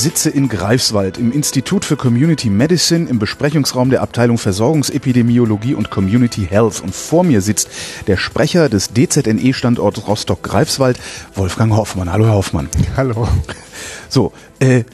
Sitze 0.00 0.30
in 0.30 0.48
Greifswald 0.48 1.18
im 1.18 1.30
Institut 1.30 1.84
für 1.84 1.96
Community 1.96 2.48
Medicine 2.48 3.08
im 3.08 3.18
Besprechungsraum 3.18 3.90
der 3.90 4.00
Abteilung 4.00 4.38
Versorgungsepidemiologie 4.38 5.74
und 5.74 5.90
Community 5.90 6.46
Health 6.46 6.80
und 6.82 6.94
vor 6.94 7.22
mir 7.22 7.42
sitzt 7.42 7.68
der 8.06 8.16
Sprecher 8.16 8.70
des 8.70 8.94
DZNE-Standorts 8.94 10.08
Rostock-Greifswald, 10.08 10.98
Wolfgang 11.34 11.76
Hoffmann. 11.76 12.10
Hallo, 12.10 12.24
Herr 12.24 12.34
Hoffmann. 12.34 12.70
Hallo. 12.96 13.28
So, 14.08 14.32
äh, 14.58 14.84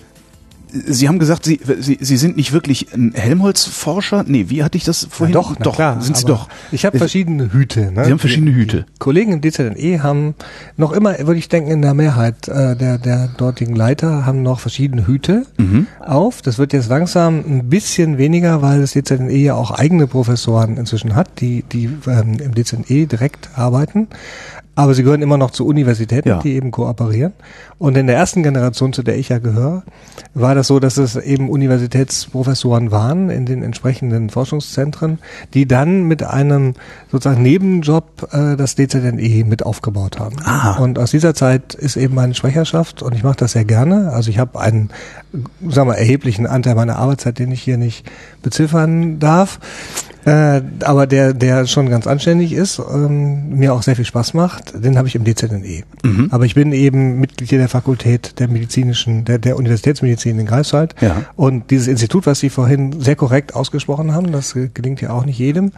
Sie 0.86 1.08
haben 1.08 1.18
gesagt, 1.18 1.44
Sie, 1.44 1.60
Sie, 1.80 1.98
Sie 2.00 2.16
sind 2.16 2.36
nicht 2.36 2.52
wirklich 2.52 2.92
ein 2.92 3.12
Helmholtz-Forscher. 3.14 4.24
Nee, 4.26 4.46
wie 4.48 4.62
hatte 4.62 4.76
ich 4.78 4.84
das 4.84 5.06
vorhin? 5.10 5.34
Ja, 5.34 5.40
doch, 5.40 5.54
na 5.58 5.64
doch, 5.64 5.74
klar, 5.74 6.00
sind 6.02 6.16
Sie 6.16 6.24
doch. 6.24 6.48
Ich 6.72 6.84
habe 6.84 6.98
verschiedene 6.98 7.52
Hüte. 7.52 7.92
Ne? 7.92 8.04
Sie 8.04 8.10
haben 8.10 8.18
verschiedene 8.18 8.52
Hüte. 8.54 8.86
Die 8.94 8.98
Kollegen 8.98 9.32
im 9.32 9.40
DZNE 9.40 10.02
haben 10.02 10.34
noch 10.76 10.92
immer, 10.92 11.18
würde 11.20 11.38
ich 11.38 11.48
denken, 11.48 11.70
in 11.70 11.82
der 11.82 11.94
Mehrheit 11.94 12.48
äh, 12.48 12.76
der, 12.76 12.98
der 12.98 13.28
dortigen 13.28 13.74
Leiter 13.76 14.26
haben 14.26 14.42
noch 14.42 14.60
verschiedene 14.60 15.06
Hüte 15.06 15.46
Mhm. 15.58 15.86
auf. 16.00 16.42
Das 16.42 16.58
wird 16.58 16.72
jetzt 16.72 16.88
langsam 16.88 17.38
ein 17.46 17.68
bisschen 17.68 18.18
weniger, 18.18 18.62
weil 18.62 18.80
das 18.80 18.92
DZNE 18.92 19.32
ja 19.36 19.54
auch 19.54 19.70
eigene 19.70 20.06
Professoren 20.06 20.76
inzwischen 20.76 21.14
hat, 21.14 21.40
die, 21.40 21.62
die 21.62 21.88
ähm, 22.06 22.38
im 22.40 22.54
DZNE 22.54 23.06
direkt 23.06 23.50
arbeiten. 23.56 24.08
Aber 24.76 24.92
sie 24.94 25.02
gehören 25.02 25.22
immer 25.22 25.38
noch 25.38 25.50
zu 25.50 25.66
Universitäten, 25.66 26.28
Ja. 26.28 26.38
die 26.38 26.52
eben 26.52 26.70
kooperieren. 26.70 27.32
Und 27.78 27.96
in 27.96 28.06
der 28.06 28.16
ersten 28.16 28.42
Generation, 28.42 28.92
zu 28.92 29.02
der 29.02 29.16
ich 29.18 29.30
ja 29.30 29.38
gehöre, 29.38 29.82
war 30.34 30.54
das 30.54 30.66
so, 30.66 30.78
dass 30.80 30.98
es 30.98 31.16
eben 31.16 31.48
Universitätsprofessoren 31.50 32.90
waren 32.90 33.30
in 33.30 33.46
den 33.46 33.62
entsprechenden 33.62 34.28
Forschungszentren, 34.28 35.18
die 35.54 35.66
dann 35.66 36.04
mit 36.04 36.22
einem 36.22 36.74
sozusagen 37.10 37.42
Nebenjob 37.42 38.28
äh, 38.32 38.56
das 38.56 38.74
DZNE 38.76 39.44
mit 39.46 39.64
aufgebaut 39.64 40.18
haben. 40.18 40.36
Ah. 40.44 40.76
Und 40.78 40.98
aus 40.98 41.10
dieser 41.10 41.34
Zeit 41.34 41.74
ist 41.74 41.96
eben 41.96 42.14
meine 42.14 42.34
Sprecherschaft 42.34 43.02
und 43.02 43.14
ich 43.14 43.22
mache 43.22 43.36
das 43.36 43.52
sehr 43.52 43.64
gerne. 43.64 44.12
Also 44.12 44.28
ich 44.30 44.38
habe 44.38 44.60
einen, 44.60 44.90
sagen 45.68 45.88
wir, 45.88 45.96
erheblichen 45.96 46.46
Anteil 46.46 46.74
meiner 46.74 46.96
Arbeitszeit, 46.96 47.38
den 47.38 47.50
ich 47.50 47.62
hier 47.62 47.78
nicht 47.78 48.04
beziffern 48.42 49.18
darf. 49.18 49.58
Äh, 50.26 50.60
aber 50.80 51.06
der, 51.06 51.34
der 51.34 51.66
schon 51.68 51.88
ganz 51.88 52.08
anständig 52.08 52.52
ist, 52.52 52.80
ähm, 52.80 53.50
mir 53.50 53.72
auch 53.72 53.84
sehr 53.84 53.94
viel 53.94 54.04
Spaß 54.04 54.34
macht, 54.34 54.72
den 54.74 54.98
habe 54.98 55.06
ich 55.06 55.14
im 55.14 55.24
DZNE. 55.24 55.84
Mhm. 56.02 56.28
Aber 56.32 56.44
ich 56.44 56.56
bin 56.56 56.72
eben 56.72 57.20
Mitglied 57.20 57.52
der 57.52 57.68
Fakultät 57.68 58.40
der 58.40 58.48
medizinischen, 58.48 59.24
der, 59.24 59.38
der 59.38 59.56
Universitätsmedizin 59.56 60.36
in 60.40 60.46
Greifswald. 60.46 60.96
Ja. 61.00 61.22
Und 61.36 61.70
dieses 61.70 61.86
Institut, 61.86 62.26
was 62.26 62.40
Sie 62.40 62.50
vorhin 62.50 63.00
sehr 63.00 63.14
korrekt 63.14 63.54
ausgesprochen 63.54 64.14
haben, 64.14 64.32
das 64.32 64.56
äh, 64.56 64.68
gelingt 64.74 65.00
ja 65.00 65.10
auch 65.10 65.24
nicht 65.24 65.38
jedem, 65.38 65.70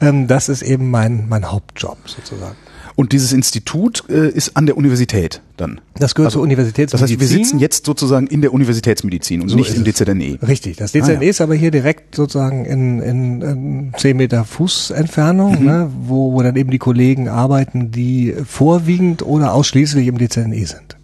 ähm, 0.00 0.26
das 0.26 0.48
ist 0.48 0.62
eben 0.62 0.90
mein, 0.90 1.28
mein 1.28 1.52
Hauptjob 1.52 1.98
sozusagen. 2.06 2.56
Und 2.94 3.12
dieses 3.12 3.32
Institut 3.32 4.04
äh, 4.10 4.28
ist 4.28 4.56
an 4.56 4.66
der 4.66 4.76
Universität 4.76 5.40
dann. 5.56 5.80
Das 5.98 6.14
gehört 6.14 6.26
Also, 6.28 6.38
zur 6.38 6.42
Universitätsmedizin. 6.42 7.00
Das 7.00 7.10
heißt, 7.10 7.20
wir 7.20 7.26
sitzen 7.44 7.58
jetzt 7.58 7.86
sozusagen 7.86 8.26
in 8.26 8.42
der 8.42 8.52
Universitätsmedizin 8.52 9.40
und 9.40 9.48
So 9.48 9.56
nicht 9.56 9.74
im. 9.74 9.84
DZNE. 9.84 10.38
Richtig, 10.46 10.76
das 10.76 10.92
DZNE 10.92 11.02
Ah, 11.18 11.22
ja. 11.22 11.30
ist 11.30 11.40
aber 11.40 11.54
hier 11.54 11.70
direkt 11.70 12.14
sozusagen 12.14 12.64
in, 12.66 13.00
in, 13.00 13.42
in 13.42 13.92
10 13.96 14.16
Meter 14.16 14.44
Fußentfernung, 14.44 15.60
Mhm. 15.60 15.64
ne, 15.66 15.90
wo, 16.06 16.32
wo 16.34 16.42
dann 16.42 16.56
eben 16.56 16.70
die 16.70 16.78
Kollegen 16.78 17.28
arbeiten, 17.28 17.90
die 17.90 18.34
vorwiegend 18.46 19.22
oder 19.22 19.54
ausschließlich 19.54 20.06
im 20.06 20.18
DZNE 20.18 20.66
sind. 20.66 20.96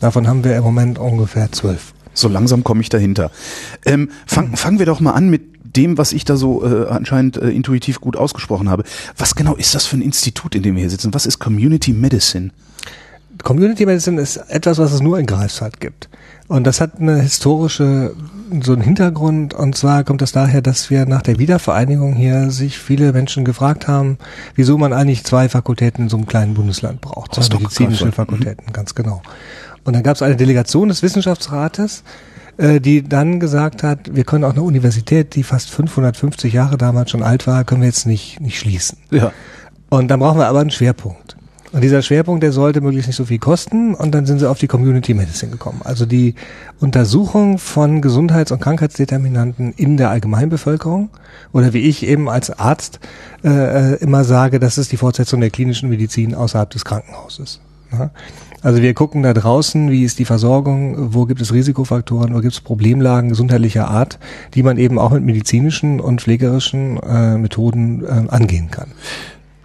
Davon 0.00 0.28
haben 0.28 0.44
wir 0.44 0.56
im 0.56 0.62
Moment 0.64 0.98
ungefähr 0.98 1.50
zwölf. 1.52 1.92
So 2.14 2.28
langsam 2.28 2.64
komme 2.64 2.80
ich 2.80 2.88
dahinter. 2.88 3.30
Ähm, 3.84 4.10
fang, 4.26 4.56
fangen 4.56 4.78
wir 4.78 4.86
doch 4.86 5.00
mal 5.00 5.12
an 5.12 5.28
mit 5.28 5.42
dem, 5.76 5.98
was 5.98 6.12
ich 6.12 6.24
da 6.24 6.36
so 6.36 6.64
äh, 6.64 6.88
anscheinend 6.88 7.36
äh, 7.36 7.50
intuitiv 7.50 8.00
gut 8.00 8.16
ausgesprochen 8.16 8.68
habe. 8.68 8.84
Was 9.16 9.34
genau 9.34 9.54
ist 9.54 9.74
das 9.74 9.86
für 9.86 9.96
ein 9.96 10.02
Institut, 10.02 10.54
in 10.54 10.62
dem 10.62 10.74
wir 10.74 10.80
hier 10.80 10.90
sitzen? 10.90 11.14
Was 11.14 11.26
ist 11.26 11.38
Community 11.38 11.92
Medicine? 11.92 12.50
Community 13.42 13.86
Medicine 13.86 14.20
ist 14.20 14.36
etwas, 14.36 14.78
was 14.78 14.92
es 14.92 15.00
nur 15.00 15.18
in 15.18 15.26
Greifswald 15.26 15.80
gibt. 15.80 16.08
Und 16.48 16.64
das 16.64 16.80
hat 16.80 17.00
eine 17.00 17.20
historische, 17.20 18.14
so 18.60 18.72
einen 18.72 18.82
Hintergrund. 18.82 19.54
Und 19.54 19.76
zwar 19.76 20.02
kommt 20.04 20.20
das 20.20 20.32
daher, 20.32 20.60
dass 20.60 20.90
wir 20.90 21.06
nach 21.06 21.22
der 21.22 21.38
Wiedervereinigung 21.38 22.14
hier 22.14 22.50
sich 22.50 22.76
viele 22.78 23.12
Menschen 23.12 23.44
gefragt 23.44 23.86
haben, 23.86 24.18
wieso 24.56 24.76
man 24.76 24.92
eigentlich 24.92 25.24
zwei 25.24 25.48
Fakultäten 25.48 26.04
in 26.04 26.08
so 26.08 26.16
einem 26.16 26.26
kleinen 26.26 26.54
Bundesland 26.54 27.00
braucht. 27.00 27.34
Zwei 27.36 27.42
medizinische 27.56 28.04
Greifswald. 28.04 28.14
Fakultäten, 28.14 28.72
ganz 28.72 28.94
genau. 28.94 29.22
Und 29.84 29.94
dann 29.94 30.02
gab 30.02 30.16
es 30.16 30.22
eine 30.22 30.36
Delegation 30.36 30.88
des 30.88 31.02
Wissenschaftsrates, 31.02 32.02
äh, 32.56 32.80
die 32.80 33.02
dann 33.02 33.40
gesagt 33.40 33.82
hat, 33.82 34.14
wir 34.14 34.24
können 34.24 34.44
auch 34.44 34.52
eine 34.52 34.62
Universität, 34.62 35.34
die 35.34 35.42
fast 35.42 35.70
550 35.70 36.52
Jahre 36.52 36.76
damals 36.76 37.10
schon 37.10 37.22
alt 37.22 37.46
war, 37.46 37.64
können 37.64 37.80
wir 37.80 37.88
jetzt 37.88 38.06
nicht, 38.06 38.40
nicht 38.40 38.58
schließen. 38.58 38.98
Ja. 39.10 39.32
Und 39.88 40.08
dann 40.08 40.20
brauchen 40.20 40.38
wir 40.38 40.46
aber 40.46 40.60
einen 40.60 40.70
Schwerpunkt. 40.70 41.36
Und 41.72 41.82
dieser 41.82 42.02
Schwerpunkt, 42.02 42.42
der 42.42 42.50
sollte 42.50 42.80
möglichst 42.80 43.06
nicht 43.06 43.16
so 43.16 43.24
viel 43.24 43.38
kosten. 43.38 43.94
Und 43.94 44.12
dann 44.12 44.26
sind 44.26 44.40
sie 44.40 44.48
auf 44.48 44.58
die 44.58 44.66
Community 44.66 45.14
Medicine 45.14 45.52
gekommen. 45.52 45.82
Also 45.84 46.04
die 46.04 46.34
Untersuchung 46.80 47.58
von 47.58 48.02
Gesundheits- 48.02 48.50
und 48.50 48.60
Krankheitsdeterminanten 48.60 49.72
in 49.76 49.96
der 49.96 50.10
Allgemeinbevölkerung. 50.10 51.10
Oder 51.52 51.72
wie 51.72 51.80
ich 51.80 52.04
eben 52.04 52.28
als 52.28 52.50
Arzt 52.50 52.98
äh, 53.44 53.92
äh, 53.92 53.94
immer 53.96 54.24
sage, 54.24 54.58
das 54.58 54.78
ist 54.78 54.90
die 54.90 54.96
Fortsetzung 54.96 55.40
der 55.40 55.50
klinischen 55.50 55.88
Medizin 55.90 56.34
außerhalb 56.34 56.70
des 56.70 56.84
Krankenhauses. 56.84 57.60
Ja? 57.92 58.10
Also 58.62 58.82
wir 58.82 58.92
gucken 58.92 59.22
da 59.22 59.32
draußen, 59.32 59.90
wie 59.90 60.04
ist 60.04 60.18
die 60.18 60.26
Versorgung, 60.26 61.14
wo 61.14 61.24
gibt 61.24 61.40
es 61.40 61.52
Risikofaktoren, 61.52 62.34
wo 62.34 62.40
gibt 62.40 62.52
es 62.52 62.60
Problemlagen 62.60 63.30
gesundheitlicher 63.30 63.88
Art, 63.88 64.18
die 64.54 64.62
man 64.62 64.76
eben 64.76 64.98
auch 64.98 65.12
mit 65.12 65.24
medizinischen 65.24 65.98
und 65.98 66.20
pflegerischen 66.20 66.98
äh, 66.98 67.38
Methoden 67.38 68.04
äh, 68.04 68.28
angehen 68.28 68.70
kann. 68.70 68.92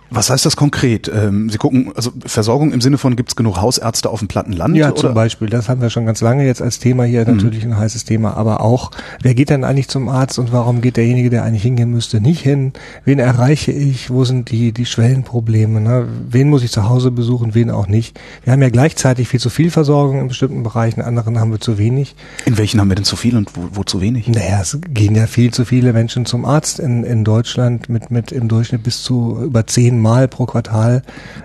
Was 0.10 0.30
heißt 0.30 0.46
das 0.46 0.56
konkret? 0.56 1.12
Ähm, 1.14 1.50
Sie 1.50 1.58
gucken, 1.58 1.92
also 1.96 2.12
Versorgung 2.26 2.72
im 2.72 2.82
Sinne 2.82 2.98
von, 2.98 3.16
gibt 3.16 3.30
es 3.30 3.36
genug 3.36 3.58
Hausärzte 3.58 4.10
auf 4.10 4.20
dem 4.20 4.28
platten 4.28 4.52
Land? 4.52 4.76
Ja, 4.76 4.90
oder? 4.90 4.96
zum 4.96 5.14
Beispiel. 5.14 5.50
Das 5.50 5.68
haben 5.68 5.82
wir 5.82 5.90
schon 5.90 6.06
ganz 6.06 6.22
lange 6.22 6.46
jetzt 6.46 6.62
als 6.62 6.80
Thema 6.80 7.06
hier 7.06 7.26
natürlich 7.26 7.64
ein 7.64 7.78
heißes 7.78 8.06
Thema. 8.06 8.38
Aber 8.38 8.62
auch, 8.62 8.92
wer 9.22 9.34
geht 9.34 9.50
denn 9.50 9.64
eigentlich 9.64 9.88
zum 9.88 10.10
Arzt 10.10 10.38
und 10.40 10.52
warum 10.52 10.82
geht 10.82 10.98
derjenige, 10.98 11.30
der 11.30 11.44
eigentlich 11.44 11.64
hingehen 11.64 11.90
müsste, 11.90 12.22
nicht 12.22 12.42
hin? 12.42 12.74
Wen 13.04 13.20
erreiche 13.20 13.72
ich? 13.72 14.10
Wo 14.10 14.24
sind 14.26 14.52
die, 14.52 14.72
die 14.72 14.86
Schwellenprobleme? 14.86 15.82
Ne? 15.82 16.08
Wen 16.30 16.50
muss 16.50 16.64
ich 16.64 16.72
zu 16.72 16.88
Hause 16.88 17.12
besuchen, 17.12 17.56
wen 17.56 17.72
auch 17.72 17.88
nicht? 17.88 18.20
Wir 18.44 18.54
haben 18.54 18.62
ja 18.62 18.70
gleichzeitig 18.70 19.28
viel 19.28 19.40
zu 19.40 19.50
viel 19.50 19.72
Versorgung 19.72 20.20
in 20.20 20.28
bestimmten 20.28 20.64
Bereichen, 20.64 21.00
in 21.00 21.06
anderen 21.06 21.40
haben 21.40 21.52
wir 21.52 21.60
zu 21.60 21.78
wenig. 21.78 22.16
In 22.46 22.58
welchen 22.58 22.80
haben 22.80 22.90
wir 22.90 22.96
denn 22.96 23.06
zu 23.06 23.16
viel 23.16 23.36
und 23.38 23.56
wo, 23.56 23.62
wo 23.72 23.84
zu 23.84 24.02
wenig? 24.02 24.28
Naja, 24.28 24.62
es 24.62 24.78
gehen 24.90 25.16
ja 25.16 25.28
viel 25.28 25.52
zu 25.52 25.66
viele 25.66 25.94
Menschen 25.94 26.26
zum 26.26 26.46
Arzt 26.46 26.80
in, 26.80 27.04
in 27.04 27.24
Deutschland 27.24 27.90
mit, 27.90 28.12
mit 28.12 28.32
im 28.32 28.48
Durchschnitt 28.48 28.84
bis 28.84 29.04
zu 29.04 29.40
über 29.44 29.66
zehn 29.66 29.95
Mal 30.00 30.28
pro 30.28 30.46
Quartal. 30.46 31.02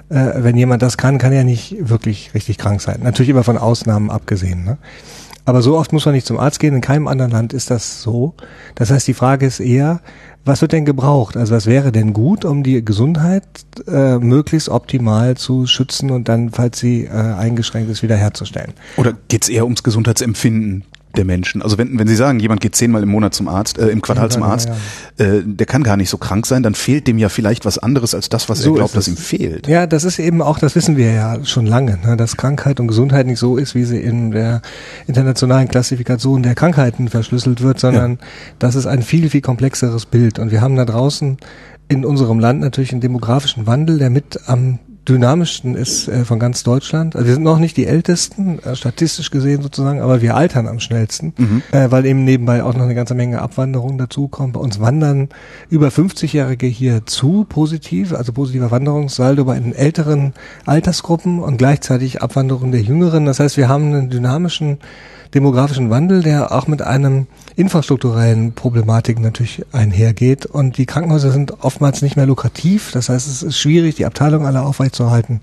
Äh, 0.08 0.30
wenn 0.36 0.56
jemand 0.56 0.82
das 0.82 0.96
kann, 0.96 1.18
kann 1.18 1.32
er 1.32 1.44
nicht 1.44 1.76
wirklich 1.80 2.34
richtig 2.34 2.58
krank 2.58 2.80
sein. 2.80 3.00
Natürlich 3.02 3.30
immer 3.30 3.44
von 3.44 3.58
Ausnahmen 3.58 4.10
abgesehen. 4.10 4.64
Ne? 4.64 4.78
Aber 5.44 5.62
so 5.62 5.76
oft 5.76 5.92
muss 5.92 6.04
man 6.04 6.14
nicht 6.14 6.26
zum 6.26 6.38
Arzt 6.38 6.60
gehen. 6.60 6.74
In 6.74 6.80
keinem 6.80 7.08
anderen 7.08 7.32
Land 7.32 7.52
ist 7.52 7.70
das 7.70 8.02
so. 8.02 8.34
Das 8.74 8.90
heißt, 8.90 9.08
die 9.08 9.14
Frage 9.14 9.46
ist 9.46 9.60
eher, 9.60 10.00
was 10.44 10.62
wird 10.62 10.72
denn 10.72 10.84
gebraucht? 10.84 11.36
Also 11.36 11.54
was 11.54 11.66
wäre 11.66 11.92
denn 11.92 12.12
gut, 12.12 12.44
um 12.44 12.62
die 12.62 12.84
Gesundheit 12.84 13.44
äh, 13.86 14.18
möglichst 14.18 14.68
optimal 14.68 15.36
zu 15.36 15.66
schützen 15.66 16.10
und 16.10 16.28
dann, 16.28 16.50
falls 16.50 16.78
sie 16.78 17.04
äh, 17.04 17.10
eingeschränkt 17.10 17.90
ist, 17.90 18.02
wiederherzustellen? 18.02 18.72
Oder 18.96 19.14
geht 19.28 19.42
es 19.42 19.48
eher 19.48 19.64
ums 19.64 19.82
Gesundheitsempfinden 19.82 20.84
der 21.16 21.24
Menschen? 21.24 21.62
Also 21.62 21.78
wenn, 21.78 21.98
wenn 21.98 22.06
Sie 22.06 22.16
sagen, 22.16 22.40
jemand 22.40 22.60
geht 22.60 22.76
zehnmal 22.76 23.02
im 23.02 23.08
Monat 23.08 23.34
zum 23.34 23.48
Arzt, 23.48 23.78
äh, 23.78 23.88
im 23.88 24.02
Quartal 24.02 24.26
Ja, 24.26 24.30
zum 24.30 24.42
ja, 24.42 24.48
Arzt, 24.48 24.68
Äh, 25.18 25.42
der 25.44 25.66
kann 25.66 25.82
gar 25.82 25.96
nicht 25.96 26.08
so 26.08 26.16
krank 26.16 26.46
sein, 26.46 26.62
dann 26.62 26.74
fehlt 26.74 27.06
dem 27.06 27.18
ja 27.18 27.28
vielleicht 27.28 27.64
was 27.64 27.78
anderes 27.78 28.14
als 28.14 28.28
das, 28.28 28.48
was 28.48 28.60
So 28.60 28.70
er 28.70 28.76
glaubt, 28.76 28.96
dass 28.96 29.08
ihm 29.08 29.16
fehlt. 29.16 29.66
Ja, 29.66 29.86
das 29.86 30.04
ist 30.04 30.18
eben 30.18 30.40
auch, 30.40 30.58
das 30.58 30.74
wissen 30.74 30.96
wir 30.96 31.12
ja 31.12 31.44
schon 31.44 31.66
lange, 31.66 31.98
ne, 32.04 32.16
dass 32.16 32.36
Krankheit 32.36 32.80
und 32.80 32.88
Gesundheit 32.88 33.26
nicht 33.26 33.38
so 33.38 33.56
ist, 33.56 33.74
wie 33.74 33.84
sie 33.84 34.00
in 34.00 34.30
der 34.30 34.62
internationalen 35.06 35.68
Klassifikation 35.68 36.42
der 36.42 36.54
Krankheiten 36.54 37.08
verschlüsselt 37.08 37.60
wird, 37.60 37.80
sondern 37.80 38.18
das 38.58 38.74
ist 38.74 38.86
ein 38.86 39.02
viel, 39.02 39.28
viel 39.30 39.42
komplexeres 39.42 40.06
Bild. 40.06 40.38
Und 40.38 40.50
wir 40.50 40.60
haben 40.60 40.76
da 40.76 40.84
draußen 40.84 41.36
in 41.88 42.04
unserem 42.04 42.38
Land 42.38 42.60
natürlich 42.60 42.92
einen 42.92 43.00
demografischen 43.00 43.66
Wandel, 43.66 43.98
der 43.98 44.10
mit 44.10 44.38
am 44.46 44.78
dynamischsten 45.12 45.74
ist 45.74 46.08
äh, 46.08 46.24
von 46.24 46.38
ganz 46.38 46.62
Deutschland. 46.62 47.16
Also 47.16 47.26
wir 47.26 47.34
sind 47.34 47.42
noch 47.42 47.58
nicht 47.58 47.76
die 47.76 47.86
ältesten, 47.86 48.58
äh, 48.60 48.76
statistisch 48.76 49.30
gesehen 49.30 49.62
sozusagen, 49.62 50.00
aber 50.00 50.22
wir 50.22 50.36
altern 50.36 50.66
am 50.66 50.80
schnellsten, 50.80 51.34
äh, 51.72 51.90
weil 51.90 52.06
eben 52.06 52.24
nebenbei 52.24 52.62
auch 52.62 52.74
noch 52.74 52.84
eine 52.84 52.94
ganze 52.94 53.14
Menge 53.14 53.42
Abwanderung 53.42 53.98
dazukommt. 53.98 54.54
Bei 54.54 54.60
uns 54.60 54.80
wandern 54.80 55.28
über 55.68 55.88
50-Jährige 55.88 56.66
hier 56.66 57.06
zu 57.06 57.44
positiv, 57.48 58.12
also 58.12 58.32
positiver 58.32 58.70
Wanderungssaldo 58.70 59.44
bei 59.44 59.58
den 59.58 59.74
älteren 59.74 60.34
Altersgruppen 60.66 61.40
und 61.40 61.56
gleichzeitig 61.56 62.22
Abwanderung 62.22 62.72
der 62.72 62.82
Jüngeren. 62.82 63.26
Das 63.26 63.40
heißt, 63.40 63.56
wir 63.56 63.68
haben 63.68 63.92
einen 63.92 64.10
dynamischen 64.10 64.78
demografischen 65.34 65.90
Wandel, 65.90 66.22
der 66.22 66.52
auch 66.52 66.66
mit 66.66 66.82
einem 66.82 67.26
infrastrukturellen 67.56 68.52
Problematik 68.52 69.20
natürlich 69.20 69.64
einhergeht. 69.72 70.46
Und 70.46 70.78
die 70.78 70.86
Krankenhäuser 70.86 71.30
sind 71.30 71.62
oftmals 71.62 72.02
nicht 72.02 72.16
mehr 72.16 72.26
lukrativ. 72.26 72.90
Das 72.92 73.08
heißt, 73.08 73.28
es 73.28 73.42
ist 73.42 73.58
schwierig, 73.58 73.94
die 73.94 74.06
Abteilung 74.06 74.46
alle 74.46 74.62
aufrechtzuerhalten, 74.62 75.40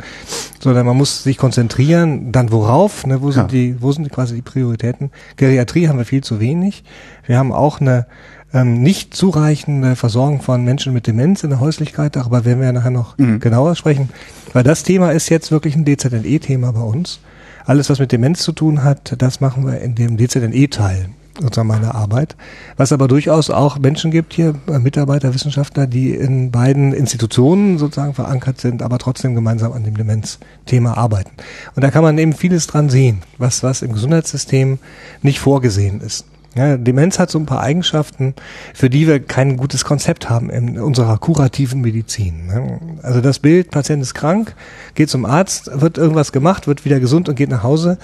sondern 0.60 0.86
man 0.86 0.98
muss 0.98 1.24
sich 1.24 1.38
konzentrieren. 1.38 2.32
Dann 2.32 2.52
worauf? 2.52 3.06
Ne, 3.06 3.22
wo 3.22 3.32
sind 3.32 3.52
die, 3.52 3.82
wo 3.82 3.92
sind 3.92 4.12
quasi 4.12 4.36
die 4.36 4.42
Prioritäten? 4.42 5.12
Geriatrie 5.38 5.88
haben 5.88 5.98
wir 5.98 6.06
viel 6.06 6.24
zu 6.24 6.40
wenig. 6.40 6.84
Wir 7.26 7.38
haben 7.38 7.52
auch 7.52 7.80
eine 7.80 8.08
ähm, 8.54 8.82
nicht 8.82 9.14
zureichende 9.14 9.96
Versorgung 9.96 10.42
von 10.42 10.64
Menschen 10.64 10.94
mit 10.94 11.08
Demenz 11.08 11.44
in 11.44 11.50
der 11.50 11.60
Häuslichkeit, 11.60 12.16
darüber 12.16 12.46
werden 12.46 12.60
wir 12.60 12.68
ja 12.68 12.74
nachher 12.74 12.92
noch 12.92 13.18
mhm. 13.18 13.40
genauer 13.40 13.76
sprechen, 13.76 14.10
weil 14.54 14.64
das 14.64 14.84
Thema 14.84 15.12
ist 15.12 15.30
jetzt 15.30 15.52
wirklich 15.52 15.76
ein 15.76 15.86
DZNE-Thema 15.86 16.72
bei 16.72 16.82
uns. 16.82 17.20
Alles, 17.68 17.90
was 17.90 18.00
mit 18.00 18.14
Demenz 18.14 18.44
zu 18.44 18.54
tun 18.54 18.86
hat, 18.86 19.22
das 19.22 19.42
machen 19.42 19.68
wir 19.68 19.82
in 19.82 19.94
dem 19.94 20.18
DZNE-Teil 20.18 21.10
sozusagen 21.38 21.68
meiner 21.68 21.96
Arbeit. 21.96 22.38
Was 22.78 22.94
aber 22.94 23.10
durchaus 23.10 23.50
auch 23.50 23.78
Menschen 23.78 24.10
gibt 24.10 24.34
hier, 24.34 24.56
äh, 24.68 24.80
Mitarbeiter, 24.80 25.34
Wissenschaftler, 25.34 25.86
die 25.86 26.16
in 26.16 26.50
beiden 26.50 26.94
Institutionen 26.94 27.78
sozusagen 27.78 28.14
verankert 28.14 28.62
sind, 28.62 28.82
aber 28.82 29.00
trotzdem 29.00 29.36
gemeinsam 29.36 29.74
an 29.74 29.84
dem 29.84 29.98
Demenzthema 29.98 30.94
arbeiten. 30.94 31.32
Und 31.76 31.84
da 31.84 31.92
kann 31.92 32.04
man 32.04 32.18
eben 32.18 32.32
vieles 32.32 32.68
dran 32.68 32.90
sehen, 32.90 33.22
was, 33.38 33.64
was 33.64 33.82
im 33.82 33.92
Gesundheitssystem 33.92 34.80
nicht 35.22 35.40
vorgesehen 35.40 36.00
ist. 36.00 36.26
Ja, 36.58 36.78
Demenz 36.78 37.20
hat 37.20 37.30
so 37.30 37.38
ein 37.38 37.46
paar 37.46 37.62
Eigenschaften, 37.62 38.34
für 38.74 38.90
die 38.90 39.08
wir 39.08 39.20
kein 39.20 39.58
gutes 39.58 39.86
Konzept 39.86 40.30
haben 40.30 40.50
in 40.50 40.80
unserer 40.80 41.18
kurativen 41.20 41.82
Medizin. 41.82 42.48
Ne? 42.48 42.80
Also 43.04 43.22
das 43.22 43.40
Bild, 43.40 43.70
Patient 43.70 44.02
ist 44.02 44.16
krank, 44.16 44.56
geht 44.96 45.10
zum 45.10 45.26
Arzt, 45.26 45.70
wird 45.74 45.98
irgendwas 45.98 46.32
gemacht, 46.32 46.68
wird 46.68 46.84
wieder 46.84 47.00
gesund 47.00 47.30
und 47.30 47.36
geht 47.36 47.50
nach 47.50 47.64
Hause. 47.64 47.98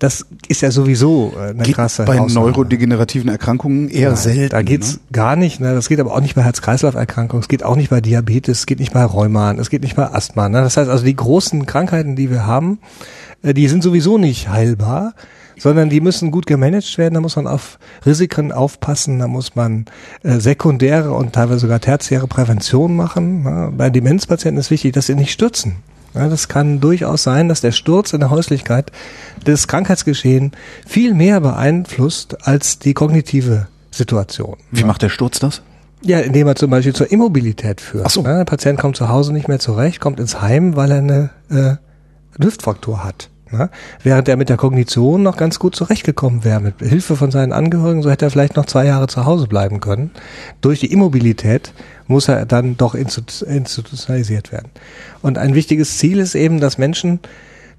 Das 0.00 0.26
ist 0.48 0.62
ja 0.62 0.70
sowieso 0.70 1.32
äh, 1.36 1.50
eine 1.50 1.62
geht 1.62 1.74
krasse 1.74 2.04
Bei 2.04 2.18
neurodegenerativen 2.18 3.28
Erkrankungen 3.28 3.88
eher 3.90 4.10
Nein, 4.10 4.18
selten. 4.18 4.50
Da 4.50 4.62
geht's 4.62 4.94
ne? 4.94 5.00
gar 5.12 5.36
nicht. 5.36 5.60
Ne? 5.60 5.74
Das 5.74 5.88
geht 5.88 6.00
aber 6.00 6.14
auch 6.14 6.20
nicht 6.20 6.34
bei 6.34 6.42
Herz-Kreislauf-Erkrankungen. 6.42 7.42
Es 7.42 7.48
geht 7.48 7.62
auch 7.62 7.76
nicht 7.76 7.90
bei 7.90 8.00
Diabetes. 8.00 8.60
Es 8.60 8.66
geht 8.66 8.80
nicht 8.80 8.92
bei 8.92 9.04
Rheuma. 9.04 9.52
Es 9.52 9.70
geht 9.70 9.82
nicht 9.82 9.96
bei 9.96 10.10
Asthma. 10.10 10.48
Ne? 10.48 10.62
Das 10.62 10.76
heißt 10.76 10.88
also, 10.88 11.04
die 11.04 11.14
großen 11.14 11.66
Krankheiten, 11.66 12.16
die 12.16 12.30
wir 12.30 12.46
haben, 12.46 12.78
äh, 13.42 13.54
die 13.54 13.68
sind 13.68 13.82
sowieso 13.82 14.18
nicht 14.18 14.48
heilbar 14.48 15.14
sondern 15.60 15.90
die 15.90 16.00
müssen 16.00 16.30
gut 16.30 16.46
gemanagt 16.46 16.96
werden. 16.96 17.14
Da 17.14 17.20
muss 17.20 17.36
man 17.36 17.46
auf 17.46 17.78
Risiken 18.06 18.50
aufpassen, 18.50 19.18
da 19.18 19.28
muss 19.28 19.54
man 19.54 19.84
äh, 20.22 20.38
sekundäre 20.38 21.12
und 21.12 21.34
teilweise 21.34 21.60
sogar 21.60 21.80
tertiäre 21.80 22.26
Prävention 22.26 22.96
machen. 22.96 23.44
Ja, 23.44 23.70
bei 23.70 23.90
Demenzpatienten 23.90 24.58
ist 24.58 24.70
wichtig, 24.70 24.94
dass 24.94 25.06
sie 25.06 25.14
nicht 25.14 25.32
stürzen. 25.32 25.76
Ja, 26.14 26.28
das 26.28 26.48
kann 26.48 26.80
durchaus 26.80 27.22
sein, 27.22 27.48
dass 27.48 27.60
der 27.60 27.72
Sturz 27.72 28.12
in 28.12 28.20
der 28.20 28.30
Häuslichkeit 28.30 28.90
das 29.44 29.68
Krankheitsgeschehen 29.68 30.52
viel 30.86 31.14
mehr 31.14 31.40
beeinflusst 31.40 32.46
als 32.48 32.78
die 32.78 32.94
kognitive 32.94 33.68
Situation. 33.90 34.56
Wie 34.70 34.84
macht 34.84 35.02
der 35.02 35.08
Sturz 35.08 35.38
das? 35.38 35.62
Ja, 36.02 36.20
indem 36.20 36.46
er 36.46 36.56
zum 36.56 36.70
Beispiel 36.70 36.94
zur 36.94 37.12
Immobilität 37.12 37.80
führt. 37.80 38.06
Ach 38.06 38.10
so. 38.10 38.22
Ja, 38.24 38.38
der 38.38 38.44
Patient 38.44 38.78
kommt 38.78 38.96
zu 38.96 39.10
Hause 39.10 39.32
nicht 39.34 39.46
mehr 39.46 39.58
zurecht, 39.58 40.00
kommt 40.00 40.18
ins 40.18 40.40
Heim, 40.40 40.74
weil 40.74 40.90
er 40.90 40.98
eine 40.98 41.30
äh, 41.50 42.42
Hüftfraktur 42.42 43.04
hat. 43.04 43.28
Ne? 43.52 43.68
Während 44.02 44.28
er 44.28 44.36
mit 44.36 44.48
der 44.48 44.56
Kognition 44.56 45.22
noch 45.22 45.36
ganz 45.36 45.58
gut 45.58 45.74
zurechtgekommen 45.74 46.44
wäre. 46.44 46.60
Mit 46.60 46.80
Hilfe 46.80 47.16
von 47.16 47.30
seinen 47.30 47.52
Angehörigen, 47.52 48.02
so 48.02 48.10
hätte 48.10 48.26
er 48.26 48.30
vielleicht 48.30 48.56
noch 48.56 48.66
zwei 48.66 48.86
Jahre 48.86 49.08
zu 49.08 49.24
Hause 49.24 49.48
bleiben 49.48 49.80
können. 49.80 50.12
Durch 50.60 50.80
die 50.80 50.92
Immobilität 50.92 51.72
muss 52.06 52.28
er 52.28 52.46
dann 52.46 52.76
doch 52.76 52.94
institutionalisiert 52.94 54.52
werden. 54.52 54.70
Und 55.22 55.38
ein 55.38 55.54
wichtiges 55.54 55.98
Ziel 55.98 56.18
ist 56.18 56.34
eben, 56.34 56.60
dass 56.60 56.78
Menschen 56.78 57.18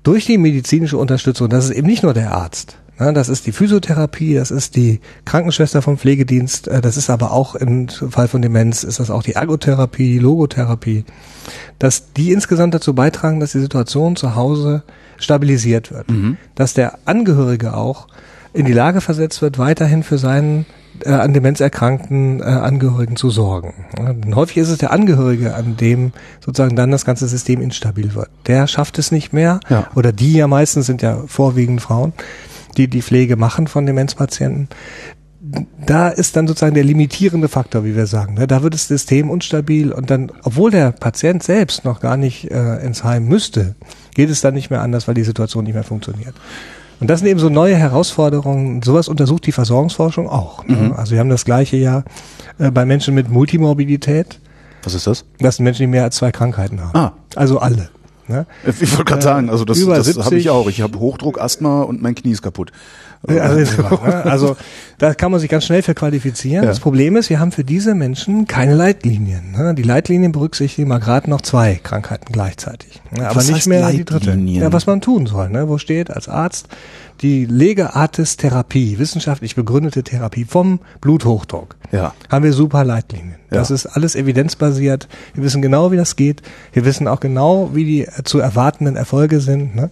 durch 0.04 0.26
die 0.26 0.38
medizinische 0.38 0.98
Unterstützung, 0.98 1.48
das 1.50 1.66
ist 1.66 1.72
eben 1.72 1.88
nicht 1.88 2.04
nur 2.04 2.14
der 2.14 2.34
Arzt, 2.34 2.78
ne? 3.00 3.14
das 3.14 3.30
ist 3.30 3.46
die 3.46 3.52
Physiotherapie, 3.52 4.34
das 4.34 4.52
ist 4.52 4.76
die 4.76 5.00
Krankenschwester 5.26 5.82
vom 5.82 5.98
Pflegedienst, 5.98 6.68
äh, 6.68 6.82
das 6.82 6.98
ist 6.98 7.10
aber 7.10 7.32
auch 7.32 7.56
im 7.56 7.88
Fall 7.88 8.28
von 8.28 8.42
Demenz, 8.42 8.84
ist 8.84 9.00
das 9.00 9.12
auch 9.12 9.24
die 9.24 9.34
Ergotherapie, 9.34 10.18
Logotherapie, 10.18 11.06
dass 11.78 12.14
die 12.14 12.32
insgesamt 12.32 12.74
dazu 12.74 12.96
beitragen, 12.96 13.40
dass 13.40 13.52
die 13.52 13.60
Situation 13.60 14.16
zu 14.16 14.36
Hause 14.36 14.84
stabilisiert 15.22 15.92
wird. 15.92 16.10
Mhm. 16.12 16.38
Dass 16.56 16.74
der 16.74 17.00
Angehörige 17.06 17.76
auch 17.76 18.08
in 18.54 18.66
die 18.66 18.74
Lage 18.74 19.02
versetzt 19.02 19.42
wird, 19.42 19.58
weiterhin 19.58 20.04
für 20.04 20.18
seinen 20.18 20.66
äh, 21.06 21.12
an 21.12 21.34
Demenz 21.34 21.60
erkrankten 21.60 22.42
äh, 22.42 22.44
Angehörigen 22.44 23.16
zu 23.16 23.30
sorgen. 23.30 23.74
Ja, 23.98 24.36
häufig 24.36 24.58
ist 24.58 24.70
es 24.70 24.78
der 24.78 24.92
Angehörige, 24.92 25.56
an 25.56 25.78
dem 25.78 26.12
sozusagen 26.44 26.76
dann 26.76 26.92
das 26.92 27.06
ganze 27.06 27.28
System 27.28 27.62
instabil 27.62 28.14
wird. 28.14 28.30
Der 28.48 28.68
schafft 28.68 29.00
es 29.00 29.12
nicht 29.12 29.34
mehr, 29.34 29.60
ja. 29.70 29.88
oder 29.96 30.12
die 30.12 30.34
ja 30.34 30.48
meistens 30.48 30.86
sind 30.86 31.02
ja 31.02 31.24
vorwiegend 31.28 31.82
Frauen, 31.82 32.14
die 32.78 32.88
die 32.88 33.02
Pflege 33.02 33.36
machen 33.36 33.68
von 33.68 33.86
Demenzpatienten. 33.86 34.68
Da 35.86 36.10
ist 36.10 36.36
dann 36.36 36.48
sozusagen 36.48 36.76
der 36.76 36.84
limitierende 36.84 37.48
Faktor, 37.48 37.84
wie 37.84 37.96
wir 37.96 38.06
sagen. 38.06 38.36
Ne? 38.36 38.46
Da 38.46 38.62
wird 38.62 38.76
das 38.76 38.88
System 38.88 39.30
unstabil 39.30 39.92
und 39.92 40.12
dann, 40.12 40.32
obwohl 40.44 40.72
der 40.72 40.92
Patient 40.92 41.42
selbst 41.42 41.84
noch 41.84 42.00
gar 42.00 42.16
nicht 42.16 42.52
äh, 42.52 42.78
ins 42.86 43.04
Heim 43.04 43.28
müsste, 43.28 43.76
geht 44.14 44.30
es 44.30 44.42
dann 44.42 44.54
nicht 44.54 44.70
mehr 44.70 44.82
anders, 44.82 45.08
weil 45.08 45.16
die 45.16 45.24
Situation 45.24 45.64
nicht 45.64 45.74
mehr 45.74 45.84
funktioniert. 45.84 46.36
Und 47.00 47.10
das 47.10 47.20
sind 47.20 47.30
eben 47.30 47.40
so 47.40 47.50
neue 47.50 47.76
Herausforderungen. 47.76 48.82
Sowas 48.84 49.08
untersucht 49.08 49.48
die 49.48 49.52
Versorgungsforschung 49.52 50.30
auch. 50.30 50.66
Ne? 50.68 50.76
Mhm. 50.76 50.94
Also 50.94 51.14
wir 51.14 51.20
haben 51.20 51.30
das 51.30 51.46
gleiche 51.46 51.78
ja 51.78 52.04
äh, 52.60 52.70
bei 52.70 52.86
Menschen 52.86 53.16
mit 53.16 53.28
Multimorbidität. 53.30 54.40
Was 54.84 54.94
ist 54.94 55.08
das? 55.08 55.26
Das 55.40 55.56
sind 55.58 55.64
Menschen, 55.64 55.84
die 55.84 55.88
mehr 55.88 56.04
als 56.04 56.16
zwei 56.18 56.32
Krankheiten 56.32 56.80
haben. 56.80 56.98
Ah. 56.98 57.14
Also 57.36 57.60
alle. 57.60 57.90
Ne? 58.28 58.46
Ich 58.66 58.92
wollte 58.92 59.06
gerade 59.06 59.22
sagen, 59.22 59.50
also 59.50 59.66
das, 59.66 59.84
das 59.84 60.18
habe 60.26 60.38
ich 60.38 60.50
auch. 60.50 60.68
Ich 60.68 60.82
habe 60.82 61.00
Hochdruck, 61.00 61.42
Asthma 61.42 61.82
und 61.82 62.02
mein 62.02 62.16
Knie 62.16 62.32
ist 62.32 62.42
kaputt. 62.42 62.72
Also, 63.28 63.82
ne? 63.82 64.26
also 64.26 64.58
da 64.98 65.14
kann 65.14 65.32
man 65.32 65.40
sich 65.40 65.50
ganz 65.50 65.66
schnell 65.66 65.84
verqualifizieren. 65.84 66.64
Ja. 66.64 66.70
Das 66.70 66.80
Problem 66.80 67.16
ist, 67.16 67.30
wir 67.30 67.40
haben 67.40 67.52
für 67.52 67.64
diese 67.64 67.94
Menschen 67.94 68.48
keine 68.48 68.74
Leitlinien. 68.74 69.52
Ne? 69.52 69.76
Die 69.76 69.84
Leitlinien 69.84 70.32
berücksichtigen 70.32 70.88
mal 70.88 71.00
gerade 71.00 71.30
noch 71.30 71.42
zwei 71.42 71.80
Krankheiten 71.82 72.32
gleichzeitig. 72.32 73.02
Aber 73.16 73.36
was 73.36 73.50
nicht 73.50 73.68
mehr 73.68 73.92
die 73.92 74.06
dritte. 74.06 74.34
Ja, 74.34 74.74
was 74.74 74.88
man 74.88 75.02
tun 75.02 75.28
soll. 75.28 75.50
Ne? 75.50 75.70
Wo 75.70 75.78
steht 75.78 76.10
als 76.10 76.28
Arzt 76.28 76.68
die 77.22 77.46
Legeartis-Therapie, 77.46 78.98
wissenschaftlich 78.98 79.56
begründete 79.56 80.04
Therapie 80.04 80.46
vom 80.46 80.80
Bluthochdruck. 81.02 81.76
Ja. 81.92 82.14
Haben 82.30 82.46
wir 82.46 82.54
super 82.54 82.84
Leitlinien. 82.84 83.36
Ja. 83.52 83.58
Das 83.58 83.70
ist 83.70 83.86
alles 83.86 84.16
evidenzbasiert. 84.16 85.08
Wir 85.34 85.44
wissen 85.44 85.62
genau, 85.62 85.92
wie 85.92 85.98
das 85.98 86.16
geht. 86.16 86.42
Wir 86.72 86.86
wissen 86.86 87.08
auch 87.08 87.20
genau, 87.20 87.72
wie 87.74 87.86
die 87.86 88.08
zu 88.24 88.40
erwartenden 88.40 88.96
Erfolge 88.96 89.42
sind. 89.42 89.76
Ne? 89.76 89.92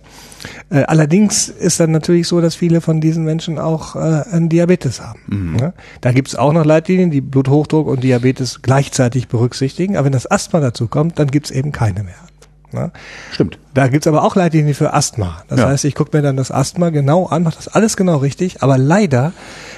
Äh, 0.69 0.83
allerdings 0.83 1.49
ist 1.49 1.79
dann 1.79 1.91
natürlich 1.91 2.27
so, 2.27 2.39
dass 2.39 2.55
viele 2.55 2.81
von 2.81 3.01
diesen 3.01 3.25
Menschen 3.25 3.59
auch 3.59 3.95
äh, 3.95 3.99
einen 4.31 4.49
Diabetes 4.49 5.01
haben. 5.01 5.19
Mhm. 5.27 5.55
Ne? 5.57 5.73
Da 6.01 6.13
gibt's 6.13 6.35
auch 6.35 6.53
noch 6.53 6.65
Leitlinien, 6.65 7.11
die 7.11 7.21
Bluthochdruck 7.21 7.87
und 7.87 8.03
Diabetes 8.03 8.61
gleichzeitig 8.61 9.27
berücksichtigen. 9.27 9.97
Aber 9.97 10.05
wenn 10.05 10.13
das 10.13 10.29
Asthma 10.29 10.61
dazu 10.61 10.87
kommt, 10.87 11.19
dann 11.19 11.27
gibt's 11.29 11.51
eben 11.51 11.71
keine 11.71 12.03
mehr. 12.03 12.28
Ne? 12.71 12.91
Stimmt. 13.31 13.57
Da 13.73 13.87
gibt's 13.87 14.07
aber 14.07 14.23
auch 14.23 14.35
Leitlinien 14.35 14.75
für 14.75 14.93
Asthma. 14.93 15.43
Das 15.47 15.59
ja. 15.59 15.67
heißt, 15.67 15.85
ich 15.85 15.95
gucke 15.95 16.15
mir 16.15 16.21
dann 16.21 16.37
das 16.37 16.51
Asthma 16.51 16.89
genau 16.89 17.25
an, 17.25 17.43
mache 17.43 17.55
das 17.55 17.67
alles 17.67 17.97
genau 17.97 18.17
richtig, 18.17 18.61
aber 18.61 18.77
leider 18.77 19.33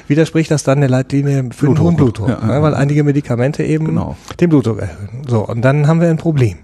widerspricht 0.08 0.52
das 0.52 0.64
dann 0.64 0.82
der 0.82 0.90
Leitlinie 0.90 1.44
für 1.52 1.66
Blutdruck. 1.66 1.76
den 1.76 1.84
hohen 1.84 1.96
Blutdruck, 1.96 2.30
ja, 2.30 2.46
ne? 2.46 2.62
weil 2.62 2.76
einige 2.76 3.04
Medikamente 3.04 3.64
eben 3.64 3.86
genau. 3.86 4.18
den 4.40 4.50
Blutdruck 4.50 4.80
erhöhen. 4.80 5.26
So, 5.28 5.48
und 5.48 5.62
dann 5.62 5.88
haben 5.88 6.02
wir 6.02 6.10
ein 6.10 6.18
Problem. 6.18 6.58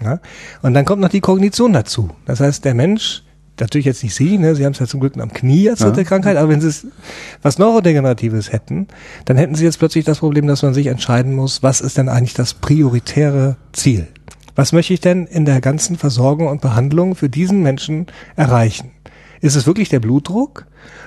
Ne? 0.00 0.20
Und 0.62 0.74
dann 0.74 0.84
kommt 0.84 1.02
noch 1.02 1.08
die 1.08 1.20
Kognition 1.20 1.72
dazu. 1.72 2.10
Das 2.26 2.40
heißt, 2.40 2.64
der 2.64 2.74
Mensch 2.74 3.22
natürlich 3.60 3.86
jetzt 3.86 4.02
nicht 4.02 4.14
Sie, 4.14 4.38
ne? 4.38 4.54
Sie 4.54 4.64
haben 4.64 4.72
es 4.72 4.78
ja 4.78 4.86
zum 4.86 5.00
Glück 5.00 5.16
am 5.18 5.32
Knie 5.32 5.70
als 5.70 5.80
dritte 5.80 6.00
ja. 6.00 6.06
Krankheit, 6.06 6.36
aber 6.36 6.48
wenn 6.48 6.60
Sie 6.60 6.68
es 6.68 6.86
was 7.42 7.58
Neurodegeneratives 7.58 8.52
hätten, 8.52 8.88
dann 9.24 9.36
hätten 9.36 9.54
Sie 9.54 9.64
jetzt 9.64 9.78
plötzlich 9.78 10.04
das 10.04 10.18
Problem, 10.18 10.46
dass 10.46 10.62
man 10.62 10.74
sich 10.74 10.86
entscheiden 10.86 11.34
muss, 11.34 11.62
was 11.62 11.80
ist 11.80 11.98
denn 11.98 12.08
eigentlich 12.08 12.34
das 12.34 12.54
prioritäre 12.54 13.56
Ziel? 13.72 14.08
Was 14.54 14.72
möchte 14.72 14.94
ich 14.94 15.00
denn 15.00 15.26
in 15.26 15.44
der 15.44 15.60
ganzen 15.60 15.96
Versorgung 15.96 16.48
und 16.48 16.60
Behandlung 16.60 17.14
für 17.14 17.28
diesen 17.28 17.62
Menschen 17.62 18.06
erreichen? 18.36 18.90
Ist 19.40 19.56
es 19.56 19.66
wirklich 19.66 19.88
der 19.88 20.00
Blutdruck? 20.00 20.66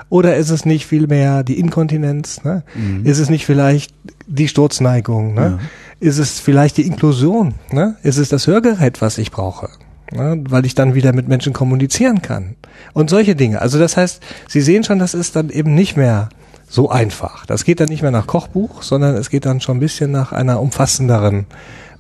Oder 0.09 0.35
ist 0.35 0.49
es 0.49 0.65
nicht 0.65 0.85
vielmehr 0.85 1.43
die 1.43 1.59
Inkontinenz? 1.59 2.43
Ne? 2.43 2.63
Mhm. 2.75 3.05
Ist 3.05 3.19
es 3.19 3.29
nicht 3.29 3.45
vielleicht 3.45 3.93
die 4.27 4.47
Sturzneigung? 4.47 5.33
Ne? 5.33 5.59
Ja. 5.59 5.59
Ist 5.99 6.17
es 6.17 6.39
vielleicht 6.39 6.77
die 6.77 6.85
Inklusion? 6.85 7.55
Ne? 7.71 7.95
Ist 8.03 8.17
es 8.17 8.29
das 8.29 8.45
Hörgerät, 8.47 9.01
was 9.01 9.17
ich 9.17 9.31
brauche? 9.31 9.69
Ne? 10.11 10.43
Weil 10.49 10.65
ich 10.65 10.75
dann 10.75 10.93
wieder 10.93 11.13
mit 11.13 11.27
Menschen 11.27 11.53
kommunizieren 11.53 12.21
kann. 12.21 12.55
Und 12.93 13.09
solche 13.09 13.35
Dinge. 13.35 13.61
Also 13.61 13.79
das 13.79 13.97
heißt, 13.97 14.21
Sie 14.47 14.61
sehen 14.61 14.83
schon, 14.83 14.99
das 14.99 15.13
ist 15.13 15.35
dann 15.35 15.49
eben 15.49 15.73
nicht 15.73 15.97
mehr 15.97 16.29
so 16.67 16.89
einfach. 16.89 17.45
Das 17.45 17.63
geht 17.63 17.79
dann 17.79 17.89
nicht 17.89 18.01
mehr 18.01 18.11
nach 18.11 18.27
Kochbuch, 18.27 18.83
sondern 18.83 19.15
es 19.15 19.29
geht 19.29 19.45
dann 19.45 19.61
schon 19.61 19.77
ein 19.77 19.81
bisschen 19.81 20.11
nach 20.11 20.31
einer 20.31 20.61
umfassenderen 20.61 21.45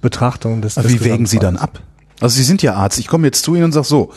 Betrachtung 0.01 0.61
des. 0.61 0.77
Aber 0.77 0.89
wie 0.89 1.03
wägen 1.03 1.25
Sie 1.25 1.39
dann 1.39 1.57
ab? 1.57 1.81
Also 2.21 2.37
Sie 2.37 2.43
sind 2.43 2.61
ja 2.61 2.75
Arzt. 2.75 2.97
Ich 2.97 3.07
komme 3.07 3.27
jetzt 3.27 3.43
zu 3.43 3.55
Ihnen 3.55 3.65
und 3.65 3.71
sage 3.73 3.85
so, 3.85 4.11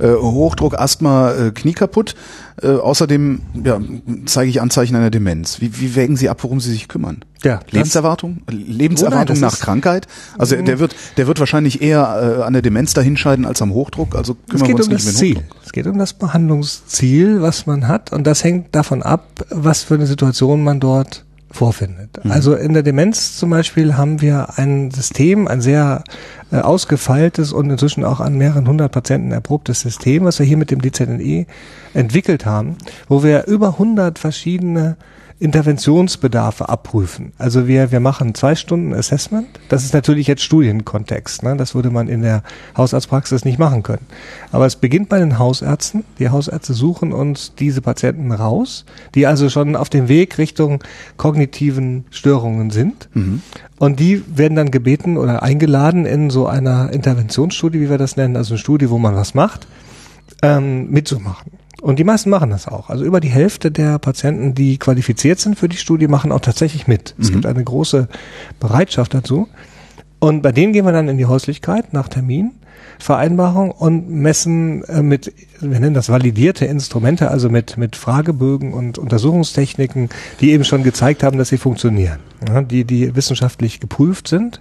äh, 0.00 0.08
Hochdruck, 0.08 0.74
Asthma, 0.78 1.32
äh, 1.32 1.50
Knie 1.52 1.72
kaputt. 1.72 2.16
Äh, 2.60 2.68
außerdem 2.68 3.40
ja, 3.64 3.80
zeige 4.26 4.50
ich 4.50 4.60
Anzeichen 4.60 4.96
einer 4.96 5.10
Demenz. 5.10 5.60
Wie, 5.60 5.80
wie 5.80 5.94
wägen 5.94 6.16
Sie 6.16 6.28
ab, 6.28 6.38
worum 6.42 6.60
Sie 6.60 6.72
sich 6.72 6.88
kümmern? 6.88 7.24
Ja, 7.44 7.60
Lebenserwartung? 7.70 8.42
Lebenserwartung 8.48 9.36
Oh 9.36 9.40
nein, 9.40 9.40
nach 9.40 9.58
Krankheit? 9.60 10.08
Also 10.36 10.56
der 10.56 10.78
wird, 10.80 10.96
der 11.16 11.26
wird 11.26 11.38
wahrscheinlich 11.38 11.80
eher 11.80 12.38
äh, 12.38 12.42
an 12.42 12.54
der 12.54 12.62
Demenz 12.62 12.92
dahinscheiden 12.92 13.44
als 13.44 13.62
am 13.62 13.72
Hochdruck. 13.72 14.16
Also 14.16 14.34
kümmern 14.34 14.68
wir 14.68 14.74
uns 14.74 14.86
um 14.86 14.92
nicht 14.92 15.06
das 15.06 15.14
um 15.14 15.18
Ziel. 15.18 15.36
Hochdruck. 15.36 15.60
Es 15.64 15.72
geht 15.72 15.86
um 15.86 15.98
das 15.98 16.12
Behandlungsziel, 16.14 17.40
was 17.40 17.66
man 17.66 17.86
hat. 17.86 18.12
Und 18.12 18.26
das 18.26 18.42
hängt 18.42 18.74
davon 18.74 19.02
ab, 19.02 19.44
was 19.50 19.84
für 19.84 19.94
eine 19.94 20.06
Situation 20.06 20.64
man 20.64 20.80
dort 20.80 21.24
vorfindet. 21.54 22.24
Mhm. 22.24 22.30
Also 22.30 22.54
in 22.54 22.74
der 22.74 22.82
Demenz 22.82 23.36
zum 23.36 23.50
Beispiel 23.50 23.96
haben 23.96 24.20
wir 24.20 24.58
ein 24.58 24.90
System, 24.90 25.48
ein 25.48 25.60
sehr 25.60 26.04
äh, 26.50 26.58
ausgefeiltes 26.58 27.52
und 27.52 27.70
inzwischen 27.70 28.04
auch 28.04 28.20
an 28.20 28.36
mehreren 28.36 28.66
hundert 28.66 28.92
Patienten 28.92 29.32
erprobtes 29.32 29.80
System, 29.80 30.24
was 30.24 30.38
wir 30.38 30.46
hier 30.46 30.56
mit 30.56 30.70
dem 30.70 30.82
DZNE 30.82 31.46
entwickelt 31.94 32.44
haben, 32.44 32.76
wo 33.08 33.22
wir 33.22 33.46
über 33.46 33.78
hundert 33.78 34.18
verschiedene 34.18 34.96
Interventionsbedarfe 35.40 36.68
abprüfen. 36.68 37.32
Also 37.38 37.66
wir, 37.66 37.90
wir 37.90 38.00
machen 38.00 38.34
zwei 38.34 38.54
Stunden 38.54 38.94
Assessment. 38.94 39.48
Das 39.68 39.84
ist 39.84 39.92
natürlich 39.92 40.26
jetzt 40.26 40.42
Studienkontext. 40.42 41.42
Ne? 41.42 41.56
Das 41.56 41.74
würde 41.74 41.90
man 41.90 42.08
in 42.08 42.22
der 42.22 42.42
Hausarztpraxis 42.76 43.44
nicht 43.44 43.58
machen 43.58 43.82
können. 43.82 44.06
Aber 44.52 44.66
es 44.66 44.76
beginnt 44.76 45.08
bei 45.08 45.18
den 45.18 45.38
Hausärzten. 45.38 46.04
Die 46.18 46.30
Hausärzte 46.30 46.72
suchen 46.72 47.12
uns 47.12 47.54
diese 47.58 47.82
Patienten 47.82 48.30
raus, 48.32 48.84
die 49.14 49.26
also 49.26 49.48
schon 49.48 49.76
auf 49.76 49.90
dem 49.90 50.08
Weg 50.08 50.38
Richtung 50.38 50.82
kognitiven 51.16 52.04
Störungen 52.10 52.70
sind. 52.70 53.08
Und 53.78 54.00
die 54.00 54.22
werden 54.36 54.54
dann 54.54 54.70
gebeten 54.70 55.16
oder 55.16 55.42
eingeladen 55.42 56.06
in 56.06 56.30
so 56.30 56.46
einer 56.46 56.92
Interventionsstudie, 56.92 57.80
wie 57.80 57.90
wir 57.90 57.98
das 57.98 58.16
nennen, 58.16 58.36
also 58.36 58.54
eine 58.54 58.58
Studie, 58.58 58.88
wo 58.88 58.98
man 58.98 59.16
was 59.16 59.34
macht, 59.34 59.66
ähm, 60.42 60.90
mitzumachen. 60.90 61.52
Und 61.84 61.98
die 61.98 62.04
meisten 62.04 62.30
machen 62.30 62.48
das 62.48 62.66
auch. 62.66 62.88
Also 62.88 63.04
über 63.04 63.20
die 63.20 63.28
Hälfte 63.28 63.70
der 63.70 63.98
Patienten, 63.98 64.54
die 64.54 64.78
qualifiziert 64.78 65.38
sind 65.38 65.58
für 65.58 65.68
die 65.68 65.76
Studie, 65.76 66.08
machen 66.08 66.32
auch 66.32 66.40
tatsächlich 66.40 66.86
mit. 66.86 67.14
Es 67.20 67.30
gibt 67.30 67.44
eine 67.44 67.62
große 67.62 68.08
Bereitschaft 68.58 69.12
dazu. 69.12 69.48
Und 70.18 70.40
bei 70.40 70.50
denen 70.50 70.72
gehen 70.72 70.86
wir 70.86 70.92
dann 70.92 71.08
in 71.08 71.18
die 71.18 71.26
Häuslichkeit 71.26 71.92
nach 71.92 72.08
Termin, 72.08 72.52
Vereinbarung 72.98 73.70
und 73.70 74.08
messen 74.10 74.84
äh, 74.84 75.02
mit, 75.02 75.32
wir 75.60 75.80
nennen 75.80 75.94
das 75.94 76.08
validierte 76.08 76.64
Instrumente, 76.64 77.30
also 77.30 77.48
mit, 77.48 77.76
mit 77.76 77.96
Fragebögen 77.96 78.72
und 78.72 78.98
Untersuchungstechniken, 78.98 80.10
die 80.40 80.52
eben 80.52 80.64
schon 80.64 80.82
gezeigt 80.82 81.22
haben, 81.22 81.38
dass 81.38 81.48
sie 81.48 81.58
funktionieren. 81.58 82.18
Ja, 82.48 82.60
die, 82.62 82.84
die 82.84 83.16
wissenschaftlich 83.16 83.80
geprüft 83.80 84.28
sind. 84.28 84.60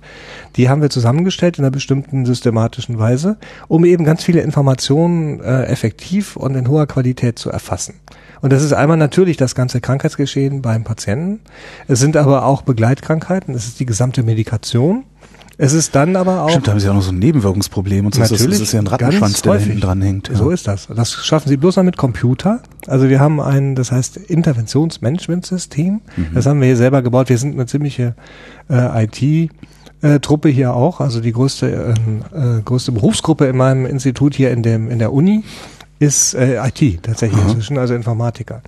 Die 0.56 0.70
haben 0.70 0.82
wir 0.82 0.90
zusammengestellt 0.90 1.58
in 1.58 1.66
einer 1.66 1.72
bestimmten 1.72 2.26
systematischen 2.26 2.98
Weise, 2.98 3.38
um 3.68 3.84
eben 3.84 4.06
ganz 4.06 4.24
viele 4.24 4.42
Informationen 4.42 5.42
äh, 5.42 5.64
effektiv 5.66 6.38
und 6.38 6.56
in 6.56 6.70
hoher 6.70 6.88
Qualität 6.88 7.38
zu 7.38 7.50
erfassen. 7.50 7.96
Und 8.42 8.52
das 8.52 8.62
ist 8.62 8.74
einmal 8.74 8.98
natürlich 8.98 9.38
das 9.38 9.56
ganze 9.56 9.80
Krankheitsgeschehen 9.80 10.62
beim 10.62 10.84
Patienten. 10.84 11.40
Es 11.88 12.00
sind 12.00 12.18
aber 12.18 12.46
auch 12.46 12.62
Begleitkrankheiten. 12.62 13.56
Es 13.56 13.68
ist 13.68 13.80
die 13.80 13.86
gesamte 13.86 14.22
Medikation. 14.22 15.06
Es 15.58 15.74
ist 15.74 15.94
dann 15.96 16.16
aber 16.16 16.42
auch 16.44 16.50
Stimmt, 16.50 16.68
da 16.68 16.72
haben 16.72 16.80
Sie 16.80 16.90
auch 16.90 16.96
noch 16.96 17.02
so 17.04 17.12
ein 17.12 17.20
Nebenwirkungsproblem 17.20 18.06
und 18.08 18.16
so. 18.16 18.22
Ist- 18.24 18.32
Natürlich, 18.32 18.58
Das 18.60 18.68
ist 18.70 18.74
ja 18.74 18.80
ein 18.80 18.88
Rattenschwanz, 18.88 19.42
der 19.44 19.54
da 19.54 19.60
hinten 19.60 19.80
dran 19.82 20.02
hängt. 20.02 20.30
Ja. 20.30 20.36
So 20.36 20.50
ist 20.50 20.68
das. 20.68 20.88
Das 20.88 21.12
schaffen 21.14 21.50
Sie 21.50 21.58
bloß 21.58 21.76
noch 21.78 21.84
mit 21.84 21.96
Computer. 21.98 22.62
Also 22.88 23.08
wir 23.08 23.20
haben 23.20 23.40
ein, 23.40 23.76
das 23.76 23.92
heißt 23.92 24.18
Interventionsmanagementsystem. 24.18 26.02
Mhm. 26.16 26.28
Das 26.34 26.46
haben 26.46 26.60
wir 26.60 26.68
hier 26.68 26.78
selber 26.78 27.02
gebaut. 27.02 27.30
Wir 27.30 27.38
sind 27.38 27.54
eine 27.54 27.66
ziemliche 27.66 28.16
äh, 28.70 29.04
IT. 29.06 29.22
äh, 30.02 30.20
Truppe 30.20 30.50
hier 30.50 30.74
auch, 30.74 31.00
also 31.00 31.22
die 31.22 31.32
größte 31.32 31.94
ähm, 31.98 32.58
äh, 32.60 32.62
größte 32.62 32.92
Berufsgruppe 32.92 33.46
in 33.46 33.56
meinem 33.56 33.86
Institut 33.86 34.36
hier 34.36 34.52
in 34.52 34.62
dem 34.64 34.90
in 34.90 35.00
der 35.00 35.14
Uni 35.14 35.44
ist 36.00 36.34
äh, 36.34 36.58
IT 36.68 37.04
tatsächlich 37.04 37.40
Aha. 37.40 37.48
inzwischen, 37.50 37.78
also 37.78 37.94
Informatiker. 37.94 38.62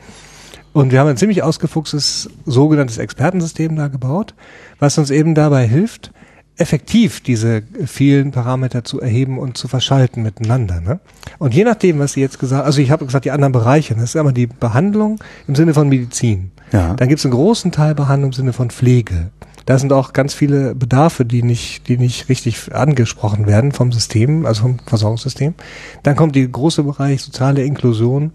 Und 0.72 0.92
wir 0.92 1.00
haben 1.00 1.08
ein 1.08 1.18
ziemlich 1.18 1.42
ausgefuchstes 1.44 2.30
sogenanntes 2.46 2.98
Expertensystem 2.98 3.76
da 3.76 3.88
gebaut, 3.90 4.34
was 4.80 4.98
uns 4.98 5.10
eben 5.10 5.36
dabei 5.36 5.68
hilft, 5.68 6.12
effektiv 6.58 7.22
diese 7.22 7.64
vielen 7.86 8.32
Parameter 8.32 8.84
zu 8.84 9.02
erheben 9.02 9.38
und 9.38 9.58
zu 9.58 9.68
verschalten 9.68 10.24
miteinander. 10.24 10.80
Ne? 10.80 11.00
Und 11.38 11.54
je 11.54 11.64
nachdem, 11.64 12.00
was 12.00 12.14
Sie 12.14 12.22
jetzt 12.22 12.40
gesagt 12.40 12.66
also 12.66 12.80
ich 12.82 12.92
habe 12.92 13.06
gesagt, 13.06 13.26
die 13.26 13.32
anderen 13.32 13.52
Bereiche, 13.52 13.94
das 13.96 14.04
ist 14.04 14.16
einmal 14.16 14.34
die 14.34 14.48
Behandlung 14.48 15.20
im 15.48 15.56
Sinne 15.56 15.74
von 15.74 15.90
Medizin. 15.90 16.52
Ja. 16.72 16.94
Dann 16.94 17.10
gibt 17.10 17.20
es 17.20 17.26
einen 17.26 17.34
großen 17.34 17.72
Teil 17.72 17.96
Behandlung 17.96 18.32
im 18.32 18.34
Sinne 18.34 18.54
von 18.54 18.70
Pflege. 18.70 19.32
Da 19.66 19.80
sind 19.80 19.92
auch 19.92 20.14
ganz 20.14 20.34
viele 20.34 20.76
Bedarfe, 20.76 21.26
die 21.26 21.42
nicht, 21.42 21.88
die 21.88 21.98
nicht 21.98 22.30
richtig 22.30 22.74
angesprochen 22.74 23.48
werden 23.48 23.72
vom 23.72 23.92
System, 23.92 24.46
also 24.46 24.62
vom 24.62 24.80
Versorgungssystem. 24.86 25.56
Dann 26.04 26.16
kommt 26.16 26.36
die 26.36 26.50
große 26.50 26.84
Bereich 26.84 27.24
soziale 27.24 27.64
Inklusion, 27.64 28.32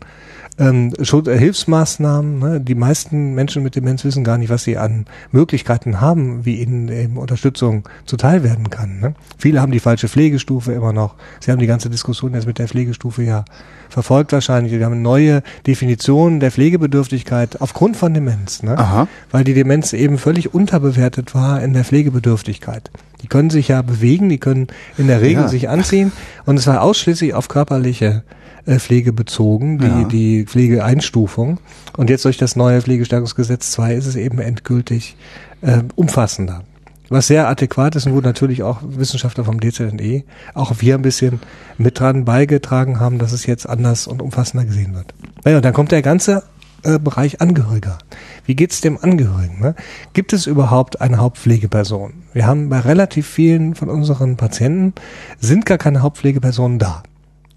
ähm, 0.60 0.92
äh, 0.98 1.38
Hilfsmaßnahmen. 1.38 2.38
Ne? 2.38 2.60
Die 2.60 2.74
meisten 2.74 3.34
Menschen 3.34 3.62
mit 3.62 3.74
Demenz 3.74 4.04
wissen 4.04 4.22
gar 4.22 4.38
nicht, 4.38 4.50
was 4.50 4.62
sie 4.62 4.76
an 4.76 5.06
Möglichkeiten 5.32 6.00
haben, 6.00 6.44
wie 6.44 6.56
ihnen 6.60 6.88
eben 6.88 7.16
Unterstützung 7.16 7.88
zuteil 8.04 8.44
werden 8.44 8.70
kann. 8.70 9.00
Ne? 9.00 9.14
Viele 9.38 9.60
haben 9.60 9.72
die 9.72 9.80
falsche 9.80 10.08
Pflegestufe 10.08 10.72
immer 10.72 10.92
noch. 10.92 11.14
Sie 11.40 11.50
haben 11.50 11.58
die 11.58 11.66
ganze 11.66 11.90
Diskussion 11.90 12.34
jetzt 12.34 12.46
mit 12.46 12.58
der 12.58 12.68
Pflegestufe 12.68 13.22
ja 13.22 13.44
verfolgt 13.88 14.32
wahrscheinlich. 14.32 14.72
Wir 14.72 14.84
haben 14.84 14.92
eine 14.92 15.00
neue 15.02 15.42
Definition 15.66 16.38
der 16.38 16.50
Pflegebedürftigkeit 16.52 17.60
aufgrund 17.60 17.96
von 17.96 18.14
Demenz. 18.14 18.62
Ne? 18.62 18.78
Aha. 18.78 19.08
weil 19.30 19.44
die 19.44 19.54
Demenz 19.54 19.92
eben 19.92 20.18
völlig 20.18 20.54
unterbewertet 20.54 21.34
war 21.34 21.62
in 21.62 21.72
der 21.72 21.84
Pflegebedürftigkeit. 21.84 22.90
Die 23.22 23.26
können 23.26 23.50
sich 23.50 23.68
ja 23.68 23.82
bewegen, 23.82 24.28
die 24.28 24.38
können 24.38 24.68
in 24.96 25.06
der 25.06 25.20
Regel 25.20 25.42
Ja. 25.44 25.48
sich 25.48 25.68
anziehen 25.68 26.12
und 26.46 26.56
es 26.58 26.66
war 26.66 26.82
ausschließlich 26.82 27.34
auf 27.34 27.48
körperliche 27.48 28.22
äh, 28.66 28.78
Pflege 28.78 29.12
bezogen, 29.12 29.78
die, 29.78 29.86
Ja. 29.86 30.04
die 30.04 30.44
Pflegeeinstufung. 30.46 31.58
Und 31.96 32.10
jetzt 32.10 32.24
durch 32.24 32.38
das 32.38 32.56
neue 32.56 32.80
Pflegestärkungsgesetz 32.82 33.72
2 33.72 33.94
ist 33.94 34.06
es 34.06 34.16
eben 34.16 34.38
endgültig 34.38 35.16
äh, 35.62 35.82
umfassender. 35.96 36.62
Was 37.08 37.26
sehr 37.26 37.48
adäquat 37.48 37.96
ist 37.96 38.06
und 38.06 38.14
wo 38.14 38.20
natürlich 38.20 38.62
auch 38.62 38.78
Wissenschaftler 38.82 39.44
vom 39.44 39.58
DZNE, 39.60 40.22
auch 40.54 40.74
wir 40.78 40.94
ein 40.94 41.02
bisschen 41.02 41.40
mit 41.76 41.98
dran 41.98 42.24
beigetragen 42.24 43.00
haben, 43.00 43.18
dass 43.18 43.32
es 43.32 43.46
jetzt 43.46 43.68
anders 43.68 44.06
und 44.06 44.22
umfassender 44.22 44.64
gesehen 44.64 44.94
wird. 44.94 45.12
Naja, 45.44 45.56
und 45.56 45.64
dann 45.64 45.72
kommt 45.74 45.90
der 45.90 46.02
ganze 46.02 46.44
äh, 46.84 47.00
Bereich 47.00 47.40
Angehöriger. 47.40 47.98
Wie 48.46 48.54
geht's 48.54 48.80
dem 48.80 48.96
Angehörigen? 48.96 49.60
Ne? 49.60 49.74
Gibt 50.12 50.32
es 50.32 50.46
überhaupt 50.46 51.00
eine 51.00 51.16
Hauptpflegeperson? 51.18 52.12
Wir 52.32 52.46
haben 52.46 52.68
bei 52.68 52.78
relativ 52.78 53.26
vielen 53.26 53.74
von 53.74 53.88
unseren 53.88 54.36
Patienten 54.36 54.94
sind 55.40 55.66
gar 55.66 55.78
keine 55.78 56.02
Hauptpflegepersonen 56.02 56.78
da. 56.78 57.02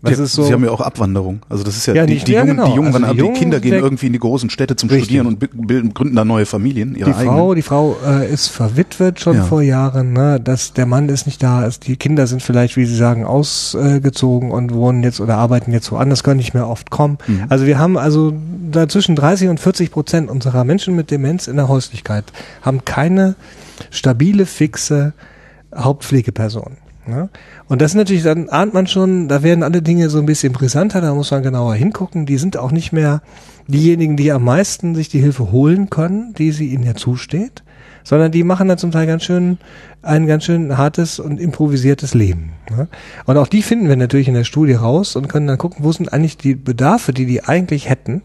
Das 0.04 0.18
Sie, 0.18 0.24
ist 0.24 0.34
so. 0.34 0.44
Sie 0.44 0.52
haben 0.54 0.64
ja 0.66 0.70
auch 0.72 0.82
Abwanderung. 0.82 1.42
Also 1.50 1.64
das 1.64 1.78
ist 1.78 1.86
ja, 1.86 1.94
Ja, 1.96 2.06
die, 2.06 2.16
nicht- 2.16 2.28
die, 2.28 2.34
ja, 2.34 2.40
Jungen, 2.42 2.58
genau. 2.58 2.68
die 2.70 2.76
Jungen, 2.76 2.94
Also 2.94 3.08
die, 3.08 3.14
die 3.14 3.20
Jungen 3.20 3.34
Kinder 3.36 3.60
gehen 3.62 3.74
irgendwie 3.74 4.08
in 4.08 4.14
die 4.14 4.20
großen 4.20 4.50
Städte 4.50 4.76
zum 4.76 4.90
Richtig. 4.90 5.06
Studieren 5.06 5.28
und 5.28 5.40
bi- 5.40 5.48
bilden, 5.54 5.94
gründen 5.94 6.16
da 6.18 6.26
neue 6.26 6.46
Familien, 6.46 6.94
ihre 6.96 7.12
die 7.12 7.16
eigenen. 7.16 7.36
Frau, 7.38 7.54
die 7.56 7.62
Frau 7.62 7.96
äh, 8.06 8.30
ist 8.32 8.50
verwitwet 8.50 9.22
schon 9.22 9.38
Ja. 9.38 9.44
vor 9.46 9.62
Jahren, 9.62 10.12
ne? 10.14 10.40
dass 10.42 10.74
der 10.74 10.86
Mann 10.86 11.08
ist 11.10 11.26
nicht 11.26 11.42
da, 11.42 11.64
ist, 11.66 11.88
die 11.88 11.96
Kinder 11.96 12.28
sind 12.28 12.42
vielleicht, 12.44 12.76
wie 12.76 12.86
Sie 12.86 12.96
sagen, 12.98 13.24
ausgezogen 13.26 14.52
und 14.52 14.74
wohnen 14.74 15.04
jetzt 15.04 15.22
oder 15.22 15.38
arbeiten 15.38 15.72
jetzt 15.72 15.92
woanders, 15.92 16.24
können 16.24 16.38
nicht 16.38 16.54
mehr 16.54 16.68
oft 16.68 16.90
kommen. 16.90 17.18
Mhm. 17.26 17.46
Also 17.50 17.66
wir 17.66 17.80
haben 17.80 17.98
also 17.98 18.34
da 18.72 18.90
zwischen 18.90 19.16
30 19.16 19.48
und 19.50 19.60
40 19.60 19.90
Prozent 19.92 20.30
unserer 20.30 20.64
Menschen 20.66 20.96
mit 20.96 21.12
Demenz 21.12 21.48
in 21.48 21.56
der 21.56 21.68
Häuslichkeit 21.70 22.26
haben 22.62 22.84
keine 22.86 23.36
stabile, 23.90 24.46
fixe 24.46 25.14
Hauptpflegeperson. 25.74 26.78
Ne? 27.06 27.30
Und 27.68 27.82
das 27.82 27.92
ist 27.92 27.96
natürlich, 27.96 28.24
dann 28.24 28.50
ahnt 28.50 28.74
man 28.74 28.88
schon, 28.88 29.28
da 29.28 29.44
werden 29.44 29.64
alle 29.64 29.82
Dinge 29.82 30.10
so 30.10 30.20
ein 30.20 30.26
bisschen 30.26 30.54
brisanter, 30.54 31.02
da 31.02 31.14
muss 31.14 31.32
man 31.32 31.44
genauer 31.44 31.76
hingucken. 31.76 32.26
Die 32.26 32.38
sind 32.38 32.58
auch 32.58 32.72
nicht 32.72 32.94
mehr 32.94 33.22
diejenigen, 33.68 34.18
die 34.18 34.32
am 34.32 34.44
meisten 34.44 34.96
sich 34.96 35.10
die 35.10 35.20
Hilfe 35.20 35.52
holen 35.52 35.90
können, 35.90 36.34
die 36.38 36.52
sie 36.52 36.68
ihnen 36.68 36.84
ja 36.84 36.96
zusteht, 36.96 37.64
sondern 38.04 38.32
die 38.32 38.44
machen 38.44 38.68
dann 38.68 38.78
zum 38.78 38.92
Teil 38.92 39.08
ganz 39.08 39.24
schön 39.24 39.58
ein 40.02 40.28
ganz 40.28 40.44
schön 40.44 40.78
hartes 40.78 41.20
und 41.20 41.40
improvisiertes 41.40 42.14
Leben. 42.14 42.52
Ne? 42.70 42.88
Und 43.26 43.38
auch 43.38 43.48
die 43.48 43.62
finden 43.62 43.88
wir 43.88 43.96
natürlich 43.96 44.28
in 44.28 44.34
der 44.34 44.44
Studie 44.44 44.74
raus 44.74 45.16
und 45.16 45.30
können 45.30 45.48
dann 45.48 45.58
gucken, 45.58 45.84
wo 45.84 45.92
sind 45.92 46.12
eigentlich 46.12 46.38
die 46.38 46.56
Bedarfe, 46.56 47.14
die 47.14 47.26
die 47.26 47.44
eigentlich 47.44 47.90
hätten, 47.90 48.22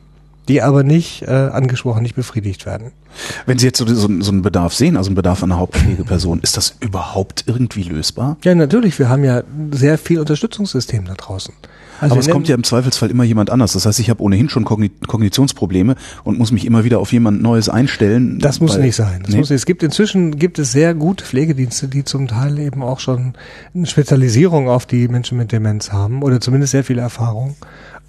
die 0.48 0.62
aber 0.62 0.82
nicht 0.82 1.22
äh, 1.22 1.30
angesprochen, 1.30 2.02
nicht 2.02 2.16
befriedigt 2.16 2.66
werden. 2.66 2.92
Wenn 3.46 3.58
Sie 3.58 3.66
jetzt 3.66 3.78
so, 3.78 3.86
so, 3.86 4.08
so 4.20 4.30
einen 4.32 4.42
Bedarf 4.42 4.74
sehen, 4.74 4.96
also 4.96 5.08
einen 5.08 5.16
Bedarf 5.16 5.42
an 5.42 5.50
einer 5.52 5.60
Hauptpflegeperson, 5.60 6.40
ist 6.40 6.56
das 6.56 6.76
überhaupt 6.80 7.44
irgendwie 7.46 7.82
lösbar? 7.82 8.36
Ja, 8.44 8.54
natürlich, 8.54 8.98
wir 8.98 9.08
haben 9.08 9.24
ja 9.24 9.42
sehr 9.72 9.98
viel 9.98 10.18
Unterstützungssystem 10.20 11.04
da 11.04 11.14
draußen. 11.14 11.54
Also 12.00 12.12
Aber 12.12 12.20
es 12.20 12.28
kommt 12.28 12.46
ja 12.46 12.54
im 12.54 12.62
Zweifelsfall 12.62 13.10
immer 13.10 13.24
jemand 13.24 13.50
anders. 13.50 13.72
Das 13.72 13.84
heißt, 13.84 13.98
ich 13.98 14.08
habe 14.08 14.22
ohnehin 14.22 14.48
schon 14.48 14.64
Kogni 14.64 14.88
Kognitionsprobleme 15.08 15.96
und 16.22 16.38
muss 16.38 16.52
mich 16.52 16.64
immer 16.64 16.84
wieder 16.84 17.00
auf 17.00 17.12
jemand 17.12 17.42
Neues 17.42 17.68
einstellen. 17.68 18.38
Das 18.38 18.60
muss 18.60 18.78
nicht 18.78 18.94
sein. 18.94 19.22
Das 19.24 19.32
Nee? 19.32 19.38
muss 19.38 19.50
nicht. 19.50 19.56
Es 19.56 19.66
gibt 19.66 19.82
inzwischen 19.82 20.38
gibt 20.38 20.60
es 20.60 20.70
sehr 20.70 20.94
gute 20.94 21.24
Pflegedienste, 21.24 21.88
die 21.88 22.04
zum 22.04 22.28
Teil 22.28 22.56
eben 22.60 22.84
auch 22.84 23.00
schon 23.00 23.34
eine 23.74 23.86
Spezialisierung 23.86 24.68
auf 24.68 24.86
die 24.86 25.08
Menschen 25.08 25.38
mit 25.38 25.50
Demenz 25.50 25.90
haben 25.92 26.22
oder 26.22 26.40
zumindest 26.40 26.70
sehr 26.70 26.84
viel 26.84 26.98
Erfahrung. 26.98 27.56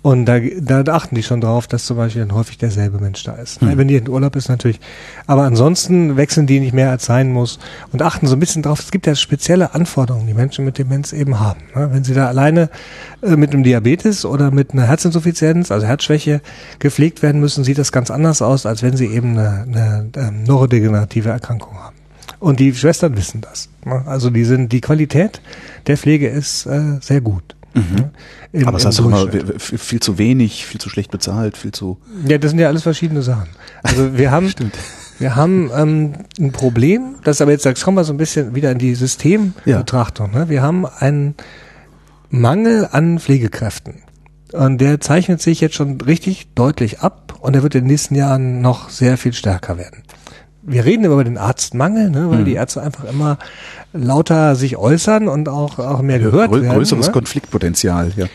Und 0.01 0.25
da, 0.25 0.39
da 0.39 0.93
achten 0.93 1.15
die 1.15 1.23
schon 1.23 1.41
drauf, 1.41 1.67
dass 1.67 1.85
zum 1.85 1.97
Beispiel 1.97 2.21
dann 2.21 2.33
häufig 2.33 2.57
derselbe 2.57 2.99
Mensch 2.99 3.21
da 3.23 3.33
ist. 3.33 3.59
Hm. 3.59 3.77
Wenn 3.77 3.89
die 3.89 3.95
in 3.95 4.07
Urlaub 4.07 4.37
ist 4.37 4.47
natürlich. 4.47 4.79
Aber 5.27 5.43
ansonsten 5.43 6.15
wechseln 6.15 6.47
die 6.47 6.61
nicht 6.61 6.73
mehr 6.73 6.89
als 6.89 7.05
sein 7.05 7.33
muss 7.33 7.59
und 7.91 8.01
achten 8.01 8.25
so 8.25 8.37
ein 8.37 8.39
bisschen 8.39 8.61
drauf. 8.61 8.79
Es 8.79 8.91
gibt 8.91 9.07
ja 9.07 9.15
spezielle 9.15 9.73
Anforderungen, 9.73 10.25
die 10.25 10.33
Menschen 10.33 10.63
mit 10.63 10.77
Demenz 10.77 11.11
eben 11.11 11.41
haben. 11.41 11.59
ne? 11.75 11.89
Wenn 11.91 12.05
sie 12.05 12.13
da 12.13 12.27
alleine 12.27 12.69
äh, 13.21 13.35
mit 13.35 13.51
einem 13.51 13.63
Diabetes 13.63 14.23
oder 14.23 14.51
mit 14.51 14.71
einer 14.71 14.87
Herzinsuffizienz, 14.87 15.69
also 15.69 15.85
Herzschwäche, 15.85 16.41
gepflegt 16.79 17.21
werden 17.21 17.41
müssen, 17.41 17.65
sieht 17.65 17.77
das 17.77 17.91
ganz 17.91 18.09
anders 18.09 18.41
aus, 18.41 18.65
als 18.65 18.81
wenn 18.83 18.95
sie 18.95 19.07
eben 19.07 19.37
eine, 19.37 19.65
eine 19.67 20.09
ähm, 20.15 20.43
neurodegenerative 20.43 21.27
Erkrankung 21.27 21.77
haben. 21.77 21.95
Und 22.39 22.61
die 22.61 22.73
Schwestern 22.73 23.17
wissen 23.17 23.41
das. 23.41 23.67
ne? 23.83 24.03
Also 24.05 24.29
die 24.29 24.45
sind, 24.45 24.71
die 24.71 24.79
Qualität 24.79 25.41
der 25.87 25.97
Pflege 25.97 26.29
ist 26.29 26.65
äh, 26.67 26.99
sehr 27.01 27.19
gut. 27.19 27.55
Ne? 27.73 28.11
Im- 28.51 28.61
Mhm. 28.61 28.67
Aber 28.67 28.77
es 28.77 28.83
doch 28.95 29.05
immer, 29.05 29.27
viel 29.59 29.99
zu 29.99 30.17
wenig, 30.17 30.65
viel 30.65 30.81
zu 30.81 30.89
schlecht 30.89 31.11
bezahlt, 31.11 31.55
viel 31.57 31.71
zu. 31.71 31.97
Ja, 32.25 32.37
das 32.39 32.49
sind 32.51 32.59
ja 32.59 32.67
alles 32.67 32.81
verschiedene 32.83 33.21
Sachen. 33.21 33.47
Also 33.83 34.17
wir 34.17 34.31
haben, 34.31 34.51
wir 35.19 35.35
haben 35.35 35.69
ähm, 35.75 36.13
ein 36.39 36.51
Problem, 36.51 37.15
das 37.23 37.37
ist 37.37 37.41
aber 37.41 37.51
jetzt, 37.51 37.65
jetzt 37.65 37.83
kommen 37.83 37.97
wir 37.97 38.03
so 38.03 38.13
ein 38.13 38.17
bisschen 38.17 38.55
wieder 38.55 38.71
in 38.71 38.79
die 38.79 38.95
Systembetrachtung. 38.95 40.31
Ne? 40.31 40.49
Wir 40.49 40.61
haben 40.63 40.85
einen 40.87 41.35
Mangel 42.29 42.87
an 42.91 43.19
Pflegekräften. 43.19 44.03
Und 44.51 44.79
der 44.79 44.99
zeichnet 44.99 45.41
sich 45.41 45.61
jetzt 45.61 45.75
schon 45.75 46.01
richtig 46.01 46.47
deutlich 46.55 47.01
ab 47.01 47.35
und 47.39 47.53
der 47.53 47.61
wird 47.61 47.75
in 47.75 47.81
den 47.83 47.87
nächsten 47.87 48.15
Jahren 48.15 48.61
noch 48.61 48.89
sehr 48.89 49.17
viel 49.17 49.33
stärker 49.33 49.77
werden. 49.77 50.01
Wir 50.61 50.85
reden 50.85 51.05
über 51.05 51.23
den 51.23 51.37
Arztmangel, 51.37 52.09
ne, 52.09 52.29
weil 52.29 52.39
Mhm. 52.39 52.45
die 52.45 52.53
Ärzte 52.53 52.81
einfach 52.81 53.05
immer 53.05 53.37
lauter 53.93 54.55
sich 54.55 54.77
äußern 54.77 55.27
und 55.27 55.49
auch, 55.49 55.79
auch 55.79 56.01
mehr 56.01 56.19
gehört 56.19 56.51
Grö 56.51 56.61
werden. 56.61 56.75
größeres 56.75 57.07
ne? 57.07 57.11
Konfliktpotenzial, 57.13 58.11
ja. 58.15 58.25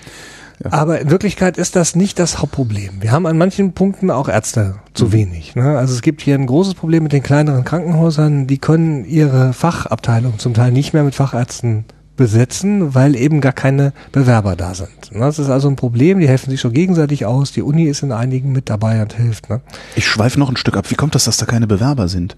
Aber 0.70 1.00
in 1.00 1.10
Wirklichkeit 1.10 1.58
ist 1.58 1.74
das 1.74 1.96
nicht 1.96 2.18
das 2.20 2.38
Hauptproblem. 2.38 3.02
Wir 3.02 3.10
haben 3.10 3.26
an 3.26 3.36
manchen 3.36 3.72
Punkten 3.72 4.10
auch 4.10 4.28
Ärzte 4.28 4.76
zu 4.94 5.12
wenig. 5.12 5.56
Ne? 5.56 5.76
Also 5.76 5.92
es 5.94 6.00
gibt 6.00 6.22
hier 6.22 6.36
ein 6.36 6.46
großes 6.46 6.74
Problem 6.74 7.02
mit 7.02 7.12
den 7.12 7.24
kleineren 7.24 7.64
Krankenhäusern. 7.64 8.46
Die 8.46 8.58
können 8.58 9.04
ihre 9.04 9.52
Fachabteilung 9.52 10.38
zum 10.38 10.54
Teil 10.54 10.70
nicht 10.70 10.92
mehr 10.94 11.02
mit 11.02 11.16
Fachärzten 11.16 11.84
besetzen, 12.16 12.94
weil 12.94 13.16
eben 13.16 13.40
gar 13.40 13.52
keine 13.52 13.92
Bewerber 14.12 14.56
da 14.56 14.74
sind. 14.74 15.12
Ne? 15.12 15.20
Das 15.20 15.38
ist 15.38 15.50
also 15.50 15.68
ein 15.68 15.76
Problem. 15.76 16.20
Die 16.20 16.28
helfen 16.28 16.50
sich 16.50 16.60
schon 16.60 16.72
gegenseitig 16.72 17.26
aus. 17.26 17.52
Die 17.52 17.62
Uni 17.62 17.84
ist 17.84 18.02
in 18.02 18.12
einigen 18.12 18.52
mit 18.52 18.70
dabei 18.70 19.02
und 19.02 19.12
hilft. 19.14 19.50
Ne? 19.50 19.60
Ich 19.96 20.06
schweife 20.06 20.38
noch 20.38 20.48
ein 20.50 20.56
Stück 20.56 20.76
ab. 20.76 20.90
Wie 20.90 20.94
kommt 20.94 21.14
das, 21.14 21.24
dass 21.24 21.36
da 21.36 21.46
keine 21.46 21.66
Bewerber 21.66 22.08
sind? 22.08 22.36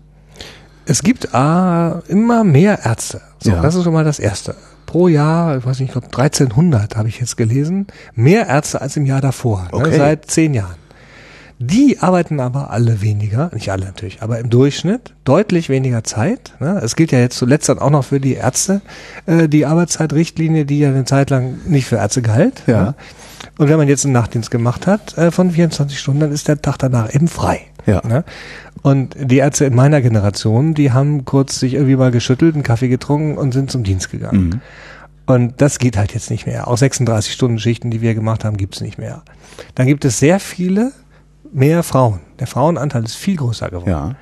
Es 0.87 1.03
gibt 1.03 1.35
ah, 1.35 2.03
immer 2.09 2.45
mehr 2.45 2.85
Ärzte. 2.85 3.21
So, 3.43 3.51
Ja. 3.51 3.61
das 3.61 3.75
ist 3.75 3.85
schon 3.85 3.93
mal 3.93 4.05
das 4.05 4.19
Erste. 4.19 4.55
Pro 4.87 5.09
Jahr, 5.09 5.59
ich 5.59 5.67
weiß 5.67 5.81
nicht, 5.81 5.89
ich 5.89 5.93
glaube 5.93 6.07
1300 6.07 6.97
habe 6.97 7.09
ich 7.09 7.19
jetzt 7.19 7.37
gelesen, 7.37 7.89
mehr 8.15 8.47
Ärzte 8.47 8.81
als 8.81 8.97
im 8.97 9.05
Jahr 9.05 9.21
davor, 9.21 9.63
ne, 9.65 9.69
Okay. 9.73 9.97
seit 9.97 10.31
zehn 10.31 10.55
Jahren. 10.55 10.77
Die 11.59 11.99
arbeiten 12.01 12.39
aber 12.39 12.71
alle 12.71 13.01
weniger, 13.01 13.51
nicht 13.55 13.71
alle 13.71 13.87
natürlich, 13.87 14.21
aber 14.21 14.39
im 14.39 14.51
Durchschnitt 14.51 15.15
deutlich 15.25 15.71
weniger 15.71 16.05
Zeit. 16.05 16.53
Ne? 16.61 16.81
Es 16.83 16.97
gilt 16.97 17.13
ja 17.13 17.19
jetzt 17.19 17.39
zuletzt 17.39 17.69
dann 17.71 17.79
auch 17.79 17.89
noch 17.89 18.05
für 18.05 18.21
die 18.21 18.35
Ärzte 18.35 18.83
äh, 19.25 19.49
die 19.49 19.65
Arbeitszeitrichtlinie, 19.65 20.67
die 20.67 20.81
ja 20.81 20.91
eine 20.91 21.07
Zeit 21.07 21.31
lang 21.31 21.55
nicht 21.67 21.87
für 21.87 21.97
Ärzte 21.97 22.21
galt. 22.21 22.63
Ja. 22.67 22.83
Ne? 22.83 22.95
Und 23.57 23.69
wenn 23.71 23.79
man 23.79 23.89
jetzt 23.89 24.05
einen 24.05 24.13
Nachtdienst 24.13 24.51
gemacht 24.51 24.87
hat 24.87 25.17
äh, 25.17 25.31
von 25.31 25.51
24 25.51 25.99
Stunden, 25.99 26.21
dann 26.21 26.33
ist 26.33 26.47
der 26.47 26.61
Tag 26.61 26.77
danach 26.79 27.15
eben 27.15 27.27
frei. 27.27 27.63
Ja. 27.87 28.07
Ne? 28.07 28.25
Und 28.83 29.17
die 29.19 29.39
Ärzte 29.39 29.65
in 29.65 29.75
meiner 29.75 30.03
Generation, 30.03 30.75
die 30.75 30.93
haben 30.93 31.25
kurz 31.25 31.59
sich 31.59 31.75
irgendwie 31.75 31.97
mal 31.97 32.11
geschüttelt, 32.11 32.55
einen 32.55 32.65
Kaffee 32.65 32.89
getrunken 32.89 33.39
und 33.39 33.53
sind 33.53 33.71
zum 33.71 33.83
Dienst 33.83 34.11
gegangen. 34.11 34.49
Mhm. 34.49 34.61
Und 35.27 35.61
das 35.61 35.79
geht 35.79 35.97
halt 35.97 36.13
jetzt 36.13 36.31
nicht 36.31 36.47
mehr. 36.47 36.69
Auch 36.69 36.77
36 36.77 37.33
Stunden 37.33 37.59
Schichten, 37.59 37.91
die 37.91 38.01
wir 38.01 38.15
gemacht 38.15 38.45
haben, 38.45 38.57
gibt's 38.57 38.81
nicht 38.81 38.99
mehr. 38.99 39.23
Dann 39.75 39.87
gibt 39.87 40.05
es 40.05 40.19
sehr 40.19 40.39
viele 40.39 40.93
mehr 41.57 41.83
Frauen. 41.83 42.21
Der 42.39 42.47
Frauenanteil 42.47 43.05
ist 43.05 43.17
viel 43.17 43.37
größer 43.37 43.71
geworden. 43.71 43.91
Ja. 43.91 44.15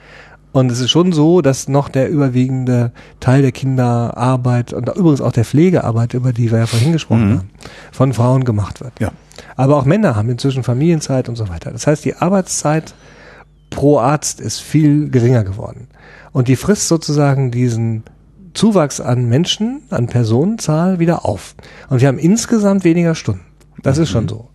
Und 0.53 0.71
es 0.71 0.79
ist 0.79 0.91
schon 0.91 1.13
so, 1.13 1.41
dass 1.43 1.67
noch 1.67 1.89
der 1.89 2.09
überwiegende 2.09 2.93
Teil 3.19 3.43
der 3.43 3.51
Kinderarbeit 3.51 4.73
und 4.73 4.89
übrigens 4.89 5.21
auch 5.21 5.33
der 5.33 5.45
Pflegearbeit, 5.45 6.15
über 6.15 6.33
die 6.33 6.53
wir 6.53 6.59
ja 6.59 6.67
vorhin 6.67 6.93
gesprochen 6.93 7.29
Mhm. 7.29 7.39
haben, 7.39 7.51
von 7.91 8.13
Frauen 8.13 8.45
gemacht 8.45 8.81
wird. 8.81 8.93
Ja. 9.01 9.11
Aber 9.57 9.77
auch 9.77 9.85
Männer 9.85 10.15
haben 10.15 10.31
inzwischen 10.31 10.63
Familienzeit 10.63 11.29
und 11.29 11.35
so 11.35 11.49
weiter. 11.49 11.73
Das 11.73 11.89
heißt, 11.89 12.05
die 12.05 12.15
Arbeitszeit 12.15 12.95
pro 13.71 13.99
Arzt 13.99 14.41
ist 14.41 14.61
viel 14.61 15.11
geringer 15.11 15.43
geworden. 15.43 15.89
Und 16.31 16.47
die 16.47 16.55
frisst 16.55 16.87
sozusagen 16.87 17.51
diesen 17.51 18.05
Zuwachs 18.55 19.01
an 19.01 19.25
Menschen, 19.29 19.83
an 19.91 20.07
Personenzahl 20.07 21.01
wieder 21.01 21.25
auf. 21.25 21.57
Und 21.89 22.01
wir 22.01 22.07
haben 22.07 22.19
insgesamt 22.19 22.85
weniger 22.85 23.17
Stunden. 23.17 23.41
Das 23.83 23.99
ist 23.99 24.11
schon 24.11 24.29
so. 24.29 24.49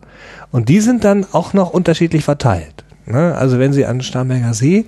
Und 0.52 0.70
die 0.70 0.80
sind 0.80 1.04
dann 1.04 1.26
auch 1.32 1.54
noch 1.54 1.72
unterschiedlich 1.72 2.24
verteilt. 2.24 2.84
Ne? 3.06 3.36
Also 3.36 3.60
wenn 3.60 3.74
Sie 3.74 3.86
an 3.86 4.02
Starnberger 4.02 4.54
See 4.54 4.86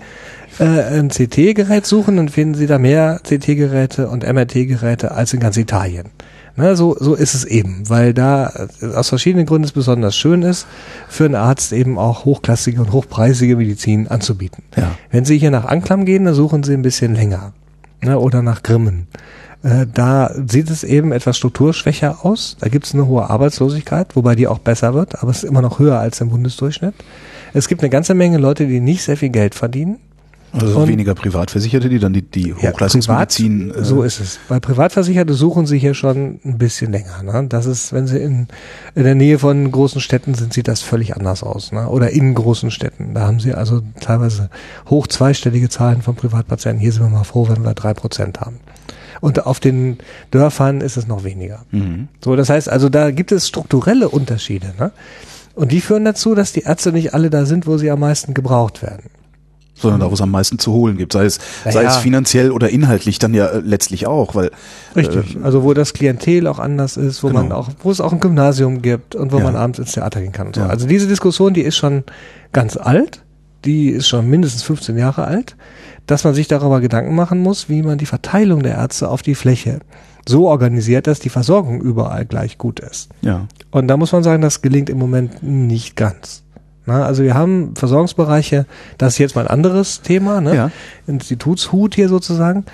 äh, 0.60 0.64
ein 0.64 1.10
CT-Gerät 1.10 1.86
suchen, 1.86 2.18
dann 2.18 2.30
finden 2.30 2.56
Sie 2.56 2.68
da 2.68 2.78
mehr 2.78 3.20
CT-Geräte 3.24 4.10
und 4.10 4.24
MRT-Geräte 4.24 5.12
als 5.12 5.34
in 5.34 5.40
ganz 5.40 5.58
Italien. 5.58 6.10
Ne, 6.58 6.76
so, 6.76 6.98
so 7.00 7.16
ist 7.16 7.34
es 7.34 7.46
eben, 7.46 7.90
weil 7.90 8.14
da 8.14 8.68
äh, 8.82 8.88
aus 8.94 9.08
verschiedenen 9.08 9.46
Gründen 9.46 9.64
es 9.64 9.72
besonders 9.72 10.18
schön 10.18 10.42
ist, 10.44 10.68
für 11.08 11.24
einen 11.24 11.36
Arzt 11.36 11.72
eben 11.72 11.98
auch 11.98 12.26
hochklassige 12.26 12.82
und 12.82 12.92
hochpreisige 12.92 13.56
Medizin 13.56 14.10
anzubieten. 14.10 14.64
Ja. 14.76 14.92
Wenn 15.12 15.24
Sie 15.24 15.38
hier 15.38 15.50
nach 15.50 15.66
Anklam 15.66 16.04
gehen, 16.04 16.26
dann 16.26 16.34
suchen 16.34 16.64
Sie 16.64 16.74
ein 16.74 16.82
bisschen 16.82 17.16
länger. 17.16 17.54
Ne, 18.04 18.20
oder 18.20 18.42
nach 18.42 18.64
Grimmen. 18.64 19.08
Äh, 19.64 19.86
da 19.94 20.32
sieht 20.48 20.70
es 20.70 20.84
eben 20.84 21.12
etwas 21.12 21.38
strukturschwächer 21.38 22.26
aus. 22.26 22.58
Da 22.60 22.70
gibt 22.70 22.86
es 22.88 22.94
eine 22.94 23.06
hohe 23.08 23.30
Arbeitslosigkeit, 23.30 24.16
wobei 24.16 24.36
die 24.36 24.48
auch 24.48 24.60
besser 24.60 24.94
wird, 24.94 25.22
aber 25.22 25.32
es 25.32 25.44
ist 25.44 25.50
immer 25.50 25.62
noch 25.62 25.80
höher 25.80 26.00
als 26.00 26.20
im 26.22 26.30
Bundesdurchschnitt. 26.30 26.96
Es 27.54 27.68
gibt 27.68 27.82
eine 27.82 27.90
ganze 27.90 28.14
Menge 28.14 28.38
Leute, 28.38 28.66
die 28.66 28.80
nicht 28.80 29.04
sehr 29.04 29.18
viel 29.18 29.30
Geld 29.30 29.54
verdienen. 29.56 29.98
Also 30.54 30.80
Und- 30.80 30.90
weniger 30.90 31.16
Privatversicherte, 31.16 31.88
die 31.88 32.00
dann 32.00 32.12
die, 32.12 32.24
die 32.24 32.54
Ja, 32.62 32.72
Hochleistungsmedizin. 32.74 33.70
privat, 33.70 33.86
so 33.86 34.04
ist 34.04 34.20
es. 34.20 34.38
Bei 34.50 34.60
Privatversicherte 34.60 35.34
suchen 35.34 35.66
sie 35.66 35.78
hier 35.80 35.94
schon 35.94 36.40
ein 36.44 36.58
bisschen 36.58 36.92
länger. 36.92 37.24
Ne? 37.24 37.46
Das 37.48 37.66
ist, 37.66 37.94
wenn 37.94 38.06
sie 38.06 38.18
in, 38.18 38.48
in 38.96 39.04
der 39.04 39.16
Nähe 39.16 39.40
von 39.40 39.72
großen 39.72 40.02
Städten 40.02 40.34
sind, 40.34 40.52
sieht 40.52 40.68
das 40.68 40.82
völlig 40.82 41.16
anders 41.16 41.42
aus. 41.44 41.72
Ne? 41.72 41.88
Oder 41.88 42.10
in 42.10 42.34
großen 42.34 42.70
Städten. 42.70 43.14
Da 43.14 43.22
haben 43.28 43.40
sie 43.40 43.54
also 43.54 43.82
teilweise 44.02 44.50
hoch 44.90 45.08
zweistellige 45.08 45.70
Zahlen 45.70 46.02
von 46.02 46.16
Privatpatienten. 46.16 46.82
Hier 46.82 46.92
sind 46.92 47.04
wir 47.04 47.10
mal 47.10 47.24
froh, 47.24 47.48
wenn 47.48 47.64
wir 47.64 47.74
drei 47.74 47.94
Prozent 47.94 48.42
haben. 48.42 48.60
Und 49.22 49.46
auf 49.46 49.60
den 49.62 50.00
Dörfern 50.32 50.82
ist 50.82 50.98
es 50.98 51.08
noch 51.08 51.24
weniger. 51.24 51.64
Mhm. 51.72 52.08
So, 52.24 52.36
das 52.36 52.50
heißt 52.50 52.68
also, 52.68 52.90
da 52.90 53.12
gibt 53.12 53.32
es 53.32 53.48
strukturelle 53.48 54.10
Unterschiede. 54.10 54.74
Ne? 54.80 54.92
Und 55.56 55.72
die 55.72 55.80
führen 55.80 56.04
dazu, 56.06 56.34
dass 56.36 56.52
die 56.54 56.62
Ärzte 56.64 56.92
nicht 56.92 57.14
alle 57.14 57.30
da 57.30 57.46
sind, 57.46 57.68
wo 57.68 57.78
sie 57.78 57.92
am 57.92 58.00
meisten 58.00 58.34
gebraucht 58.34 58.82
werden. 58.82 59.10
sondern 59.76 60.00
da, 60.02 60.10
wo 60.12 60.14
es 60.14 60.22
am 60.22 60.30
meisten 60.30 60.60
zu 60.60 60.74
holen 60.74 60.96
gibt, 60.98 61.14
sei 61.14 61.26
es, 61.26 61.40
Ja, 61.66 61.72
sei 61.72 61.84
es 61.86 61.98
finanziell 61.98 62.52
oder 62.52 62.70
inhaltlich 62.70 63.18
dann 63.18 63.34
ja 63.34 63.48
äh, 63.48 63.60
letztlich 63.62 64.06
auch, 64.06 64.36
weil 64.36 64.52
Richtig. 64.96 65.38
äh, 65.38 65.44
also 65.44 65.64
wo 65.64 65.74
das 65.74 65.94
Klientel 65.94 66.46
auch 66.48 66.60
anders 66.60 66.98
ist, 66.98 67.24
wo 67.24 67.30
Genau. 67.30 67.42
man 67.42 67.52
auch, 67.52 67.70
wo 67.82 67.90
es 67.90 68.00
auch 68.00 68.12
ein 68.14 68.20
Gymnasium 68.20 68.82
gibt 68.84 69.16
und 69.16 69.32
wo 69.32 69.38
Ja. 69.40 69.44
man 69.46 69.56
abends 69.56 69.80
ins 69.80 69.94
Theater 69.94 70.22
gehen 70.22 70.34
kann 70.34 70.48
und 70.48 70.56
so. 70.56 70.62
Ja. 70.62 70.68
Also 70.68 70.88
diese 70.88 71.08
Diskussion, 71.08 71.54
die 71.56 71.62
ist 71.62 71.78
schon 71.78 72.04
ganz 72.54 72.78
alt, 72.78 73.24
die 73.66 73.90
ist 73.90 74.08
schon 74.08 74.30
mindestens 74.30 74.64
15 74.64 74.98
Jahre 74.98 75.26
alt, 75.26 75.56
dass 76.08 76.24
man 76.24 76.34
sich 76.34 76.48
darüber 76.48 76.82
Gedanken 76.82 77.16
machen 77.16 77.40
muss, 77.40 77.70
wie 77.70 77.84
man 77.84 77.98
die 77.98 78.06
Verteilung 78.06 78.64
der 78.64 78.76
Ärzte 78.76 79.10
auf 79.10 79.22
die 79.22 79.36
Fläche 79.36 79.80
so 80.28 80.48
organisiert, 80.48 81.08
dass 81.08 81.20
die 81.20 81.30
Versorgung 81.30 81.82
überall 81.82 82.26
gleich 82.26 82.58
gut 82.58 82.80
ist. 82.80 83.10
ja, 83.22 83.48
Und 83.72 83.88
da 83.88 83.98
muss 83.98 84.12
man 84.12 84.24
sagen, 84.24 84.42
das 84.42 84.62
gelingt 84.62 84.90
im 84.90 85.00
Moment 85.00 85.42
nicht 85.42 85.96
ganz. 85.96 86.44
Na, 86.86 87.06
also 87.06 87.24
wir 87.24 87.36
haben 87.36 87.76
Versorgungsbereiche, 87.76 88.66
das 88.98 89.14
ist 89.14 89.20
jetzt 89.20 89.36
mal 89.36 89.42
ein 89.42 89.48
anderes 89.48 90.02
Thema, 90.02 90.42
ne? 90.42 90.56
Ja. 90.56 90.72
Institutshut 91.08 91.96
hier 91.96 92.10
sozusagen. 92.10 92.66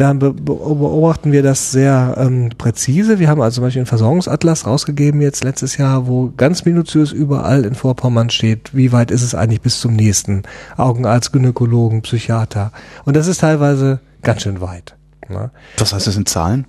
Da 0.00 0.14
be 0.14 0.32
be- 0.32 0.54
beobachten 0.54 1.30
wir 1.30 1.42
das 1.42 1.72
sehr 1.72 2.14
ähm, 2.16 2.48
präzise. 2.56 3.18
Wir 3.18 3.28
haben 3.28 3.42
also 3.42 3.56
zum 3.56 3.64
Beispiel 3.64 3.80
einen 3.80 3.86
Versorgungsatlas 3.86 4.66
rausgegeben 4.66 5.20
jetzt 5.20 5.44
letztes 5.44 5.76
Jahr, 5.76 6.06
wo 6.06 6.32
ganz 6.38 6.64
minutiös 6.64 7.12
überall 7.12 7.66
in 7.66 7.74
Vorpommern 7.74 8.30
steht, 8.30 8.74
wie 8.74 8.92
weit 8.92 9.10
ist 9.10 9.22
es 9.22 9.34
eigentlich 9.34 9.60
bis 9.60 9.78
zum 9.78 9.94
nächsten 9.94 10.44
Augenarzt, 10.78 11.34
Gynäkologen, 11.34 12.00
Psychiater. 12.00 12.72
Und 13.04 13.14
das 13.14 13.26
ist 13.26 13.42
teilweise 13.42 14.00
ganz 14.22 14.40
schön 14.40 14.62
weit. 14.62 14.96
Ne? 15.28 15.50
das 15.76 15.92
heißt, 15.92 16.06
das 16.06 16.14
sind 16.14 16.30
Zahlen. 16.30 16.66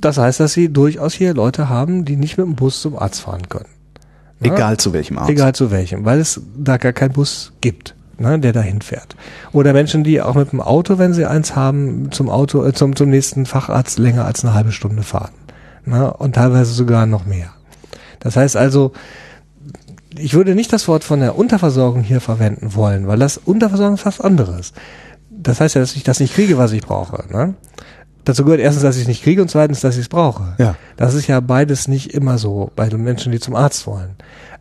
Das 0.00 0.16
heißt, 0.16 0.40
dass 0.40 0.54
sie 0.54 0.72
durchaus 0.72 1.12
hier 1.12 1.34
Leute 1.34 1.68
haben, 1.68 2.06
die 2.06 2.16
nicht 2.16 2.38
mit 2.38 2.46
dem 2.46 2.54
Bus 2.54 2.80
zum 2.80 2.98
Arzt 2.98 3.20
fahren 3.20 3.48
können. 3.50 3.68
Ja. 4.40 4.54
Egal 4.54 4.78
zu 4.78 4.94
welchem 4.94 5.18
Arzt. 5.18 5.30
Egal 5.30 5.54
zu 5.54 5.70
welchem, 5.70 6.06
weil 6.06 6.18
es 6.18 6.40
da 6.56 6.78
gar 6.78 6.92
keinen 6.94 7.12
Bus 7.12 7.52
gibt, 7.60 7.94
ne, 8.18 8.38
der 8.38 8.52
dahin 8.52 8.80
fährt. 8.80 9.16
Oder 9.52 9.72
Menschen, 9.72 10.04
die 10.04 10.20
auch 10.20 10.34
mit 10.34 10.52
dem 10.52 10.60
Auto, 10.60 10.98
wenn 10.98 11.12
sie 11.12 11.26
eins 11.26 11.56
haben, 11.56 12.10
zum 12.12 12.28
Auto, 12.28 12.64
äh, 12.64 12.72
zum, 12.72 12.96
zum 12.96 13.10
nächsten 13.10 13.46
Facharzt 13.46 13.98
länger 13.98 14.24
als 14.24 14.44
eine 14.44 14.54
halbe 14.54 14.72
Stunde 14.72 15.02
fahren. 15.02 15.32
Ne, 15.84 16.12
und 16.12 16.34
teilweise 16.34 16.72
sogar 16.72 17.06
noch 17.06 17.26
mehr. 17.26 17.50
Das 18.20 18.36
heißt 18.36 18.56
also, 18.56 18.92
ich 20.18 20.34
würde 20.34 20.54
nicht 20.54 20.72
das 20.72 20.88
Wort 20.88 21.04
von 21.04 21.20
der 21.20 21.36
Unterversorgung 21.36 22.02
hier 22.02 22.20
verwenden 22.20 22.74
wollen, 22.74 23.06
weil 23.06 23.18
das 23.18 23.38
Unterversorgung 23.38 23.94
ist 23.94 24.06
was 24.06 24.20
anderes. 24.20 24.72
Das 25.30 25.60
heißt 25.60 25.74
ja, 25.74 25.80
dass 25.80 25.94
ich 25.94 26.02
das 26.02 26.20
nicht 26.20 26.34
kriege, 26.34 26.58
was 26.58 26.72
ich 26.72 26.82
brauche. 26.82 27.24
Ne? 27.30 27.54
Dazu 28.24 28.44
gehört 28.44 28.60
erstens, 28.60 28.82
dass 28.82 28.96
ich 28.96 29.02
es 29.02 29.08
nicht 29.08 29.22
kriege 29.22 29.42
und 29.42 29.48
zweitens, 29.48 29.80
dass 29.80 29.94
ich 29.94 30.02
es 30.02 30.08
brauche. 30.08 30.54
Ja. 30.58 30.74
Das 30.96 31.14
ist 31.14 31.28
ja 31.28 31.38
beides 31.40 31.86
nicht 31.86 32.14
immer 32.14 32.38
so 32.38 32.72
bei 32.74 32.88
den 32.88 33.04
Menschen, 33.04 33.30
die 33.30 33.38
zum 33.38 33.54
Arzt 33.54 33.86
wollen. 33.86 34.16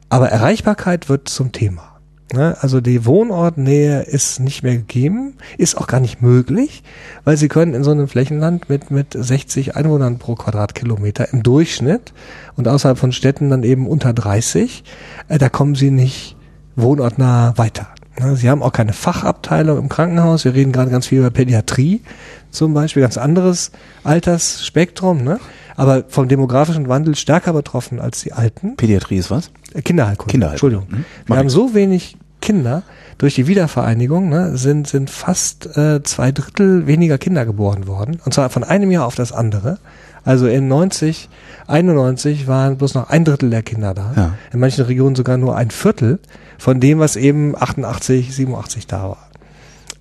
Aber 0.09 0.29
Erreichbarkeit 0.29 1.09
wird 1.09 1.29
zum 1.29 1.51
Thema. 1.51 1.94
Ne? 2.33 2.57
Also 2.59 2.81
die 2.81 3.05
Wohnortnähe 3.05 4.01
ist 4.01 4.39
nicht 4.39 4.63
mehr 4.63 4.77
gegeben, 4.77 5.35
ist 5.57 5.77
auch 5.77 5.87
gar 5.87 5.99
nicht 5.99 6.21
möglich, 6.21 6.83
weil 7.23 7.37
sie 7.37 7.47
können 7.47 7.73
in 7.75 7.83
so 7.83 7.91
einem 7.91 8.07
Flächenland 8.07 8.67
mit, 8.67 8.89
mit 8.89 9.15
60 9.17 9.75
Einwohnern 9.75 10.17
pro 10.17 10.35
Quadratkilometer 10.35 11.31
im 11.31 11.43
Durchschnitt 11.43 12.13
und 12.55 12.67
außerhalb 12.67 12.97
von 12.97 13.11
Städten 13.11 13.49
dann 13.51 13.63
eben 13.63 13.87
unter 13.87 14.11
30, 14.11 14.83
äh, 15.27 15.37
da 15.37 15.49
kommen 15.49 15.75
sie 15.75 15.91
nicht 15.91 16.35
wohnortnah 16.75 17.57
weiter. 17.57 17.87
Ne? 18.19 18.35
Sie 18.35 18.49
haben 18.49 18.63
auch 18.63 18.73
keine 18.73 18.93
Fachabteilung 18.93 19.77
im 19.77 19.89
Krankenhaus. 19.89 20.45
Wir 20.45 20.55
reden 20.55 20.71
gerade 20.71 20.89
ganz 20.89 21.07
viel 21.07 21.19
über 21.19 21.29
Pädiatrie 21.29 22.01
zum 22.49 22.73
Beispiel, 22.73 23.01
ganz 23.01 23.17
anderes 23.17 23.71
Altersspektrum, 24.03 25.23
ne? 25.23 25.39
aber 25.75 26.05
vom 26.07 26.27
demografischen 26.27 26.87
Wandel 26.87 27.15
stärker 27.15 27.53
betroffen 27.53 27.99
als 27.99 28.21
die 28.21 28.33
Alten. 28.33 28.77
Pädiatrie 28.77 29.17
ist 29.17 29.29
was? 29.29 29.51
Äh, 29.75 29.81
Kinderheilkunde. 29.81 30.31
Kinderheilkunde. 30.31 30.77
Entschuldigung. 30.77 30.87
Mhm. 30.89 31.05
Wir 31.27 31.37
haben 31.37 31.49
so 31.49 31.73
wenig 31.73 32.17
Kinder 32.41 32.83
durch 33.17 33.35
die 33.35 33.47
Wiedervereinigung, 33.47 34.29
ne, 34.29 34.57
sind, 34.57 34.87
sind 34.87 35.09
fast 35.09 35.77
äh, 35.77 36.03
zwei 36.03 36.31
Drittel 36.31 36.85
weniger 36.85 37.17
Kinder 37.17 37.45
geboren 37.45 37.87
worden. 37.87 38.19
Und 38.25 38.33
zwar 38.33 38.49
von 38.49 38.63
einem 38.63 38.91
Jahr 38.91 39.05
auf 39.05 39.15
das 39.15 39.31
andere. 39.31 39.79
Also 40.23 40.47
in 40.47 40.67
90, 40.67 41.29
91 41.67 42.47
waren 42.47 42.77
bloß 42.77 42.95
noch 42.95 43.09
ein 43.09 43.25
Drittel 43.25 43.51
der 43.51 43.63
Kinder 43.63 43.93
da. 43.93 44.13
Ja. 44.15 44.33
In 44.51 44.59
manchen 44.59 44.83
Regionen 44.85 45.15
sogar 45.15 45.37
nur 45.37 45.55
ein 45.55 45.71
Viertel 45.71 46.19
von 46.57 46.79
dem, 46.79 46.99
was 46.99 47.15
eben 47.15 47.55
88, 47.55 48.35
87 48.35 48.87
da 48.87 49.03
war. 49.03 49.29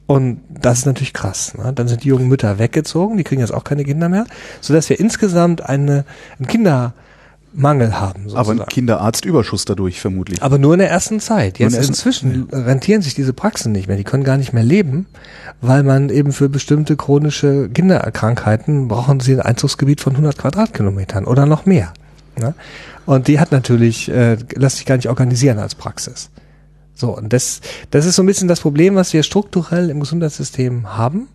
Und 0.06 0.40
das 0.48 0.80
ist 0.80 0.86
natürlich 0.86 1.12
krass. 1.12 1.54
Ne? 1.56 1.72
Dann 1.72 1.88
sind 1.88 2.04
die 2.04 2.08
jungen 2.08 2.28
Mütter 2.28 2.58
weggezogen, 2.58 3.16
die 3.16 3.24
kriegen 3.24 3.40
jetzt 3.40 3.54
auch 3.54 3.64
keine 3.64 3.84
Kinder 3.84 4.08
mehr, 4.08 4.26
sodass 4.60 4.88
wir 4.90 5.00
insgesamt 5.00 5.62
eine, 5.62 6.04
einen 6.38 6.46
Kindermangel 7.54 8.00
haben. 8.00 8.22
Aber 8.24 8.30
Sozusagen. 8.30 8.60
ein 8.60 8.66
Kinderarztüberschuss 8.68 9.64
dadurch 9.64 10.00
vermutlich. 10.00 10.42
Aber 10.42 10.58
nur 10.58 10.74
in 10.74 10.80
der 10.80 10.90
ersten 10.90 11.20
Zeit. 11.20 11.58
Jetzt 11.58 11.74
ersten- 11.74 11.92
inzwischen 11.92 12.48
rentieren 12.52 13.02
sich 13.02 13.14
diese 13.14 13.32
Praxen 13.32 13.72
nicht 13.72 13.88
mehr. 13.88 13.96
Die 13.96 14.04
können 14.04 14.24
gar 14.24 14.36
nicht 14.36 14.52
mehr 14.52 14.64
leben, 14.64 15.06
weil 15.60 15.82
man 15.82 16.10
eben 16.10 16.32
für 16.32 16.48
bestimmte 16.48 16.96
chronische 16.96 17.68
Kinderkrankheiten 17.68 18.88
brauchen 18.88 19.20
sie 19.20 19.34
ein 19.34 19.40
Einzugsgebiet 19.40 20.00
von 20.00 20.14
100 20.14 20.38
Quadratkilometern 20.38 21.24
oder 21.24 21.46
noch 21.46 21.66
mehr. 21.66 21.92
Ne? 22.38 22.54
Und 23.06 23.28
die 23.28 23.38
hat 23.38 23.52
natürlich, 23.52 24.10
äh, 24.10 24.36
lässt 24.54 24.76
sich 24.78 24.86
gar 24.86 24.96
nicht 24.96 25.08
organisieren 25.08 25.58
als 25.58 25.74
Praxis. 25.74 26.30
So, 26.96 27.16
und 27.16 27.32
das, 27.32 27.60
das 27.90 28.06
ist 28.06 28.16
so 28.16 28.22
ein 28.22 28.26
bisschen 28.26 28.46
das 28.48 28.60
Problem, 28.60 28.94
was 28.94 29.12
wir 29.12 29.22
strukturell 29.24 29.90
im 29.90 30.00
Gesundheitssystem 30.00 30.96
haben, 30.96 31.28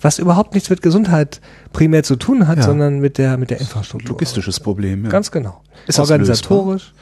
was 0.00 0.18
überhaupt 0.18 0.54
nichts 0.54 0.70
mit 0.70 0.82
Gesundheit 0.82 1.40
primär 1.72 2.02
zu 2.02 2.16
tun 2.16 2.46
hat, 2.48 2.58
Ja. 2.58 2.62
sondern 2.64 2.98
mit 3.00 3.18
der, 3.18 3.36
mit 3.36 3.50
der 3.50 3.60
Infrastruktur. 3.60 4.10
Logistisches 4.10 4.60
Problem. 4.60 5.04
Ja. 5.04 5.10
Ganz 5.10 5.30
genau. 5.30 5.62
Ist 5.86 5.98
Organisatorisch. 5.98 6.92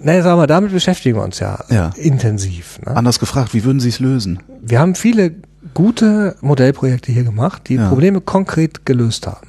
Naja, 0.00 0.22
sagen 0.22 0.40
wir, 0.40 0.46
damit 0.46 0.72
beschäftigen 0.72 1.16
wir 1.16 1.24
uns 1.24 1.40
ja, 1.40 1.58
Ja. 1.70 1.90
intensiv. 1.96 2.78
Ne? 2.86 2.96
Anders 2.96 3.18
gefragt, 3.18 3.52
wie 3.54 3.64
würden 3.64 3.80
Sie 3.80 3.88
es 3.88 3.98
lösen? 3.98 4.38
Wir 4.62 4.78
haben 4.78 4.94
viele 4.94 5.34
gute 5.74 6.36
Modellprojekte 6.40 7.10
hier 7.10 7.24
gemacht, 7.24 7.62
die 7.68 7.74
Ja. 7.74 7.88
Probleme 7.88 8.20
konkret 8.20 8.86
gelöst 8.86 9.26
haben. 9.26 9.48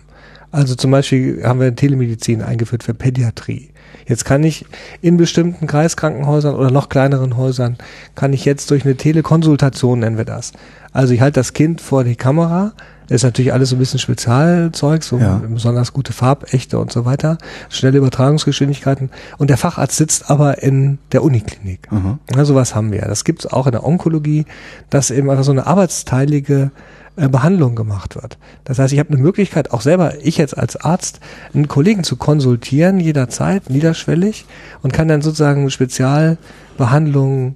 Also 0.51 0.73
zum 0.73 0.89
Beispiel 0.89 1.43
haben 1.43 1.59
wir 1.59 1.75
Telemedizin 1.75 2.41
eingeführt 2.41 2.81
für 2.83 2.95
Pädiatrie. 2.95 3.69
Jetzt 4.09 4.25
kann 4.25 4.43
ich 4.43 4.65
in 5.01 5.15
bestimmten 5.17 5.67
Kreiskrankenhäusern 5.67 6.55
oder 6.55 6.71
noch 6.71 6.89
kleineren 6.89 7.37
Häusern, 7.37 7.77
kann 8.15 8.33
ich 8.33 8.43
jetzt 8.43 8.69
durch 8.71 8.83
eine 8.83 8.95
Telekonsultation, 8.95 9.99
nennen 9.99 10.17
wir 10.17 10.25
das. 10.25 10.51
Also 10.91 11.13
ich 11.13 11.21
halte 11.21 11.39
das 11.39 11.53
Kind 11.53 11.79
vor 11.79 12.03
die 12.03 12.15
Kamera, 12.15 12.73
das 13.07 13.17
ist 13.17 13.23
natürlich 13.23 13.53
alles 13.53 13.69
so 13.69 13.75
ein 13.75 13.79
bisschen 13.79 13.99
Spezialzeug, 13.99 15.03
so 15.03 15.17
Ja. 15.19 15.41
besonders 15.47 15.93
gute 15.93 16.11
Farbechte 16.13 16.77
und 16.79 16.91
so 16.91 17.05
weiter, 17.05 17.37
schnelle 17.69 17.99
Übertragungsgeschwindigkeiten 17.99 19.09
und 19.37 19.49
der 19.51 19.57
Facharzt 19.57 19.97
sitzt 19.97 20.29
aber 20.29 20.61
in 20.63 20.97
der 21.11 21.23
Uniklinik. 21.23 21.87
Aha. 21.91 22.17
Ja, 22.35 22.45
sowas 22.45 22.73
haben 22.75 22.91
wir. 22.91 23.01
Das 23.01 23.23
gibt's 23.23 23.45
auch 23.45 23.67
in 23.67 23.71
der 23.71 23.85
Onkologie, 23.85 24.45
dass 24.89 25.11
eben 25.11 25.29
einfach 25.29 25.43
so 25.43 25.51
eine 25.51 25.67
arbeitsteilige 25.67 26.71
Behandlung 27.15 27.75
gemacht 27.75 28.15
wird. 28.15 28.37
Das 28.63 28.79
heißt, 28.79 28.93
ich 28.93 28.99
habe 28.99 29.09
eine 29.09 29.21
Möglichkeit, 29.21 29.71
auch 29.71 29.81
selber, 29.81 30.13
ich 30.23 30.37
jetzt 30.37 30.57
als 30.57 30.75
Arzt, 30.75 31.19
einen 31.53 31.67
Kollegen 31.67 32.03
zu 32.03 32.15
konsultieren, 32.15 32.99
jederzeit, 32.99 33.69
niederschwellig, 33.69 34.45
und 34.81 34.93
kann 34.93 35.07
dann 35.07 35.21
sozusagen 35.21 35.69
Spezialbehandlungen 35.69 37.55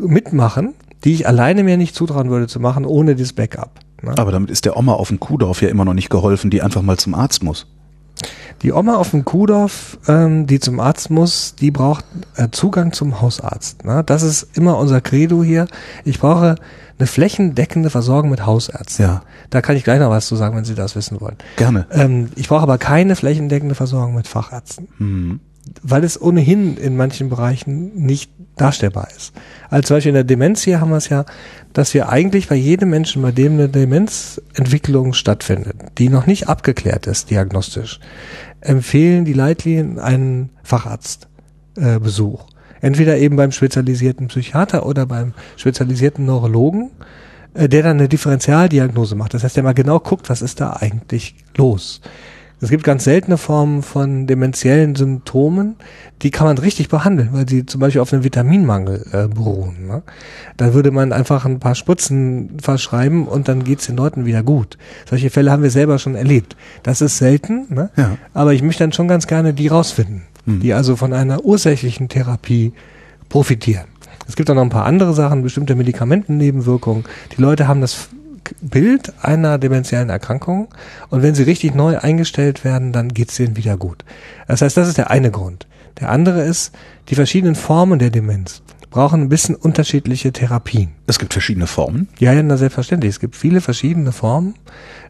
mitmachen, 0.00 0.74
die 1.04 1.12
ich 1.12 1.28
alleine 1.28 1.64
mir 1.64 1.76
nicht 1.76 1.94
zutrauen 1.94 2.30
würde 2.30 2.46
zu 2.46 2.60
machen, 2.60 2.86
ohne 2.86 3.14
dieses 3.14 3.34
Backup. 3.34 3.80
Ne? 4.02 4.14
Aber 4.16 4.32
damit 4.32 4.50
ist 4.50 4.64
der 4.64 4.76
Oma 4.76 4.94
auf 4.94 5.08
dem 5.08 5.20
Kuhdorf 5.20 5.62
ja 5.62 5.68
immer 5.68 5.84
noch 5.84 5.94
nicht 5.94 6.10
geholfen, 6.10 6.50
die 6.50 6.62
einfach 6.62 6.82
mal 6.82 6.96
zum 6.96 7.14
Arzt 7.14 7.42
muss. 7.42 7.66
Die 8.62 8.72
Oma 8.72 8.94
auf 8.96 9.10
dem 9.10 9.24
Kuhdorf, 9.24 9.98
ähm, 10.08 10.46
die 10.46 10.60
zum 10.60 10.80
Arzt 10.80 11.10
muss, 11.10 11.54
die 11.54 11.70
braucht 11.70 12.04
äh, 12.36 12.48
Zugang 12.50 12.92
zum 12.92 13.20
Hausarzt. 13.20 13.84
Ne? 13.84 14.02
Das 14.06 14.22
ist 14.22 14.48
immer 14.56 14.78
unser 14.78 15.00
Credo 15.00 15.42
hier. 15.44 15.66
Ich 16.04 16.18
brauche 16.20 16.54
eine 16.98 17.06
flächendeckende 17.06 17.90
Versorgung 17.90 18.30
mit 18.30 18.46
Hausärzten. 18.46 19.04
Ja. 19.04 19.22
Da 19.50 19.60
kann 19.60 19.76
ich 19.76 19.84
gleich 19.84 19.98
noch 19.98 20.10
was 20.10 20.26
zu 20.28 20.36
sagen, 20.36 20.56
wenn 20.56 20.64
Sie 20.64 20.74
das 20.76 20.94
wissen 20.96 21.20
wollen. 21.20 21.36
Gerne. 21.56 21.86
Ähm, 21.90 22.30
ich 22.36 22.48
brauche 22.48 22.62
aber 22.62 22.78
keine 22.78 23.16
flächendeckende 23.16 23.74
Versorgung 23.74 24.14
mit 24.14 24.28
Fachärzten, 24.28 24.88
Mhm. 24.98 25.40
weil 25.82 26.04
es 26.04 26.20
ohnehin 26.20 26.76
in 26.76 26.96
manchen 26.96 27.28
Bereichen 27.28 27.94
nicht 27.96 28.30
darstellbar 28.56 29.08
ist. 29.16 29.32
Zum 29.84 29.96
Beispiel 29.96 30.10
in 30.10 30.14
der 30.14 30.24
Demenz 30.24 30.62
hier 30.62 30.80
haben 30.80 30.90
wir 30.90 30.98
es 30.98 31.08
ja, 31.08 31.24
dass 31.72 31.94
wir 31.94 32.08
eigentlich 32.08 32.48
bei 32.48 32.54
jedem 32.54 32.90
Menschen, 32.90 33.22
bei 33.22 33.32
dem 33.32 33.54
eine 33.54 33.68
Demenzentwicklung 33.68 35.12
stattfindet, 35.12 35.76
die 35.98 36.08
noch 36.08 36.26
nicht 36.26 36.48
abgeklärt 36.48 37.06
ist 37.06 37.30
diagnostisch, 37.30 37.98
empfehlen 38.60 39.24
die 39.24 39.32
Leitlinien 39.32 39.98
einen 39.98 40.50
Facharztbesuch. 40.62 42.44
Äh. 42.44 42.54
Entweder 42.80 43.16
eben 43.16 43.36
beim 43.36 43.50
spezialisierten 43.50 44.28
Psychiater 44.28 44.86
oder 44.86 45.06
beim 45.06 45.32
spezialisierten 45.56 46.26
Neurologen, 46.26 46.90
äh, 47.54 47.68
der 47.68 47.82
dann 47.82 47.98
eine 47.98 48.08
Differentialdiagnose 48.08 49.16
macht. 49.16 49.34
Das 49.34 49.42
heißt, 49.42 49.56
der 49.56 49.62
mal 49.64 49.74
genau 49.74 49.98
guckt, 49.98 50.28
was 50.30 50.42
ist 50.42 50.60
da 50.60 50.74
eigentlich 50.74 51.34
los. 51.56 52.00
Es 52.64 52.70
gibt 52.70 52.82
ganz 52.82 53.04
seltene 53.04 53.36
Formen 53.36 53.82
von 53.82 54.26
dementiellen 54.26 54.94
Symptomen, 54.94 55.76
die 56.22 56.30
kann 56.30 56.46
man 56.46 56.56
richtig 56.56 56.88
behandeln, 56.88 57.28
weil 57.32 57.46
sie 57.46 57.66
zum 57.66 57.78
Beispiel 57.78 58.00
auf 58.00 58.10
einem 58.10 58.24
Vitaminmangel 58.24 59.04
äh, 59.12 59.28
beruhen. 59.28 59.86
Ne? 59.86 60.02
Da 60.56 60.72
würde 60.72 60.90
man 60.90 61.12
einfach 61.12 61.44
ein 61.44 61.58
paar 61.58 61.74
Spritzen 61.74 62.56
verschreiben 62.62 63.28
und 63.28 63.48
dann 63.48 63.64
geht's 63.64 63.84
den 63.84 63.96
Leuten 63.96 64.24
wieder 64.24 64.42
gut. 64.42 64.78
Solche 65.04 65.28
Fälle 65.28 65.50
haben 65.50 65.62
wir 65.62 65.70
selber 65.70 65.98
schon 65.98 66.14
erlebt. 66.14 66.56
Das 66.82 67.02
ist 67.02 67.18
selten, 67.18 67.66
ne? 67.68 67.90
Ja. 67.98 68.16
aber 68.32 68.54
ich 68.54 68.62
möchte 68.62 68.82
dann 68.82 68.92
schon 68.92 69.08
ganz 69.08 69.26
gerne 69.26 69.52
die 69.52 69.68
rausfinden, 69.68 70.22
die 70.46 70.72
also 70.72 70.96
von 70.96 71.12
einer 71.12 71.44
ursächlichen 71.44 72.08
Therapie 72.08 72.72
profitieren. 73.28 73.88
Es 74.26 74.36
gibt 74.36 74.48
auch 74.48 74.54
noch 74.54 74.62
ein 74.62 74.70
paar 74.70 74.86
andere 74.86 75.12
Sachen, 75.12 75.42
bestimmte 75.42 75.74
Medikamentennebenwirkungen. 75.74 77.04
Die 77.36 77.42
Leute 77.42 77.68
haben 77.68 77.82
das 77.82 78.08
Bild 78.60 79.12
einer 79.22 79.58
dementiellen 79.58 80.10
Erkrankung 80.10 80.68
und 81.10 81.22
wenn 81.22 81.34
sie 81.34 81.44
richtig 81.44 81.74
neu 81.74 81.98
eingestellt 81.98 82.64
werden, 82.64 82.92
dann 82.92 83.08
geht's 83.08 83.36
denen 83.36 83.56
wieder 83.56 83.76
gut. 83.76 84.04
Das 84.46 84.62
heißt, 84.62 84.76
das 84.76 84.88
ist 84.88 84.98
der 84.98 85.10
eine 85.10 85.30
Grund. 85.30 85.66
Der 86.00 86.10
andere 86.10 86.42
ist, 86.42 86.74
die 87.08 87.14
verschiedenen 87.14 87.54
Formen 87.54 87.98
der 87.98 88.10
Demenz 88.10 88.62
brauchen 88.94 89.22
ein 89.22 89.28
bisschen 89.28 89.56
unterschiedliche 89.56 90.32
Therapien. 90.32 90.92
Es 91.08 91.18
gibt 91.18 91.32
verschiedene 91.32 91.66
Formen. 91.66 92.08
Ja, 92.20 92.32
ja, 92.32 92.44
na, 92.44 92.56
selbstverständlich. 92.56 93.10
Es 93.10 93.18
gibt 93.18 93.34
viele 93.34 93.60
verschiedene 93.60 94.12
Formen, 94.12 94.54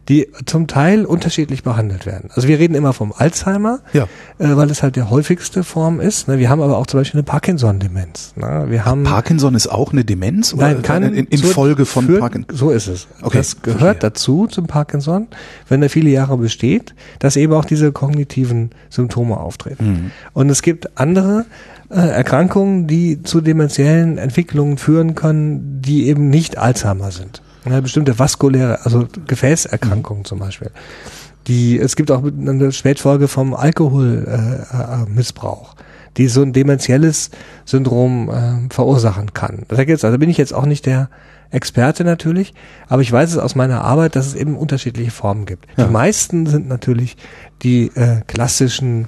die 0.09 0.27
zum 0.45 0.67
Teil 0.67 1.05
unterschiedlich 1.05 1.63
behandelt 1.63 2.05
werden. 2.05 2.29
Also 2.35 2.47
wir 2.47 2.59
reden 2.59 2.75
immer 2.75 2.93
vom 2.93 3.11
Alzheimer, 3.15 3.79
Ja. 3.93 4.03
äh, 4.37 4.55
weil 4.55 4.69
es 4.69 4.83
halt 4.83 4.95
der 4.95 5.09
häufigste 5.09 5.63
Form 5.63 5.99
ist. 5.99 6.27
Ne? 6.27 6.37
Wir 6.37 6.49
haben 6.49 6.61
aber 6.61 6.77
auch 6.77 6.85
zum 6.85 6.99
Beispiel 6.99 7.19
eine 7.19 7.23
Parkinson-Demenz. 7.25 8.33
Ne? 8.35 8.65
Wir 8.69 8.85
haben 8.85 9.03
Parkinson 9.03 9.55
ist 9.55 9.67
auch 9.67 9.91
eine 9.93 10.05
Demenz? 10.05 10.53
Oder 10.53 10.73
Nein, 10.73 10.81
kann 10.83 11.01
in, 11.03 11.25
in 11.25 11.39
Folge 11.39 11.85
von 11.85 12.05
führt- 12.05 12.19
Parkinson? 12.19 12.55
So 12.55 12.69
ist 12.69 12.87
es. 12.87 13.07
Okay, 13.23 13.37
das 13.39 13.61
gehört 13.63 13.79
verstehe. 13.81 13.99
dazu 14.01 14.47
zum 14.47 14.67
Parkinson, 14.67 15.27
wenn 15.69 15.81
er 15.81 15.89
viele 15.89 16.09
Jahre 16.11 16.37
besteht, 16.37 16.93
dass 17.19 17.35
eben 17.35 17.53
auch 17.53 17.65
diese 17.65 17.91
kognitiven 17.91 18.69
Symptome 18.89 19.37
auftreten. 19.37 19.85
Mhm. 19.87 20.11
Und 20.33 20.49
es 20.49 20.61
gibt 20.61 20.99
andere 20.99 21.45
äh, 21.89 21.95
Erkrankungen, 21.95 22.87
die 22.87 23.23
zu 23.23 23.41
dementiellen 23.41 24.17
Entwicklungen 24.17 24.77
führen 24.77 25.15
können, 25.15 25.81
die 25.81 26.07
eben 26.07 26.29
nicht 26.29 26.57
Alzheimer 26.57 27.11
sind. 27.11 27.41
Ja, 27.67 27.81
bestimmte 27.81 28.17
vaskuläre, 28.17 28.85
also 28.85 29.07
Gefäßerkrankungen 29.27 30.21
Mhm. 30.21 30.25
zum 30.25 30.39
Beispiel. 30.39 30.71
Die, 31.47 31.79
es 31.79 31.95
gibt 31.95 32.11
auch 32.11 32.23
eine 32.23 32.71
Spätfolge 32.71 33.27
vom 33.27 33.53
Alkoholmissbrauch. 33.53 35.05
Äh, 35.05 35.09
Missbrauch 35.09 35.75
die 36.17 36.27
so 36.27 36.41
ein 36.41 36.53
dementielles 36.53 37.29
Syndrom 37.65 38.29
äh, 38.29 38.73
verursachen 38.73 39.33
kann. 39.33 39.63
Da 39.67 39.75
also 39.77 40.17
bin 40.17 40.29
ich 40.29 40.37
jetzt 40.37 40.53
auch 40.53 40.65
nicht 40.65 40.85
der 40.85 41.09
Experte 41.51 42.03
natürlich, 42.03 42.53
aber 42.87 43.01
ich 43.01 43.11
weiß 43.11 43.31
es 43.31 43.37
aus 43.37 43.55
meiner 43.55 43.83
Arbeit, 43.83 44.15
dass 44.15 44.27
es 44.27 44.35
eben 44.35 44.57
unterschiedliche 44.57 45.11
Formen 45.11 45.45
gibt. 45.45 45.67
Ja. 45.77 45.85
Die 45.85 45.91
meisten 45.91 46.47
sind 46.47 46.67
natürlich 46.67 47.17
die 47.63 47.87
äh, 47.95 48.21
klassischen 48.27 49.07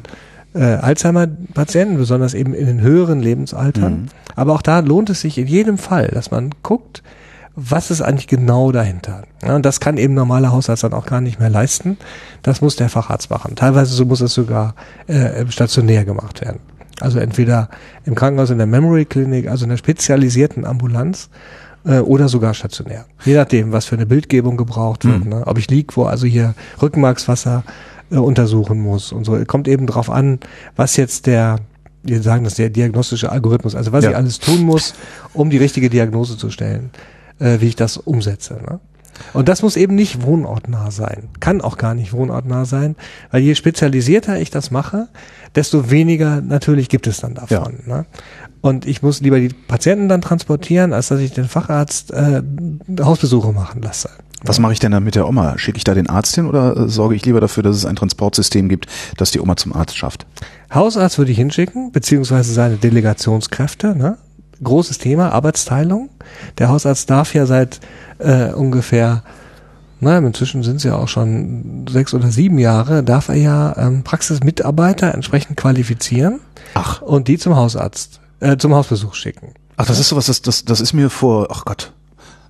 äh, 0.54 0.60
Alzheimer-Patienten, 0.60 1.98
besonders 1.98 2.34
eben 2.34 2.54
in 2.54 2.68
den 2.68 2.82
höheren 2.82 3.22
Lebensaltern. 3.22 3.94
Mhm. 3.94 4.08
Aber 4.36 4.54
auch 4.54 4.62
da 4.62 4.80
lohnt 4.80 5.10
es 5.10 5.22
sich 5.22 5.38
in 5.38 5.48
jedem 5.48 5.78
Fall, 5.78 6.10
dass 6.10 6.32
man 6.32 6.52
guckt, 6.64 7.04
was 7.60 7.90
ist 7.90 8.02
eigentlich 8.02 8.28
genau 8.28 8.72
dahinter? 8.72 9.24
Ja, 9.44 9.56
und 9.56 9.66
das 9.66 9.80
kann 9.80 9.98
eben 9.98 10.14
normaler 10.14 10.52
Hausarzt 10.52 10.84
dann 10.84 10.94
auch 10.94 11.08
gar 11.08 11.22
nicht 11.22 11.40
mehr 11.40 11.50
leisten. 11.50 11.98
Das 12.44 12.62
muss 12.62 12.76
der 12.76 12.88
Facharzt 12.88 13.32
machen. 13.32 13.56
Teilweise 13.56 13.96
so 13.96 14.06
muss 14.06 14.22
es 14.22 14.36
sogar 14.36 14.76
äh, 15.08 15.44
stationär 15.50 16.06
gemacht 16.06 16.42
werden. 16.42 16.60
Also 17.00 17.18
entweder 17.18 17.70
im 18.06 18.14
Krankenhaus 18.14 18.52
in 18.52 18.60
der 18.60 18.68
Memory 18.68 19.06
Clinic, 19.06 19.48
also 19.48 19.66
in 19.66 19.72
der 19.72 19.78
spezialisierten 19.78 20.66
Ambulanz, 20.66 21.30
äh, 21.84 21.98
oder 21.98 22.30
sogar 22.30 22.54
stationär. 22.54 23.06
Je 23.26 23.34
nachdem, 23.34 23.72
was 23.72 23.86
für 23.86 23.96
eine 23.96 24.06
Bildgebung 24.06 24.56
gebraucht 24.56 25.04
wird. 25.04 25.26
Mhm. 25.26 25.30
Ne? 25.32 25.48
Ob 25.48 25.58
ich 25.58 25.68
lieg, 25.68 25.98
wo 25.98 26.04
also 26.04 26.28
hier 26.28 26.54
Rückenmarkswasser 26.80 27.64
äh, 28.12 28.18
untersuchen 28.18 28.80
muss 28.80 29.12
und 29.12 29.26
so. 29.26 29.36
Kommt 29.46 29.68
eben 29.68 29.88
drauf 29.88 30.12
an, 30.12 30.40
was 30.76 30.96
jetzt 30.96 31.26
der 31.26 31.58
wir 32.04 32.22
sagen 32.22 32.46
das 32.46 32.54
der 32.54 32.70
diagnostische 32.70 33.32
Algorithmus, 33.32 33.76
also 33.76 33.92
was 33.92 34.06
ja. 34.06 34.12
ich 34.12 34.16
alles 34.16 34.40
tun 34.40 34.62
muss, 34.62 34.94
um 35.34 35.50
die 35.50 35.58
richtige 35.58 35.90
Diagnose 35.90 36.38
zu 36.38 36.50
stellen, 36.50 36.90
äh, 37.40 37.60
wie 37.62 37.68
ich 37.68 37.76
das 37.76 37.98
umsetze. 37.98 38.56
Ne? 38.56 38.80
Und 39.34 39.50
das 39.50 39.62
muss 39.62 39.78
eben 39.78 39.96
nicht 39.96 40.22
wohnortnah 40.22 40.92
sein. 40.92 41.30
Kann 41.40 41.62
auch 41.62 41.78
gar 41.78 41.94
nicht 41.94 42.14
wohnortnah 42.14 42.66
sein, 42.66 42.96
weil 43.32 43.42
je 43.42 43.56
spezialisierter 43.56 44.40
ich 44.40 44.52
das 44.52 44.72
mache, 44.72 45.08
desto 45.56 45.90
weniger 45.90 46.42
natürlich 46.42 46.90
gibt 46.90 47.08
es 47.08 47.18
dann 47.18 47.36
davon. 47.36 47.80
Ja. 47.88 47.98
Ne? 47.98 48.06
Und 48.62 48.86
ich 48.86 49.02
muss 49.02 49.22
lieber 49.22 49.40
die 49.40 49.50
Patienten 49.50 50.10
dann 50.10 50.22
transportieren, 50.22 50.94
als 50.94 51.08
dass 51.08 51.20
ich 51.20 51.32
den 51.32 51.48
Facharzt 51.48 52.12
äh, 52.12 52.42
Hausbesuche 53.02 53.52
machen 53.54 53.82
lasse. 53.82 54.10
Was 54.44 54.60
mache 54.60 54.74
ich 54.74 54.80
denn 54.80 54.92
dann 54.92 55.04
mit 55.04 55.16
der 55.16 55.28
Oma? 55.28 55.58
Schicke 55.58 55.78
ich 55.78 55.84
da 55.84 55.96
den 55.96 56.10
Arzt 56.10 56.36
hin 56.36 56.46
oder 56.46 56.78
äh, 56.78 56.90
sorge 56.90 57.16
ich 57.16 57.26
lieber 57.26 57.42
dafür, 57.42 57.64
dass 57.64 57.76
es 57.76 57.86
ein 57.86 57.96
Transportsystem 57.96 58.70
gibt, 58.70 58.88
das 59.18 59.32
die 59.32 59.40
Oma 59.40 59.56
zum 59.56 59.74
Arzt 59.74 59.98
schafft? 59.98 60.28
Hausarzt 60.74 61.18
würde 61.18 61.32
ich 61.32 61.38
hinschicken, 61.38 61.92
beziehungsweise 61.92 62.54
seine 62.54 62.78
Delegationskräfte. 62.78 63.96
Ne? 63.96 64.18
Großes 64.64 64.98
Thema, 64.98 65.32
Arbeitsteilung. 65.32 66.10
Der 66.58 66.70
Hausarzt 66.70 67.10
darf 67.10 67.34
ja 67.34 67.46
seit 67.46 67.80
äh, 68.20 68.52
ungefähr, 68.52 69.24
naja, 70.00 70.20
inzwischen 70.20 70.64
sind 70.64 70.78
es 70.78 70.84
ja 70.84 70.96
auch 70.96 71.08
schon 71.08 71.86
sechs 71.90 72.14
oder 72.14 72.30
sieben 72.32 72.60
Jahre, 72.60 73.04
darf 73.04 73.30
er 73.30 73.36
ja 73.36 73.76
ähm, 73.78 74.04
Praxismitarbeiter 74.04 75.14
entsprechend 75.14 75.58
qualifizieren 75.58 76.40
Ach. 76.74 77.02
und 77.02 77.28
die 77.28 77.38
zum 77.38 77.56
Hausarzt, 77.56 78.20
äh, 78.40 78.58
zum 78.58 78.74
Hausbesuch 78.74 79.14
schicken. 79.16 79.54
Ach, 79.78 79.86
das 79.86 80.00
ist 80.00 80.10
sowas, 80.10 80.26
das, 80.26 80.42
das, 80.42 80.66
das 80.66 80.82
ist 80.82 80.94
mir 80.94 81.10
vor, 81.10 81.48
ach 81.52 81.66
Gott, 81.66 81.94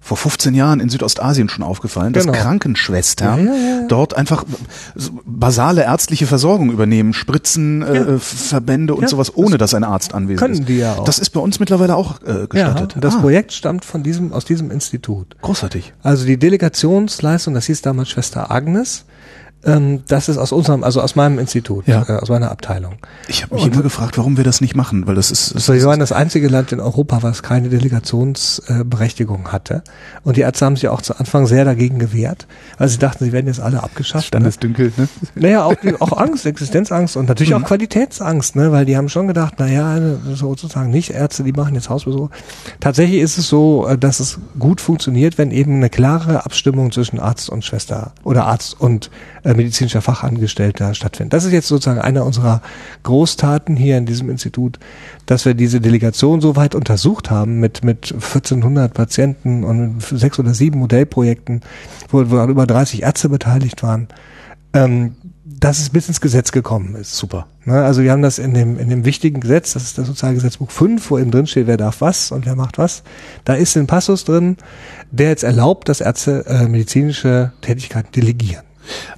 vor 0.07 0.15
15 0.15 0.53
Jahren 0.53 0.79
in 0.79 0.87
Südostasien 0.87 1.49
schon 1.49 1.63
aufgefallen, 1.63 2.13
genau. 2.13 2.31
dass 2.31 2.41
Krankenschwestern 2.41 3.45
ja, 3.45 3.53
ja, 3.53 3.59
ja. 3.81 3.87
dort 3.87 4.15
einfach 4.15 4.45
basale 5.25 5.83
ärztliche 5.83 6.27
Versorgung 6.27 6.71
übernehmen, 6.71 7.13
Spritzen, 7.13 7.81
äh, 7.81 8.17
Verbände 8.17 8.95
und 8.95 9.09
sowas, 9.09 9.35
ohne 9.35 9.57
dass 9.57 9.73
ein 9.73 9.83
Arzt 9.83 10.13
anwesend 10.13 10.39
können 10.39 10.53
ist. 10.53 10.59
Können 10.59 10.67
die 10.67 10.77
ja 10.77 10.93
auch. 10.93 11.03
Das 11.03 11.19
ist 11.19 11.31
bei 11.31 11.41
uns 11.41 11.59
mittlerweile 11.59 11.95
auch 11.95 12.21
äh, 12.21 12.47
gestattet. 12.47 12.95
Das 13.01 13.15
ah. 13.15 13.19
Projekt 13.19 13.51
stammt 13.51 13.83
von 13.83 14.01
diesem, 14.01 14.31
aus 14.31 14.45
diesem 14.45 14.71
Institut. 14.71 15.35
Großartig. 15.41 15.93
Also 16.03 16.25
die 16.25 16.37
Delegationsleistung, 16.37 17.53
das 17.53 17.65
hieß 17.65 17.81
damals 17.81 18.09
Schwester 18.09 18.49
Agnes, 18.49 19.03
ähm, 19.63 20.03
das 20.07 20.29
ist 20.29 20.37
aus 20.37 20.51
unserem, 20.51 20.83
also 20.83 21.01
aus 21.01 21.15
meinem 21.15 21.39
Institut, 21.39 21.87
ja. 21.87 22.03
äh, 22.07 22.13
aus 22.13 22.29
meiner 22.29 22.51
Abteilung. 22.51 22.97
Ich 23.27 23.43
habe 23.43 23.55
mich 23.55 23.65
und, 23.65 23.73
immer 23.73 23.83
gefragt, 23.83 24.17
warum 24.17 24.37
wir 24.37 24.43
das 24.43 24.61
nicht 24.61 24.75
machen, 24.75 25.07
weil 25.07 25.15
das 25.15 25.31
ist. 25.31 25.55
Das 25.55 25.67
wir 25.67 25.83
waren 25.83 25.99
das 25.99 26.11
einzige 26.11 26.47
Land 26.47 26.71
in 26.71 26.79
Europa, 26.79 27.23
was 27.23 27.43
keine 27.43 27.69
Delegationsberechtigung 27.69 29.45
äh, 29.45 29.49
hatte. 29.49 29.83
Und 30.23 30.37
die 30.37 30.41
Ärzte 30.41 30.65
haben 30.65 30.75
sich 30.75 30.87
auch 30.87 31.01
zu 31.01 31.17
Anfang 31.17 31.47
sehr 31.47 31.65
dagegen 31.65 31.99
gewehrt, 31.99 32.47
weil 32.77 32.87
sie 32.87 32.97
dachten, 32.97 33.25
sie 33.25 33.31
werden 33.31 33.47
jetzt 33.47 33.59
alle 33.59 33.83
abgeschafft. 33.83 34.27
Standesdünkel, 34.27 34.93
ne? 34.95 35.07
Naja, 35.35 35.63
auch, 35.63 35.75
auch 35.99 36.17
Angst, 36.17 36.45
Existenzangst 36.45 37.17
und 37.17 37.27
natürlich 37.27 37.53
mhm. 37.53 37.63
auch 37.63 37.67
Qualitätsangst, 37.67 38.55
ne? 38.55 38.71
weil 38.71 38.85
die 38.85 38.95
haben 38.95 39.09
schon 39.09 39.27
gedacht, 39.27 39.59
naja, 39.59 39.99
sozusagen 40.33 40.91
nicht 40.91 41.11
Ärzte, 41.11 41.43
die 41.43 41.53
machen 41.53 41.75
jetzt 41.75 41.89
Hausbesuche. 41.89 42.29
Tatsächlich 42.79 43.21
ist 43.21 43.37
es 43.37 43.47
so, 43.47 43.87
äh, 43.87 43.97
dass 43.97 44.19
es 44.19 44.39
gut 44.59 44.81
funktioniert, 44.81 45.37
wenn 45.37 45.51
eben 45.51 45.75
eine 45.75 45.89
klare 45.89 46.45
Abstimmung 46.45 46.91
zwischen 46.91 47.19
Arzt 47.19 47.49
und 47.49 47.65
Schwester 47.65 48.13
oder 48.23 48.45
Arzt 48.45 48.79
und 48.79 49.09
äh, 49.47 49.53
medizinischer 49.53 50.01
Fachangestellter 50.01 50.93
stattfindet. 50.93 51.31
Das 51.31 51.45
ist 51.45 51.53
jetzt 51.53 51.69
sozusagen 51.69 51.99
einer 52.01 52.25
unserer 52.25 52.61
Großtaten 53.03 53.77
hier 53.77 53.97
in 53.97 54.05
diesem 54.05 54.29
Institut, 54.29 54.77
dass 55.25 55.45
wir 55.45 55.53
diese 55.53 55.79
Delegation 55.79 56.41
so 56.41 56.57
weit 56.57 56.75
untersucht 56.75 57.31
haben 57.31 57.61
mit, 57.61 57.81
mit 57.81 58.11
1400 58.11 58.93
Patienten 58.93 59.63
und 59.63 60.01
sechs 60.01 60.37
oder 60.37 60.53
sieben 60.53 60.79
Modellprojekten, 60.79 61.61
wo, 62.09 62.29
wo 62.29 62.43
über 62.43 62.67
30 62.67 63.03
Ärzte 63.03 63.29
beteiligt 63.29 63.83
waren. 63.83 64.09
Ähm, 64.73 65.15
dass 65.45 65.79
es 65.79 65.91
bis 65.91 66.09
ins 66.09 66.19
Gesetz 66.19 66.51
gekommen 66.51 66.95
ist. 66.95 67.15
Super. 67.15 67.47
Ne, 67.63 67.81
also 67.81 68.03
wir 68.03 68.11
haben 68.11 68.21
das 68.21 68.37
in 68.37 68.53
dem, 68.53 68.77
in 68.77 68.89
dem 68.89 69.05
wichtigen 69.05 69.39
Gesetz, 69.39 69.73
das 69.73 69.83
ist 69.83 69.97
das 69.97 70.07
Sozialgesetzbuch 70.07 70.69
5, 70.69 71.09
wo 71.09 71.17
eben 71.17 71.31
drin 71.31 71.47
steht, 71.47 71.67
wer 71.67 71.77
darf 71.77 72.01
was 72.01 72.31
und 72.31 72.45
wer 72.45 72.55
macht 72.57 72.77
was. 72.77 73.03
Da 73.45 73.53
ist 73.53 73.77
ein 73.77 73.87
Passus 73.87 74.25
drin, 74.25 74.57
der 75.09 75.29
jetzt 75.29 75.43
erlaubt, 75.43 75.87
dass 75.87 76.01
Ärzte 76.01 76.45
äh, 76.47 76.67
medizinische 76.67 77.53
Tätigkeiten 77.61 78.11
delegieren. 78.11 78.66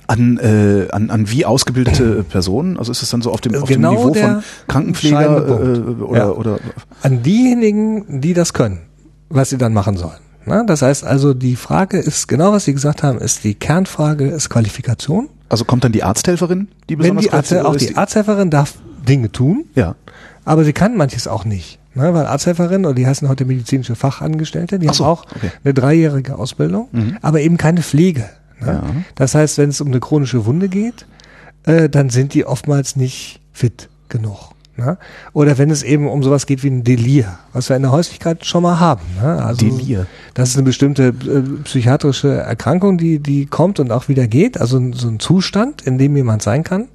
An, 0.07 0.37
äh, 0.37 0.87
an, 0.91 1.09
an 1.09 1.29
wie 1.29 1.45
ausgebildete 1.45 2.23
Personen? 2.29 2.77
Also 2.77 2.91
ist 2.91 3.03
es 3.03 3.09
dann 3.09 3.21
so 3.21 3.31
auf 3.31 3.41
dem, 3.41 3.55
auf 3.55 3.69
genau 3.69 3.91
dem 3.91 3.99
Niveau 3.99 4.13
von 4.13 4.43
Krankenpfleger 4.67 5.47
äh, 5.47 5.79
oder, 6.03 6.17
ja. 6.17 6.29
oder? 6.29 6.59
An 7.03 7.23
diejenigen, 7.23 8.21
die 8.21 8.33
das 8.33 8.53
können, 8.53 8.79
was 9.29 9.49
sie 9.49 9.57
dann 9.57 9.73
machen 9.73 9.97
sollen. 9.97 10.19
Na, 10.45 10.63
das 10.63 10.81
heißt 10.81 11.03
also, 11.03 11.33
die 11.33 11.55
Frage 11.55 11.99
ist, 11.99 12.27
genau 12.27 12.51
was 12.51 12.65
Sie 12.65 12.73
gesagt 12.73 13.03
haben, 13.03 13.19
ist 13.19 13.43
die 13.43 13.53
Kernfrage, 13.53 14.27
ist 14.27 14.49
Qualifikation. 14.49 15.29
Also 15.47 15.65
kommt 15.65 15.83
dann 15.83 15.91
die 15.91 16.01
Arzthelferin, 16.01 16.69
die 16.89 16.95
besonders 16.95 17.25
Wenn 17.25 17.31
die 17.31 17.35
Arzt, 17.35 17.53
Auch 17.55 17.75
die 17.75 17.95
Arzthelferin 17.95 18.49
darf 18.49 18.73
Dinge 19.07 19.31
tun, 19.31 19.65
ja. 19.75 19.95
aber 20.45 20.63
sie 20.63 20.73
kann 20.73 20.97
manches 20.97 21.27
auch 21.27 21.45
nicht. 21.45 21.79
Ne, 21.95 22.13
weil 22.13 22.27
Arzthelferin, 22.27 22.85
und 22.85 22.97
die 22.97 23.07
heißen 23.07 23.27
heute 23.27 23.45
medizinische 23.45 23.95
Fachangestellte, 23.95 24.77
die 24.77 24.87
so, 24.87 25.05
haben 25.05 25.11
auch 25.11 25.25
okay. 25.35 25.51
eine 25.63 25.73
dreijährige 25.73 26.37
Ausbildung, 26.37 26.87
mhm. 26.91 27.17
aber 27.21 27.41
eben 27.41 27.57
keine 27.57 27.81
Pflege. 27.81 28.29
Ne? 28.59 28.67
Ja. 28.67 28.83
Das 29.15 29.35
heißt, 29.35 29.57
wenn 29.57 29.69
es 29.69 29.81
um 29.81 29.87
eine 29.87 29.99
chronische 29.99 30.45
Wunde 30.45 30.69
geht, 30.69 31.05
äh, 31.63 31.89
dann 31.89 32.09
sind 32.09 32.33
die 32.33 32.45
oftmals 32.45 32.95
nicht 32.95 33.41
fit 33.53 33.89
genug. 34.09 34.51
Ne? 34.79 34.97
Oder 35.33 35.57
wenn 35.57 35.69
es 35.71 35.83
eben 35.83 36.07
um 36.07 36.23
sowas 36.23 36.45
geht 36.45 36.63
wie 36.63 36.69
ein 36.69 36.83
Delir, 36.83 37.37
was 37.51 37.69
wir 37.69 37.75
in 37.75 37.81
der 37.81 37.91
Häuslichkeit 37.91 38.45
schon 38.45 38.63
mal 38.63 38.79
haben. 38.79 39.01
Ne? 39.21 39.43
Also 39.43 39.65
Delir. 39.65 40.07
Das 40.33 40.49
ist 40.49 40.55
eine 40.55 40.63
bestimmte 40.63 41.07
äh, 41.07 41.63
psychiatrische 41.63 42.29
Erkrankung, 42.29 42.97
die, 42.97 43.19
die 43.19 43.45
kommt 43.45 43.79
und 43.79 43.91
auch 43.91 44.07
wieder 44.07 44.27
geht. 44.27 44.59
Also 44.59 44.79
so 44.93 45.09
ein 45.09 45.19
Zustand, 45.19 45.81
in 45.81 45.97
dem 45.97 46.15
jemand 46.15 46.41
sein 46.41 46.63
kann. 46.63 46.87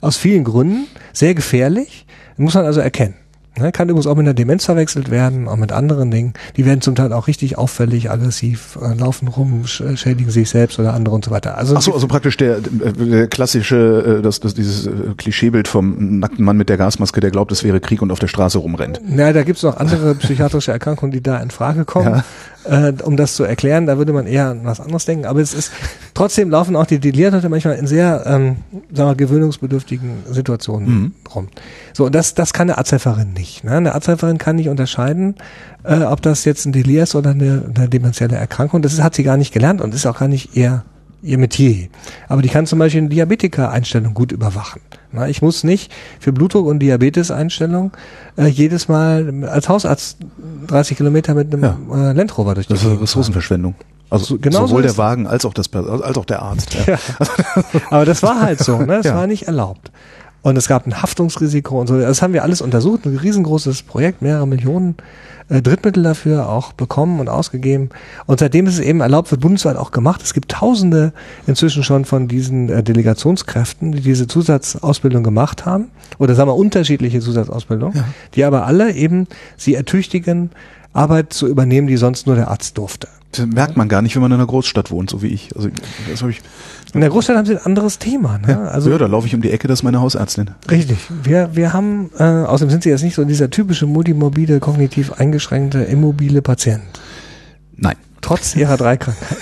Aus 0.00 0.16
vielen 0.16 0.44
Gründen. 0.44 0.86
Sehr 1.12 1.34
gefährlich. 1.34 2.06
Muss 2.36 2.54
man 2.54 2.66
also 2.66 2.80
erkennen. 2.80 3.14
Ne, 3.58 3.70
kann 3.70 3.88
übrigens 3.88 4.06
auch 4.06 4.14
mit 4.14 4.24
einer 4.24 4.32
Demenz 4.32 4.64
verwechselt 4.64 5.10
werden, 5.10 5.46
auch 5.46 5.56
mit 5.56 5.72
anderen 5.72 6.10
Dingen. 6.10 6.32
Die 6.56 6.64
werden 6.64 6.80
zum 6.80 6.94
Teil 6.94 7.12
auch 7.12 7.26
richtig 7.26 7.58
auffällig, 7.58 8.10
aggressiv, 8.10 8.78
äh, 8.80 8.94
laufen 8.94 9.28
rum, 9.28 9.66
sch 9.66 9.82
schädigen 9.96 10.30
sich 10.30 10.48
selbst 10.48 10.78
oder 10.78 10.94
andere 10.94 11.14
und 11.14 11.24
so 11.24 11.30
weiter. 11.30 11.58
Also 11.58 11.76
Ach 11.76 11.82
so, 11.82 11.92
also 11.92 12.06
praktisch 12.06 12.38
der, 12.38 12.60
der 12.60 13.26
klassische, 13.26 14.20
äh, 14.20 14.22
das, 14.22 14.40
das, 14.40 14.54
dieses 14.54 14.86
äh, 14.86 14.90
Klischeebild 15.18 15.68
vom 15.68 16.18
nackten 16.18 16.46
Mann 16.46 16.56
mit 16.56 16.70
der 16.70 16.78
Gasmaske, 16.78 17.20
der 17.20 17.30
glaubt, 17.30 17.52
es 17.52 17.62
wäre 17.62 17.78
Krieg 17.80 18.00
und 18.00 18.10
auf 18.10 18.18
der 18.18 18.28
Straße 18.28 18.56
rumrennt. 18.56 19.02
Ja, 19.14 19.34
da 19.34 19.42
gibt's 19.42 19.62
noch 19.62 19.76
andere 19.76 20.14
psychiatrische 20.14 20.72
Erkrankungen, 20.72 21.12
die 21.12 21.22
da 21.22 21.38
in 21.38 21.50
Frage 21.50 21.84
kommen. 21.84 22.06
Ja 22.06 22.24
äh, 22.64 22.92
um 23.02 23.16
das 23.16 23.34
zu 23.36 23.44
erklären. 23.44 23.86
Da 23.86 23.98
würde 23.98 24.12
man 24.12 24.26
eher 24.26 24.48
an 24.48 24.64
was 24.64 24.80
anderes 24.80 25.04
denken. 25.04 25.26
Aber 25.26 25.40
es 25.40 25.54
ist 25.54 25.72
trotzdem 26.14 26.50
laufen 26.50 26.76
auch 26.76 26.86
die 26.86 26.98
Delirte 26.98 27.48
manchmal 27.48 27.76
in 27.76 27.86
sehr, 27.86 28.24
ähm, 28.26 28.56
sagen 28.92 29.10
wir, 29.10 29.14
gewöhnungsbedürftigen 29.14 30.24
Situationen 30.30 30.88
mhm. 30.88 31.12
rum. 31.34 31.48
So, 31.92 32.08
das, 32.08 32.34
das 32.34 32.52
kann 32.52 32.68
eine 32.68 32.78
Arzthelferin 32.78 33.32
nicht. 33.32 33.64
Ne? 33.64 33.72
Eine 33.72 33.94
Arzthelferin 33.94 34.38
kann 34.38 34.56
nicht 34.56 34.68
unterscheiden, 34.68 35.36
äh, 35.84 36.02
ob 36.02 36.22
das 36.22 36.44
jetzt 36.44 36.66
ein 36.66 36.72
Delir 36.72 37.02
ist 37.02 37.14
oder 37.14 37.30
eine, 37.30 37.72
eine 37.74 37.88
dementielle 37.88 38.36
Erkrankung. 38.36 38.82
Das 38.82 38.92
ist, 38.92 39.02
hat 39.02 39.14
sie 39.14 39.22
gar 39.22 39.36
nicht 39.36 39.52
gelernt 39.52 39.80
und 39.80 39.94
ist 39.94 40.06
auch 40.06 40.18
gar 40.18 40.28
nicht 40.28 40.56
ihr 40.56 40.84
ihr 41.22 41.38
Metier. 41.38 41.88
Aber 42.28 42.42
die 42.42 42.48
kann 42.48 42.66
zum 42.66 42.78
Beispiel 42.78 43.00
eine 43.00 43.08
Diabetiker-Einstellung 43.08 44.14
gut 44.14 44.32
überwachen. 44.32 44.80
Na, 45.12 45.28
ich 45.28 45.42
muss 45.42 45.62
nicht 45.62 45.92
für 46.20 46.32
Blutdruck 46.32 46.66
und 46.66 46.80
Diabetes-Einstellung 46.80 47.92
äh, 48.36 48.46
jedes 48.46 48.88
Mal 48.88 49.44
als 49.44 49.68
Hausarzt 49.68 50.18
30 50.66 50.96
Kilometer 50.96 51.34
mit 51.34 51.52
einem 51.52 51.62
ja. 51.62 52.10
äh, 52.10 52.12
Land 52.12 52.36
Rover 52.36 52.54
durch 52.54 52.66
die 52.66 52.72
Das 52.72 52.84
ist 52.84 53.00
Ressourcenverschwendung. 53.00 53.74
Also 54.10 54.24
so, 54.24 54.38
genau 54.38 54.66
sowohl 54.66 54.82
so 54.82 54.88
der 54.88 54.98
Wagen 54.98 55.26
als 55.26 55.46
auch 55.46 55.54
das 55.54 55.72
als 55.72 56.18
auch 56.18 56.24
der 56.24 56.42
Arzt. 56.42 56.74
Ja. 56.74 56.94
ja. 56.94 56.98
Aber 57.90 58.04
das 58.04 58.22
war 58.22 58.40
halt 58.40 58.58
so, 58.58 58.78
ne? 58.78 58.98
Das 58.98 59.06
ja. 59.06 59.14
war 59.14 59.26
nicht 59.26 59.44
erlaubt. 59.44 59.90
Und 60.42 60.58
es 60.58 60.66
gab 60.66 60.86
ein 60.86 61.00
Haftungsrisiko 61.00 61.80
und 61.80 61.86
so. 61.86 61.98
Das 61.98 62.20
haben 62.20 62.32
wir 62.34 62.42
alles 62.42 62.60
untersucht, 62.60 63.06
ein 63.06 63.16
riesengroßes 63.16 63.84
Projekt, 63.84 64.22
mehrere 64.22 64.46
Millionen 64.46 64.96
äh, 65.48 65.62
Drittmittel 65.62 66.02
dafür 66.02 66.48
auch 66.48 66.72
bekommen 66.72 67.20
und 67.20 67.28
ausgegeben. 67.28 67.90
Und 68.26 68.40
seitdem 68.40 68.66
ist 68.66 68.74
es 68.74 68.80
eben 68.80 69.00
erlaubt, 69.00 69.30
wird 69.30 69.40
bundesweit 69.40 69.76
auch 69.76 69.90
gemacht. 69.90 70.22
Es 70.22 70.34
gibt 70.34 70.50
Tausende 70.50 71.12
inzwischen 71.46 71.82
schon 71.82 72.04
von 72.04 72.28
diesen 72.28 72.68
äh, 72.68 72.82
Delegationskräften, 72.82 73.92
die 73.92 74.00
diese 74.00 74.26
Zusatzausbildung 74.26 75.22
gemacht 75.22 75.66
haben. 75.66 75.90
Oder 76.18 76.34
sagen 76.34 76.48
wir 76.48 76.56
unterschiedliche 76.56 77.20
Zusatzausbildung, 77.20 77.94
ja. 77.94 78.04
die 78.34 78.44
aber 78.44 78.66
alle 78.66 78.92
eben 78.92 79.26
sie 79.56 79.74
ertüchtigen, 79.74 80.50
Arbeit 80.92 81.32
zu 81.32 81.48
übernehmen, 81.48 81.86
die 81.86 81.96
sonst 81.96 82.26
nur 82.26 82.36
der 82.36 82.48
Arzt 82.48 82.76
durfte. 82.78 83.08
Das 83.32 83.46
merkt 83.46 83.78
man 83.78 83.88
gar 83.88 84.02
nicht, 84.02 84.14
wenn 84.14 84.22
man 84.22 84.30
in 84.30 84.36
einer 84.36 84.46
Großstadt 84.46 84.90
wohnt, 84.90 85.08
so 85.08 85.22
wie 85.22 85.28
ich. 85.28 85.56
Also 85.56 85.70
das 86.10 86.20
habe 86.20 86.32
ich. 86.32 86.42
In 86.94 87.00
der 87.00 87.10
Großstadt 87.10 87.36
haben 87.36 87.46
sie 87.46 87.56
ein 87.56 87.64
anderes 87.64 87.98
Thema. 87.98 88.38
Ne? 88.38 88.48
Ja, 88.48 88.62
also, 88.64 88.90
ja, 88.90 88.98
da 88.98 89.06
laufe 89.06 89.26
ich 89.26 89.34
um 89.34 89.40
die 89.40 89.50
Ecke, 89.50 89.66
das 89.66 89.80
ist 89.80 89.82
meine 89.82 90.00
Hausärztin. 90.00 90.50
Richtig. 90.70 90.98
Wir, 91.22 91.50
wir 91.54 91.72
haben, 91.72 92.10
äh, 92.18 92.22
außerdem 92.22 92.70
sind 92.70 92.82
sie 92.82 92.90
jetzt 92.90 93.02
nicht 93.02 93.14
so 93.14 93.24
dieser 93.24 93.48
typische 93.48 93.86
multimorbide, 93.86 94.60
kognitiv 94.60 95.12
eingeschränkte, 95.12 95.78
immobile 95.84 96.42
Patient. 96.42 96.82
Nein. 97.76 97.96
trotz 98.20 98.54
ihrer 98.54 98.76
drei 98.76 98.96
Krankheiten. 98.96 99.36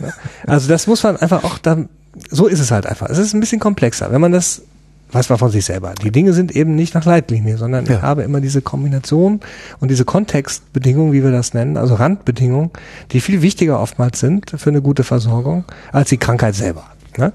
Also 0.46 0.68
das 0.68 0.86
muss 0.86 1.02
man 1.02 1.16
einfach 1.16 1.42
auch 1.42 1.58
dann, 1.58 1.88
so 2.30 2.46
ist 2.46 2.60
es 2.60 2.70
halt 2.70 2.86
einfach. 2.86 3.10
Es 3.10 3.18
ist 3.18 3.34
ein 3.34 3.40
bisschen 3.40 3.58
komplexer. 3.58 4.12
Wenn 4.12 4.20
man 4.20 4.30
das 4.30 4.62
weiß 5.12 5.28
man 5.28 5.38
von 5.38 5.50
sich 5.50 5.64
selber. 5.64 5.94
Die 6.02 6.10
Dinge 6.10 6.32
sind 6.32 6.54
eben 6.54 6.74
nicht 6.74 6.94
nach 6.94 7.04
Leitlinie, 7.04 7.56
sondern 7.56 7.86
ja. 7.86 7.96
ich 7.96 8.02
habe 8.02 8.22
immer 8.22 8.40
diese 8.40 8.62
Kombination 8.62 9.40
und 9.80 9.90
diese 9.90 10.04
Kontextbedingungen, 10.04 11.12
wie 11.12 11.22
wir 11.22 11.30
das 11.30 11.54
nennen, 11.54 11.76
also 11.76 11.94
Randbedingungen, 11.94 12.70
die 13.12 13.20
viel 13.20 13.42
wichtiger 13.42 13.80
oftmals 13.80 14.20
sind 14.20 14.50
für 14.56 14.70
eine 14.70 14.82
gute 14.82 15.04
Versorgung 15.04 15.64
als 15.92 16.10
die 16.10 16.18
Krankheit 16.18 16.54
selber. 16.54 16.84
Ne? 17.16 17.32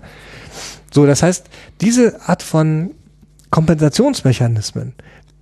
So, 0.91 1.05
das 1.05 1.23
heißt, 1.23 1.47
diese 1.81 2.21
Art 2.27 2.43
von 2.43 2.91
Kompensationsmechanismen 3.49 4.93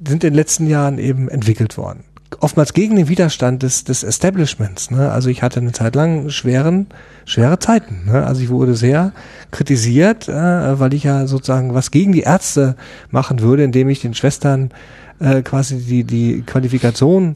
sind 0.06 0.24
in 0.24 0.32
den 0.32 0.34
letzten 0.34 0.67
Jahren 0.67 0.98
eben 0.98 1.30
entwickelt 1.30 1.78
worden 1.78 2.04
oftmals 2.39 2.74
gegen 2.74 2.96
den 2.96 3.10
Widerstand 3.10 3.63
des, 3.63 3.84
des 3.84 4.04
Establishments. 4.04 4.91
Ne? 4.91 5.12
Also 5.12 5.30
ich 5.30 5.44
hatte 5.44 5.60
eine 5.60 5.72
Zeit 5.72 5.96
lang 5.96 6.30
schweren, 6.30 6.88
schwere 7.26 7.60
Zeiten. 7.60 8.06
Ne? 8.06 8.26
Also 8.26 8.41
ich 8.41 8.50
wurde 8.50 8.76
sehr 8.76 9.12
kritisiert, 9.52 10.28
äh, 10.28 10.80
weil 10.80 10.94
ich 10.94 11.04
ja 11.04 11.28
sozusagen 11.28 11.74
was 11.74 11.91
gegen 11.91 12.13
die 12.13 12.22
Ärzte 12.22 12.76
machen 13.10 13.41
würde, 13.41 13.63
indem 13.63 13.89
ich 13.89 14.02
den 14.02 14.13
Schwestern 14.13 14.72
äh, 15.20 15.41
quasi 15.41 15.80
die, 15.80 16.04
die 16.04 16.44
Qualifikation 16.44 17.36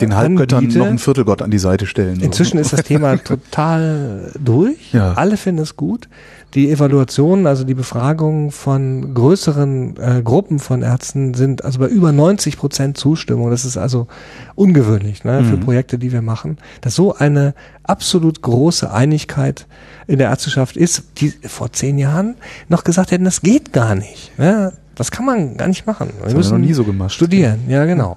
den 0.00 0.14
Halbgöttern 0.14 0.58
anbiete. 0.58 0.78
noch 0.78 0.86
einen 0.86 0.98
Viertelgott 0.98 1.42
an 1.42 1.50
die 1.50 1.58
Seite 1.58 1.86
stellen. 1.86 2.20
Inzwischen 2.20 2.58
ist 2.58 2.72
das 2.72 2.82
Thema 2.82 3.16
total 3.24 4.32
durch. 4.38 4.92
Ja. 4.92 5.12
Alle 5.14 5.36
finden 5.36 5.62
es 5.62 5.76
gut 5.76 6.08
die 6.56 6.70
Evaluationen, 6.70 7.46
also 7.46 7.64
die 7.64 7.74
Befragungen 7.74 8.50
von 8.50 9.12
größeren 9.12 9.96
äh, 9.98 10.22
Gruppen 10.22 10.58
von 10.58 10.82
Ärzten 10.82 11.34
sind 11.34 11.64
also 11.64 11.80
bei 11.80 11.86
über 11.86 12.12
90 12.12 12.56
Prozent 12.56 12.96
Zustimmung. 12.96 13.50
Das 13.50 13.66
ist 13.66 13.76
also 13.76 14.06
ungewöhnlich 14.54 15.22
ne, 15.22 15.44
für 15.44 15.56
mhm. 15.56 15.60
Projekte, 15.60 15.98
die 15.98 16.12
wir 16.12 16.22
machen, 16.22 16.56
dass 16.80 16.94
so 16.94 17.14
eine 17.14 17.54
absolut 17.82 18.40
große 18.40 18.90
Einigkeit 18.90 19.66
in 20.06 20.18
der 20.18 20.30
Ärzteschaft 20.30 20.78
ist, 20.78 21.04
die 21.18 21.30
vor 21.46 21.72
zehn 21.72 21.98
Jahren 21.98 22.36
noch 22.68 22.84
gesagt 22.84 23.10
hätten, 23.10 23.24
das 23.24 23.42
geht 23.42 23.74
gar 23.74 23.94
nicht. 23.94 24.32
Ne? 24.38 24.72
Das 24.94 25.10
kann 25.10 25.26
man 25.26 25.58
gar 25.58 25.68
nicht 25.68 25.86
machen. 25.86 26.10
Wir 26.16 26.24
das 26.24 26.34
müssen 26.34 26.58
noch 26.58 26.66
nie 26.66 26.72
so 26.72 26.84
gemacht. 26.84 27.12
Studieren, 27.12 27.64
ja 27.68 27.84
genau. 27.84 28.16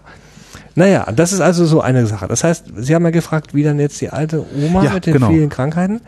Naja, 0.75 1.11
das 1.11 1.33
ist 1.33 1.41
also 1.41 1.65
so 1.65 1.81
eine 1.81 2.05
Sache. 2.05 2.27
Das 2.27 2.43
heißt, 2.43 2.65
Sie 2.77 2.95
haben 2.95 3.03
ja 3.03 3.11
gefragt, 3.11 3.53
wie 3.53 3.63
dann 3.63 3.79
jetzt 3.79 3.99
die 4.01 4.09
alte 4.09 4.45
Oma 4.55 4.83
ja, 4.83 4.93
mit 4.93 5.05
den 5.05 5.13
genau. 5.13 5.29
vielen 5.29 5.49
Krankheiten. 5.49 6.01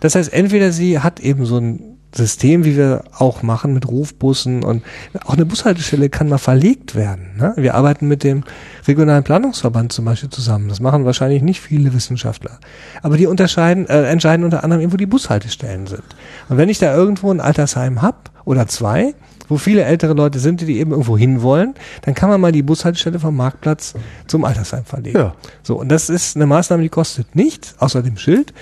Das 0.00 0.14
heißt, 0.14 0.32
entweder 0.32 0.72
sie 0.72 1.00
hat 1.00 1.20
eben 1.20 1.46
so 1.46 1.58
ein 1.58 1.94
System, 2.16 2.64
wie 2.64 2.76
wir 2.76 3.02
auch 3.18 3.42
machen 3.42 3.74
mit 3.74 3.88
Rufbussen 3.88 4.62
und 4.62 4.82
auch 5.24 5.34
eine 5.34 5.44
Bushaltestelle 5.44 6.08
kann 6.08 6.28
mal 6.28 6.38
verlegt 6.38 6.94
werden. 6.94 7.30
Ne? 7.36 7.54
Wir 7.56 7.74
arbeiten 7.74 8.06
mit 8.06 8.22
dem 8.22 8.44
regionalen 8.86 9.24
Planungsverband 9.24 9.92
zum 9.92 10.04
Beispiel 10.04 10.30
zusammen. 10.30 10.68
Das 10.68 10.80
machen 10.80 11.04
wahrscheinlich 11.04 11.42
nicht 11.42 11.60
viele 11.60 11.92
Wissenschaftler. 11.92 12.58
Aber 13.02 13.16
die 13.16 13.26
unterscheiden, 13.26 13.86
äh, 13.88 14.04
entscheiden 14.04 14.44
unter 14.44 14.62
anderem 14.62 14.92
wo 14.92 14.96
die 14.96 15.06
Bushaltestellen 15.06 15.86
sind. 15.86 16.04
Und 16.48 16.56
wenn 16.56 16.68
ich 16.68 16.78
da 16.78 16.94
irgendwo 16.94 17.30
ein 17.30 17.40
Altersheim 17.40 18.00
hab 18.00 18.30
oder 18.44 18.66
zwei, 18.68 19.14
wo 19.48 19.58
viele 19.58 19.84
ältere 19.84 20.14
Leute 20.14 20.38
sind, 20.38 20.60
die 20.60 20.78
eben 20.78 20.92
irgendwo 20.92 21.16
hinwollen, 21.16 21.74
dann 22.02 22.14
kann 22.14 22.28
man 22.28 22.40
mal 22.40 22.52
die 22.52 22.62
Bushaltestelle 22.62 23.18
vom 23.18 23.36
Marktplatz 23.36 23.94
zum 24.26 24.44
Altersheim 24.44 24.84
verlegen. 24.84 25.18
Ja. 25.18 25.34
So, 25.62 25.78
und 25.78 25.88
das 25.88 26.08
ist 26.08 26.36
eine 26.36 26.46
Maßnahme, 26.46 26.82
die 26.82 26.88
kostet 26.88 27.34
nichts, 27.36 27.74
außer 27.78 28.02
dem 28.02 28.16
Schild 28.16 28.52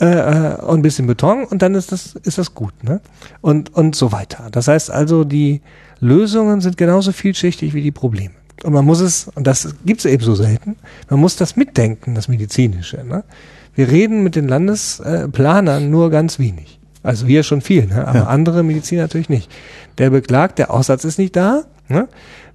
äh, 0.00 0.06
äh, 0.06 0.60
und 0.62 0.80
ein 0.80 0.82
bisschen 0.82 1.06
Beton 1.06 1.44
und 1.44 1.62
dann 1.62 1.74
ist 1.74 1.92
das, 1.92 2.14
ist 2.24 2.38
das 2.38 2.54
gut. 2.54 2.72
Ne? 2.82 3.00
Und, 3.40 3.74
und 3.74 3.94
so 3.94 4.12
weiter. 4.12 4.48
Das 4.50 4.68
heißt 4.68 4.90
also, 4.90 5.24
die 5.24 5.60
Lösungen 6.00 6.60
sind 6.60 6.76
genauso 6.76 7.12
vielschichtig 7.12 7.74
wie 7.74 7.82
die 7.82 7.92
Probleme. 7.92 8.34
Und 8.64 8.72
man 8.72 8.84
muss 8.84 9.00
es, 9.00 9.28
und 9.34 9.46
das 9.46 9.74
gibt 9.84 10.00
es 10.00 10.06
eben 10.06 10.22
so 10.22 10.34
selten, 10.34 10.76
man 11.08 11.20
muss 11.20 11.36
das 11.36 11.56
mitdenken, 11.56 12.14
das 12.14 12.28
Medizinische. 12.28 13.04
Ne? 13.04 13.24
Wir 13.74 13.90
reden 13.90 14.22
mit 14.22 14.36
den 14.36 14.48
Landesplanern 14.48 15.90
nur 15.90 16.10
ganz 16.10 16.38
wenig. 16.38 16.78
Also 17.02 17.26
hier 17.26 17.42
schon 17.42 17.60
viel, 17.60 17.86
ne? 17.86 18.06
aber 18.06 18.18
ja. 18.20 18.26
andere 18.26 18.62
Medizin 18.62 18.98
natürlich 18.98 19.28
nicht. 19.28 19.50
Der 19.98 20.10
beklagt, 20.10 20.58
der 20.58 20.70
Aussatz 20.72 21.04
ist 21.04 21.18
nicht 21.18 21.34
da. 21.34 21.64
Ne? 21.88 22.08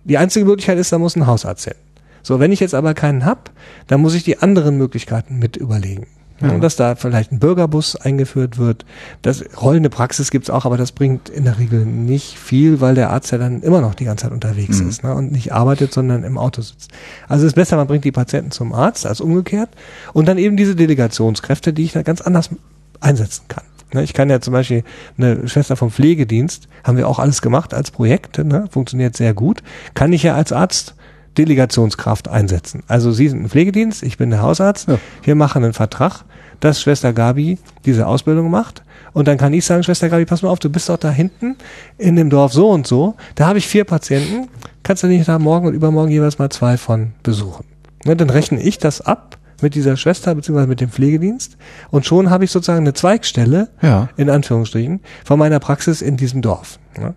Die 0.05 0.17
einzige 0.17 0.45
Möglichkeit 0.45 0.77
ist, 0.77 0.91
da 0.91 0.99
muss 0.99 1.15
ein 1.15 1.27
Hausarzt 1.27 1.65
hin. 1.65 1.75
So, 2.23 2.39
wenn 2.39 2.51
ich 2.51 2.59
jetzt 2.59 2.73
aber 2.73 2.93
keinen 2.93 3.25
hab, 3.25 3.51
dann 3.87 4.01
muss 4.01 4.13
ich 4.13 4.23
die 4.23 4.39
anderen 4.39 4.77
Möglichkeiten 4.77 5.39
mit 5.39 5.57
überlegen. 5.57 6.07
Ja. 6.39 6.55
dass 6.59 6.75
da 6.75 6.93
vielleicht 6.95 7.31
ein 7.31 7.39
Bürgerbus 7.39 7.95
eingeführt 7.95 8.59
wird. 8.59 8.85
Das 9.23 9.43
rollende 9.59 9.89
Praxis 9.89 10.29
gibt's 10.29 10.51
auch, 10.51 10.65
aber 10.65 10.77
das 10.77 10.91
bringt 10.91 11.29
in 11.29 11.45
der 11.45 11.57
Regel 11.57 11.83
nicht 11.83 12.37
viel, 12.37 12.79
weil 12.79 12.93
der 12.93 13.09
Arzt 13.09 13.31
ja 13.31 13.39
dann 13.39 13.63
immer 13.63 13.81
noch 13.81 13.95
die 13.95 14.05
ganze 14.05 14.25
Zeit 14.25 14.31
unterwegs 14.31 14.79
mhm. 14.79 14.89
ist 14.89 15.03
ne, 15.03 15.15
und 15.15 15.31
nicht 15.31 15.51
arbeitet, 15.51 15.91
sondern 15.91 16.23
im 16.23 16.37
Auto 16.37 16.61
sitzt. 16.61 16.91
Also 17.27 17.45
es 17.45 17.53
ist 17.53 17.55
besser, 17.55 17.75
man 17.75 17.87
bringt 17.87 18.05
die 18.05 18.11
Patienten 18.11 18.51
zum 18.51 18.71
Arzt 18.71 19.07
als 19.07 19.19
umgekehrt 19.19 19.69
und 20.13 20.27
dann 20.27 20.37
eben 20.37 20.57
diese 20.57 20.75
Delegationskräfte, 20.75 21.73
die 21.73 21.85
ich 21.85 21.93
da 21.93 22.03
ganz 22.03 22.21
anders 22.21 22.51
einsetzen 22.99 23.45
kann. 23.47 23.63
Ne, 23.93 24.03
ich 24.03 24.13
kann 24.13 24.29
ja 24.29 24.41
zum 24.41 24.53
Beispiel 24.53 24.83
eine 25.17 25.47
Schwester 25.47 25.77
vom 25.77 25.91
Pflegedienst, 25.91 26.67
haben 26.83 26.97
wir 26.97 27.07
auch 27.07 27.19
alles 27.19 27.41
gemacht 27.41 27.73
als 27.73 27.91
Projekt, 27.91 28.37
ne, 28.37 28.65
funktioniert 28.69 29.15
sehr 29.15 29.33
gut, 29.33 29.63
kann 29.93 30.11
ich 30.11 30.23
ja 30.23 30.35
als 30.35 30.51
Arzt 30.51 30.95
Delegationskraft 31.37 32.27
einsetzen. 32.27 32.83
Also 32.87 33.11
Sie 33.11 33.29
sind 33.29 33.43
ein 33.43 33.49
Pflegedienst, 33.49 34.03
ich 34.03 34.17
bin 34.17 34.29
der 34.29 34.41
Hausarzt, 34.41 34.89
ja. 34.89 34.99
wir 35.23 35.35
machen 35.35 35.63
einen 35.63 35.73
Vertrag, 35.73 36.25
dass 36.59 36.81
Schwester 36.81 37.13
Gabi 37.13 37.59
diese 37.85 38.07
Ausbildung 38.07 38.49
macht. 38.49 38.83
Und 39.13 39.27
dann 39.27 39.37
kann 39.37 39.53
ich 39.53 39.65
sagen, 39.65 39.83
Schwester 39.83 40.09
Gabi, 40.09 40.25
pass 40.25 40.41
mal 40.41 40.49
auf, 40.49 40.59
du 40.59 40.69
bist 40.69 40.89
doch 40.89 40.97
da 40.97 41.09
hinten 41.09 41.55
in 41.97 42.15
dem 42.15 42.29
Dorf 42.29 42.53
so 42.53 42.69
und 42.69 42.87
so. 42.87 43.15
Da 43.35 43.47
habe 43.47 43.59
ich 43.59 43.67
vier 43.67 43.83
Patienten. 43.83 44.49
Kannst 44.83 45.03
du 45.03 45.07
nicht 45.07 45.27
da 45.27 45.39
morgen 45.39 45.67
und 45.67 45.73
übermorgen 45.73 46.11
jeweils 46.11 46.39
mal 46.39 46.49
zwei 46.49 46.77
von 46.77 47.13
besuchen? 47.23 47.65
Ne, 48.05 48.15
dann 48.15 48.29
rechne 48.29 48.61
ich 48.61 48.79
das 48.79 49.01
ab 49.01 49.36
mit 49.61 49.75
dieser 49.75 49.97
Schwester 49.97 50.33
beziehungsweise 50.35 50.67
mit 50.67 50.81
dem 50.81 50.89
Pflegedienst 50.89 51.57
und 51.89 52.05
schon 52.05 52.29
habe 52.29 52.43
ich 52.43 52.51
sozusagen 52.51 52.79
eine 52.79 52.93
Zweigstelle, 52.93 53.69
ja. 53.81 54.09
in 54.17 54.29
Anführungsstrichen, 54.29 55.01
von 55.25 55.39
meiner 55.39 55.59
Praxis 55.59 56.01
in 56.01 56.17
diesem 56.17 56.41
Dorf. 56.41 56.79
Ja. 56.97 57.13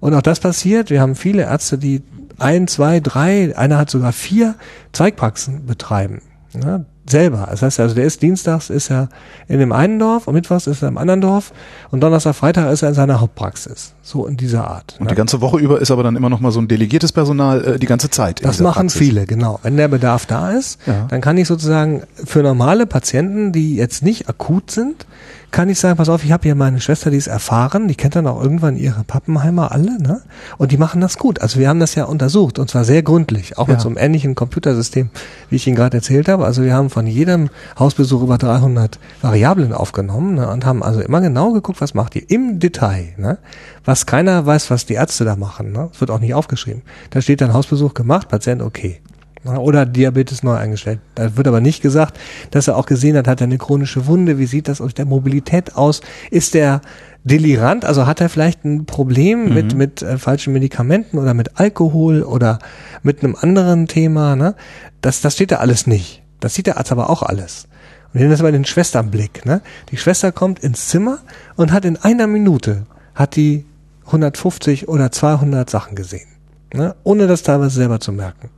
Und 0.00 0.14
auch 0.14 0.22
das 0.22 0.40
passiert. 0.40 0.90
Wir 0.90 1.00
haben 1.00 1.16
viele 1.16 1.42
Ärzte, 1.42 1.78
die 1.78 2.02
ein, 2.38 2.68
zwei, 2.68 3.00
drei, 3.00 3.56
einer 3.56 3.78
hat 3.78 3.90
sogar 3.90 4.12
vier 4.12 4.54
Zweigpraxen 4.92 5.66
betreiben. 5.66 6.22
Ja, 6.54 6.84
selber. 7.10 7.48
Das 7.50 7.62
heißt 7.62 7.80
also, 7.80 7.94
der 7.94 8.04
ist 8.04 8.22
dienstags 8.22 8.70
ist 8.70 8.90
er 8.90 9.08
in 9.48 9.58
dem 9.58 9.72
einen 9.72 9.98
Dorf 9.98 10.26
und 10.26 10.34
mittwochs 10.34 10.66
ist 10.66 10.82
er 10.82 10.88
im 10.88 10.98
anderen 10.98 11.20
Dorf 11.20 11.52
und 11.90 12.00
Donnerstag, 12.00 12.34
Freitag 12.34 12.72
ist 12.72 12.82
er 12.82 12.90
in 12.90 12.94
seiner 12.94 13.20
Hauptpraxis. 13.20 13.94
So 14.02 14.26
in 14.26 14.36
dieser 14.36 14.68
Art. 14.68 14.96
Und 14.98 15.06
ne? 15.06 15.10
die 15.10 15.14
ganze 15.14 15.40
Woche 15.40 15.58
über 15.58 15.80
ist 15.80 15.90
aber 15.90 16.02
dann 16.02 16.16
immer 16.16 16.30
noch 16.30 16.40
mal 16.40 16.50
so 16.50 16.60
ein 16.60 16.68
delegiertes 16.68 17.12
Personal 17.12 17.64
äh, 17.64 17.78
die 17.78 17.86
ganze 17.86 18.10
Zeit. 18.10 18.44
Das 18.44 18.60
machen 18.60 18.88
Praxis. 18.88 18.98
viele, 18.98 19.26
genau. 19.26 19.58
Wenn 19.62 19.76
der 19.76 19.88
Bedarf 19.88 20.26
da 20.26 20.50
ist, 20.50 20.78
ja. 20.86 21.06
dann 21.08 21.20
kann 21.20 21.36
ich 21.36 21.46
sozusagen 21.46 22.02
für 22.24 22.42
normale 22.42 22.86
Patienten, 22.86 23.52
die 23.52 23.76
jetzt 23.76 24.02
nicht 24.02 24.28
akut 24.28 24.70
sind, 24.70 25.06
kann 25.50 25.68
ich 25.68 25.78
sagen, 25.78 25.96
pass 25.96 26.08
auf, 26.08 26.24
ich 26.24 26.32
habe 26.32 26.42
hier 26.42 26.54
meine 26.54 26.80
Schwester, 26.80 27.10
die 27.10 27.16
ist 27.16 27.26
erfahren, 27.26 27.88
die 27.88 27.94
kennt 27.94 28.16
dann 28.16 28.26
auch 28.26 28.42
irgendwann 28.42 28.76
ihre 28.76 29.02
Pappenheimer 29.04 29.72
alle, 29.72 30.00
ne? 30.00 30.20
Und 30.58 30.72
die 30.72 30.76
machen 30.76 31.00
das 31.00 31.16
gut. 31.16 31.40
Also 31.40 31.58
wir 31.58 31.68
haben 31.68 31.80
das 31.80 31.94
ja 31.94 32.04
untersucht 32.04 32.58
und 32.58 32.70
zwar 32.70 32.84
sehr 32.84 33.02
gründlich, 33.02 33.56
auch 33.56 33.66
ja. 33.66 33.74
mit 33.74 33.80
so 33.80 33.88
einem 33.88 33.96
ähnlichen 33.96 34.34
Computersystem, 34.34 35.10
wie 35.48 35.56
ich 35.56 35.66
Ihnen 35.66 35.76
gerade 35.76 35.96
erzählt 35.96 36.28
habe. 36.28 36.44
Also 36.44 36.62
wir 36.62 36.74
haben 36.74 36.90
von 36.90 37.06
jedem 37.06 37.48
Hausbesuch 37.78 38.22
über 38.22 38.36
300 38.36 38.98
Variablen 39.22 39.72
aufgenommen 39.72 40.34
ne? 40.34 40.48
und 40.48 40.66
haben 40.66 40.82
also 40.82 41.00
immer 41.00 41.20
genau 41.20 41.52
geguckt, 41.52 41.80
was 41.80 41.94
macht 41.94 42.16
ihr 42.16 42.28
im 42.28 42.58
Detail, 42.58 43.14
ne? 43.16 43.38
Was 43.84 44.04
keiner 44.04 44.44
weiß, 44.44 44.70
was 44.70 44.84
die 44.84 44.94
Ärzte 44.94 45.24
da 45.24 45.36
machen, 45.36 45.72
ne? 45.72 45.88
Das 45.90 46.00
wird 46.00 46.10
auch 46.10 46.20
nicht 46.20 46.34
aufgeschrieben. 46.34 46.82
Da 47.10 47.22
steht 47.22 47.40
dann 47.40 47.54
Hausbesuch 47.54 47.94
gemacht, 47.94 48.28
Patient 48.28 48.60
okay. 48.60 49.00
Oder 49.44 49.86
Diabetes 49.86 50.42
neu 50.42 50.54
eingestellt. 50.54 50.98
Da 51.14 51.36
wird 51.36 51.46
aber 51.46 51.60
nicht 51.60 51.80
gesagt, 51.80 52.18
dass 52.50 52.68
er 52.68 52.76
auch 52.76 52.86
gesehen 52.86 53.16
hat, 53.16 53.28
hat 53.28 53.40
er 53.40 53.46
eine 53.46 53.58
chronische 53.58 54.06
Wunde, 54.06 54.38
wie 54.38 54.46
sieht 54.46 54.68
das 54.68 54.80
aus 54.80 54.94
der 54.94 55.06
Mobilität 55.06 55.76
aus? 55.76 56.00
Ist 56.30 56.54
er 56.54 56.80
delirant, 57.24 57.84
also 57.84 58.06
hat 58.06 58.20
er 58.20 58.28
vielleicht 58.28 58.64
ein 58.64 58.84
Problem 58.84 59.46
mhm. 59.46 59.54
mit, 59.54 59.74
mit 59.74 60.02
äh, 60.02 60.18
falschen 60.18 60.52
Medikamenten 60.52 61.18
oder 61.18 61.34
mit 61.34 61.58
Alkohol 61.58 62.22
oder 62.22 62.58
mit 63.02 63.22
einem 63.22 63.36
anderen 63.36 63.86
Thema, 63.86 64.34
ne? 64.34 64.54
Das, 65.00 65.20
das 65.20 65.34
steht 65.34 65.52
da 65.52 65.56
alles 65.56 65.86
nicht. 65.86 66.22
Das 66.40 66.54
sieht 66.54 66.66
der 66.66 66.78
Arzt 66.78 66.92
aber 66.92 67.10
auch 67.10 67.22
alles. 67.22 67.68
Und 68.08 68.14
wir 68.14 68.20
nennen 68.22 68.32
das 68.32 68.42
mal 68.42 68.52
den 68.52 68.64
Schwesternblick, 68.64 69.46
ne? 69.46 69.60
Die 69.90 69.96
Schwester 69.96 70.32
kommt 70.32 70.58
ins 70.60 70.88
Zimmer 70.88 71.18
und 71.56 71.72
hat 71.72 71.84
in 71.84 71.96
einer 71.96 72.26
Minute, 72.26 72.86
hat 73.14 73.36
die 73.36 73.64
150 74.06 74.88
oder 74.88 75.12
200 75.12 75.68
Sachen 75.68 75.94
gesehen. 75.94 76.28
Ne? 76.72 76.94
Ohne 77.02 77.26
das 77.26 77.42
teilweise 77.42 77.76
selber 77.76 78.00
zu 78.00 78.12
merken 78.12 78.50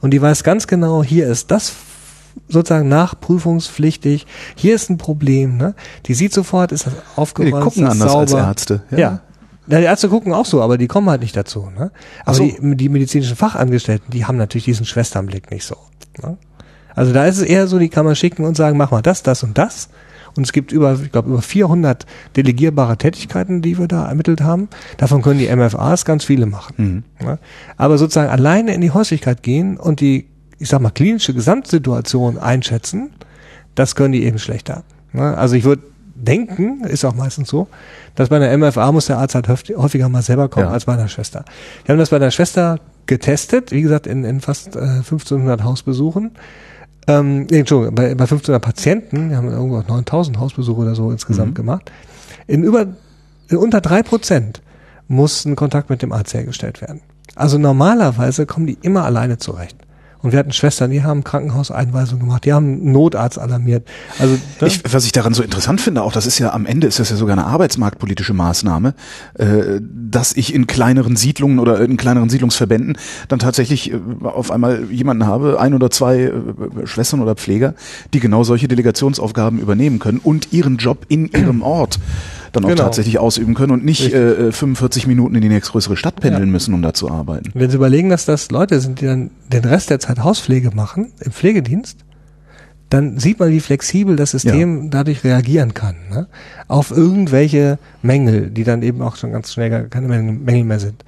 und 0.00 0.12
die 0.12 0.22
weiß 0.22 0.44
ganz 0.44 0.66
genau, 0.66 1.02
hier 1.02 1.26
ist 1.26 1.50
das 1.50 1.74
sozusagen 2.48 2.88
nachprüfungspflichtig, 2.88 4.26
hier 4.54 4.74
ist 4.74 4.90
ein 4.90 4.98
Problem, 4.98 5.56
ne? 5.56 5.74
Die 6.06 6.14
sieht 6.14 6.32
sofort, 6.32 6.72
ist 6.72 6.86
das 6.86 6.94
aufgeräumt, 7.16 7.56
Die 7.56 7.60
gucken 7.60 7.86
anders 7.86 8.12
sauber. 8.12 8.20
als 8.20 8.32
Ärzte. 8.32 8.82
Ja. 8.90 8.98
ja. 8.98 9.20
Ja, 9.70 9.78
die 9.80 9.84
Ärzte 9.84 10.08
gucken 10.08 10.32
auch 10.32 10.46
so, 10.46 10.62
aber 10.62 10.78
die 10.78 10.86
kommen 10.86 11.10
halt 11.10 11.20
nicht 11.20 11.36
dazu. 11.36 11.68
Ne? 11.76 11.90
Aber 12.24 12.34
so. 12.34 12.42
die, 12.42 12.76
die 12.76 12.88
medizinischen 12.88 13.36
Fachangestellten, 13.36 14.10
die 14.10 14.24
haben 14.24 14.38
natürlich 14.38 14.64
diesen 14.64 14.86
Schwesternblick 14.86 15.50
nicht 15.50 15.64
so. 15.66 15.76
Ne? 16.22 16.38
Also 16.94 17.12
da 17.12 17.26
ist 17.26 17.36
es 17.36 17.42
eher 17.42 17.66
so, 17.66 17.78
die 17.78 17.90
kann 17.90 18.06
man 18.06 18.16
schicken 18.16 18.44
und 18.44 18.56
sagen, 18.56 18.78
mach 18.78 18.90
mal 18.92 19.02
das, 19.02 19.22
das 19.22 19.42
und 19.42 19.58
das. 19.58 19.90
Und 20.38 20.44
es 20.44 20.52
gibt 20.52 20.70
über, 20.70 20.96
ich 21.02 21.10
glaube, 21.10 21.30
über 21.30 21.42
400 21.42 22.06
delegierbare 22.36 22.96
Tätigkeiten, 22.96 23.60
die 23.60 23.76
wir 23.76 23.88
da 23.88 24.06
ermittelt 24.06 24.40
haben. 24.40 24.68
Davon 24.96 25.20
können 25.20 25.40
die 25.40 25.48
MFAs 25.48 26.04
ganz 26.04 26.24
viele 26.24 26.46
machen. 26.46 26.74
Mhm. 27.18 27.26
Ja? 27.26 27.38
Aber 27.76 27.98
sozusagen 27.98 28.30
alleine 28.30 28.72
in 28.72 28.80
die 28.80 28.92
Häuslichkeit 28.92 29.42
gehen 29.42 29.76
und 29.76 29.98
die, 29.98 30.28
ich 30.60 30.68
sag 30.68 30.80
mal, 30.80 30.90
klinische 30.90 31.34
Gesamtsituation 31.34 32.38
einschätzen, 32.38 33.10
das 33.74 33.96
können 33.96 34.12
die 34.12 34.22
eben 34.22 34.38
schlechter. 34.38 34.84
Ne? 35.12 35.36
Also 35.36 35.56
ich 35.56 35.64
würde 35.64 35.82
denken, 36.14 36.84
ist 36.84 37.04
auch 37.04 37.16
meistens 37.16 37.48
so, 37.48 37.66
dass 38.14 38.28
bei 38.28 38.36
einer 38.36 38.56
MFA 38.56 38.92
muss 38.92 39.06
der 39.06 39.18
Arzt 39.18 39.34
halt 39.34 39.48
häufiger 39.48 40.08
mal 40.08 40.22
selber 40.22 40.48
kommen 40.48 40.66
ja. 40.66 40.72
als 40.72 40.84
bei 40.84 40.92
einer 40.92 41.08
Schwester. 41.08 41.44
Wir 41.84 41.94
haben 41.94 41.98
das 41.98 42.10
bei 42.10 42.16
einer 42.16 42.30
Schwester 42.30 42.78
getestet, 43.06 43.72
wie 43.72 43.82
gesagt, 43.82 44.06
in, 44.06 44.22
in 44.22 44.40
fast 44.40 44.76
äh, 44.76 44.98
1500 44.98 45.64
Hausbesuchen. 45.64 46.30
Ähm, 47.08 47.46
Entschuldigung, 47.50 47.94
bei, 47.94 48.14
bei 48.14 48.24
1500 48.24 48.62
Patienten, 48.62 49.30
wir 49.30 49.38
haben 49.38 49.50
irgendwo 49.50 49.80
9000 49.80 50.38
Hausbesuche 50.38 50.82
oder 50.82 50.94
so 50.94 51.10
insgesamt 51.10 51.50
mhm. 51.50 51.54
gemacht. 51.54 51.90
In 52.46 52.62
über, 52.62 52.86
in 53.48 53.56
unter 53.56 53.80
drei 53.80 54.02
Prozent 54.02 54.60
mussten 55.08 55.56
Kontakt 55.56 55.88
mit 55.88 56.02
dem 56.02 56.12
Arzt 56.12 56.34
hergestellt 56.34 56.82
werden. 56.82 57.00
Also 57.34 57.56
normalerweise 57.56 58.44
kommen 58.44 58.66
die 58.66 58.78
immer 58.82 59.04
alleine 59.04 59.38
zurecht. 59.38 59.76
Und 60.20 60.32
wir 60.32 60.38
hatten 60.38 60.52
Schwestern, 60.52 60.90
die 60.90 61.04
haben 61.04 61.22
Krankenhauseinweisungen 61.22 62.26
gemacht, 62.26 62.44
die 62.44 62.52
haben 62.52 62.90
Notarzt 62.90 63.38
alarmiert. 63.38 63.86
Also 64.18 64.34
ne? 64.34 64.66
ich, 64.66 64.82
was 64.92 65.04
ich 65.04 65.12
daran 65.12 65.32
so 65.32 65.42
interessant 65.42 65.80
finde, 65.80 66.02
auch 66.02 66.12
das 66.12 66.26
ist 66.26 66.38
ja 66.38 66.52
am 66.52 66.66
Ende 66.66 66.86
ist 66.88 66.98
das 66.98 67.10
ja 67.10 67.16
sogar 67.16 67.36
eine 67.36 67.46
arbeitsmarktpolitische 67.46 68.34
Maßnahme, 68.34 68.94
äh, 69.34 69.80
dass 69.80 70.32
ich 70.32 70.52
in 70.54 70.66
kleineren 70.66 71.16
Siedlungen 71.16 71.60
oder 71.60 71.80
in 71.80 71.96
kleineren 71.96 72.28
Siedlungsverbänden 72.28 72.98
dann 73.28 73.38
tatsächlich 73.38 73.92
äh, 73.92 74.00
auf 74.24 74.50
einmal 74.50 74.84
jemanden 74.90 75.26
habe, 75.26 75.60
ein 75.60 75.72
oder 75.72 75.90
zwei 75.90 76.22
äh, 76.22 76.32
Schwestern 76.84 77.20
oder 77.20 77.36
Pfleger, 77.36 77.74
die 78.12 78.20
genau 78.20 78.42
solche 78.42 78.66
Delegationsaufgaben 78.66 79.60
übernehmen 79.60 80.00
können 80.00 80.18
und 80.18 80.52
ihren 80.52 80.78
Job 80.78 81.06
in 81.08 81.26
ihrem 81.26 81.62
Ort 81.62 82.00
dann 82.52 82.64
auch 82.64 82.68
genau. 82.68 82.82
tatsächlich 82.84 83.18
ausüben 83.18 83.54
können 83.54 83.72
und 83.72 83.84
nicht 83.84 84.12
äh, 84.12 84.52
45 84.52 85.06
Minuten 85.06 85.34
in 85.34 85.40
die 85.40 85.48
nächstgrößere 85.48 85.96
Stadt 85.96 86.16
pendeln 86.20 86.46
ja. 86.46 86.52
müssen, 86.52 86.74
um 86.74 86.82
da 86.82 86.94
zu 86.94 87.10
arbeiten. 87.10 87.50
Wenn 87.54 87.70
Sie 87.70 87.76
überlegen, 87.76 88.08
dass 88.10 88.24
das 88.24 88.50
Leute 88.50 88.80
sind, 88.80 89.00
die 89.00 89.06
dann 89.06 89.30
den 89.52 89.64
Rest 89.64 89.90
der 89.90 90.00
Zeit 90.00 90.20
Hauspflege 90.20 90.70
machen, 90.74 91.12
im 91.20 91.32
Pflegedienst, 91.32 91.98
dann 92.90 93.18
sieht 93.18 93.38
man, 93.38 93.50
wie 93.50 93.60
flexibel 93.60 94.16
das 94.16 94.30
System 94.30 94.84
ja. 94.84 94.90
dadurch 94.90 95.22
reagieren 95.24 95.74
kann. 95.74 95.96
Ne? 96.10 96.26
Auf 96.68 96.90
irgendwelche 96.90 97.78
Mängel, 98.02 98.50
die 98.50 98.64
dann 98.64 98.82
eben 98.82 99.02
auch 99.02 99.16
schon 99.16 99.32
ganz 99.32 99.52
schnell 99.52 99.88
keine 99.88 100.08
Mängel 100.08 100.64
mehr 100.64 100.80
sind. 100.80 101.04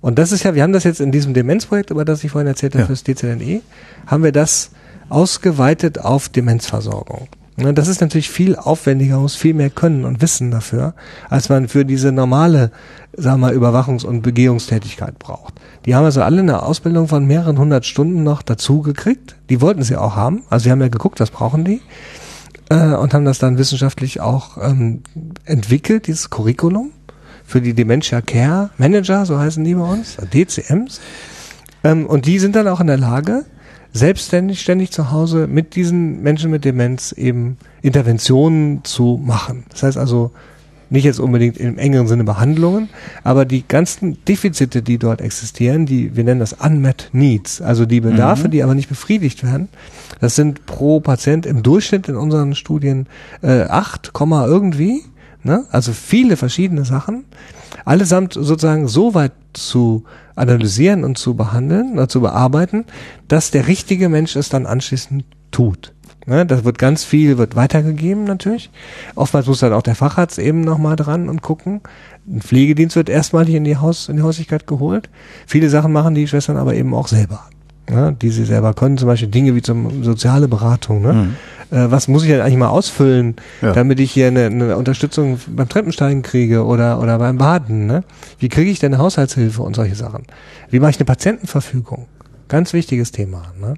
Und 0.00 0.18
das 0.18 0.32
ist 0.32 0.44
ja, 0.44 0.54
wir 0.54 0.62
haben 0.62 0.72
das 0.72 0.84
jetzt 0.84 1.00
in 1.00 1.12
diesem 1.12 1.34
Demenzprojekt, 1.34 1.90
über 1.90 2.04
das 2.04 2.22
ich 2.22 2.30
vorhin 2.30 2.46
erzählt 2.46 2.74
habe, 2.74 2.82
ja. 2.82 2.86
fürs 2.86 3.02
DZNE, 3.04 3.62
haben 4.06 4.22
wir 4.22 4.32
das 4.32 4.70
ausgeweitet 5.08 5.98
auf 5.98 6.28
Demenzversorgung. 6.28 7.28
Ne, 7.56 7.72
das 7.72 7.86
ist 7.86 8.00
natürlich 8.00 8.30
viel 8.30 8.56
aufwendiger, 8.56 9.18
muss 9.18 9.36
viel 9.36 9.54
mehr 9.54 9.70
können 9.70 10.04
und 10.04 10.20
wissen 10.20 10.50
dafür, 10.50 10.94
als 11.30 11.48
man 11.48 11.68
für 11.68 11.84
diese 11.84 12.10
normale, 12.10 12.72
sagen 13.16 13.40
wir 13.40 13.52
mal, 13.52 13.56
Überwachungs- 13.56 14.04
und 14.04 14.22
Begehungstätigkeit 14.22 15.20
braucht. 15.20 15.54
Die 15.86 15.94
haben 15.94 16.04
also 16.04 16.22
alle 16.22 16.40
eine 16.40 16.64
Ausbildung 16.64 17.06
von 17.06 17.26
mehreren 17.26 17.56
hundert 17.56 17.86
Stunden 17.86 18.24
noch 18.24 18.42
dazu 18.42 18.82
gekriegt. 18.82 19.36
Die 19.50 19.60
wollten 19.60 19.82
sie 19.82 19.96
auch 19.96 20.16
haben. 20.16 20.42
Also 20.50 20.64
sie 20.64 20.72
haben 20.72 20.80
ja 20.80 20.88
geguckt, 20.88 21.20
was 21.20 21.30
brauchen 21.30 21.64
die. 21.64 21.80
Äh, 22.70 22.94
und 22.94 23.14
haben 23.14 23.24
das 23.24 23.38
dann 23.38 23.56
wissenschaftlich 23.56 24.20
auch 24.20 24.58
ähm, 24.60 25.04
entwickelt, 25.44 26.08
dieses 26.08 26.30
Curriculum 26.30 26.90
für 27.44 27.60
die 27.60 27.74
Dementia 27.74 28.20
Care 28.20 28.70
Manager, 28.78 29.26
so 29.26 29.38
heißen 29.38 29.62
die 29.62 29.74
bei 29.74 29.84
uns, 29.84 30.16
DCMs. 30.16 31.00
Ähm, 31.84 32.06
und 32.06 32.26
die 32.26 32.40
sind 32.40 32.56
dann 32.56 32.66
auch 32.66 32.80
in 32.80 32.88
der 32.88 32.96
Lage, 32.96 33.44
selbstständig, 33.94 34.60
ständig 34.60 34.90
zu 34.90 35.10
Hause 35.12 35.46
mit 35.46 35.76
diesen 35.76 36.22
Menschen 36.22 36.50
mit 36.50 36.64
Demenz 36.64 37.12
eben 37.12 37.56
Interventionen 37.80 38.84
zu 38.84 39.20
machen. 39.24 39.64
Das 39.70 39.84
heißt 39.84 39.96
also 39.96 40.32
nicht 40.90 41.04
jetzt 41.04 41.20
unbedingt 41.20 41.56
im 41.56 41.78
engeren 41.78 42.06
Sinne 42.06 42.24
Behandlungen, 42.24 42.88
aber 43.22 43.44
die 43.44 43.66
ganzen 43.66 44.22
Defizite, 44.26 44.82
die 44.82 44.98
dort 44.98 45.20
existieren, 45.20 45.86
die 45.86 46.16
wir 46.16 46.24
nennen 46.24 46.40
das 46.40 46.52
Unmet 46.52 47.08
Needs, 47.12 47.62
also 47.62 47.86
die 47.86 48.00
Bedarfe, 48.00 48.48
mhm. 48.48 48.50
die 48.50 48.62
aber 48.62 48.74
nicht 48.74 48.88
befriedigt 48.88 49.44
werden, 49.44 49.68
das 50.20 50.34
sind 50.34 50.66
pro 50.66 51.00
Patient 51.00 51.46
im 51.46 51.62
Durchschnitt 51.62 52.08
in 52.08 52.16
unseren 52.16 52.54
Studien 52.54 53.06
äh, 53.42 53.62
8, 53.62 54.12
irgendwie, 54.14 55.02
ne? 55.44 55.64
also 55.70 55.92
viele 55.92 56.36
verschiedene 56.36 56.84
Sachen, 56.84 57.24
allesamt 57.84 58.34
sozusagen 58.34 58.88
so 58.88 59.14
weit 59.14 59.32
zu 59.52 60.04
analysieren 60.34 61.04
und 61.04 61.18
zu 61.18 61.34
behandeln 61.34 61.92
oder 61.92 62.08
zu 62.08 62.20
bearbeiten, 62.20 62.84
dass 63.28 63.50
der 63.50 63.68
richtige 63.68 64.08
Mensch 64.08 64.36
es 64.36 64.48
dann 64.48 64.66
anschließend 64.66 65.24
tut. 65.50 65.92
Ne, 66.26 66.46
das 66.46 66.64
wird 66.64 66.78
ganz 66.78 67.04
viel, 67.04 67.36
wird 67.36 67.54
weitergegeben 67.54 68.24
natürlich. 68.24 68.70
Oftmals 69.14 69.46
muss 69.46 69.60
dann 69.60 69.74
auch 69.74 69.82
der 69.82 69.94
Facharzt 69.94 70.38
eben 70.38 70.62
nochmal 70.62 70.96
dran 70.96 71.28
und 71.28 71.42
gucken. 71.42 71.82
Ein 72.26 72.40
Pflegedienst 72.40 72.96
wird 72.96 73.10
erstmal 73.10 73.44
hier 73.44 73.58
in 73.58 73.64
die 73.64 73.76
Haus, 73.76 74.08
in 74.08 74.16
die 74.16 74.22
Häuslichkeit 74.22 74.66
geholt. 74.66 75.10
Viele 75.46 75.68
Sachen 75.68 75.92
machen 75.92 76.14
die 76.14 76.26
Schwestern 76.26 76.56
aber 76.56 76.74
eben 76.74 76.94
auch 76.94 77.08
selber. 77.08 77.44
Ne, 77.90 78.16
die 78.20 78.30
sie 78.30 78.46
selber 78.46 78.72
können, 78.72 78.96
zum 78.96 79.08
Beispiel 79.08 79.28
Dinge 79.28 79.54
wie 79.54 79.60
zum 79.60 80.02
soziale 80.02 80.48
Beratung. 80.48 81.02
Ne? 81.02 81.12
Mhm 81.12 81.36
äh, 81.70 81.90
was 81.90 82.08
muss 82.08 82.22
ich 82.22 82.28
denn 82.28 82.40
eigentlich 82.40 82.56
mal 82.56 82.68
ausfüllen, 82.68 83.36
ja. 83.62 83.72
damit 83.72 84.00
ich 84.00 84.12
hier 84.12 84.28
eine, 84.28 84.46
eine 84.46 84.76
Unterstützung 84.76 85.38
beim 85.48 85.68
Treppensteigen 85.68 86.22
kriege 86.22 86.64
oder, 86.64 87.00
oder 87.00 87.18
beim 87.18 87.38
Baden. 87.38 87.86
Ne? 87.86 88.04
Wie 88.38 88.48
kriege 88.48 88.70
ich 88.70 88.78
denn 88.78 88.94
eine 88.94 89.02
Haushaltshilfe 89.02 89.62
und 89.62 89.76
solche 89.76 89.94
Sachen? 89.94 90.24
Wie 90.70 90.80
mache 90.80 90.90
ich 90.90 90.98
eine 90.98 91.06
Patientenverfügung? 91.06 92.06
Ganz 92.48 92.72
wichtiges 92.72 93.10
Thema. 93.10 93.52
Ne? 93.60 93.74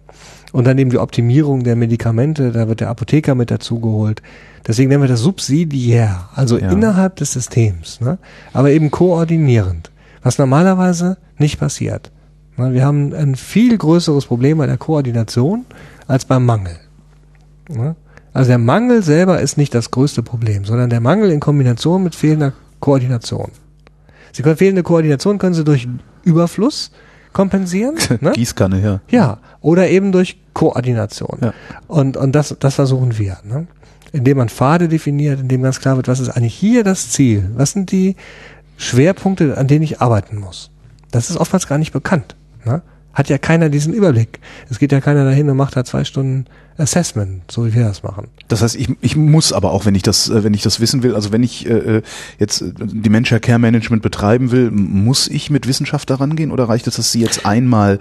Und 0.52 0.66
dann 0.66 0.78
eben 0.78 0.90
die 0.90 0.98
Optimierung 0.98 1.64
der 1.64 1.76
Medikamente, 1.76 2.52
da 2.52 2.68
wird 2.68 2.80
der 2.80 2.88
Apotheker 2.88 3.34
mit 3.34 3.50
dazugeholt. 3.50 4.22
Deswegen 4.66 4.88
nennen 4.88 5.02
wir 5.02 5.08
das 5.08 5.20
subsidiär, 5.20 6.28
also 6.34 6.58
ja. 6.58 6.70
innerhalb 6.70 7.16
des 7.16 7.32
Systems, 7.32 8.00
ne? 8.00 8.18
aber 8.52 8.70
eben 8.70 8.90
koordinierend, 8.90 9.92
was 10.22 10.38
normalerweise 10.38 11.18
nicht 11.38 11.60
passiert. 11.60 12.10
Ne? 12.56 12.72
Wir 12.72 12.84
haben 12.84 13.14
ein 13.14 13.36
viel 13.36 13.78
größeres 13.78 14.26
Problem 14.26 14.58
bei 14.58 14.66
der 14.66 14.76
Koordination 14.76 15.66
als 16.08 16.24
beim 16.24 16.44
Mangel. 16.44 16.76
Ne? 17.68 17.96
Also 18.32 18.48
der 18.48 18.58
Mangel 18.58 19.02
selber 19.02 19.40
ist 19.40 19.56
nicht 19.56 19.74
das 19.74 19.90
größte 19.90 20.22
Problem, 20.22 20.64
sondern 20.64 20.90
der 20.90 21.00
Mangel 21.00 21.30
in 21.30 21.40
Kombination 21.40 22.02
mit 22.02 22.14
fehlender 22.14 22.52
Koordination. 22.80 23.50
Sie 24.32 24.42
können 24.42 24.56
fehlende 24.56 24.82
Koordination 24.82 25.38
können 25.38 25.54
Sie 25.54 25.64
durch 25.64 25.88
Überfluss 26.24 26.90
kompensieren. 27.32 27.96
ne? 28.20 28.32
Gießkanne, 28.32 28.82
ja. 28.82 29.00
Ja, 29.08 29.38
oder 29.60 29.88
eben 29.88 30.12
durch 30.12 30.38
Koordination. 30.52 31.38
Ja. 31.40 31.54
Und, 31.86 32.16
und 32.16 32.32
das, 32.32 32.54
das 32.60 32.74
versuchen 32.74 33.16
wir. 33.18 33.38
Ne? 33.44 33.66
Indem 34.12 34.38
man 34.38 34.48
Pfade 34.48 34.88
definiert, 34.88 35.40
indem 35.40 35.62
ganz 35.62 35.80
klar 35.80 35.96
wird, 35.96 36.08
was 36.08 36.20
ist 36.20 36.28
eigentlich 36.28 36.54
hier 36.54 36.84
das 36.84 37.10
Ziel? 37.10 37.50
Was 37.54 37.72
sind 37.72 37.90
die 37.92 38.16
Schwerpunkte, 38.76 39.56
an 39.56 39.66
denen 39.66 39.82
ich 39.82 40.00
arbeiten 40.00 40.36
muss? 40.36 40.70
Das 41.10 41.30
ist 41.30 41.38
oftmals 41.38 41.66
gar 41.66 41.78
nicht 41.78 41.92
bekannt. 41.92 42.36
Ne? 42.64 42.82
Hat 43.16 43.30
ja 43.30 43.38
keiner 43.38 43.70
diesen 43.70 43.94
Überblick. 43.94 44.40
Es 44.68 44.78
geht 44.78 44.92
ja 44.92 45.00
keiner 45.00 45.24
dahin 45.24 45.48
und 45.48 45.56
macht 45.56 45.74
da 45.74 45.84
zwei 45.84 46.04
Stunden 46.04 46.44
Assessment, 46.76 47.50
so 47.50 47.64
wie 47.64 47.74
wir 47.74 47.84
das 47.84 48.02
machen. 48.02 48.28
Das 48.48 48.60
heißt, 48.60 48.76
ich, 48.76 48.90
ich 49.00 49.16
muss 49.16 49.54
aber 49.54 49.72
auch, 49.72 49.86
wenn 49.86 49.94
ich 49.94 50.02
das, 50.02 50.28
äh, 50.28 50.44
wenn 50.44 50.52
ich 50.52 50.62
das 50.62 50.80
wissen 50.80 51.02
will, 51.02 51.14
also 51.14 51.32
wenn 51.32 51.42
ich 51.42 51.66
äh, 51.66 51.72
äh 51.72 52.02
jetzt 52.38 52.62
Dementia 52.78 53.38
Care 53.38 53.58
Management 53.58 54.02
betreiben 54.02 54.50
will, 54.50 54.70
muss 54.70 55.28
ich 55.28 55.48
mit 55.48 55.66
Wissenschaft 55.66 56.10
daran 56.10 56.36
gehen 56.36 56.50
oder 56.50 56.68
reicht 56.68 56.86
es, 56.86 56.96
dass 56.96 57.10
Sie 57.10 57.22
jetzt 57.22 57.46
einmal 57.46 58.00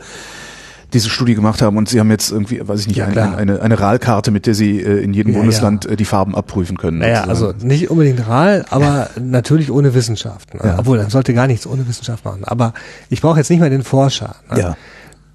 diese 0.91 1.09
Studie 1.09 1.36
gemacht 1.36 1.61
haben 1.61 1.78
und 1.78 1.88
Sie 1.88 2.01
haben 2.01 2.11
jetzt 2.11 2.32
irgendwie, 2.32 2.68
weiß 2.68 2.82
ich 2.82 2.88
nicht, 2.88 2.97
ja, 2.97 3.05
ein, 3.05 3.18
ein, 3.18 3.36
eine, 3.36 3.61
eine 3.61 3.80
RAL-Karte, 3.80 4.32
mit 4.32 4.45
der 4.45 4.53
Sie 4.53 4.82
äh, 4.82 5.01
in 5.01 5.13
jedem 5.13 5.32
ja, 5.32 5.39
Bundesland 5.39 5.86
ja. 5.86 5.91
Äh, 5.91 5.95
die 5.95 6.05
Farben 6.05 6.36
abprüfen 6.36 6.76
können. 6.76 6.97
Naja, 6.97 7.24
also 7.24 7.53
nicht 7.61 7.89
unbedingt 7.89 8.28
RAL, 8.28 8.66
aber 8.70 9.09
natürlich 9.18 9.72
ohne 9.72 9.93
Wissenschaft. 9.93 10.53
Ne? 10.53 10.76
Obwohl, 10.78 10.97
dann 10.97 11.09
sollte 11.09 11.34
gar 11.34 11.47
nichts 11.47 11.66
ohne 11.66 11.88
Wissenschaft 11.88 12.26
machen. 12.26 12.43
Aber 12.43 12.74
ich 13.09 13.22
brauche 13.22 13.38
jetzt 13.38 13.49
nicht 13.49 13.61
mal 13.61 13.70
den 13.70 13.84
Forscher. 13.84 14.36
Ne? 14.51 14.59
Ja 14.59 14.78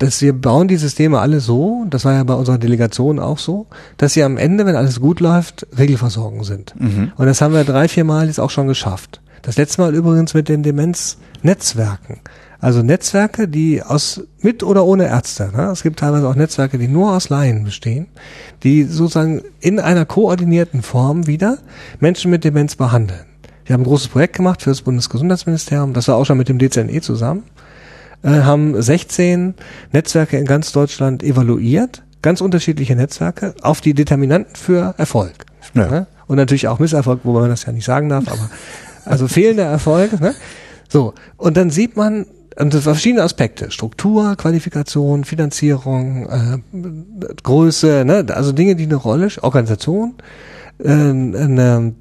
dass 0.01 0.23
wir 0.23 0.33
bauen 0.33 0.67
die 0.67 0.79
Systeme 0.79 1.21
alle 1.21 1.41
so, 1.41 1.85
das 1.91 2.07
war 2.07 2.15
ja 2.15 2.25
bei 2.25 2.33
unserer 2.33 2.57
Delegation 2.57 3.19
auch 3.19 3.39
so, 3.39 3.67
dass 3.99 4.15
sie 4.15 4.25
am 4.25 4.39
Ende, 4.39 4.65
wenn 4.65 4.75
alles 4.75 4.99
gut 4.99 5.21
läuft, 5.21 5.67
Regelversorgung 5.77 6.43
sind. 6.43 6.75
Mhm. 6.79 7.13
Und 7.17 7.27
das 7.27 7.43
haben 7.43 7.53
wir 7.53 7.65
drei, 7.65 7.87
vier 7.87 8.05
Mal 8.05 8.27
jetzt 8.27 8.41
auch 8.41 8.49
schon 8.49 8.67
geschafft. 8.67 9.21
Das 9.43 9.59
letzte 9.59 9.83
Mal 9.83 9.95
übrigens 9.95 10.33
mit 10.33 10.49
den 10.49 10.63
Demenznetzwerken. 10.63 12.21
Also 12.61 12.83
Netzwerke, 12.83 13.47
die 13.47 13.83
aus 13.83 14.23
mit 14.41 14.63
oder 14.63 14.87
ohne 14.87 15.07
Ärzte. 15.07 15.51
Ne? 15.55 15.65
Es 15.71 15.83
gibt 15.83 15.99
teilweise 15.99 16.29
auch 16.29 16.35
Netzwerke, 16.35 16.79
die 16.79 16.89
nur 16.89 17.13
aus 17.13 17.29
Laien 17.29 17.65
bestehen, 17.65 18.07
die 18.63 18.85
sozusagen 18.85 19.43
in 19.61 19.81
einer 19.81 20.07
koordinierten 20.07 20.81
Form 20.81 21.27
wieder 21.27 21.59
Menschen 22.01 22.31
mit 22.31 22.45
Demenz 22.45 22.75
behandeln. 22.75 23.27
Wir 23.67 23.75
haben 23.75 23.83
ein 23.83 23.87
großes 23.87 24.09
Projekt 24.09 24.37
gemacht 24.37 24.63
für 24.63 24.71
das 24.71 24.81
Bundesgesundheitsministerium, 24.81 25.93
das 25.93 26.09
war 26.09 26.17
auch 26.17 26.25
schon 26.25 26.39
mit 26.39 26.49
dem 26.49 26.59
DZNE 26.59 27.03
zusammen 27.03 27.43
äh, 28.23 28.29
haben 28.29 28.81
16 28.81 29.55
Netzwerke 29.93 30.37
in 30.37 30.45
ganz 30.45 30.73
Deutschland 30.73 31.23
evaluiert, 31.23 32.03
ganz 32.23 32.41
unterschiedliche 32.41 32.97
Netzwerke, 32.97 33.55
auf 33.63 33.81
die 33.81 33.95
Determinanten 33.95 34.57
für 34.57 34.95
Erfolg. 34.99 35.47
Ja. 35.75 35.89
Ne? 35.89 36.07
Und 36.27 36.37
natürlich 36.37 36.69
auch 36.69 36.79
Misserfolg, 36.79 37.21
wo 37.25 37.33
man 37.33 37.49
das 37.49 37.65
ja 37.65 37.73
nicht 37.73 37.85
sagen 37.85 38.09
darf, 38.09 38.29
aber 38.29 38.51
also 39.05 39.29
fehlender 39.29 39.65
Erfolg. 39.65 40.21
Ne? 40.21 40.35
So, 40.89 41.15
und 41.37 41.57
dann 41.57 41.71
sieht 41.71 41.97
man, 41.97 42.27
und 42.59 42.75
verschiedene 42.75 43.23
Aspekte, 43.23 43.71
Struktur, 43.71 44.37
Qualifikation, 44.37 45.25
Finanzierung, 45.25 46.29
äh, 46.29 46.59
Größe, 47.43 48.05
ne? 48.05 48.27
also 48.31 48.53
Dinge, 48.53 48.77
die 48.77 48.85
eine 48.85 48.97
Rolle, 48.97 49.29
Organisation, 49.41 50.15
äh, 50.79 50.91
eine, 50.91 51.95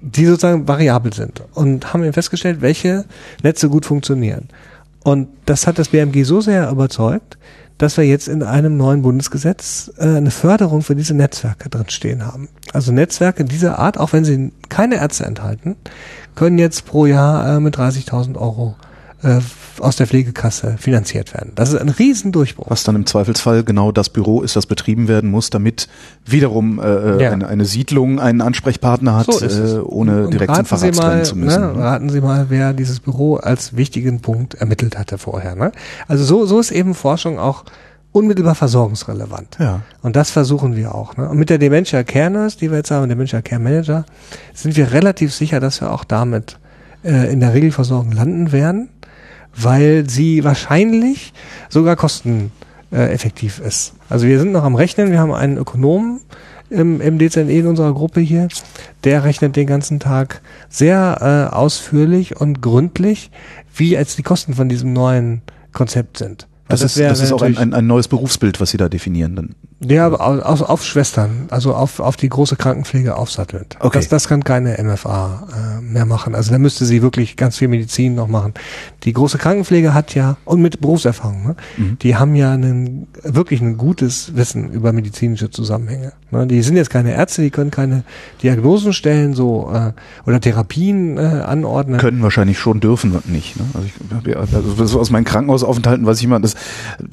die 0.00 0.26
sozusagen 0.26 0.68
variabel 0.68 1.12
sind 1.12 1.42
und 1.54 1.92
haben 1.92 2.04
eben 2.04 2.12
festgestellt, 2.12 2.60
welche 2.60 3.06
Netze 3.42 3.68
gut 3.68 3.86
funktionieren. 3.86 4.48
Und 5.04 5.28
das 5.44 5.68
hat 5.68 5.78
das 5.78 5.90
BMG 5.90 6.24
so 6.24 6.40
sehr 6.40 6.68
überzeugt, 6.70 7.38
dass 7.78 7.96
wir 7.96 8.04
jetzt 8.04 8.26
in 8.26 8.42
einem 8.42 8.76
neuen 8.76 9.02
Bundesgesetz 9.02 9.92
äh, 9.98 10.16
eine 10.16 10.30
Förderung 10.30 10.82
für 10.82 10.96
diese 10.96 11.14
Netzwerke 11.14 11.68
drinstehen 11.68 12.26
haben. 12.26 12.48
Also 12.72 12.90
Netzwerke 12.90 13.44
dieser 13.44 13.78
Art, 13.78 13.98
auch 13.98 14.12
wenn 14.12 14.24
sie 14.24 14.52
keine 14.68 14.96
Ärzte 14.96 15.24
enthalten, 15.24 15.76
können 16.34 16.58
jetzt 16.58 16.86
pro 16.86 17.06
Jahr 17.06 17.56
äh, 17.56 17.60
mit 17.60 17.76
30.000 17.76 18.36
Euro 18.36 18.76
äh, 19.24 19.40
aus 19.80 19.96
der 19.96 20.06
Pflegekasse 20.06 20.76
finanziert 20.78 21.34
werden. 21.34 21.52
Das 21.54 21.72
ist 21.72 21.80
ein 21.80 21.88
Riesendurchbruch. 21.88 22.66
Was 22.68 22.84
dann 22.84 22.94
im 22.94 23.06
Zweifelsfall 23.06 23.64
genau 23.64 23.90
das 23.90 24.08
Büro 24.08 24.42
ist, 24.42 24.54
das 24.54 24.66
betrieben 24.66 25.08
werden 25.08 25.30
muss, 25.30 25.50
damit 25.50 25.88
wiederum 26.24 26.78
äh, 26.78 26.84
äh 26.84 27.22
ja. 27.22 27.30
eine, 27.30 27.48
eine, 27.48 27.64
Siedlung 27.64 28.20
einen 28.20 28.40
Ansprechpartner 28.40 29.16
hat, 29.16 29.26
so 29.26 29.44
äh, 29.44 29.80
ohne 29.80 30.28
direkt 30.28 30.54
zum 30.54 30.64
Facharzt 30.64 31.00
mal, 31.00 31.24
zu 31.24 31.36
müssen. 31.36 31.60
Ne, 31.60 31.76
raten 31.76 32.10
Sie 32.10 32.20
mal, 32.20 32.46
wer 32.50 32.72
dieses 32.72 33.00
Büro 33.00 33.36
als 33.36 33.76
wichtigen 33.76 34.20
Punkt 34.20 34.54
ermittelt 34.54 34.98
hatte 34.98 35.18
vorher. 35.18 35.56
Ne? 35.56 35.72
Also 36.06 36.24
so, 36.24 36.46
so 36.46 36.60
ist 36.60 36.70
eben 36.70 36.94
Forschung 36.94 37.38
auch 37.38 37.64
unmittelbar 38.12 38.54
versorgungsrelevant. 38.54 39.56
Ja. 39.58 39.80
Und 40.02 40.14
das 40.14 40.30
versuchen 40.30 40.76
wir 40.76 40.94
auch. 40.94 41.16
Ne? 41.16 41.28
Und 41.28 41.36
mit 41.36 41.50
der 41.50 41.58
Dementia 41.58 42.04
Care 42.04 42.30
Nurse, 42.30 42.58
die 42.58 42.70
wir 42.70 42.78
jetzt 42.78 42.92
haben, 42.92 43.08
Dementia 43.08 43.42
Care 43.42 43.60
Manager, 43.60 44.04
sind 44.52 44.76
wir 44.76 44.92
relativ 44.92 45.34
sicher, 45.34 45.58
dass 45.58 45.80
wir 45.80 45.90
auch 45.90 46.04
damit 46.04 46.58
äh, 47.04 47.32
in 47.32 47.40
der 47.40 47.54
Regelversorgung 47.54 48.12
landen 48.12 48.52
werden 48.52 48.88
weil 49.56 50.08
sie 50.08 50.44
wahrscheinlich 50.44 51.32
sogar 51.68 51.96
kosteneffektiv 51.96 53.60
ist. 53.60 53.94
Also 54.08 54.26
wir 54.26 54.38
sind 54.38 54.52
noch 54.52 54.64
am 54.64 54.74
Rechnen, 54.74 55.10
wir 55.10 55.18
haben 55.18 55.32
einen 55.32 55.56
Ökonomen 55.56 56.20
im, 56.70 57.00
im 57.00 57.18
DZNE 57.18 57.52
in 57.52 57.66
unserer 57.66 57.92
Gruppe 57.92 58.20
hier, 58.20 58.48
der 59.04 59.24
rechnet 59.24 59.56
den 59.56 59.66
ganzen 59.66 60.00
Tag 60.00 60.40
sehr 60.68 61.50
äh, 61.52 61.54
ausführlich 61.54 62.36
und 62.36 62.62
gründlich, 62.62 63.30
wie 63.74 63.90
jetzt 63.90 64.18
die 64.18 64.22
Kosten 64.22 64.54
von 64.54 64.68
diesem 64.68 64.92
neuen 64.92 65.42
Konzept 65.72 66.18
sind. 66.18 66.48
Das, 66.68 66.80
das, 66.80 66.96
ist, 66.96 67.04
das 67.04 67.20
ist 67.20 67.32
auch 67.32 67.42
ein, 67.42 67.58
ein, 67.58 67.74
ein 67.74 67.86
neues 67.86 68.08
Berufsbild, 68.08 68.60
was 68.60 68.70
Sie 68.70 68.78
da 68.78 68.88
definieren. 68.88 69.36
Dann. 69.36 69.54
Ja, 69.80 70.08
auf, 70.08 70.62
auf 70.62 70.84
Schwestern, 70.84 71.48
also 71.50 71.74
auf, 71.74 72.00
auf 72.00 72.16
die 72.16 72.28
große 72.28 72.56
Krankenpflege 72.56 73.16
aufsattelnd. 73.16 73.76
Okay. 73.80 73.98
Das, 73.98 74.08
das 74.08 74.28
kann 74.28 74.44
keine 74.44 74.82
MFA 74.82 75.48
äh, 75.52 75.80
mehr 75.82 76.06
machen. 76.06 76.34
Also 76.34 76.52
da 76.52 76.58
müsste 76.58 76.84
sie 76.84 77.02
wirklich 77.02 77.36
ganz 77.36 77.58
viel 77.58 77.68
Medizin 77.68 78.14
noch 78.14 78.28
machen. 78.28 78.54
Die 79.02 79.12
große 79.12 79.36
Krankenpflege 79.36 79.92
hat 79.92 80.14
ja, 80.14 80.36
und 80.44 80.62
mit 80.62 80.80
Berufserfahrung, 80.80 81.44
ne, 81.44 81.56
mhm. 81.76 81.98
die 82.00 82.16
haben 82.16 82.34
ja 82.36 82.52
einen, 82.52 83.08
wirklich 83.24 83.60
ein 83.60 83.76
gutes 83.76 84.36
Wissen 84.36 84.70
über 84.70 84.92
medizinische 84.92 85.50
Zusammenhänge. 85.50 86.12
Ne. 86.30 86.46
Die 86.46 86.62
sind 86.62 86.76
jetzt 86.76 86.90
keine 86.90 87.12
Ärzte, 87.12 87.42
die 87.42 87.50
können 87.50 87.72
keine 87.72 88.04
Diagnosen 88.42 88.92
stellen 88.92 89.34
so 89.34 89.70
äh, 89.74 89.92
oder 90.24 90.40
Therapien 90.40 91.18
äh, 91.18 91.20
anordnen. 91.20 91.98
Können 91.98 92.22
wahrscheinlich 92.22 92.58
schon, 92.58 92.78
dürfen 92.78 93.20
nicht. 93.26 93.56
Ne? 93.56 93.66
Also, 93.74 93.88
ich, 94.24 94.36
also 94.36 95.00
aus 95.00 95.10
meinen 95.10 95.24
Krankenhausaufenthalten 95.24 96.06
weiß 96.06 96.20
ich 96.20 96.28
mal, 96.28 96.40
dass 96.40 96.54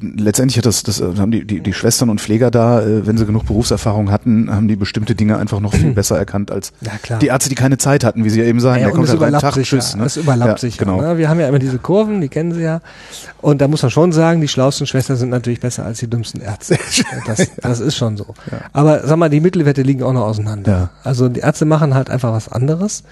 letztendlich 0.00 0.58
hat 0.58 0.66
das, 0.66 0.84
das 0.84 1.02
haben 1.02 1.32
die, 1.32 1.44
die, 1.44 1.60
die 1.60 1.72
Schwestern 1.72 2.08
und 2.08 2.20
Pfleger 2.20 2.50
da, 2.50 2.61
äh, 2.62 3.06
wenn 3.06 3.16
sie 3.16 3.26
genug 3.26 3.46
Berufserfahrung 3.46 4.10
hatten, 4.10 4.54
haben 4.54 4.68
die 4.68 4.76
bestimmte 4.76 5.14
Dinge 5.14 5.38
einfach 5.38 5.60
noch 5.60 5.74
viel 5.74 5.90
besser 5.94 6.18
erkannt 6.18 6.50
als 6.50 6.72
ja, 6.80 7.16
die 7.18 7.26
Ärzte, 7.26 7.48
die 7.48 7.54
keine 7.54 7.78
Zeit 7.78 8.04
hatten, 8.04 8.24
wie 8.24 8.30
sie 8.30 8.40
ja 8.40 8.46
eben 8.46 8.60
sagen. 8.60 8.80
Ja, 8.80 8.88
ja, 8.88 8.94
kommt 8.94 9.08
halt 9.08 9.20
rein, 9.20 9.32
Tag, 9.32 9.54
tschüss. 9.54 9.96
Ne? 9.96 10.04
Das 10.04 10.16
überlappt 10.16 10.60
sich. 10.60 10.78
Genau. 10.78 11.00
Ne? 11.00 11.18
Wir 11.18 11.28
haben 11.28 11.40
ja 11.40 11.48
immer 11.48 11.58
diese 11.58 11.78
Kurven, 11.78 12.20
die 12.20 12.28
kennen 12.28 12.52
Sie 12.52 12.62
ja. 12.62 12.80
Und 13.40 13.60
da 13.60 13.68
muss 13.68 13.82
man 13.82 13.90
schon 13.90 14.12
sagen, 14.12 14.40
die 14.40 14.48
schlauesten 14.48 14.86
Schwestern 14.86 15.16
sind 15.16 15.30
natürlich 15.30 15.60
besser 15.60 15.84
als 15.84 15.98
die 15.98 16.08
dümmsten 16.08 16.40
Ärzte. 16.40 16.78
Das, 17.26 17.50
das 17.60 17.80
ist 17.80 17.96
schon 17.96 18.16
so. 18.16 18.34
Ja. 18.50 18.58
Aber 18.72 19.06
sag 19.06 19.16
mal, 19.16 19.28
die 19.28 19.40
Mittelwerte 19.40 19.82
liegen 19.82 20.02
auch 20.02 20.12
noch 20.12 20.22
auseinander. 20.22 20.72
Ja. 20.72 20.90
Also 21.04 21.28
die 21.28 21.40
Ärzte 21.40 21.64
machen 21.64 21.94
halt 21.94 22.10
einfach 22.10 22.32
was 22.32 22.48
anderes 22.48 23.04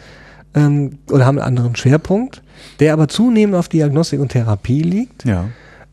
ähm, 0.55 0.99
oder 1.11 1.27
haben 1.27 1.39
einen 1.39 1.47
anderen 1.47 1.77
Schwerpunkt, 1.77 2.43
der 2.81 2.93
aber 2.93 3.09
zunehmend 3.09 3.57
auf 3.57 3.69
Diagnostik 3.69 4.21
und 4.21 4.31
Therapie 4.31 4.83
liegt. 4.83 5.25
Ja 5.25 5.45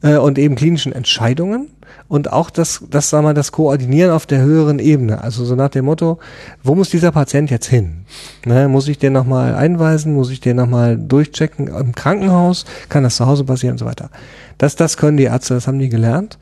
äh, 0.01 0.17
und 0.17 0.37
eben 0.37 0.55
klinischen 0.55 0.91
Entscheidungen 0.91 1.69
und 2.07 2.31
auch 2.31 2.49
das, 2.49 2.83
das 2.89 3.09
sagen 3.09 3.25
wir, 3.25 3.33
das 3.33 3.51
Koordinieren 3.51 4.11
auf 4.11 4.25
der 4.25 4.41
höheren 4.41 4.79
Ebene. 4.79 5.21
Also 5.21 5.45
so 5.45 5.55
nach 5.55 5.69
dem 5.69 5.85
Motto, 5.85 6.19
wo 6.63 6.75
muss 6.75 6.89
dieser 6.89 7.11
Patient 7.11 7.49
jetzt 7.49 7.67
hin? 7.67 8.05
Ne, 8.45 8.67
muss 8.67 8.87
ich 8.87 8.97
den 8.97 9.13
nochmal 9.13 9.55
einweisen? 9.55 10.13
Muss 10.13 10.29
ich 10.31 10.39
den 10.39 10.55
nochmal 10.57 10.97
durchchecken 10.97 11.67
im 11.67 11.93
Krankenhaus? 11.93 12.65
Kann 12.89 13.03
das 13.03 13.17
zu 13.17 13.25
Hause 13.25 13.43
passieren 13.43 13.73
und 13.73 13.79
so 13.79 13.85
weiter? 13.85 14.09
Das, 14.57 14.75
das 14.75 14.97
können 14.97 15.17
die 15.17 15.25
Ärzte, 15.25 15.53
das 15.53 15.67
haben 15.67 15.79
die 15.79 15.89
gelernt. 15.89 16.37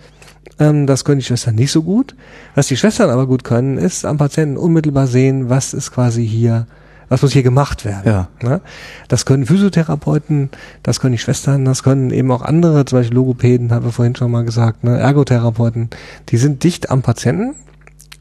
Ähm, 0.59 0.87
das 0.87 1.03
können 1.03 1.19
die 1.19 1.25
Schwestern 1.25 1.55
nicht 1.55 1.71
so 1.71 1.83
gut. 1.83 2.15
Was 2.53 2.67
die 2.67 2.77
Schwestern 2.77 3.09
aber 3.09 3.27
gut 3.27 3.43
können, 3.43 3.77
ist 3.77 4.05
am 4.05 4.17
Patienten 4.17 4.57
unmittelbar 4.57 5.07
sehen, 5.07 5.49
was 5.49 5.73
ist 5.73 5.91
quasi 5.91 6.27
hier 6.27 6.67
was 7.09 7.21
muss 7.21 7.33
hier 7.33 7.43
gemacht 7.43 7.85
werden. 7.85 8.03
Ja. 8.05 8.27
Ne? 8.41 8.61
Das 9.07 9.25
können 9.25 9.45
Physiotherapeuten, 9.45 10.49
das 10.83 10.99
können 10.99 11.13
die 11.13 11.19
Schwestern, 11.19 11.65
das 11.65 11.83
können 11.83 12.11
eben 12.11 12.31
auch 12.31 12.41
andere, 12.41 12.85
zum 12.85 12.99
Beispiel 12.99 13.15
Logopäden, 13.15 13.71
haben 13.71 13.85
wir 13.85 13.91
vorhin 13.91 14.15
schon 14.15 14.31
mal 14.31 14.43
gesagt, 14.43 14.83
ne? 14.83 14.97
Ergotherapeuten, 14.97 15.89
die 16.29 16.37
sind 16.37 16.63
dicht 16.63 16.89
am 16.89 17.01
Patienten 17.01 17.55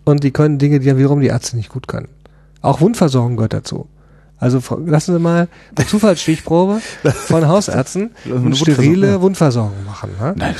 und 0.04 0.22
die 0.24 0.30
können 0.30 0.58
Dinge, 0.58 0.80
die 0.80 0.88
ja 0.88 0.96
wiederum 0.96 1.20
die 1.20 1.28
Ärzte 1.28 1.56
nicht 1.56 1.70
gut 1.70 1.88
können. 1.88 2.08
Auch 2.60 2.80
Wundversorgung 2.80 3.36
gehört 3.36 3.54
dazu. 3.54 3.88
Also 4.38 4.60
lassen 4.84 5.14
Sie 5.14 5.18
mal 5.18 5.48
eine 5.74 5.86
Zufallsstichprobe 5.86 6.80
von 7.04 7.48
Hausärzten 7.48 8.10
eine 8.24 8.54
sterile 8.54 9.20
Wundversorgung 9.20 9.84
machen. 9.86 10.10
Ne? 10.20 10.34
Nein, 10.36 10.54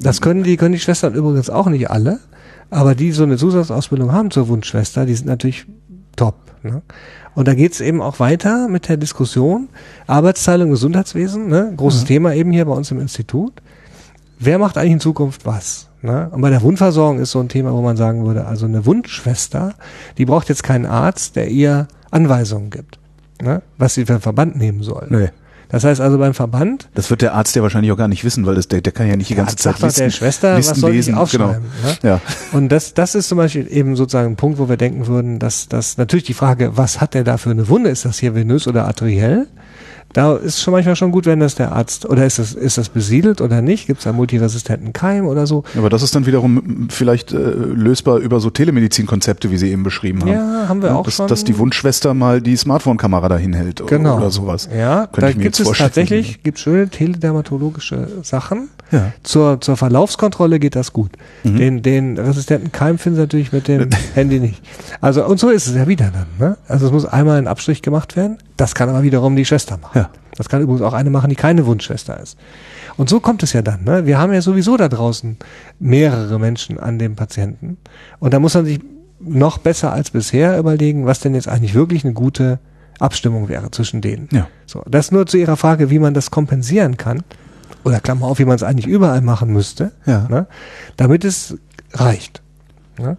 das 0.00 0.20
können 0.20 0.44
die, 0.44 0.56
können 0.56 0.72
die 0.72 0.80
Schwestern 0.80 1.14
übrigens 1.14 1.50
auch 1.50 1.66
nicht 1.66 1.90
alle, 1.90 2.20
aber 2.70 2.94
die 2.94 3.12
so 3.12 3.24
eine 3.24 3.36
Zusatzausbildung 3.36 4.12
haben 4.12 4.30
zur 4.30 4.48
Wundschwester, 4.48 5.04
die 5.04 5.14
sind 5.14 5.26
natürlich 5.26 5.66
top. 6.18 6.34
Ne? 6.62 6.82
Und 7.34 7.48
da 7.48 7.54
geht's 7.54 7.80
eben 7.80 8.02
auch 8.02 8.20
weiter 8.20 8.68
mit 8.68 8.88
der 8.88 8.96
Diskussion. 8.96 9.68
Arbeitsteilung 10.06 10.70
Gesundheitswesen, 10.70 11.48
ne? 11.48 11.72
großes 11.76 12.02
mhm. 12.02 12.06
Thema 12.06 12.34
eben 12.34 12.50
hier 12.50 12.64
bei 12.64 12.72
uns 12.72 12.90
im 12.90 13.00
Institut. 13.00 13.52
Wer 14.38 14.58
macht 14.58 14.76
eigentlich 14.76 14.92
in 14.92 15.00
Zukunft 15.00 15.46
was? 15.46 15.88
Ne? 16.02 16.28
Und 16.30 16.40
bei 16.40 16.50
der 16.50 16.62
Wundversorgung 16.62 17.18
ist 17.18 17.32
so 17.32 17.40
ein 17.40 17.48
Thema, 17.48 17.72
wo 17.72 17.80
man 17.80 17.96
sagen 17.96 18.24
würde, 18.26 18.46
also 18.46 18.66
eine 18.66 18.86
Wundschwester, 18.86 19.74
die 20.16 20.26
braucht 20.26 20.48
jetzt 20.48 20.62
keinen 20.62 20.86
Arzt, 20.86 21.36
der 21.36 21.48
ihr 21.48 21.88
Anweisungen 22.10 22.70
gibt, 22.70 22.98
ne? 23.40 23.62
was 23.78 23.94
sie 23.94 24.06
für 24.06 24.14
einen 24.14 24.22
Verband 24.22 24.56
nehmen 24.56 24.82
soll. 24.82 25.06
Nee. 25.10 25.30
Das 25.68 25.84
heißt 25.84 26.00
also 26.00 26.18
beim 26.18 26.32
Verband. 26.32 26.88
Das 26.94 27.10
wird 27.10 27.20
der 27.20 27.34
Arzt 27.34 27.54
ja 27.54 27.62
wahrscheinlich 27.62 27.92
auch 27.92 27.96
gar 27.96 28.08
nicht 28.08 28.24
wissen, 28.24 28.46
weil 28.46 28.54
das, 28.54 28.68
der, 28.68 28.80
der 28.80 28.92
kann 28.92 29.06
ja 29.06 29.16
nicht 29.16 29.28
die 29.28 29.34
ganze 29.34 29.56
Zeit 29.56 29.74
sagt 29.76 29.82
Listen, 29.82 30.00
der 30.04 30.10
Schwester, 30.10 30.56
Listen 30.56 30.70
was 30.72 30.80
soll 30.80 30.92
lesen. 30.92 31.14
Ich 31.14 31.20
aufschreiben, 31.20 31.66
genau. 31.82 31.88
ne? 31.88 31.98
ja. 32.02 32.20
Und 32.52 32.70
das, 32.70 32.94
das 32.94 33.14
ist 33.14 33.28
zum 33.28 33.38
Beispiel 33.38 33.66
eben 33.70 33.94
sozusagen 33.94 34.32
ein 34.32 34.36
Punkt, 34.36 34.58
wo 34.58 34.68
wir 34.68 34.78
denken 34.78 35.06
würden, 35.06 35.38
dass, 35.38 35.68
dass 35.68 35.98
natürlich 35.98 36.24
die 36.24 36.34
Frage, 36.34 36.76
was 36.76 37.00
hat 37.00 37.14
der 37.14 37.24
da 37.24 37.36
für 37.36 37.50
eine 37.50 37.68
Wunde? 37.68 37.90
Ist 37.90 38.04
das 38.04 38.18
hier 38.18 38.34
venös 38.34 38.66
oder 38.66 38.86
arteriell? 38.86 39.46
Da 40.12 40.36
ist 40.36 40.62
schon 40.62 40.72
manchmal 40.72 40.96
schon 40.96 41.12
gut, 41.12 41.26
wenn 41.26 41.40
das 41.40 41.54
der 41.54 41.72
Arzt 41.72 42.06
oder 42.06 42.24
ist 42.24 42.38
das 42.38 42.54
ist 42.54 42.78
das 42.78 42.88
besiedelt 42.88 43.42
oder 43.42 43.60
nicht? 43.60 43.86
Gibt 43.86 43.98
es 43.98 44.04
da 44.04 44.12
multiresistenten 44.12 44.94
Keim 44.94 45.26
oder 45.26 45.46
so? 45.46 45.64
Aber 45.76 45.90
das 45.90 46.02
ist 46.02 46.14
dann 46.14 46.24
wiederum 46.24 46.88
vielleicht 46.90 47.32
äh, 47.32 47.36
lösbar 47.36 48.18
über 48.18 48.40
so 48.40 48.48
Telemedizinkonzepte, 48.48 49.50
wie 49.50 49.58
Sie 49.58 49.70
eben 49.70 49.82
beschrieben 49.82 50.22
haben. 50.22 50.32
Ja, 50.32 50.68
haben 50.68 50.80
wir 50.80 50.90
ja, 50.90 50.94
auch 50.94 51.04
dass, 51.04 51.16
schon. 51.16 51.28
Dass 51.28 51.44
die 51.44 51.58
Wundschwester 51.58 52.14
mal 52.14 52.40
die 52.40 52.56
Smartphone-Kamera 52.56 53.28
dahin 53.28 53.52
hält 53.52 53.86
genau. 53.86 54.16
oder 54.16 54.30
sowas. 54.30 54.68
Ja, 54.74 55.06
Könnte 55.06 55.20
da 55.20 55.42
gibt 55.42 55.60
es 55.60 55.70
tatsächlich 55.72 56.42
gibt 56.42 56.58
schöne 56.58 56.88
teledermatologische 56.88 58.08
Sachen. 58.22 58.70
Ja. 58.90 59.12
Zur 59.22 59.60
zur 59.60 59.76
Verlaufskontrolle 59.76 60.58
geht 60.58 60.74
das 60.74 60.94
gut. 60.94 61.10
Mhm. 61.44 61.56
Den 61.56 61.82
den 61.82 62.18
resistenten 62.18 62.72
Keim 62.72 62.96
finden 62.96 63.16
Sie 63.16 63.22
natürlich 63.22 63.52
mit 63.52 63.68
dem 63.68 63.90
Handy 64.14 64.40
nicht. 64.40 64.62
Also 65.02 65.26
und 65.26 65.38
so 65.38 65.50
ist 65.50 65.66
es 65.66 65.74
ja 65.74 65.86
wieder 65.86 66.10
dann. 66.10 66.26
Ne? 66.38 66.56
Also 66.66 66.86
es 66.86 66.92
muss 66.92 67.04
einmal 67.04 67.36
ein 67.36 67.46
Abstrich 67.46 67.82
gemacht 67.82 68.16
werden. 68.16 68.38
Das 68.56 68.74
kann 68.74 68.88
aber 68.88 69.02
wiederum 69.02 69.36
die 69.36 69.44
Schwester 69.44 69.76
machen. 69.76 69.97
Ja. 69.98 70.10
Das 70.36 70.48
kann 70.48 70.62
übrigens 70.62 70.82
auch 70.82 70.92
eine 70.92 71.10
machen, 71.10 71.30
die 71.30 71.36
keine 71.36 71.66
Wunschschwester 71.66 72.20
ist. 72.20 72.38
Und 72.96 73.08
so 73.08 73.18
kommt 73.18 73.42
es 73.42 73.52
ja 73.52 73.62
dann. 73.62 73.82
Ne? 73.84 74.06
Wir 74.06 74.18
haben 74.18 74.32
ja 74.32 74.40
sowieso 74.40 74.76
da 74.76 74.88
draußen 74.88 75.36
mehrere 75.80 76.38
Menschen 76.38 76.78
an 76.78 76.98
dem 76.98 77.16
Patienten. 77.16 77.76
Und 78.20 78.34
da 78.34 78.38
muss 78.38 78.54
man 78.54 78.64
sich 78.64 78.80
noch 79.20 79.58
besser 79.58 79.92
als 79.92 80.10
bisher 80.10 80.58
überlegen, 80.58 81.06
was 81.06 81.18
denn 81.18 81.34
jetzt 81.34 81.48
eigentlich 81.48 81.74
wirklich 81.74 82.04
eine 82.04 82.14
gute 82.14 82.60
Abstimmung 83.00 83.48
wäre 83.48 83.70
zwischen 83.72 84.00
denen. 84.00 84.28
Ja. 84.30 84.46
So, 84.66 84.82
das 84.88 85.10
nur 85.10 85.26
zu 85.26 85.36
Ihrer 85.36 85.56
Frage, 85.56 85.90
wie 85.90 85.98
man 85.98 86.14
das 86.14 86.30
kompensieren 86.30 86.96
kann. 86.96 87.22
Oder 87.84 88.00
Klammer 88.00 88.26
auf, 88.26 88.38
wie 88.38 88.44
man 88.44 88.56
es 88.56 88.62
eigentlich 88.62 88.86
überall 88.86 89.20
machen 89.20 89.52
müsste. 89.52 89.92
Ja. 90.06 90.26
Ne? 90.28 90.46
Damit 90.96 91.24
es 91.24 91.56
reicht. 91.92 92.42
Ne? 92.98 93.16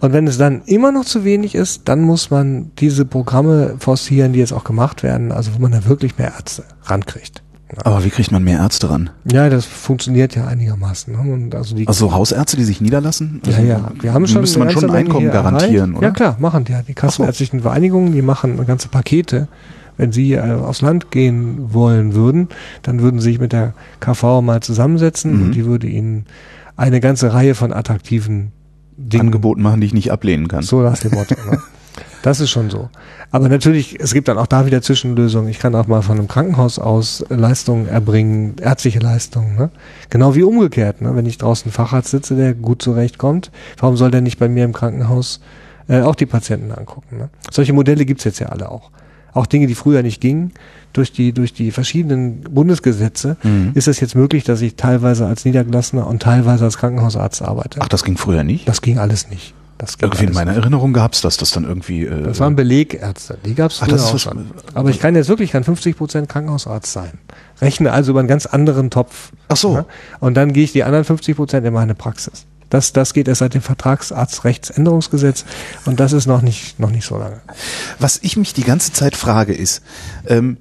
Und 0.00 0.12
wenn 0.12 0.26
es 0.26 0.38
dann 0.38 0.62
immer 0.64 0.92
noch 0.92 1.04
zu 1.04 1.24
wenig 1.24 1.54
ist, 1.54 1.88
dann 1.88 2.00
muss 2.00 2.30
man 2.30 2.72
diese 2.78 3.04
Programme 3.04 3.74
forcieren, 3.78 4.32
die 4.32 4.38
jetzt 4.38 4.52
auch 4.52 4.64
gemacht 4.64 5.02
werden, 5.02 5.30
also 5.30 5.54
wo 5.54 5.60
man 5.60 5.72
da 5.72 5.84
wirklich 5.86 6.16
mehr 6.16 6.32
Ärzte 6.34 6.64
rankriegt. 6.84 7.42
Aber 7.84 8.04
wie 8.04 8.10
kriegt 8.10 8.32
man 8.32 8.42
mehr 8.42 8.58
Ärzte 8.58 8.90
ran? 8.90 9.10
Ja, 9.30 9.48
das 9.48 9.64
funktioniert 9.64 10.34
ja 10.34 10.46
einigermaßen. 10.46 11.12
Ne? 11.12 11.56
Also, 11.56 11.76
die 11.76 11.86
also 11.86 12.12
Hausärzte, 12.12 12.56
die 12.56 12.64
sich 12.64 12.80
niederlassen? 12.80 13.40
Also 13.46 13.60
ja, 13.60 13.66
ja. 13.66 13.92
Wir 14.00 14.12
haben 14.12 14.26
schon 14.26 14.40
müsste 14.40 14.58
man 14.58 14.70
schon 14.70 14.90
Einkommen 14.90 15.30
garantieren, 15.30 15.94
oder? 15.94 16.08
Ja 16.08 16.12
klar, 16.12 16.36
machen 16.40 16.64
die 16.64 16.72
ja. 16.72 16.82
Die 16.82 16.94
kassenärztlichen 16.94 17.60
Vereinigungen, 17.60 18.12
die 18.12 18.22
machen 18.22 18.64
ganze 18.66 18.88
Pakete. 18.88 19.46
Wenn 19.96 20.12
sie 20.12 20.32
äh, 20.32 20.40
aufs 20.40 20.80
Land 20.80 21.10
gehen 21.10 21.72
wollen 21.74 22.14
würden, 22.14 22.48
dann 22.82 23.02
würden 23.02 23.20
sie 23.20 23.30
sich 23.30 23.38
mit 23.40 23.52
der 23.52 23.74
KV 24.00 24.40
mal 24.40 24.60
zusammensetzen 24.62 25.36
mhm. 25.36 25.42
und 25.42 25.52
die 25.52 25.66
würde 25.66 25.86
ihnen 25.86 26.24
eine 26.76 27.00
ganze 27.00 27.34
Reihe 27.34 27.54
von 27.54 27.72
attraktiven 27.72 28.52
Dingen 29.08 29.26
Angeboten 29.26 29.62
machen, 29.62 29.80
die 29.80 29.86
ich 29.86 29.94
nicht 29.94 30.12
ablehnen 30.12 30.48
kann. 30.48 30.62
So 30.62 30.80
nach 30.80 30.98
dem 30.98 31.12
Motto. 31.12 31.34
Ne? 31.50 31.58
Das 32.22 32.40
ist 32.40 32.50
schon 32.50 32.70
so. 32.70 32.90
Aber 33.30 33.48
natürlich, 33.48 33.98
es 34.00 34.12
gibt 34.12 34.28
dann 34.28 34.38
auch 34.38 34.46
da 34.46 34.66
wieder 34.66 34.82
Zwischenlösungen. 34.82 35.48
Ich 35.48 35.58
kann 35.58 35.74
auch 35.74 35.86
mal 35.86 36.02
von 36.02 36.18
einem 36.18 36.28
Krankenhaus 36.28 36.78
aus 36.78 37.24
Leistungen 37.28 37.88
erbringen, 37.88 38.56
ärztliche 38.60 38.98
Leistungen. 38.98 39.56
Ne? 39.56 39.70
Genau 40.10 40.34
wie 40.34 40.42
umgekehrt. 40.42 41.00
Ne? 41.00 41.14
Wenn 41.14 41.26
ich 41.26 41.38
draußen 41.38 41.70
Facharzt 41.70 42.10
sitze, 42.10 42.36
der 42.36 42.54
gut 42.54 42.82
zurechtkommt, 42.82 43.50
warum 43.78 43.96
soll 43.96 44.10
der 44.10 44.20
nicht 44.20 44.38
bei 44.38 44.48
mir 44.48 44.64
im 44.64 44.72
Krankenhaus 44.72 45.40
äh, 45.88 46.02
auch 46.02 46.14
die 46.14 46.26
Patienten 46.26 46.72
angucken? 46.72 47.18
Ne? 47.18 47.30
Solche 47.50 47.72
Modelle 47.72 48.04
gibt's 48.04 48.24
jetzt 48.24 48.40
ja 48.40 48.48
alle 48.48 48.70
auch. 48.70 48.90
Auch 49.32 49.46
Dinge, 49.46 49.66
die 49.66 49.74
früher 49.74 50.02
nicht 50.02 50.20
gingen, 50.20 50.52
durch 50.92 51.12
die, 51.12 51.32
durch 51.32 51.52
die 51.52 51.70
verschiedenen 51.70 52.40
Bundesgesetze 52.42 53.36
Mhm. 53.42 53.72
ist 53.74 53.88
es 53.88 54.00
jetzt 54.00 54.14
möglich, 54.16 54.44
dass 54.44 54.60
ich 54.60 54.76
teilweise 54.76 55.26
als 55.26 55.44
Niedergelassener 55.44 56.06
und 56.06 56.22
teilweise 56.22 56.64
als 56.64 56.78
Krankenhausarzt 56.78 57.42
arbeite. 57.42 57.80
Ach, 57.82 57.88
das 57.88 58.02
ging 58.04 58.16
früher 58.16 58.42
nicht? 58.44 58.68
Das 58.68 58.82
ging 58.82 58.98
alles 58.98 59.28
nicht. 59.30 59.54
Das 59.78 59.96
Irgendwie 59.98 60.24
in 60.24 60.34
meiner 60.34 60.52
Erinnerung 60.52 60.92
gab's 60.92 61.22
das, 61.22 61.38
das 61.38 61.52
dann 61.52 61.64
irgendwie. 61.64 62.04
Äh, 62.04 62.24
das 62.24 62.38
waren 62.38 62.54
Belegärzte. 62.54 63.38
Die 63.46 63.54
gab 63.54 63.70
es 63.70 63.78
Ach, 63.80 63.86
früher 63.86 63.96
das 63.96 64.04
ist 64.08 64.14
auch 64.14 64.18
schon. 64.18 64.50
Aber 64.74 64.90
ich 64.90 64.98
kann 64.98 65.14
jetzt 65.14 65.28
wirklich 65.30 65.52
kein 65.52 65.64
50 65.64 65.96
Prozent 65.96 66.28
Krankenhausarzt 66.28 66.92
sein. 66.92 67.12
Rechne 67.62 67.90
also 67.90 68.10
über 68.10 68.20
einen 68.20 68.28
ganz 68.28 68.44
anderen 68.44 68.90
Topf. 68.90 69.32
Ach 69.48 69.56
so. 69.56 69.76
Ja? 69.76 69.86
Und 70.18 70.34
dann 70.34 70.52
gehe 70.52 70.64
ich 70.64 70.72
die 70.72 70.84
anderen 70.84 71.04
50 71.06 71.34
Prozent 71.34 71.66
in 71.66 71.72
meine 71.72 71.94
Praxis. 71.94 72.44
Das, 72.70 72.92
das 72.92 73.12
geht 73.12 73.28
erst 73.28 73.40
seit 73.40 73.54
dem 73.54 73.62
Vertragsarztrechtsänderungsgesetz 73.62 75.44
und 75.84 76.00
das 76.00 76.12
ist 76.12 76.26
noch 76.26 76.40
nicht, 76.40 76.78
noch 76.78 76.90
nicht 76.90 77.04
so 77.04 77.18
lange. 77.18 77.40
Was 77.98 78.18
ich 78.22 78.36
mich 78.36 78.54
die 78.54 78.64
ganze 78.64 78.92
Zeit 78.92 79.16
frage 79.16 79.52
ist, 79.52 79.82
ähm, 80.26 80.58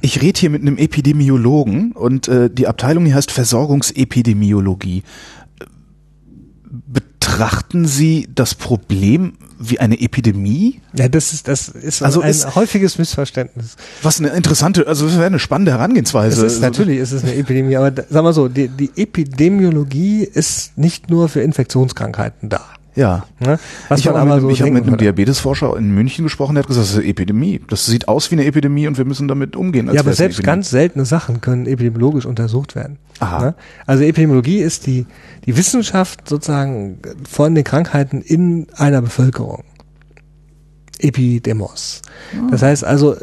ich 0.00 0.20
rede 0.20 0.38
hier 0.38 0.50
mit 0.50 0.62
einem 0.62 0.76
Epidemiologen 0.76 1.92
und 1.92 2.28
äh, 2.28 2.50
die 2.50 2.66
Abteilung 2.66 3.06
hier 3.06 3.14
heißt 3.14 3.30
Versorgungsepidemiologie. 3.30 5.02
Betrachten 7.38 7.86
Sie 7.86 8.28
das 8.34 8.56
Problem 8.56 9.34
wie 9.60 9.78
eine 9.78 10.00
Epidemie? 10.00 10.80
Ja, 10.92 11.08
das 11.08 11.32
ist, 11.32 11.46
das 11.46 11.68
ist 11.68 12.02
Also 12.02 12.20
ein 12.20 12.30
ist- 12.30 12.56
häufiges 12.56 12.98
Missverständnis. 12.98 13.76
Was 14.02 14.18
eine 14.18 14.30
interessante, 14.30 14.88
also 14.88 15.06
das 15.06 15.14
wäre 15.14 15.26
eine 15.26 15.38
spannende 15.38 15.70
Herangehensweise. 15.70 16.44
Es 16.44 16.54
ist, 16.54 16.60
natürlich 16.62 16.98
ist 16.98 17.12
es 17.12 17.22
eine 17.22 17.36
Epidemie, 17.36 17.76
aber 17.76 17.92
da- 17.92 18.02
sag 18.10 18.24
mal 18.24 18.32
so, 18.32 18.48
die, 18.48 18.66
die 18.66 18.90
Epidemiologie 18.96 20.24
ist 20.24 20.76
nicht 20.76 21.10
nur 21.10 21.28
für 21.28 21.40
Infektionskrankheiten 21.42 22.48
da. 22.48 22.60
Ja. 22.98 23.24
Ne? 23.38 23.60
Was 23.88 24.00
ich 24.00 24.08
habe 24.08 24.18
mit, 24.18 24.22
aber 24.22 24.32
einem- 24.34 24.40
so 24.42 24.50
ich 24.50 24.60
hab 24.60 24.70
mit 24.70 24.84
einem. 24.84 24.96
Diabetesforscher 24.96 25.76
in 25.76 25.94
München 25.94 26.24
gesprochen, 26.24 26.56
der 26.56 26.64
hat 26.64 26.68
gesagt, 26.68 26.84
das 26.84 26.90
ist 26.94 26.98
eine 26.98 27.06
Epidemie. 27.06 27.60
Das 27.68 27.86
sieht 27.86 28.08
aus 28.08 28.28
wie 28.32 28.34
eine 28.34 28.44
Epidemie 28.44 28.88
und 28.88 28.98
wir 28.98 29.04
müssen 29.04 29.28
damit 29.28 29.54
umgehen. 29.54 29.88
als 29.88 29.94
Ja, 29.94 30.00
aber 30.00 30.14
selbst 30.14 30.42
ganz 30.42 30.70
seltene 30.70 31.04
Sachen 31.04 31.40
können 31.40 31.66
epidemiologisch 31.66 32.26
untersucht 32.26 32.74
werden. 32.74 32.98
Aha. 33.20 33.40
Ne? 33.40 33.54
Also 33.86 34.02
Epidemiologie 34.02 34.58
ist 34.58 34.88
die, 34.88 35.06
die 35.46 35.56
Wissenschaft 35.56 36.28
sozusagen 36.28 36.98
von 37.28 37.54
den 37.54 37.62
Krankheiten 37.62 38.20
in 38.20 38.66
einer 38.74 39.00
Bevölkerung. 39.00 39.62
Epidemos. 40.98 42.02
Das 42.50 42.62
heißt 42.62 42.82
also, 42.82 43.14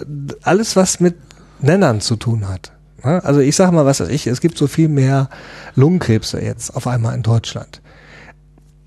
alles, 0.43 0.77
was 0.77 1.01
mit 1.01 1.15
Nennern 1.59 1.99
zu 1.99 2.15
tun 2.15 2.47
hat. 2.47 2.71
Ne? 3.03 3.21
Also 3.25 3.41
ich 3.41 3.57
sage 3.57 3.73
mal, 3.73 3.85
was 3.85 3.99
weiß 3.99 4.07
ich, 4.07 4.27
es 4.27 4.39
gibt 4.39 4.57
so 4.57 4.67
viel 4.67 4.87
mehr 4.87 5.29
Lungenkrebse 5.75 6.41
jetzt 6.41 6.73
auf 6.77 6.87
einmal 6.87 7.13
in 7.15 7.23
Deutschland. 7.23 7.81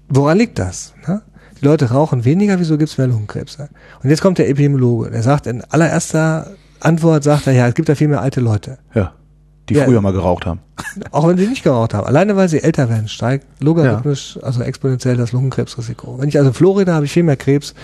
Woran 0.08 0.38
liegt 0.38 0.58
das? 0.58 0.94
Ne? 1.06 1.22
Die 1.60 1.64
Leute 1.64 1.90
rauchen 1.90 2.24
weniger, 2.24 2.58
wieso 2.60 2.78
gibt 2.78 2.90
es 2.90 2.98
mehr 2.98 3.08
Lungenkrebse? 3.08 3.68
Und 4.02 4.10
jetzt 4.10 4.20
kommt 4.22 4.38
der 4.38 4.48
Epidemiologe, 4.48 5.10
der 5.10 5.22
sagt 5.22 5.46
in 5.46 5.62
allererster 5.64 6.52
Antwort, 6.80 7.24
sagt 7.24 7.46
er, 7.48 7.52
ja, 7.52 7.66
es 7.68 7.74
gibt 7.74 7.88
da 7.88 7.94
viel 7.94 8.08
mehr 8.08 8.20
alte 8.20 8.40
Leute. 8.40 8.78
Ja. 8.94 9.12
Die 9.68 9.74
Ja. 9.74 9.84
früher 9.84 10.00
mal 10.00 10.12
geraucht 10.12 10.46
haben. 10.46 10.60
Auch 11.10 11.26
wenn 11.28 11.36
sie 11.36 11.46
nicht 11.46 11.62
geraucht 11.62 11.92
haben. 11.92 12.06
Alleine 12.06 12.36
weil 12.36 12.48
sie 12.48 12.62
älter 12.62 12.88
werden, 12.88 13.08
steigt 13.08 13.46
logarithmisch, 13.62 14.38
also 14.42 14.62
exponentiell 14.62 15.16
das 15.16 15.32
Lungenkrebsrisiko. 15.32 16.18
Wenn 16.18 16.28
ich 16.28 16.38
also 16.38 16.48
in 16.48 16.54
Florida 16.54 16.94
habe 16.94 17.04
ich 17.04 17.12
viel 17.12 17.24
mehr 17.24 17.36
Krebs 17.36 17.74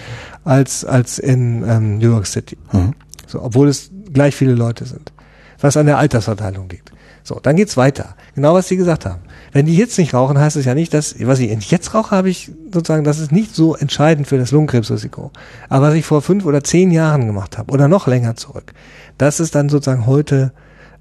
als, 0.44 0.84
als 0.84 1.18
in 1.18 1.62
ähm, 1.68 1.98
New 1.98 2.10
York 2.10 2.26
City. 2.26 2.56
Mhm. 2.72 2.94
So, 3.26 3.42
obwohl 3.42 3.68
es 3.68 3.90
gleich 4.12 4.34
viele 4.34 4.54
Leute 4.54 4.86
sind. 4.86 5.12
Was 5.60 5.76
an 5.76 5.86
der 5.86 5.98
Altersverteilung 5.98 6.68
liegt. 6.70 6.92
So, 7.26 7.40
dann 7.42 7.56
geht's 7.56 7.76
weiter. 7.78 8.16
Genau 8.34 8.52
was 8.54 8.68
Sie 8.68 8.76
gesagt 8.76 9.06
haben. 9.06 9.22
Wenn 9.52 9.64
die 9.66 9.76
jetzt 9.76 9.98
nicht 9.98 10.12
rauchen, 10.12 10.38
heißt 10.38 10.56
es 10.56 10.66
ja 10.66 10.74
nicht, 10.74 10.92
dass, 10.92 11.14
was 11.20 11.38
ich 11.38 11.70
jetzt 11.70 11.94
rauche, 11.94 12.14
habe 12.14 12.28
ich 12.28 12.52
sozusagen, 12.72 13.02
das 13.02 13.18
ist 13.18 13.32
nicht 13.32 13.54
so 13.54 13.74
entscheidend 13.74 14.26
für 14.26 14.36
das 14.36 14.50
Lungenkrebsrisiko. 14.52 15.30
Aber 15.70 15.88
was 15.88 15.94
ich 15.94 16.04
vor 16.04 16.20
fünf 16.22 16.44
oder 16.44 16.62
zehn 16.62 16.90
Jahren 16.90 17.26
gemacht 17.26 17.56
habe 17.56 17.72
oder 17.72 17.88
noch 17.88 18.06
länger 18.06 18.36
zurück, 18.36 18.74
das 19.16 19.40
ist 19.40 19.54
dann 19.54 19.70
sozusagen 19.70 20.04
heute 20.06 20.52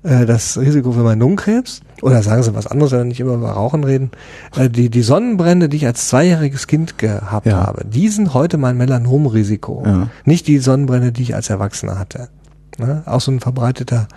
äh, 0.04 0.26
das 0.26 0.58
Risiko 0.58 0.94
für 0.94 1.00
meinen 1.04 1.20
Lungenkrebs. 1.20 1.82
Oder 2.02 2.22
sagen 2.24 2.42
Sie 2.44 2.54
was 2.56 2.68
anderes, 2.68 2.92
wenn 2.94 3.00
wir 3.00 3.06
nicht 3.06 3.20
immer 3.20 3.34
über 3.34 3.52
Rauchen 3.52 3.84
reden. 3.84 4.12
Äh, 4.56 4.70
die, 4.70 4.90
die 4.90 5.02
Sonnenbrände, 5.02 5.68
die 5.68 5.78
ich 5.78 5.86
als 5.86 6.08
zweijähriges 6.08 6.68
Kind 6.68 6.98
gehabt 6.98 7.46
Ja. 7.48 7.66
habe, 7.66 7.84
die 7.86 8.08
sind 8.08 8.34
heute 8.34 8.58
mein 8.58 8.78
Melanomrisiko. 8.78 9.84
Ja. 9.86 10.08
Nicht 10.24 10.48
die 10.48 10.60
Sonnenbrände, 10.60 11.12
die 11.12 11.24
ich 11.24 11.36
als 11.36 11.50
Erwachsener 11.50 12.00
hatte. 12.00 12.30
Ne? 12.78 13.04
Auch 13.06 13.22
so 13.22 13.32
ein 13.32 13.40
verbreiteter, 13.40 14.08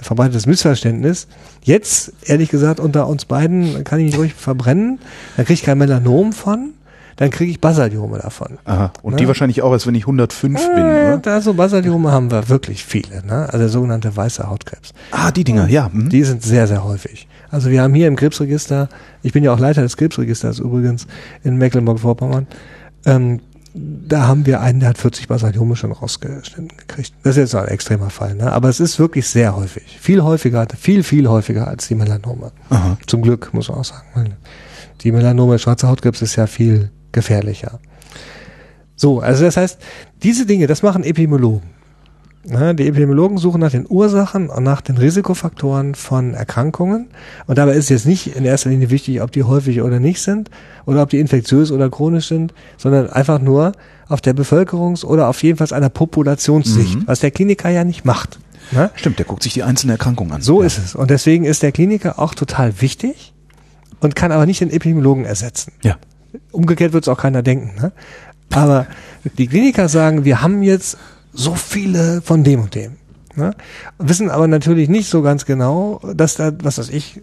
verbreitetes 0.00 0.46
Missverständnis. 0.46 1.26
Jetzt, 1.62 2.12
ehrlich 2.24 2.50
gesagt, 2.50 2.80
unter 2.80 3.06
uns 3.08 3.24
beiden 3.24 3.84
kann 3.84 3.98
ich 4.00 4.06
mich 4.12 4.18
ruhig 4.18 4.34
verbrennen. 4.34 4.98
Da 5.36 5.42
kriege 5.44 5.54
ich 5.54 5.62
kein 5.62 5.78
Melanom 5.78 6.32
von. 6.32 6.70
Dann 7.16 7.30
kriege 7.30 7.50
ich 7.50 7.60
Basaliome 7.60 8.18
davon. 8.18 8.58
Aha. 8.64 8.92
Und 9.02 9.14
Ne? 9.14 9.16
die 9.18 9.26
wahrscheinlich 9.26 9.62
auch, 9.62 9.72
als 9.72 9.88
wenn 9.88 9.94
ich 9.96 10.04
105 10.04 10.56
bin, 10.74 10.78
Äh, 10.78 10.80
oder? 10.82 11.18
da 11.18 11.40
so 11.40 11.54
Basaliome 11.54 12.12
haben 12.12 12.30
wir 12.30 12.48
wirklich 12.48 12.84
viele. 12.84 13.26
Ne? 13.26 13.46
Also 13.46 13.58
der 13.58 13.68
sogenannte 13.70 14.16
weiße 14.16 14.48
Hautkrebs. 14.48 14.92
Ah, 15.10 15.32
die 15.32 15.42
Dinger, 15.42 15.66
ja. 15.68 15.90
Mhm. 15.92 16.10
Die 16.10 16.22
sind 16.22 16.44
sehr, 16.44 16.68
sehr 16.68 16.84
häufig. 16.84 17.26
Also 17.50 17.70
wir 17.70 17.82
haben 17.82 17.92
hier 17.94 18.06
im 18.06 18.14
Krebsregister, 18.14 18.88
ich 19.24 19.32
bin 19.32 19.42
ja 19.42 19.52
auch 19.52 19.58
Leiter 19.58 19.82
des 19.82 19.96
Krebsregisters 19.96 20.60
übrigens 20.60 21.08
in 21.42 21.56
Mecklenburg-Vorpommern, 21.56 22.46
ähm, 23.04 23.40
da 23.74 24.26
haben 24.26 24.46
wir 24.46 24.60
einen, 24.60 24.80
der 24.80 24.90
hat 24.90 24.98
40 24.98 25.28
Basaliome 25.28 25.76
schon 25.76 25.92
rausgeschnitten 25.92 26.76
gekriegt. 26.76 27.12
Das 27.22 27.36
ist 27.36 27.36
jetzt 27.36 27.54
ein 27.54 27.68
extremer 27.68 28.10
Fall, 28.10 28.34
ne? 28.34 28.52
aber 28.52 28.68
es 28.68 28.80
ist 28.80 28.98
wirklich 28.98 29.26
sehr 29.28 29.54
häufig. 29.54 29.98
Viel 30.00 30.22
häufiger, 30.22 30.66
viel, 30.78 31.02
viel 31.02 31.28
häufiger 31.28 31.68
als 31.68 31.88
die 31.88 31.94
Melanome. 31.94 32.52
Aha. 32.70 32.98
Zum 33.06 33.22
Glück, 33.22 33.52
muss 33.52 33.68
man 33.68 33.78
auch 33.78 33.84
sagen. 33.84 34.34
Die 35.02 35.12
Melanome, 35.12 35.58
schwarzer 35.58 35.88
Hautkrebs 35.88 36.22
ist 36.22 36.36
ja 36.36 36.46
viel 36.46 36.90
gefährlicher. 37.12 37.78
So, 38.96 39.20
also 39.20 39.44
das 39.44 39.56
heißt, 39.56 39.78
diese 40.22 40.44
Dinge, 40.44 40.66
das 40.66 40.82
machen 40.82 41.04
Epidemiologen. 41.04 41.77
Ja, 42.50 42.72
die 42.72 42.86
Epidemiologen 42.86 43.36
suchen 43.36 43.60
nach 43.60 43.70
den 43.70 43.84
Ursachen 43.88 44.48
und 44.48 44.62
nach 44.62 44.80
den 44.80 44.96
Risikofaktoren 44.96 45.94
von 45.94 46.32
Erkrankungen. 46.32 47.08
Und 47.46 47.58
dabei 47.58 47.72
ist 47.72 47.90
jetzt 47.90 48.06
nicht 48.06 48.36
in 48.36 48.44
erster 48.44 48.70
Linie 48.70 48.88
wichtig, 48.90 49.20
ob 49.20 49.32
die 49.32 49.42
häufig 49.42 49.82
oder 49.82 50.00
nicht 50.00 50.22
sind 50.22 50.50
oder 50.86 51.02
ob 51.02 51.10
die 51.10 51.18
infektiös 51.18 51.70
oder 51.70 51.90
chronisch 51.90 52.28
sind, 52.28 52.54
sondern 52.78 53.10
einfach 53.10 53.38
nur 53.38 53.72
auf 54.08 54.22
der 54.22 54.34
Bevölkerungs- 54.34 55.04
oder 55.04 55.28
auf 55.28 55.42
jedenfalls 55.42 55.72
einer 55.72 55.90
Populationssicht, 55.90 57.06
was 57.06 57.20
der 57.20 57.30
Kliniker 57.30 57.68
ja 57.68 57.84
nicht 57.84 58.06
macht. 58.06 58.38
Ne? 58.70 58.90
Stimmt, 58.94 59.18
der 59.18 59.26
guckt 59.26 59.42
sich 59.42 59.52
die 59.52 59.62
einzelne 59.62 59.94
Erkrankung 59.94 60.32
an. 60.32 60.40
So 60.40 60.60
ja. 60.60 60.66
ist 60.66 60.78
es. 60.78 60.94
Und 60.94 61.10
deswegen 61.10 61.44
ist 61.44 61.62
der 61.62 61.72
Kliniker 61.72 62.18
auch 62.18 62.34
total 62.34 62.80
wichtig 62.80 63.34
und 64.00 64.14
kann 64.14 64.32
aber 64.32 64.46
nicht 64.46 64.60
den 64.60 64.70
Epidemiologen 64.70 65.24
ersetzen. 65.24 65.72
Ja. 65.82 65.96
Umgekehrt 66.52 66.92
wird 66.92 67.04
es 67.04 67.08
auch 67.08 67.18
keiner 67.18 67.42
denken. 67.42 67.80
Ne? 67.80 67.92
Aber 68.52 68.86
die 69.36 69.46
Kliniker 69.46 69.88
sagen, 69.88 70.24
wir 70.24 70.40
haben 70.40 70.62
jetzt 70.62 70.96
so 71.38 71.54
viele 71.54 72.20
von 72.22 72.42
dem 72.44 72.60
und 72.62 72.74
dem. 72.74 72.96
Ne? 73.36 73.54
Wissen 73.98 74.28
aber 74.30 74.48
natürlich 74.48 74.88
nicht 74.88 75.08
so 75.08 75.22
ganz 75.22 75.44
genau, 75.46 76.00
dass 76.14 76.34
da, 76.34 76.50
was 76.62 76.78
weiß 76.78 76.88
ich, 76.90 77.20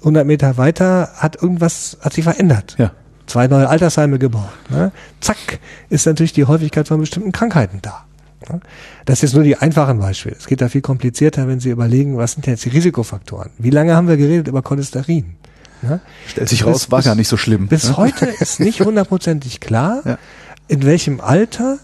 100 0.00 0.26
Meter 0.26 0.56
weiter 0.56 1.10
hat 1.16 1.40
irgendwas, 1.40 1.98
hat 2.00 2.14
sich 2.14 2.24
verändert. 2.24 2.74
Ja. 2.78 2.92
Zwei 3.26 3.46
neue 3.46 3.68
Altersheime 3.68 4.18
gebaut. 4.18 4.48
Ne? 4.70 4.90
Zack, 5.20 5.60
ist 5.90 6.06
natürlich 6.06 6.32
die 6.32 6.46
Häufigkeit 6.46 6.88
von 6.88 6.98
bestimmten 6.98 7.30
Krankheiten 7.32 7.80
da. 7.82 8.04
Ne? 8.50 8.60
Das 9.04 9.18
ist 9.18 9.22
jetzt 9.22 9.34
nur 9.34 9.44
die 9.44 9.56
einfachen 9.56 9.98
Beispiele. 10.00 10.34
Es 10.38 10.46
geht 10.46 10.60
da 10.62 10.68
viel 10.70 10.80
komplizierter, 10.80 11.46
wenn 11.46 11.60
Sie 11.60 11.68
überlegen, 11.70 12.16
was 12.16 12.32
sind 12.32 12.46
denn 12.46 12.54
jetzt 12.54 12.64
die 12.64 12.70
Risikofaktoren? 12.70 13.50
Wie 13.58 13.70
lange 13.70 13.94
haben 13.94 14.08
wir 14.08 14.16
geredet 14.16 14.48
über 14.48 14.62
Cholesterin? 14.62 15.36
Ne? 15.82 16.00
Stellt 16.26 16.48
sich 16.48 16.60
Bis- 16.64 16.66
raus, 16.74 16.90
war 16.90 17.00
bis- 17.00 17.06
gar 17.06 17.14
nicht 17.14 17.28
so 17.28 17.36
schlimm. 17.36 17.68
Bis 17.68 17.90
ne? 17.90 17.96
heute 17.98 18.26
ist 18.40 18.58
nicht 18.60 18.80
hundertprozentig 18.84 19.60
klar, 19.60 20.00
Ja. 20.06 20.18
in 20.68 20.84
welchem 20.84 21.20
Alter 21.20 21.78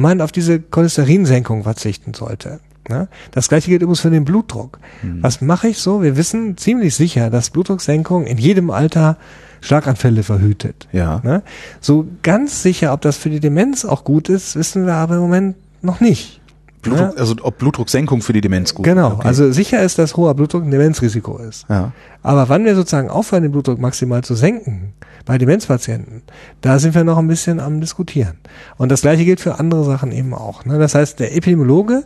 man 0.00 0.20
auf 0.20 0.32
diese 0.32 0.60
Cholesterinsenkung 0.60 1.62
verzichten 1.62 2.14
sollte. 2.14 2.60
Ne? 2.88 3.08
Das 3.30 3.48
gleiche 3.48 3.68
gilt 3.70 3.82
übrigens 3.82 4.00
für 4.00 4.10
den 4.10 4.24
Blutdruck. 4.24 4.78
Hm. 5.02 5.22
Was 5.22 5.40
mache 5.40 5.68
ich 5.68 5.78
so? 5.78 6.02
Wir 6.02 6.16
wissen 6.16 6.56
ziemlich 6.56 6.94
sicher, 6.94 7.30
dass 7.30 7.50
Blutdrucksenkung 7.50 8.26
in 8.26 8.38
jedem 8.38 8.70
Alter 8.70 9.16
Schlaganfälle 9.60 10.22
verhütet. 10.22 10.88
Ja. 10.90 11.20
Ne? 11.22 11.42
So 11.80 12.06
ganz 12.22 12.62
sicher, 12.62 12.92
ob 12.92 13.02
das 13.02 13.16
für 13.18 13.28
die 13.30 13.40
Demenz 13.40 13.84
auch 13.84 14.04
gut 14.04 14.28
ist, 14.28 14.56
wissen 14.56 14.86
wir 14.86 14.94
aber 14.94 15.16
im 15.16 15.20
Moment 15.20 15.56
noch 15.82 16.00
nicht. 16.00 16.40
Blutdruck, 16.82 17.08
Ne? 17.14 17.20
also 17.20 17.34
ob 17.42 17.58
Blutdrucksenkung 17.58 18.22
für 18.22 18.32
die 18.32 18.40
Demenz 18.40 18.74
gut 18.74 18.84
Genau, 18.86 19.12
Okay. 19.12 19.28
also 19.28 19.52
sicher 19.52 19.82
ist, 19.82 19.98
dass 19.98 20.16
hoher 20.16 20.34
Blutdruck 20.34 20.64
ein 20.64 20.70
Demenzrisiko 20.70 21.36
ist. 21.38 21.66
ja. 21.68 21.92
Aber 22.22 22.48
wann 22.48 22.64
wir 22.64 22.74
sozusagen 22.74 23.10
aufhören, 23.10 23.42
den 23.42 23.52
Blutdruck 23.52 23.78
maximal 23.78 24.22
zu 24.24 24.34
senken, 24.34 24.94
bei 25.24 25.38
Demenzpatienten, 25.38 26.22
da 26.60 26.78
sind 26.78 26.94
wir 26.94 27.04
noch 27.04 27.18
ein 27.18 27.28
bisschen 27.28 27.60
am 27.60 27.80
diskutieren. 27.80 28.38
Und 28.76 28.90
das 28.90 29.02
gleiche 29.02 29.24
gilt 29.24 29.40
für 29.40 29.58
andere 29.58 29.84
Sachen 29.84 30.12
eben 30.12 30.34
auch. 30.34 30.64
Ne? 30.64 30.78
Das 30.78 30.94
heißt, 30.94 31.20
der 31.20 31.36
Epidemiologe, 31.36 32.04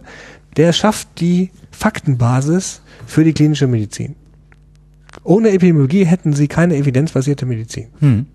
der 0.57 0.73
schafft 0.73 1.09
die 1.21 1.51
Faktenbasis 1.71 2.83
für 3.07 3.25
die 3.25 3.33
klinische 3.33 3.67
Medizin. 3.67 4.17
Ohne 5.23 5.51
Epidemiologie 5.51 6.05
hätten 6.05 6.33
sie 6.33 6.49
keine 6.49 6.77
evidenzbasierte 6.77 7.47
Medizin. 7.47 7.89
Hm. 8.01 8.27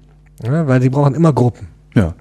Ja, 0.43 0.67
weil 0.67 0.82
sie 0.82 0.89
brauchen 0.89 1.15
immer 1.15 1.34
Gruppen. 1.34 1.67
Ja. 1.95 2.15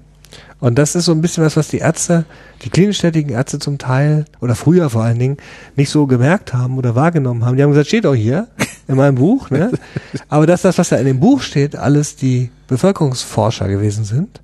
Und 0.59 0.77
das 0.77 0.95
ist 0.95 1.05
so 1.05 1.13
ein 1.13 1.21
bisschen 1.21 1.43
was, 1.43 1.55
was 1.55 1.69
die 1.69 1.77
Ärzte, 1.77 2.25
die 2.63 2.69
klinisch 2.69 2.99
tätigen 2.99 3.29
Ärzte 3.29 3.59
zum 3.59 3.77
Teil 3.77 4.25
oder 4.41 4.55
früher 4.55 4.89
vor 4.89 5.03
allen 5.03 5.19
Dingen 5.19 5.37
nicht 5.75 5.89
so 5.89 6.05
gemerkt 6.05 6.53
haben 6.53 6.77
oder 6.77 6.95
wahrgenommen 6.95 7.45
haben. 7.45 7.55
Die 7.55 7.63
haben 7.63 7.69
gesagt, 7.69 7.87
steht 7.87 8.05
auch 8.05 8.15
hier 8.15 8.47
in 8.87 8.95
meinem 8.95 9.15
Buch, 9.15 9.49
ne? 9.49 9.71
Aber 10.29 10.45
dass 10.47 10.63
das, 10.63 10.77
was 10.77 10.89
da 10.89 10.97
in 10.97 11.05
dem 11.05 11.19
Buch 11.19 11.41
steht, 11.41 11.75
alles 11.75 12.17
die 12.17 12.51
Bevölkerungsforscher 12.67 13.69
gewesen 13.69 14.03
sind, 14.03 14.41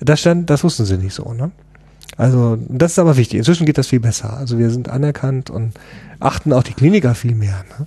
das 0.00 0.20
stand, 0.20 0.50
das 0.50 0.64
wussten 0.64 0.84
sie 0.84 0.98
nicht 0.98 1.14
so, 1.14 1.32
ne? 1.32 1.50
Also, 2.16 2.58
das 2.68 2.92
ist 2.92 2.98
aber 3.00 3.16
wichtig. 3.16 3.38
Inzwischen 3.38 3.66
geht 3.66 3.78
das 3.78 3.88
viel 3.88 3.98
besser. 3.98 4.36
Also 4.36 4.58
wir 4.58 4.70
sind 4.70 4.88
anerkannt 4.88 5.50
und 5.50 5.72
achten 6.20 6.52
auch 6.52 6.62
die 6.62 6.74
Kliniker 6.74 7.14
viel 7.14 7.34
mehr. 7.34 7.64
Ne? 7.78 7.86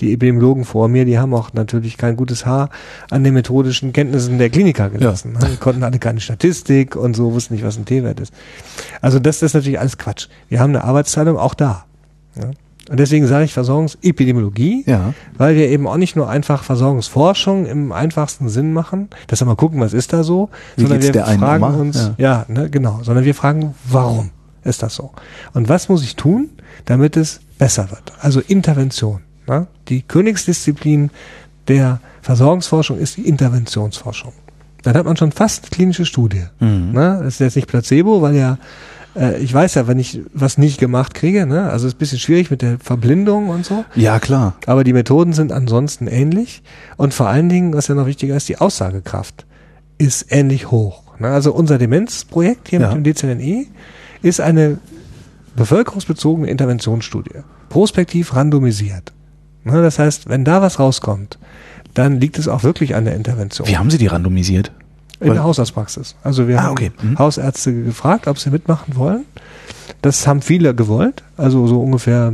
Die 0.00 0.12
Epidemiologen 0.12 0.64
vor 0.64 0.88
mir, 0.88 1.04
die 1.04 1.18
haben 1.18 1.34
auch 1.34 1.52
natürlich 1.52 1.96
kein 1.96 2.16
gutes 2.16 2.46
Haar 2.46 2.70
an 3.10 3.24
den 3.24 3.34
methodischen 3.34 3.92
Kenntnissen 3.92 4.38
der 4.38 4.50
Kliniker 4.50 4.90
gelassen. 4.90 5.36
Ja. 5.40 5.46
Die 5.48 5.56
konnten 5.56 5.82
alle 5.82 5.98
keine 5.98 6.20
Statistik 6.20 6.96
und 6.96 7.14
so, 7.14 7.32
wussten 7.32 7.54
nicht, 7.54 7.64
was 7.64 7.76
ein 7.78 7.84
T-Wert 7.84 8.20
ist. 8.20 8.32
Also 9.00 9.18
das, 9.18 9.40
das 9.40 9.50
ist 9.50 9.54
natürlich 9.54 9.80
alles 9.80 9.98
Quatsch. 9.98 10.28
Wir 10.48 10.60
haben 10.60 10.70
eine 10.70 10.84
Arbeitsteilung 10.84 11.36
auch 11.36 11.54
da. 11.54 11.84
Ja. 12.36 12.50
Und 12.88 12.98
deswegen 12.98 13.26
sage 13.26 13.44
ich 13.44 13.52
Versorgungsepidemiologie, 13.52 14.84
ja. 14.86 15.12
weil 15.36 15.56
wir 15.56 15.68
eben 15.68 15.86
auch 15.86 15.98
nicht 15.98 16.16
nur 16.16 16.28
einfach 16.28 16.64
Versorgungsforschung 16.64 17.66
im 17.66 17.92
einfachsten 17.92 18.48
Sinn 18.48 18.72
machen, 18.72 19.10
dass 19.26 19.40
wir 19.40 19.46
mal 19.46 19.56
gucken, 19.56 19.80
was 19.80 19.92
ist 19.92 20.14
da 20.14 20.22
so, 20.22 20.48
Wie 20.76 20.82
sondern 20.82 21.02
wir 21.02 21.24
fragen 21.24 21.64
uns, 21.64 22.12
ja, 22.16 22.46
ja 22.46 22.46
ne, 22.48 22.70
genau, 22.70 23.00
sondern 23.02 23.26
wir 23.26 23.34
fragen, 23.34 23.74
warum 23.84 24.30
ist 24.64 24.82
das 24.82 24.94
so? 24.94 25.10
Und 25.52 25.68
was 25.68 25.90
muss 25.90 26.02
ich 26.02 26.16
tun, 26.16 26.48
damit 26.86 27.16
es 27.16 27.40
besser 27.58 27.90
wird? 27.90 28.12
Also 28.20 28.40
Intervention. 28.40 29.20
Ne? 29.48 29.66
Die 29.88 30.02
Königsdisziplin 30.02 31.10
der 31.68 32.00
Versorgungsforschung 32.22 32.98
ist 32.98 33.16
die 33.16 33.28
Interventionsforschung. 33.28 34.32
Dann 34.82 34.96
hat 34.96 35.04
man 35.04 35.16
schon 35.16 35.32
fast 35.32 35.70
klinische 35.70 36.06
Studie. 36.06 36.44
Mhm. 36.60 36.92
Ne? 36.92 37.20
Das 37.22 37.34
ist 37.34 37.40
jetzt 37.40 37.56
nicht 37.56 37.68
Placebo, 37.68 38.22
weil 38.22 38.36
ja 38.36 38.58
äh, 39.18 39.38
ich 39.38 39.52
weiß 39.52 39.74
ja, 39.74 39.86
wenn 39.86 39.98
ich 39.98 40.20
was 40.32 40.58
nicht 40.58 40.78
gemacht 40.78 41.14
kriege, 41.14 41.46
ne? 41.46 41.70
also 41.70 41.86
ist 41.86 41.94
ein 41.94 41.98
bisschen 41.98 42.18
schwierig 42.18 42.50
mit 42.50 42.62
der 42.62 42.78
Verblindung 42.78 43.48
und 43.48 43.64
so. 43.64 43.84
Ja, 43.94 44.18
klar. 44.20 44.56
Aber 44.66 44.84
die 44.84 44.92
Methoden 44.92 45.32
sind 45.32 45.52
ansonsten 45.52 46.06
ähnlich. 46.06 46.62
Und 46.96 47.14
vor 47.14 47.28
allen 47.28 47.48
Dingen, 47.48 47.74
was 47.74 47.88
ja 47.88 47.94
noch 47.94 48.06
wichtiger 48.06 48.36
ist, 48.36 48.48
die 48.48 48.58
Aussagekraft 48.58 49.46
ist 49.98 50.26
ähnlich 50.30 50.70
hoch. 50.70 51.18
Ne? 51.18 51.28
Also 51.28 51.52
unser 51.52 51.78
Demenzprojekt 51.78 52.68
hier 52.68 52.80
ja. 52.80 52.94
mit 52.94 53.06
dem 53.06 53.14
DZNE 53.14 53.66
ist 54.22 54.40
eine 54.40 54.78
bevölkerungsbezogene 55.56 56.48
Interventionsstudie. 56.48 57.40
Prospektiv 57.68 58.34
randomisiert. 58.34 59.12
Ne, 59.70 59.82
das 59.82 59.98
heißt, 59.98 60.28
wenn 60.28 60.44
da 60.44 60.62
was 60.62 60.78
rauskommt, 60.78 61.38
dann 61.94 62.20
liegt 62.20 62.38
es 62.38 62.48
auch 62.48 62.62
wirklich 62.62 62.94
an 62.94 63.04
der 63.04 63.14
Intervention. 63.14 63.66
Wie 63.68 63.76
haben 63.76 63.90
Sie 63.90 63.98
die 63.98 64.06
randomisiert? 64.06 64.72
In 65.20 65.32
der 65.32 65.42
Hausarztpraxis. 65.42 66.14
Also 66.22 66.46
wir 66.46 66.60
ah, 66.60 66.62
haben 66.64 66.72
okay. 66.72 66.92
mhm. 67.02 67.18
Hausärzte 67.18 67.74
gefragt, 67.74 68.28
ob 68.28 68.38
sie 68.38 68.50
mitmachen 68.50 68.94
wollen. 68.94 69.24
Das 70.00 70.28
haben 70.28 70.42
viele 70.42 70.76
gewollt. 70.76 71.24
Also 71.36 71.66
so 71.66 71.80
ungefähr 71.80 72.32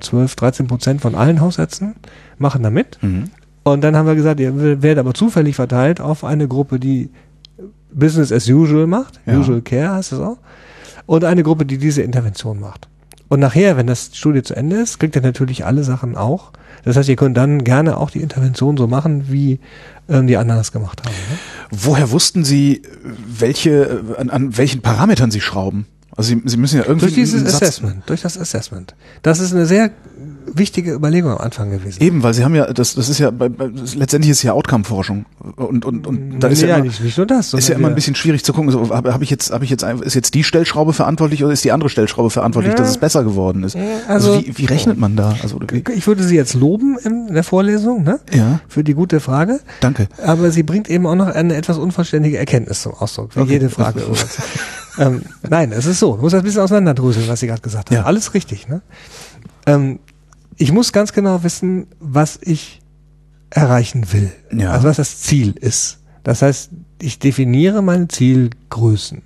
12, 0.00 0.34
13 0.34 0.66
Prozent 0.66 1.00
von 1.00 1.14
allen 1.14 1.40
Hausärzten 1.40 1.94
machen 2.38 2.64
da 2.64 2.70
mit. 2.70 2.98
Mhm. 3.02 3.30
Und 3.62 3.82
dann 3.82 3.96
haben 3.96 4.06
wir 4.06 4.16
gesagt, 4.16 4.40
ihr 4.40 4.82
werdet 4.82 4.98
aber 4.98 5.14
zufällig 5.14 5.54
verteilt 5.54 6.00
auf 6.00 6.24
eine 6.24 6.48
Gruppe, 6.48 6.80
die 6.80 7.10
Business 7.92 8.32
as 8.32 8.48
usual 8.48 8.86
macht. 8.88 9.20
Ja. 9.26 9.38
Usual 9.38 9.62
Care 9.62 9.94
heißt 9.94 10.12
es 10.12 10.18
auch. 10.18 10.38
Und 11.06 11.24
eine 11.24 11.42
Gruppe, 11.42 11.64
die 11.64 11.78
diese 11.78 12.02
Intervention 12.02 12.58
macht. 12.58 12.88
Und 13.28 13.40
nachher, 13.40 13.76
wenn 13.76 13.86
das 13.86 14.10
Studie 14.12 14.42
zu 14.42 14.54
Ende 14.54 14.76
ist, 14.76 14.98
kriegt 14.98 15.16
er 15.16 15.22
natürlich 15.22 15.64
alle 15.64 15.84
Sachen 15.84 16.16
auch. 16.16 16.52
Das 16.84 16.96
heißt, 16.96 17.08
ihr 17.08 17.16
könnt 17.16 17.36
dann 17.36 17.64
gerne 17.64 17.96
auch 17.96 18.10
die 18.10 18.20
Intervention 18.20 18.76
so 18.76 18.86
machen, 18.86 19.30
wie 19.30 19.60
ähm, 20.08 20.26
die 20.26 20.36
anderen 20.36 20.60
das 20.60 20.72
gemacht 20.72 21.00
haben. 21.04 21.14
Ne? 21.14 21.38
Woher 21.70 22.10
wussten 22.10 22.44
Sie, 22.44 22.82
welche, 23.26 24.02
an, 24.18 24.30
an 24.30 24.56
welchen 24.56 24.82
Parametern 24.82 25.30
Sie 25.30 25.40
schrauben? 25.40 25.86
Also 26.16 26.28
Sie, 26.28 26.42
Sie 26.44 26.56
müssen 26.56 26.76
ja 26.76 26.84
irgendwie. 26.84 27.06
Durch 27.06 27.14
dieses 27.14 27.44
Assessment, 27.46 28.02
durch 28.06 28.20
das 28.20 28.38
Assessment. 28.38 28.94
Das 29.22 29.40
ist 29.40 29.52
eine 29.52 29.66
sehr 29.66 29.90
wichtige 30.52 30.92
Überlegung 30.92 31.32
am 31.32 31.38
Anfang 31.38 31.70
gewesen. 31.70 32.02
Eben, 32.02 32.22
weil 32.22 32.34
sie 32.34 32.44
haben 32.44 32.54
ja, 32.54 32.72
das, 32.72 32.94
das 32.94 33.08
ist 33.08 33.18
ja, 33.18 33.30
das, 33.30 33.94
letztendlich 33.94 34.30
ist 34.30 34.42
ja 34.42 34.52
Outcome-Forschung 34.52 35.26
und 35.56 35.84
und 35.84 36.06
und 36.06 36.40
da 36.40 36.48
ist 36.48 36.62
ja, 36.62 36.76
immer, 36.76 36.84
nicht, 36.84 37.02
nicht 37.02 37.16
nur 37.16 37.26
das, 37.26 37.54
ist 37.54 37.68
ja 37.68 37.76
immer 37.76 37.88
ein 37.88 37.94
bisschen 37.94 38.14
schwierig 38.14 38.44
zu 38.44 38.52
gucken. 38.52 38.70
So, 38.70 38.94
habe 38.94 39.12
hab 39.12 39.22
ich 39.22 39.30
jetzt, 39.30 39.52
habe 39.52 39.64
ich 39.64 39.70
jetzt, 39.70 39.82
ist 39.82 40.14
jetzt 40.14 40.34
die 40.34 40.44
Stellschraube 40.44 40.92
verantwortlich 40.92 41.44
oder 41.44 41.52
ist 41.52 41.64
die 41.64 41.72
andere 41.72 41.88
Stellschraube 41.88 42.30
verantwortlich, 42.30 42.72
ja. 42.72 42.78
dass 42.78 42.90
es 42.90 42.98
besser 42.98 43.24
geworden 43.24 43.62
ist? 43.62 43.76
Also, 44.08 44.34
also 44.34 44.46
wie, 44.46 44.58
wie 44.58 44.64
rechnet 44.66 44.98
man 44.98 45.16
da? 45.16 45.36
Also 45.42 45.60
ich 45.94 46.06
würde 46.06 46.22
Sie 46.22 46.36
jetzt 46.36 46.54
loben 46.54 46.96
in 47.02 47.32
der 47.32 47.44
Vorlesung, 47.44 48.02
ne? 48.02 48.20
Ja. 48.32 48.60
Für 48.68 48.84
die 48.84 48.94
gute 48.94 49.20
Frage. 49.20 49.60
Danke. 49.80 50.08
Aber 50.22 50.50
sie 50.50 50.62
bringt 50.62 50.88
eben 50.88 51.06
auch 51.06 51.14
noch 51.14 51.28
eine 51.28 51.54
etwas 51.54 51.78
unvollständige 51.78 52.38
Erkenntnis 52.38 52.82
zum 52.82 52.94
Ausdruck, 52.94 53.36
wie 53.36 53.40
okay. 53.40 53.52
jede 53.52 53.70
Frage. 53.70 54.02
ähm, 54.98 55.22
nein, 55.48 55.72
es 55.72 55.86
ist 55.86 56.00
so. 56.00 56.16
Du 56.16 56.22
musst 56.22 56.34
das 56.34 56.42
ein 56.42 56.44
bisschen 56.44 56.62
auseinanderdröseln, 56.62 57.28
was 57.28 57.40
Sie 57.40 57.46
gerade 57.46 57.62
gesagt 57.62 57.90
haben. 57.90 57.96
Ja. 57.96 58.04
Alles 58.04 58.34
richtig, 58.34 58.68
ne? 58.68 58.82
Ähm, 59.66 59.98
ich 60.56 60.72
muss 60.72 60.92
ganz 60.92 61.12
genau 61.12 61.42
wissen, 61.42 61.86
was 62.00 62.38
ich 62.40 62.80
erreichen 63.50 64.12
will. 64.12 64.32
Ja. 64.52 64.72
Also 64.72 64.88
was 64.88 64.96
das 64.96 65.20
Ziel 65.20 65.54
ist. 65.58 66.00
Das 66.22 66.42
heißt, 66.42 66.70
ich 67.00 67.18
definiere 67.18 67.82
meine 67.82 68.08
Zielgrößen. 68.08 69.22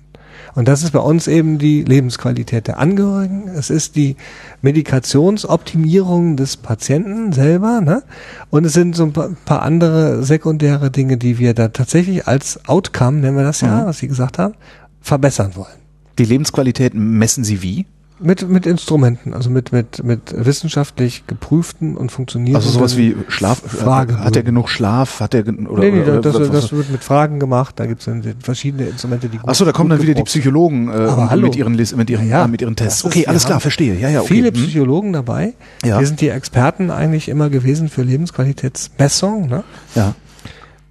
Und 0.55 0.67
das 0.67 0.83
ist 0.83 0.91
bei 0.91 0.99
uns 0.99 1.27
eben 1.27 1.57
die 1.57 1.83
Lebensqualität 1.83 2.67
der 2.67 2.79
Angehörigen. 2.79 3.47
Es 3.49 3.69
ist 3.69 3.95
die 3.95 4.15
Medikationsoptimierung 4.61 6.37
des 6.37 6.57
Patienten 6.57 7.31
selber. 7.31 7.81
Ne? 7.81 8.03
Und 8.49 8.65
es 8.65 8.73
sind 8.73 8.95
so 8.95 9.03
ein 9.03 9.13
paar 9.13 9.61
andere 9.61 10.23
sekundäre 10.23 10.91
Dinge, 10.91 11.17
die 11.17 11.37
wir 11.39 11.53
da 11.53 11.69
tatsächlich 11.69 12.27
als 12.27 12.67
Outcome, 12.67 13.19
nennen 13.19 13.37
wir 13.37 13.43
das 13.43 13.61
ja, 13.61 13.81
mhm. 13.81 13.85
was 13.85 13.99
Sie 13.99 14.07
gesagt 14.07 14.37
haben, 14.37 14.55
verbessern 15.01 15.55
wollen. 15.55 15.77
Die 16.17 16.25
Lebensqualität 16.25 16.93
messen 16.93 17.43
Sie 17.43 17.61
wie? 17.61 17.85
Mit, 18.21 18.49
mit 18.49 18.65
Instrumenten, 18.65 19.33
also 19.33 19.49
mit, 19.49 19.71
mit, 19.71 20.03
mit 20.03 20.33
wissenschaftlich 20.35 21.25
geprüften 21.25 21.95
und 21.95 22.11
funktionierenden. 22.11 22.55
Also 22.55 22.77
sowas 22.77 22.97
wie 22.97 23.15
Schlaf, 23.29 23.59
Frage 23.59 24.19
hat 24.19 24.35
er 24.35 24.43
genug 24.43 24.69
Schlaf, 24.69 25.21
hat 25.21 25.33
er, 25.33 25.47
oder, 25.47 25.83
nee, 25.83 25.91
nee, 25.91 26.01
oder, 26.01 26.19
das, 26.19 26.35
das, 26.35 26.51
das 26.51 26.71
wird 26.73 26.91
mit 26.91 27.01
Fragen 27.01 27.39
gemacht, 27.39 27.79
da 27.79 27.85
gibt 27.85 28.05
es 28.05 28.13
verschiedene 28.43 28.89
Instrumente, 28.89 29.29
die 29.29 29.37
gut 29.37 29.49
Achso, 29.49 29.63
da 29.63 29.71
kommen 29.71 29.89
dann 29.89 30.01
wieder 30.01 30.13
die 30.13 30.23
Psychologen 30.23 30.89
äh, 30.89 31.35
mit 31.37 31.55
ihren, 31.55 31.75
mit 31.75 32.09
ihren, 32.09 32.27
ja, 32.27 32.47
mit 32.47 32.61
ihren 32.61 32.75
Tests. 32.75 33.05
Okay, 33.05 33.25
alles 33.25 33.45
klar, 33.45 33.61
verstehe. 33.61 33.97
Ja, 33.97 34.09
ja, 34.09 34.19
okay. 34.19 34.33
Viele 34.33 34.47
hm. 34.49 34.53
Psychologen 34.55 35.13
dabei. 35.13 35.53
Ja. 35.85 35.99
Wir 35.99 36.07
sind 36.07 36.19
die 36.19 36.29
Experten 36.29 36.91
eigentlich 36.91 37.29
immer 37.29 37.49
gewesen 37.49 37.89
für 37.89 38.03
Lebensqualitätsmessung. 38.03 39.47
Ne? 39.47 39.63
Ja. 39.95 40.15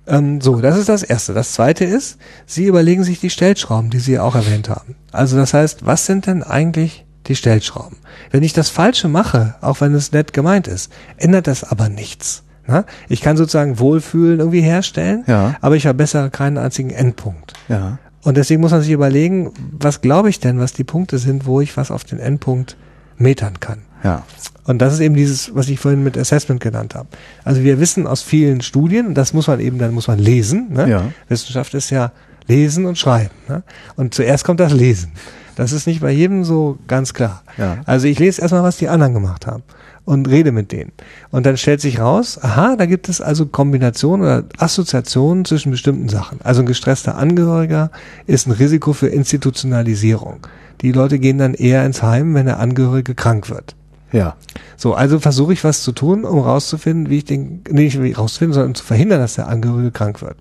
Ähm, 0.07 0.41
so, 0.41 0.61
das 0.61 0.79
ist 0.79 0.89
das 0.89 1.03
Erste. 1.03 1.35
Das 1.35 1.53
Zweite 1.53 1.85
ist, 1.85 2.18
Sie 2.47 2.64
überlegen 2.64 3.05
sich 3.05 3.20
die 3.20 3.31
Stellschrauben, 3.31 3.91
die 3.91 3.99
Sie 3.99 4.18
auch 4.18 4.35
erwähnt 4.35 4.68
haben. 4.68 4.97
Also 5.12 5.37
das 5.37 5.53
heißt, 5.53 5.85
was 5.85 6.07
sind 6.07 6.26
denn 6.26 6.43
eigentlich 6.43 7.05
die 7.29 7.37
Stellschrauben. 7.37 7.99
Wenn 8.31 8.43
ich 8.43 8.53
das 8.53 8.68
Falsche 8.68 9.09
mache, 9.09 9.55
auch 9.61 9.81
wenn 9.81 9.95
es 9.95 10.12
nett 10.12 10.33
gemeint 10.33 10.66
ist, 10.66 10.93
ändert 11.16 11.47
das 11.47 11.64
aber 11.64 11.89
nichts. 11.89 12.43
Na? 12.66 12.85
Ich 13.09 13.20
kann 13.20 13.37
sozusagen 13.37 13.79
Wohlfühlen 13.79 14.41
irgendwie 14.41 14.61
herstellen, 14.61 15.24
ja. 15.26 15.57
aber 15.61 15.76
ich 15.76 15.83
verbessere 15.83 16.31
keinen 16.31 16.59
einzigen 16.59 16.91
Endpunkt. 16.91 17.55
Ja. 17.68 17.99
Und 18.22 18.37
deswegen 18.37 18.61
muss 18.61 18.72
man 18.72 18.83
sich 18.83 18.91
überlegen, 18.91 19.53
was 19.72 20.01
glaube 20.01 20.29
ich 20.29 20.41
denn, 20.41 20.59
was 20.59 20.72
die 20.72 20.85
Punkte 20.85 21.18
sind, 21.18 21.47
wo 21.47 21.61
ich 21.61 21.76
was 21.76 21.91
auf 21.91 22.05
den 22.05 22.18
Endpunkt 22.18 22.76
metern 23.16 23.61
kann. 23.61 23.83
Ja. 24.05 24.24
Und 24.64 24.79
das 24.81 24.93
ist 24.93 25.01
eben 25.01 25.14
dieses, 25.14 25.55
was 25.55 25.68
ich 25.68 25.81
vorhin 25.81 26.05
mit 26.05 26.18
Assessment 26.18 26.61
genannt 26.61 26.95
habe. 26.95 27.09
Also 27.43 27.62
wir 27.62 27.81
wissen 27.81 28.07
aus 28.07 28.22
vielen 28.22 28.61
Studien, 28.61 29.14
das 29.14 29.33
muss 29.33 29.47
man 29.47 29.61
eben, 29.61 29.79
dann 29.79 29.95
muss 29.95 30.09
man 30.09 30.18
lesen. 30.18 30.68
Ne? 30.72 30.89
Ja. 30.89 31.12
Wissenschaft 31.29 31.74
ist 31.74 31.91
ja 31.91 32.12
lesen 32.47 32.85
und 32.85 32.99
schreiben. 32.99 33.35
Ne? 33.49 33.62
Und 33.97 34.14
zuerst 34.14 34.45
kommt 34.45 34.61
das 34.61 34.72
Lesen. 34.72 35.12
Das 35.59 35.73
ist 35.73 35.89
nicht 35.89 36.01
bei 36.01 36.13
jedem 36.13 36.45
so 36.45 36.79
ganz 36.87 37.15
klar. 37.15 37.43
Ja. 37.57 37.79
Also 37.85 38.07
ich 38.07 38.21
lese 38.21 38.41
erstmal, 38.41 38.63
was 38.63 38.77
die 38.77 38.89
anderen 38.89 39.13
gemacht 39.13 39.49
haben 39.49 39.65
und 40.05 40.29
rede 40.29 40.53
mit 40.53 40.71
denen. 40.71 40.93
Und 41.33 41.47
dann 41.47 41.57
stellt 41.57 41.81
sich 41.81 41.99
raus, 41.99 42.39
aha, 42.41 42.77
da 42.77 42.87
gibt 42.87 43.09
es 43.09 43.21
also 43.21 43.45
Kombinationen 43.45 44.25
oder 44.25 44.45
Assoziationen 44.59 45.45
zwischen 45.45 45.73
bestimmten 45.73 46.09
Sachen. 46.09 46.39
Also 46.45 46.61
ein 46.61 46.67
gestresster 46.67 47.17
Angehöriger 47.17 47.91
ist 48.29 48.47
ein 48.47 48.53
Risiko 48.53 48.93
für 48.93 49.09
Institutionalisierung. 49.09 50.47
Die 50.81 50.93
Leute 50.93 51.19
gehen 51.19 51.39
dann 51.39 51.55
eher 51.55 51.85
ins 51.85 52.05
Heim, 52.05 52.37
wenn 52.37 52.47
der 52.47 52.61
Angehörige 52.61 53.17
krank 53.17 53.51
wird. 53.51 53.75
Ja. 54.13 54.37
So, 54.77 54.95
also 54.95 55.19
versuche 55.19 55.55
ich 55.55 55.65
was 55.65 55.83
zu 55.83 55.91
tun, 55.91 56.25
um 56.25 56.39
rauszufinden, 56.39 57.11
wie 57.11 57.19
ich 57.19 57.25
den, 57.25 57.65
nicht 57.69 58.01
wie 58.01 58.13
rauszufinden, 58.13 58.55
sondern 58.55 58.77
zu 58.77 58.85
verhindern, 58.85 59.19
dass 59.19 59.35
der 59.35 59.49
Angehörige 59.49 59.91
krank 59.91 60.23
wird. 60.23 60.37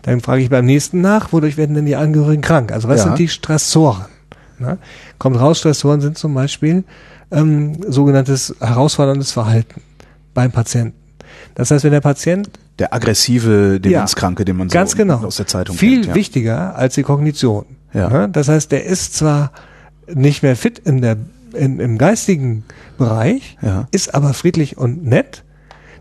Dann 0.00 0.20
frage 0.20 0.40
ich 0.40 0.48
beim 0.48 0.64
nächsten 0.64 1.02
nach, 1.02 1.30
wodurch 1.30 1.58
werden 1.58 1.74
denn 1.74 1.84
die 1.84 1.96
Angehörigen 1.96 2.40
krank? 2.40 2.72
Also 2.72 2.88
was 2.88 3.00
ja. 3.00 3.04
sind 3.04 3.18
die 3.18 3.28
Stressoren? 3.28 4.06
Ne? 4.62 4.78
Kommt 5.18 5.38
raus, 5.38 5.58
Stressoren 5.58 6.00
sind 6.00 6.16
zum 6.16 6.34
Beispiel 6.34 6.84
ähm, 7.30 7.76
sogenanntes 7.88 8.54
herausforderndes 8.60 9.32
Verhalten 9.32 9.82
beim 10.34 10.50
Patienten. 10.50 10.96
Das 11.54 11.70
heißt, 11.70 11.84
wenn 11.84 11.92
der 11.92 12.00
Patient 12.00 12.48
der 12.78 12.94
aggressive 12.94 13.78
Demenzkranke, 13.80 14.42
ja, 14.42 14.44
den 14.46 14.56
man 14.56 14.68
so 14.68 14.74
ganz 14.74 14.96
genau, 14.96 15.18
aus 15.18 15.36
der 15.36 15.46
Zeitung 15.46 15.76
viel 15.76 15.96
kennt, 15.96 16.06
ja. 16.06 16.14
wichtiger 16.14 16.76
als 16.76 16.94
die 16.94 17.02
Kognition. 17.02 17.66
Ja. 17.92 18.08
Ne? 18.08 18.28
Das 18.30 18.48
heißt, 18.48 18.72
der 18.72 18.84
ist 18.86 19.14
zwar 19.14 19.52
nicht 20.12 20.42
mehr 20.42 20.56
fit 20.56 20.78
in 20.78 21.02
der 21.02 21.16
in, 21.54 21.80
im 21.80 21.98
geistigen 21.98 22.64
Bereich, 22.98 23.58
ja. 23.60 23.86
ist 23.90 24.14
aber 24.14 24.32
friedlich 24.32 24.78
und 24.78 25.04
nett, 25.04 25.44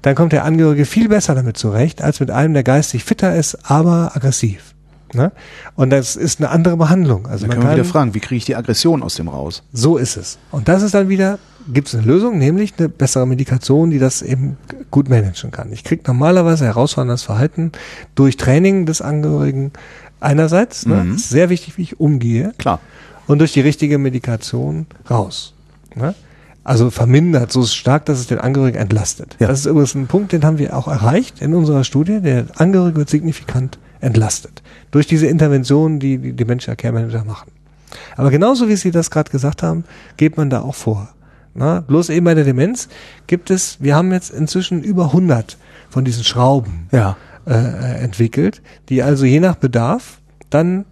dann 0.02 0.16
kommt 0.16 0.32
der 0.32 0.46
Angehörige 0.46 0.86
viel 0.86 1.10
besser 1.10 1.36
damit 1.36 1.58
zurecht, 1.58 2.02
als 2.02 2.20
mit 2.20 2.32
einem, 2.32 2.54
der 2.54 2.64
geistig 2.64 3.04
fitter 3.04 3.36
ist, 3.36 3.70
aber 3.70 4.16
aggressiv. 4.16 4.74
Ne? 5.14 5.32
Und 5.76 5.90
das 5.90 6.16
ist 6.16 6.40
eine 6.40 6.50
andere 6.50 6.78
Behandlung. 6.78 7.28
Also 7.28 7.42
Dann 7.42 7.50
man 7.50 7.50
können 7.58 7.64
wir 7.64 7.68
kann, 7.70 7.76
wieder 7.78 7.86
fragen, 7.92 8.14
wie 8.14 8.20
kriege 8.20 8.38
ich 8.38 8.46
die 8.46 8.56
Aggression 8.56 9.04
aus 9.04 9.16
dem 9.16 9.28
raus? 9.28 9.64
so 9.74 9.98
ist 9.98 10.16
es. 10.18 10.38
Und 10.52 10.68
das 10.68 10.82
ist 10.84 10.94
dann 10.94 11.10
wieder, 11.10 11.38
gibt 11.72 11.88
es 11.90 11.96
eine 11.96 12.04
Lösung, 12.06 12.38
nämlich 12.38 12.74
eine 12.78 12.90
bessere 12.90 13.28
Medikation, 13.28 13.90
die 13.92 14.00
das 14.00 14.22
eben 14.22 14.58
gut 14.90 15.10
managen 15.10 15.52
kann. 15.52 15.72
Ich 15.74 15.84
kriege 15.84 16.04
normalerweise 16.08 16.66
herausforderndes 16.66 17.24
Verhalten 17.24 17.72
durch 18.16 18.38
Training 18.38 18.86
des 18.86 19.02
Angehörigen 19.02 19.72
einerseits, 20.20 20.86
ne, 20.86 21.04
Mhm. 21.04 21.16
ist 21.16 21.30
sehr 21.30 21.50
wichtig, 21.50 21.78
wie 21.78 21.82
ich 21.84 22.00
umgehe, 22.00 22.54
Klar. 22.58 22.80
und 23.28 23.40
durch 23.40 23.54
die 23.54 23.62
richtige 23.62 23.98
Medikation 23.98 24.86
raus. 25.10 25.54
Ne? 25.96 26.14
Also 26.64 26.92
vermindert 26.92 27.52
so 27.52 27.66
stark, 27.66 28.06
dass 28.06 28.20
es 28.20 28.28
den 28.28 28.38
Angehörigen 28.38 28.78
entlastet. 28.78 29.36
Ja. 29.40 29.48
Das 29.48 29.60
ist 29.62 29.66
übrigens 29.66 29.96
ein 29.96 30.06
Punkt, 30.08 30.32
den 30.32 30.44
haben 30.46 30.60
wir 30.60 30.78
auch 30.78 30.88
erreicht 30.88 31.42
in 31.42 31.56
unserer 31.56 31.84
Studie. 31.84 32.20
Der 32.22 32.46
Angehörige 32.56 32.98
wird 32.98 33.10
signifikant 33.10 33.80
entlastet. 34.02 34.62
Durch 34.92 35.08
diese 35.08 35.28
Interventionen, 35.28 36.00
die 36.00 36.18
die 36.18 36.34
Dementia 36.34 36.76
Care 36.76 36.94
Manager 36.94 37.24
machen. 37.24 37.52
Aber 38.16 38.30
genauso 38.32 38.68
wie 38.68 38.76
Sie 38.76 38.92
das 38.92 39.10
gerade 39.12 39.32
gesagt 39.32 39.64
haben, 39.64 39.84
geht 40.18 40.38
man 40.38 40.50
da 40.50 40.62
auch 40.62 40.76
vor. 40.76 41.10
Na, 41.54 41.82
bloß 41.82 42.10
eben 42.10 42.26
bei 42.26 42.34
der 42.34 42.46
Demenz 42.46 42.88
gibt 43.28 43.50
es, 43.52 43.78
wir 43.82 43.96
haben 43.96 44.12
jetzt 44.14 44.30
inzwischen 44.32 44.84
über 44.84 45.06
100 45.06 45.58
von 45.90 46.06
diesen 46.06 46.24
Schrauben 46.24 46.88
Ja. 46.92 47.18
äh, 47.46 47.52
äh, 47.54 48.04
entwickelt, 48.04 48.62
die 48.88 49.04
also 49.04 49.26
je 49.26 49.42
nach 49.42 49.56
Bedarf 49.56 50.20
dann 50.50 50.86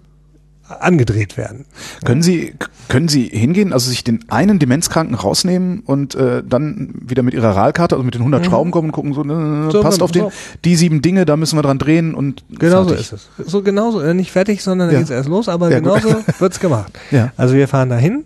angedreht 0.69 1.37
werden. 1.37 1.65
Können 2.05 2.21
Sie, 2.21 2.53
können 2.87 3.07
Sie 3.07 3.23
hingehen, 3.25 3.73
also 3.73 3.89
sich 3.89 4.03
den 4.03 4.25
einen 4.29 4.59
Demenzkranken 4.59 5.15
rausnehmen 5.15 5.79
und 5.81 6.15
äh, 6.15 6.43
dann 6.47 6.93
wieder 7.01 7.23
mit 7.23 7.33
Ihrer 7.33 7.55
RAL-Karte, 7.55 7.95
also 7.95 8.03
mit 8.03 8.13
den 8.13 8.21
100 8.21 8.45
Schrauben 8.45 8.71
kommen 8.71 8.89
und 8.89 8.91
gucken, 8.91 9.13
so, 9.13 9.23
äh, 9.23 9.71
So, 9.71 9.81
passt 9.81 10.01
auf 10.01 10.11
den, 10.11 10.23
so. 10.23 10.31
die 10.65 10.75
sieben 10.75 11.01
Dinge, 11.01 11.25
da 11.25 11.37
müssen 11.37 11.57
wir 11.57 11.63
dran 11.63 11.79
drehen 11.79 12.13
und 12.13 12.43
Genau 12.57 12.83
so 12.83 12.93
ist 12.93 13.13
es. 13.13 13.29
So 13.45 13.61
genauso, 13.63 13.99
äh, 14.01 14.13
nicht 14.13 14.31
fertig, 14.31 14.61
sondern 14.63 14.89
Ja. 14.89 14.93
dann 14.93 15.01
geht's 15.01 15.11
erst 15.11 15.29
los, 15.29 15.49
aber 15.49 15.71
Ja, 15.71 15.79
gut. 15.79 16.01
genauso 16.01 16.23
wird's 16.39 16.59
gemacht. 16.59 16.91
Ja. 17.11 17.31
Also 17.37 17.55
wir 17.55 17.67
fahren 17.67 17.89
dahin, 17.89 18.23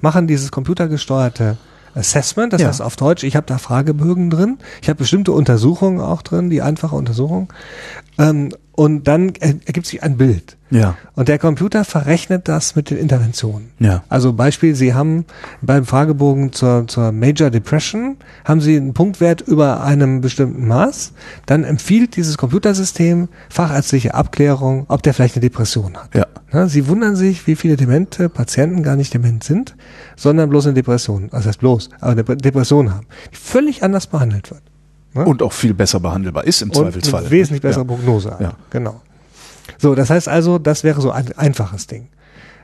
machen 0.00 0.26
dieses 0.26 0.50
computergesteuerte 0.50 1.56
Assessment, 1.94 2.52
das 2.52 2.60
Ja. 2.60 2.68
heißt 2.68 2.82
auf 2.82 2.96
Deutsch, 2.96 3.24
ich 3.24 3.36
habe 3.36 3.46
da 3.46 3.56
Fragebögen 3.56 4.28
drin, 4.28 4.58
ich 4.82 4.88
habe 4.90 4.98
bestimmte 4.98 5.32
Untersuchungen 5.32 6.00
auch 6.00 6.20
drin, 6.20 6.50
die 6.50 6.60
einfache 6.60 6.94
Untersuchung. 6.94 7.50
Ähm, 8.18 8.50
und 8.72 9.08
dann 9.08 9.32
er- 9.40 9.54
ergibt 9.64 9.86
sich 9.86 10.02
ein 10.02 10.18
Bild. 10.18 10.58
Ja. 10.70 10.96
Und 11.14 11.28
der 11.28 11.38
Computer 11.38 11.84
verrechnet 11.84 12.46
das 12.48 12.76
mit 12.76 12.90
den 12.90 12.98
Interventionen. 12.98 13.70
Ja. 13.78 14.04
Also 14.10 14.32
Beispiel, 14.34 14.74
Sie 14.74 14.92
haben 14.92 15.24
beim 15.62 15.86
Fragebogen 15.86 16.52
zur, 16.52 16.86
zur 16.86 17.12
Major 17.12 17.50
Depression, 17.50 18.16
haben 18.44 18.60
Sie 18.60 18.76
einen 18.76 18.92
Punktwert 18.92 19.40
über 19.42 19.82
einem 19.82 20.20
bestimmten 20.20 20.66
Maß, 20.66 21.12
dann 21.46 21.64
empfiehlt 21.64 22.16
dieses 22.16 22.36
Computersystem 22.36 23.28
fachärztliche 23.48 24.12
Abklärung, 24.14 24.84
ob 24.88 25.02
der 25.02 25.14
vielleicht 25.14 25.36
eine 25.36 25.42
Depression 25.42 25.96
hat. 25.96 26.14
Ja. 26.14 26.26
Ja, 26.52 26.68
Sie 26.68 26.88
wundern 26.88 27.16
sich, 27.16 27.46
wie 27.46 27.56
viele 27.56 27.76
demente 27.76 28.28
Patienten 28.28 28.82
gar 28.82 28.96
nicht 28.96 29.12
dement 29.14 29.42
sind, 29.42 29.74
sondern 30.16 30.48
bloß 30.50 30.66
eine 30.66 30.74
Depression, 30.74 31.28
also 31.32 31.48
heißt 31.48 31.60
bloß, 31.60 31.90
aber 32.00 32.12
eine 32.12 32.24
Depression 32.24 32.92
haben, 32.94 33.06
die 33.32 33.36
völlig 33.36 33.82
anders 33.82 34.06
behandelt 34.06 34.50
wird. 34.50 34.62
Ja? 35.16 35.22
Und 35.24 35.42
auch 35.42 35.52
viel 35.52 35.74
besser 35.74 36.00
behandelbar 36.00 36.44
ist 36.44 36.62
im 36.62 36.68
und 36.70 36.76
Zweifelsfall. 36.76 37.22
eine 37.22 37.30
wesentlich 37.30 37.62
bessere 37.62 37.82
Ja. 37.82 37.88
Prognose 37.88 38.30
hat. 38.30 38.40
Ja. 38.40 38.52
Genau. 38.70 39.00
So, 39.78 39.94
das 39.94 40.10
heißt 40.10 40.28
also, 40.28 40.58
das 40.58 40.84
wäre 40.84 41.00
so 41.00 41.10
ein 41.10 41.32
einfaches 41.36 41.86
Ding. 41.86 42.08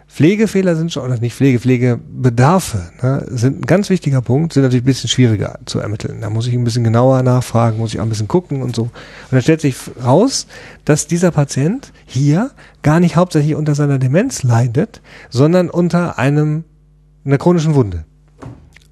Pflegefehler 0.09 0.77
sind 0.77 0.93
schon, 0.93 1.05
oder 1.05 1.19
nicht 1.19 1.35
Pflege, 1.35 1.59
Pflegebedarfe 1.59 2.91
ne, 3.03 3.25
sind 3.31 3.61
ein 3.61 3.67
ganz 3.67 3.89
wichtiger 3.89 4.21
Punkt, 4.21 4.53
sind 4.53 4.63
natürlich 4.63 4.83
ein 4.83 4.87
bisschen 4.87 5.09
schwieriger 5.09 5.59
zu 5.65 5.79
ermitteln. 5.79 6.21
Da 6.21 6.29
muss 6.29 6.47
ich 6.47 6.53
ein 6.53 6.65
bisschen 6.65 6.85
genauer 6.85 7.23
nachfragen, 7.23 7.79
muss 7.79 7.95
ich 7.95 8.01
auch 8.01 8.05
ein 8.05 8.11
bisschen 8.11 8.29
gucken 8.29 8.61
und 8.63 8.77
so. 8.77 8.83
Und 8.83 8.93
dann 9.31 9.41
stellt 9.41 9.63
sich 9.63 9.75
raus, 10.05 10.47
dass 10.85 11.07
dieser 11.07 11.31
Patient 11.31 11.93
hier 12.05 12.51
gar 12.83 13.01
nicht 13.01 13.17
hauptsächlich 13.17 13.55
unter 13.55 13.75
seiner 13.75 13.99
Demenz 13.99 14.43
leidet, 14.43 15.01
sondern 15.31 15.71
unter 15.71 16.19
einem, 16.19 16.65
einer 17.25 17.39
chronischen 17.39 17.75
Wunde. 17.75 18.05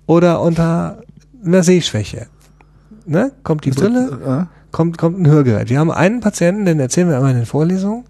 Oder 0.06 0.40
unter 0.40 1.02
einer 1.44 1.62
Sehschwäche. 1.62 2.28
Ne? 3.10 3.32
Kommt 3.42 3.64
die 3.64 3.70
Brille, 3.72 4.46
kommt, 4.70 4.96
kommt 4.96 5.18
ein 5.18 5.26
Hörgerät. 5.26 5.68
Wir 5.68 5.80
haben 5.80 5.90
einen 5.90 6.20
Patienten, 6.20 6.64
den 6.64 6.78
erzählen 6.78 7.08
wir 7.08 7.18
immer 7.18 7.30
in 7.30 7.36
den 7.38 7.44
Vorlesungen, 7.46 8.04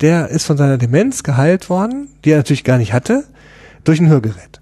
der 0.00 0.28
ist 0.28 0.44
von 0.44 0.56
seiner 0.56 0.76
Demenz 0.76 1.22
geheilt 1.22 1.70
worden, 1.70 2.08
die 2.24 2.32
er 2.32 2.38
natürlich 2.38 2.64
gar 2.64 2.76
nicht 2.76 2.92
hatte, 2.92 3.22
durch 3.84 4.00
ein 4.00 4.08
Hörgerät. 4.08 4.60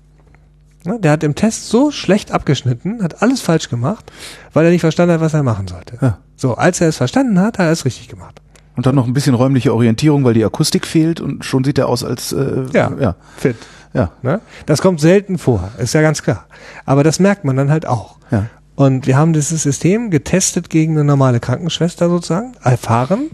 Ne, 0.84 0.98
Der 1.00 1.12
hat 1.12 1.22
im 1.24 1.34
Test 1.34 1.70
so 1.70 1.90
schlecht 1.90 2.32
abgeschnitten, 2.32 3.02
hat 3.02 3.22
alles 3.22 3.40
falsch 3.40 3.70
gemacht, 3.70 4.12
weil 4.52 4.66
er 4.66 4.70
nicht 4.72 4.82
verstanden 4.82 5.14
hat, 5.14 5.20
was 5.22 5.32
er 5.32 5.42
machen 5.42 5.66
sollte. 5.68 5.96
Ja. 6.02 6.18
So, 6.36 6.54
als 6.56 6.82
er 6.82 6.88
es 6.88 6.98
verstanden 6.98 7.40
hat, 7.40 7.58
hat 7.58 7.64
er 7.66 7.72
es 7.72 7.86
richtig 7.86 8.08
gemacht. 8.08 8.42
Und 8.76 8.84
dann 8.84 8.94
noch 8.94 9.06
ein 9.06 9.14
bisschen 9.14 9.34
räumliche 9.34 9.72
Orientierung, 9.72 10.22
weil 10.24 10.34
die 10.34 10.44
Akustik 10.44 10.86
fehlt 10.86 11.20
und 11.22 11.46
schon 11.46 11.64
sieht 11.64 11.78
er 11.78 11.88
aus 11.88 12.04
als 12.04 12.32
äh, 12.32 12.66
Ja. 12.74 12.92
ja. 13.00 13.16
Fit. 13.38 13.56
Ja. 13.94 14.12
Ne? 14.20 14.42
Das 14.66 14.82
kommt 14.82 15.00
selten 15.00 15.38
vor, 15.38 15.70
ist 15.78 15.94
ja 15.94 16.02
ganz 16.02 16.22
klar. 16.22 16.44
Aber 16.84 17.02
das 17.04 17.20
merkt 17.20 17.44
man 17.46 17.56
dann 17.56 17.70
halt 17.70 17.86
auch. 17.86 18.18
Ja. 18.30 18.44
Und 18.78 19.08
wir 19.08 19.16
haben 19.16 19.32
dieses 19.32 19.64
System 19.64 20.08
getestet 20.08 20.70
gegen 20.70 20.92
eine 20.92 21.02
normale 21.02 21.40
Krankenschwester 21.40 22.08
sozusagen, 22.08 22.52
erfahren, 22.62 23.30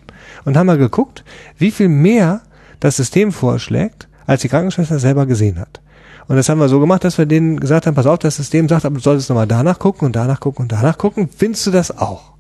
und 0.47 0.57
haben 0.57 0.67
mal 0.67 0.79
geguckt, 0.79 1.23
wie 1.59 1.71
viel 1.71 1.89
mehr 1.89 2.41
das 2.81 2.97
System 2.97 3.31
vorschlägt, 3.31 4.09
als 4.25 4.41
die 4.41 4.49
Krankenschwester 4.49 4.99
selber 4.99 5.27
gesehen 5.27 5.59
hat. 5.59 5.83
Und 6.29 6.37
das 6.37 6.49
haben 6.49 6.61
wir 6.61 6.71
so 6.71 6.81
gemacht, 6.81 7.05
dass 7.05 7.19
wir 7.19 7.27
denen 7.27 7.61
gesagt 7.61 7.87
haben, 7.87 7.95
pass 7.95 8.07
auf, 8.07 8.21
das 8.21 8.37
System 8.37 8.71
sagt, 8.71 8.87
aber 8.87 8.95
du 8.95 9.03
solltest 9.03 9.29
nochmal 9.29 9.47
danach 9.47 9.79
gucken 9.79 10.07
und 10.07 10.17
danach 10.17 10.41
gucken 10.41 10.63
und 10.63 10.73
danach 10.73 10.97
gucken. 10.97 11.29
Findest 11.29 11.67
du 11.67 11.71
das 11.73 11.99
auch? 11.99 12.33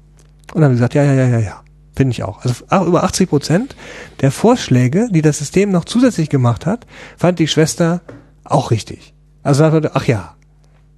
Und 0.55 0.63
dann 0.63 0.65
haben 0.65 0.71
die 0.71 0.77
gesagt, 0.77 0.95
ja, 0.95 1.05
ja, 1.05 1.13
ja, 1.13 1.27
ja, 1.27 1.39
ja. 1.41 1.63
Finde 1.95 2.13
ich 2.13 2.23
auch. 2.23 2.43
Also 2.43 2.65
über 2.87 3.05
80 3.05 3.29
Prozent 3.29 3.77
der 4.23 4.31
Vorschläge, 4.31 5.09
die 5.11 5.21
das 5.21 5.37
System 5.37 5.71
noch 5.71 5.85
zusätzlich 5.85 6.31
gemacht 6.31 6.65
hat, 6.65 6.87
fand 7.19 7.39
die 7.39 7.49
Schwester 7.49 8.01
auch 8.45 8.71
richtig. 8.71 9.13
Also 9.43 9.59
sagt 9.59 9.91
ach 9.95 10.07
ja. 10.07 10.37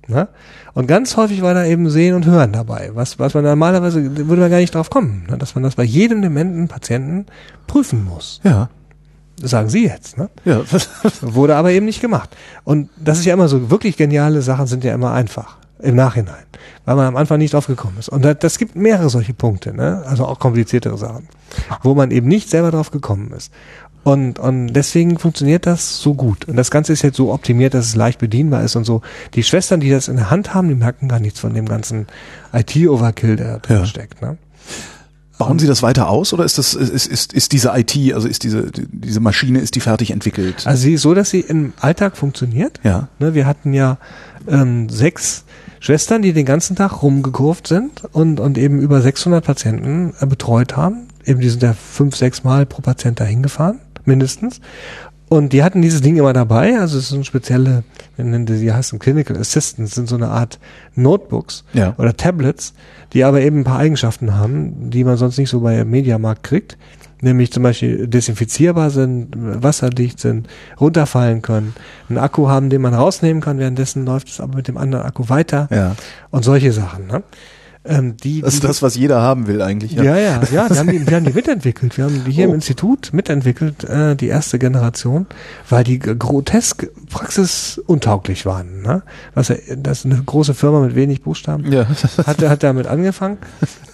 Ne? 0.09 0.29
Und 0.75 0.87
ganz 0.87 1.17
häufig 1.17 1.43
war 1.43 1.55
da 1.55 1.65
eben 1.65 1.91
Sehen 1.91 2.15
und 2.15 2.27
Hören 2.27 2.53
dabei, 2.53 2.91
was, 2.95 3.19
was 3.19 3.35
man 3.35 3.45
normalerweise, 3.45 4.17
würde 4.29 4.43
man 4.43 4.51
gar 4.51 4.59
nicht 4.59 4.75
drauf 4.75 4.91
kommen, 4.91 5.27
ne? 5.29 5.37
dass 5.37 5.55
man 5.55 5.65
das 5.65 5.75
bei 5.75 5.83
jedem 5.85 6.23
dementen 6.23 6.69
Patienten 6.69 7.27
prüfen 7.67 8.05
muss. 8.05 8.41
Ja. 8.45 8.69
Das 9.41 9.51
sagen 9.51 9.69
Sie 9.69 9.85
jetzt. 9.85 10.17
Ne? 10.17 10.31
Ja. 10.45 10.63
Wurde 11.21 11.57
aber 11.57 11.71
eben 11.71 11.87
nicht 11.87 12.01
gemacht. 12.01 12.35
Und 12.65 12.89
das 12.97 13.19
ist 13.19 13.27
ja 13.27 13.35
immer 13.35 13.49
so, 13.49 13.71
wirklich 13.71 13.97
geniale 13.97 14.43
Sachen 14.43 14.67
sind 14.67 14.85
ja 14.85 14.95
immer 14.95 15.13
einfach 15.13 15.59
im 15.81 15.95
Nachhinein, 15.95 16.45
weil 16.87 16.97
man 16.97 17.07
am 17.07 17.17
Anfang 17.17 17.39
nicht 17.39 17.53
drauf 17.53 17.67
gekommen 17.67 17.97
ist. 17.99 18.09
Und 18.09 18.25
das, 18.25 18.39
das 18.39 18.59
gibt 18.59 18.77
mehrere 18.77 19.11
solche 19.11 19.35
Punkte, 19.35 19.75
ne? 19.75 20.03
also 20.07 20.25
auch 20.25 20.39
kompliziertere 20.39 20.97
Sachen, 20.97 21.29
wo 21.83 21.95
man 21.95 22.11
eben 22.11 22.29
nicht 22.29 22.49
selber 22.49 22.71
drauf 22.71 22.91
gekommen 22.91 23.33
ist. 23.33 23.53
Und, 24.07 24.39
und 24.39 24.69
deswegen 24.73 25.19
funktioniert 25.19 25.67
das 25.67 25.99
so 26.01 26.15
gut. 26.15 26.45
Und 26.45 26.55
das 26.57 26.71
Ganze 26.71 26.93
ist 26.93 27.03
jetzt 27.03 27.17
so 27.17 27.33
optimiert, 27.33 27.75
dass 27.75 27.87
es 27.87 27.97
leicht 27.97 28.21
bedienbar 28.21 28.63
ist 28.63 28.77
und 28.77 28.85
so. 28.85 29.03
Die 29.35 29.43
Schwestern, 29.43 29.81
die 29.81 29.91
das 29.91 30.07
in 30.07 30.15
der 30.15 30.31
Hand 30.31 30.55
haben, 30.55 30.69
die 30.69 30.77
merken 30.77 31.09
gar 31.09 31.19
nichts 31.19 31.41
von 31.41 31.53
dem 31.55 31.67
ganzen 31.67 32.07
IT-Overkill, 32.53 33.35
der 33.37 33.55
da 33.55 33.59
drin 33.59 33.77
Ja. 33.79 33.87
steckt. 33.87 34.23
Ne? 34.23 34.39
Bauen 35.39 35.59
Sie 35.59 35.67
das 35.67 35.83
weiter 35.83 36.09
aus 36.09 36.33
oder 36.33 36.45
ist 36.45 36.57
das 36.57 36.73
ist, 36.75 37.07
ist, 37.07 37.33
ist 37.35 37.53
diese 37.53 37.73
IT, 37.77 38.15
also 38.15 38.27
ist 38.29 38.43
diese 38.45 38.71
die- 38.71 38.87
diese 38.91 39.21
Maschine, 39.21 39.59
ist 39.59 39.75
die 39.75 39.81
fertig 39.81 40.11
entwickelt? 40.13 40.63
Also 40.67 40.83
sie 40.83 40.95
ist 40.95 41.03
so, 41.03 41.13
dass 41.13 41.29
sie 41.31 41.41
im 41.41 41.75
Alltag 41.81 42.17
funktioniert. 42.17 42.79
ja. 42.85 43.09
Ne, 43.19 43.35
wir 43.35 43.45
hatten 43.45 43.75
ja 43.75 43.99
ähm, 44.49 44.89
sechs 44.89 45.45
Schwestern, 45.81 46.23
die 46.23 46.33
den 46.33 46.47
ganzen 46.47 46.75
Tag 46.77 47.03
rumgekurvt 47.03 47.67
sind 47.67 48.05
und, 48.13 48.41
und 48.41 48.57
eben 48.57 48.79
über 48.81 49.03
600 49.03 49.45
Patienten 49.45 50.15
äh, 50.21 50.27
betreut 50.27 50.77
haben. 50.77 51.09
Eben 51.25 51.41
die 51.41 51.49
sind 51.51 51.63
ja 51.65 51.75
fünf, 51.75 52.17
sechs 52.17 52.45
Mal 52.45 52.65
pro 52.65 52.81
Patient 52.81 53.19
dahin 53.21 53.43
gefahren, 53.43 53.81
mindestens. 54.07 54.61
Und 55.29 55.53
die 55.53 55.65
hatten 55.65 55.83
dieses 55.83 56.03
Ding 56.03 56.17
immer 56.17 56.33
dabei, 56.33 56.79
also 56.79 56.99
es 56.99 57.09
sind 57.09 57.27
spezielle, 57.27 57.83
wir 58.15 58.25
nennen 58.25 58.47
die, 58.47 58.61
die 58.61 58.73
heißen 58.73 59.01
Clinical 59.01 59.37
Assistants, 59.37 59.97
sind 59.97 60.09
so 60.09 60.15
eine 60.15 60.29
Art 60.29 60.61
Notebooks 60.95 61.65
Ja. 61.73 61.95
oder 61.99 62.17
Tablets, 62.17 62.75
die 63.13 63.25
aber 63.25 63.41
eben 63.41 63.61
ein 63.61 63.65
paar 63.65 63.79
Eigenschaften 63.81 64.35
haben, 64.37 64.91
die 64.91 65.03
man 65.03 65.17
sonst 65.17 65.37
nicht 65.39 65.51
so 65.51 65.61
bei 65.61 65.85
Mediamarkt 65.85 66.45
kriegt. 66.45 66.79
Nämlich 67.23 67.51
zum 67.51 67.63
Beispiel 67.63 68.07
desinfizierbar 68.07 68.91
sind, 68.91 69.29
wasserdicht 69.35 70.21
sind, 70.21 70.49
runterfallen 70.79 71.41
können, 71.43 71.75
einen 72.11 72.19
Akku 72.19 72.49
haben, 72.49 72.69
den 72.71 72.83
man 72.83 72.93
rausnehmen 72.95 73.43
kann, 73.43 73.59
währenddessen 73.59 74.05
läuft 74.05 74.29
es 74.29 74.39
aber 74.39 74.57
mit 74.57 74.69
dem 74.69 74.77
anderen 74.77 75.07
Akku 75.07 75.29
weiter 75.31 75.67
Ja. 75.73 75.97
und 76.31 76.45
solche 76.45 76.73
Sachen. 76.73 77.07
Ne? 77.07 77.23
Ähm, 77.89 78.16
die, 78.16 78.41
Das 78.41 78.51
die, 78.51 78.57
ist 78.57 78.64
das, 78.64 78.82
was 78.82 78.97
jeder 78.97 79.20
haben 79.22 79.47
will 79.47 79.62
eigentlich. 79.62 79.93
ja, 79.93 80.03
ja, 80.03 80.16
ja, 80.16 80.41
wir 80.70 80.78
haben 80.78 80.91
die, 80.91 81.07
wir 81.07 81.16
haben 81.16 81.24
die 81.24 81.32
mitentwickelt. 81.32 81.97
Wir 81.97 82.05
haben 82.05 82.24
die 82.24 82.32
hier 82.32 82.47
Oh. 82.47 82.51
im 82.51 82.55
Institut 82.57 83.12
mitentwickelt, 83.12 83.84
äh, 83.84 84.16
die 84.16 84.28
erste 84.28 84.59
Generation, 84.59 85.26
weil 85.70 85.84
die 85.84 85.99
grotesk 85.99 86.89
praxisuntauglich 87.11 88.47
waren. 88.47 88.82
Ne? 88.82 89.03
Was, 89.34 89.49
ja- 89.49 89.57
das 89.76 90.01
ist 90.01 90.07
eine 90.07 90.22
große 90.22 90.55
Firma 90.55 90.80
mit 90.80 90.95
wenig 90.95 91.22
Buchstaben 91.22 91.70
Ja. 91.70 91.87
hat, 92.26 92.43
hat 92.43 92.62
damit 92.62 92.87
angefangen 92.87 93.39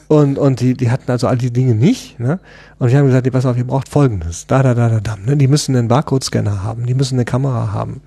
und, 0.08 0.38
und 0.38 0.60
die, 0.60 0.74
die 0.74 0.90
hatten 0.90 1.10
also 1.10 1.26
all 1.28 1.36
die 1.38 1.52
Dinge 1.52 1.74
nicht. 1.74 2.18
Ne? 2.18 2.38
Und 2.78 2.90
wir 2.90 2.98
haben 2.98 3.06
gesagt, 3.06 3.24
nee, 3.26 3.30
pass 3.30 3.46
auf, 3.46 3.56
ihr 3.56 3.66
braucht 3.66 3.88
folgendes. 3.88 4.46
Da, 4.46 4.62
da, 4.62 4.74
da, 4.74 4.88
da, 4.88 5.00
da. 5.00 5.16
Ne? 5.24 5.36
Die 5.36 5.48
müssen 5.48 5.76
einen 5.76 5.88
Barcode-Scanner 5.88 6.62
haben, 6.62 6.86
die 6.86 6.94
müssen 6.94 7.14
eine 7.16 7.24
Kamera 7.24 7.72
haben. 7.72 8.00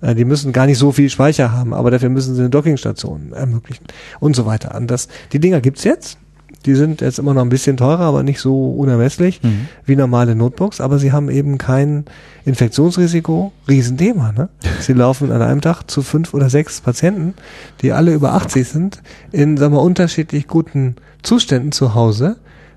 Äh, 0.00 0.14
Die 0.14 0.24
müssen 0.24 0.52
gar 0.52 0.66
nicht 0.66 0.78
so 0.78 0.92
viel 0.92 1.10
Speicher 1.10 1.52
haben, 1.52 1.74
aber 1.74 1.90
dafür 1.90 2.08
müssen 2.08 2.34
sie 2.34 2.40
eine 2.42 2.50
Dockingstation 2.50 3.32
ermöglichen 3.32 3.84
und 4.20 4.34
so 4.36 4.46
weiter. 4.46 4.74
Und 4.76 4.90
das, 4.90 5.08
die 5.32 5.38
Dinger 5.40 5.60
gibt's 5.60 5.84
jetzt. 5.84 6.18
Die 6.66 6.74
sind 6.74 7.00
jetzt 7.02 7.20
immer 7.20 7.34
noch 7.34 7.42
ein 7.42 7.50
bisschen 7.50 7.76
teurer, 7.76 8.00
aber 8.00 8.24
nicht 8.24 8.40
so 8.40 8.72
unermesslich 8.72 9.40
Mhm. 9.44 9.68
wie 9.86 9.94
normale 9.94 10.34
Notebooks, 10.34 10.80
aber 10.80 10.98
sie 10.98 11.12
haben 11.12 11.30
eben 11.30 11.56
kein 11.56 12.04
Infektionsrisiko, 12.44 13.52
Riesenthema. 13.68 14.32
Ne? 14.32 14.48
Sie 14.80 14.92
laufen 14.92 15.30
an 15.30 15.40
einem 15.40 15.60
Tag 15.60 15.84
zu 15.88 16.02
fünf 16.02 16.34
oder 16.34 16.50
sechs 16.50 16.80
Patienten, 16.80 17.34
die 17.80 17.92
alle 17.92 18.12
über 18.12 18.34
80 18.34 18.68
sind, 18.68 19.02
in 19.30 19.56
sagen 19.56 19.72
wir, 19.74 19.80
unterschiedlich 19.82 20.48
guten 20.48 20.96
Zuständen 21.22 21.70
zu 21.72 21.94
Hause. 21.94 22.36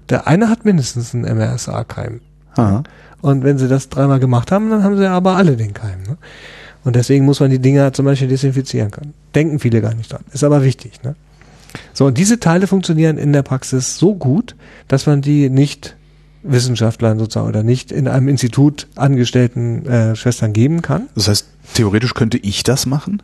Der 0.10 0.28
eine 0.28 0.50
hat 0.50 0.64
mindestens 0.64 1.16
einen 1.16 1.24
MRSA-Keim. 1.38 2.22
Und 3.22 3.44
wenn 3.44 3.58
sie 3.58 3.68
das 3.68 3.90
dreimal 3.90 4.20
gemacht 4.20 4.52
haben, 4.52 4.70
dann 4.70 4.84
haben 4.84 4.98
sie 4.98 5.10
aber 5.10 5.36
alle 5.38 5.58
den 5.58 5.74
Keim. 5.74 6.04
Ne? 6.08 6.18
Und 6.84 6.96
deswegen 6.96 7.26
muss 7.26 7.40
man 7.40 7.52
die 7.52 7.60
Dinger 7.60 7.94
zum 7.94 8.06
Beispiel 8.06 8.28
desinfizieren 8.28 8.92
können. 8.92 9.14
Denken 9.36 9.60
viele 9.60 9.82
gar 9.82 9.94
nicht 9.94 10.12
dran. 10.12 10.24
Ist 10.34 10.44
aber 10.44 10.64
wichtig. 10.64 10.94
Ne? 11.04 11.16
So, 11.94 12.06
und 12.08 12.18
diese 12.18 12.40
Teile 12.40 12.68
funktionieren 12.68 13.18
in 13.18 13.34
der 13.34 13.44
Praxis 13.44 13.98
so 13.98 14.16
gut, 14.16 14.56
dass 14.88 15.06
man 15.06 15.22
die 15.22 15.50
nicht 15.50 15.96
Wissenschaftlern 16.44 17.20
sozusagen 17.20 17.48
oder 17.48 17.62
nicht 17.64 17.92
in 17.92 18.08
einem 18.08 18.28
Institut 18.28 18.88
angestellten 18.96 19.86
äh, 19.86 20.16
Schwestern 20.16 20.54
geben 20.54 20.82
kann. 20.82 21.08
Das 21.14 21.28
heißt, 21.28 21.46
theoretisch 21.76 22.16
könnte 22.16 22.38
ich 22.40 22.64
das 22.64 22.88
machen? 22.88 23.22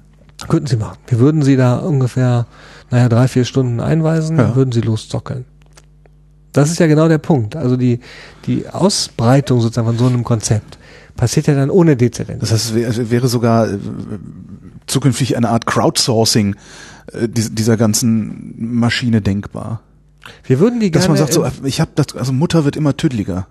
Könnten 0.48 0.68
sie 0.68 0.78
machen. 0.78 0.98
Wir 1.08 1.18
würden 1.18 1.42
sie 1.42 1.56
da 1.56 1.78
ungefähr, 1.78 2.46
naja, 2.92 3.10
drei, 3.10 3.28
vier 3.28 3.44
Stunden 3.44 3.80
einweisen, 3.80 4.38
Ja. 4.38 4.56
würden 4.56 4.72
sie 4.72 4.82
loszockeln. 4.82 5.46
Das 6.54 6.70
ist 6.70 6.80
ja 6.80 6.86
genau 6.88 7.08
der 7.08 7.18
Punkt. 7.18 7.56
Also 7.56 7.76
die, 7.76 8.00
die 8.46 8.68
Ausbreitung 8.70 9.62
sozusagen 9.62 9.88
von 9.88 9.98
so 9.98 10.06
einem 10.06 10.24
Konzept 10.24 10.78
passiert 11.18 11.48
ja 11.48 11.56
dann 11.56 11.70
ohne 11.70 11.98
DZN. 11.98 12.40
Das 12.40 12.52
heißt, 12.54 12.66
es 12.70 12.76
wär- 12.76 12.88
es 12.88 13.10
wäre 13.12 13.28
sogar 13.28 13.68
äh, 13.70 13.78
zukünftig 14.86 15.36
eine 15.38 15.50
Art 15.50 15.66
Crowdsourcing 15.66 16.56
äh, 17.14 17.28
dies- 17.28 17.54
dieser 17.54 17.76
ganzen 17.78 18.54
Maschine 18.58 19.22
denkbar. 19.22 19.82
Wir 20.44 20.60
würden 20.60 20.80
die 20.80 20.92
Dass 20.92 21.04
gerne 21.04 21.20
man 21.20 21.28
sagt, 21.28 21.34
so, 21.34 21.46
ich 21.66 21.80
habe 21.82 21.92
das, 21.96 22.16
also 22.16 22.34
Mutter 22.34 22.66
wird 22.66 22.76
immer 22.76 22.96
tüdeliger. 22.98 23.48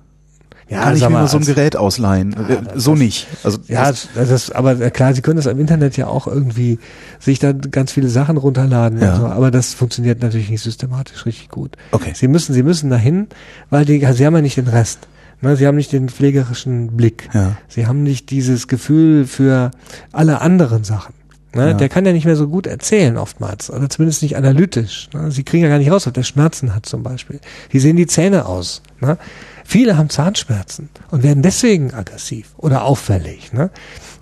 ja, 0.69 0.83
Kann 0.83 0.95
ich 0.97 1.01
mir 1.03 1.09
mal, 1.11 1.23
mal 1.23 1.29
so 1.29 1.37
ein 1.39 1.41
als- 1.41 1.47
Gerät 1.47 1.77
ausleihen? 1.77 2.33
Äh, 2.35 2.63
das- 2.75 2.83
so 2.85 2.95
nicht. 2.95 3.27
Also 3.45 3.59
Ja, 3.69 3.87
das, 3.91 4.09
das, 4.15 4.51
aber 4.51 4.79
äh, 4.81 4.91
klar, 4.91 5.15
Sie 5.15 5.23
können 5.23 5.37
das 5.37 5.47
im 5.47 5.59
Internet 5.61 5.97
ja 5.97 6.07
auch 6.07 6.27
irgendwie 6.27 6.79
sich 7.19 7.39
da 7.39 7.53
ganz 7.53 7.93
viele 7.93 8.09
Sachen 8.09 8.37
runterladen, 8.37 9.01
Ja. 9.01 9.17
so, 9.17 9.27
aber 9.27 9.51
das 9.51 9.73
funktioniert 9.75 10.23
natürlich 10.23 10.51
nicht 10.51 10.63
systematisch 10.63 11.25
richtig 11.25 11.49
gut. 11.49 11.77
okay. 11.93 12.13
Sie 12.15 12.29
müssen, 12.29 12.53
Sie 12.53 12.63
müssen 12.63 12.91
dahin, 12.91 13.29
weil 13.71 13.85
die, 13.87 13.99
Sie 14.13 14.27
haben 14.27 14.35
ja 14.35 14.43
nicht 14.43 14.57
den 14.59 14.69
Rest. 14.69 15.01
Ne, 15.41 15.57
Sie 15.57 15.67
haben 15.67 15.77
nicht 15.77 15.93
den 15.93 16.09
pflegerischen 16.09 16.97
Blick. 16.97 17.29
Ja. 17.35 17.57
Sie 17.69 17.87
haben 17.87 18.03
nicht 18.03 18.31
dieses 18.31 18.69
Gefühl 18.69 19.27
für 19.27 19.71
alle 20.13 20.41
anderen 20.41 20.85
Sachen. 20.85 21.15
Ne? 21.55 21.69
Ja. 21.69 21.75
Der 21.75 21.89
kann 21.89 22.05
ja 22.05 22.13
nicht 22.13 22.27
mehr 22.27 22.37
so 22.37 22.49
gut 22.49 22.67
erzählen 22.67 23.17
oftmals, 23.17 23.71
oder 23.71 23.89
zumindest 23.89 24.23
nicht 24.23 24.37
analytisch. 24.37 25.09
Ne? 25.15 25.31
Sie 25.31 25.43
kriegen 25.43 25.63
ja 25.63 25.71
gar 25.71 25.79
nicht 25.79 25.91
raus, 25.91 26.07
ob 26.07 26.15
der 26.15 26.23
Schmerzen 26.23 26.75
hat 26.75 26.87
zum 26.87 27.03
Beispiel. 27.03 27.41
Wie 27.71 27.79
sehen 27.79 27.97
die 27.97 28.07
Zähne 28.07 28.47
aus? 28.47 28.83
Ne? 29.01 29.17
Viele 29.65 29.97
haben 29.97 30.11
Zahnschmerzen 30.11 30.91
und 31.11 31.23
werden 31.23 31.43
deswegen 31.43 31.95
aggressiv 31.95 32.55
oder 32.59 32.85
auffällig. 32.85 33.53
Ne? 33.53 33.71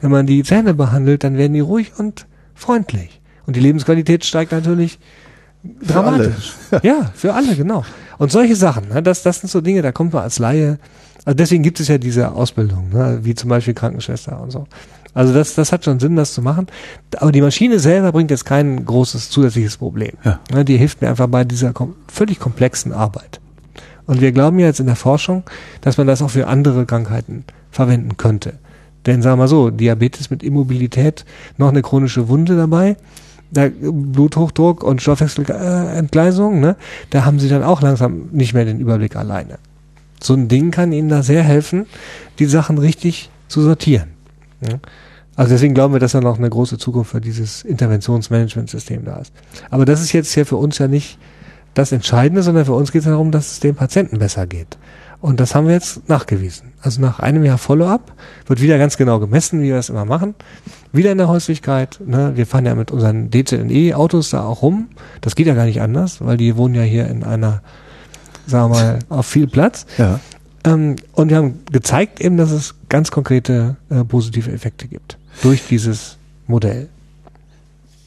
Wenn 0.01 0.11
man 0.11 0.27
die 0.27 0.43
Zähne 0.43 0.75
behandelt, 0.75 1.25
dann 1.25 1.37
werden 1.37 1.53
die 1.55 1.61
ruhig 1.61 1.93
und 1.99 2.27
freundlich. 2.55 3.21
Und 3.47 3.57
die 3.57 3.61
Lebensqualität 3.61 4.25
steigt 4.25 4.53
natürlich 4.53 4.99
dramatisch. 5.87 6.55
ja, 6.83 7.11
für 7.15 7.35
alle, 7.35 7.55
genau. 7.55 7.85
Und 8.19 8.31
solche 8.31 8.57
Sachen, 8.57 8.89
ne, 8.89 9.03
das, 9.03 9.23
das 9.23 9.41
sind 9.41 9.51
so 9.51 9.61
Dinge, 9.61 9.83
da 9.83 9.93
kommt 9.93 10.13
man 10.13 10.23
als 10.23 10.39
Laie. 10.39 10.79
Also 11.25 11.37
deswegen 11.37 11.63
gibt 11.63 11.81
es 11.81 11.89
ja 11.89 11.99
diese 11.99 12.33
Ausbildung, 12.33 12.91
ne, 12.91 13.21
wie 13.23 13.35
zum 13.35 13.51
Beispiel 13.51 13.75
Krankenschwester 13.75 14.41
und 14.41 14.51
so. 14.51 14.67
Also 15.15 15.33
das, 15.33 15.55
das 15.55 15.73
hat 15.73 15.85
schon 15.85 16.01
Sinn, 16.01 16.17
das 16.17 16.35
zu 16.35 16.43
machen. 16.43 16.67
Aber 17.17 17.33
die 17.33 17.41
Maschine 17.41 17.79
selber 17.79 18.13
bringt 18.13 18.31
jetzt 18.31 18.45
kein 18.45 18.85
großes 18.85 19.31
zusätzliches 19.31 19.77
Problem. 19.77 20.13
Ja. 20.25 20.41
Ne, 20.53 20.65
die 20.65 20.77
hilft 20.77 21.01
mir 21.01 21.09
einfach 21.09 21.29
bei 21.29 21.45
dieser 21.45 21.73
kom 21.73 21.95
völlig 22.09 22.41
komplexen 22.41 22.93
Arbeit. 22.93 23.41
Und 24.07 24.21
wir 24.21 24.33
glauben 24.33 24.59
jetzt 24.59 24.81
in 24.81 24.87
der 24.87 24.97
Forschung, 24.97 25.45
dass 25.81 25.97
man 25.97 26.07
das 26.07 26.21
auch 26.21 26.31
für 26.31 26.47
andere 26.47 26.85
Krankheiten 26.85 27.45
verwenden 27.71 28.17
könnte. 28.17 28.59
Denn 29.07 29.23
sagen 29.23 29.35
wir 29.35 29.45
mal 29.45 29.49
so, 29.49 29.71
Diabetes 29.71 30.31
mit 30.31 30.43
Immobilität, 30.43 31.25
noch 31.57 31.69
eine 31.69 31.83
chronische 31.83 32.29
Wunde 32.29 32.57
dabei, 32.57 32.97
da 33.51 33.69
Bluthochdruck 33.69 34.83
und 34.83 35.03
Stoffwechselentgleisung, 35.03 36.61
ne, 36.61 36.77
da 37.11 37.25
haben 37.25 37.39
sie 37.39 37.49
dann 37.49 37.63
auch 37.63 37.83
langsam 37.83 38.29
nicht 38.33 38.55
mehr 38.55 38.65
den 38.65 38.81
Überblick 38.81 39.17
alleine. 39.17 39.59
So 40.23 40.35
ein 40.35 40.49
Ding 40.49 40.71
kann 40.71 40.93
ihnen 40.93 41.09
da 41.09 41.23
sehr 41.23 41.43
helfen, 41.43 41.87
die 42.39 42.47
Sachen 42.47 42.79
richtig 42.79 43.31
zu 43.49 43.63
sortieren. 43.63 44.09
Ja. 44.61 44.79
Also 45.37 45.53
deswegen 45.53 45.75
glauben 45.75 45.95
wir, 45.95 46.01
dass 46.01 46.13
da 46.13 46.21
noch 46.21 46.39
eine 46.39 46.49
große 46.49 46.79
Zukunft 46.79 47.11
für 47.11 47.21
dieses 47.21 47.63
Interventionsmanagementsystem 47.63 49.05
da 49.05 49.17
ist. 49.17 49.33
Aber 49.71 49.85
das 49.85 50.01
ist 50.01 50.13
jetzt 50.13 50.33
hier 50.33 50.47
für 50.47 50.57
uns 50.57 50.79
ja 50.79 50.89
nicht 50.89 51.19
das 51.75 51.91
Entscheidende, 51.91 52.43
sondern 52.43 52.65
für 52.65 52.73
uns 52.73 52.93
geht 52.93 53.01
es 53.01 53.09
darum, 53.09 53.33
dass 53.33 53.53
es 53.53 53.61
dem 53.61 53.75
Patienten 53.75 54.19
besser 54.19 54.47
geht. 54.47 54.79
Und 55.25 55.41
das 55.41 55.55
haben 55.55 55.67
wir 55.67 55.73
jetzt 55.73 56.07
nachgewiesen. 56.07 56.75
Also 56.83 57.01
nach 57.01 57.19
einem 57.19 57.45
Jahr 57.45 57.57
Follow-up 57.57 58.13
wird 58.47 58.61
wieder 58.61 58.77
ganz 58.77 58.99
genau 58.99 59.19
gemessen, 59.21 59.63
wie 59.63 59.69
wir 59.69 59.77
das 59.77 59.89
immer 59.89 60.05
machen. 60.05 60.35
Wieder 60.93 61.13
in 61.13 61.17
der 61.17 61.29
Häuslichkeit. 61.29 61.99
Ne? 62.05 62.33
Wir 62.35 62.47
fahren 62.47 62.67
ja 62.67 62.75
mit 62.75 62.91
unseren 62.91 63.31
DZNE-Autos 63.31 64.29
da 64.29 64.45
auch 64.45 64.61
rum. 64.61 64.89
Das 65.23 65.35
geht 65.35 65.47
ja 65.47 65.55
gar 65.55 65.65
nicht 65.65 65.81
anders, 65.81 66.21
weil 66.21 66.37
die 66.37 66.59
wohnen 66.59 66.75
ja 66.75 66.83
hier 66.83 67.09
in 67.09 67.25
einer, 67.25 67.63
sagen 68.47 68.71
wir 68.71 68.77
mal, 68.77 68.99
auf 69.09 69.25
viel 69.25 69.47
Platz. 69.47 69.87
Ja. 69.97 70.21
Ähm, 70.63 70.97
und 71.15 71.31
wir 71.31 71.39
haben 71.39 71.61
gezeigt 71.73 72.21
eben, 72.21 72.37
dass 72.37 72.51
es 72.51 72.75
ganz 72.91 73.11
konkrete 73.11 73.77
äh, 73.89 74.05
positive 74.05 74.53
Effekte 74.53 74.89
gibt 74.89 75.17
durch 75.41 75.67
dieses 75.67 76.19
Modell. 76.47 76.91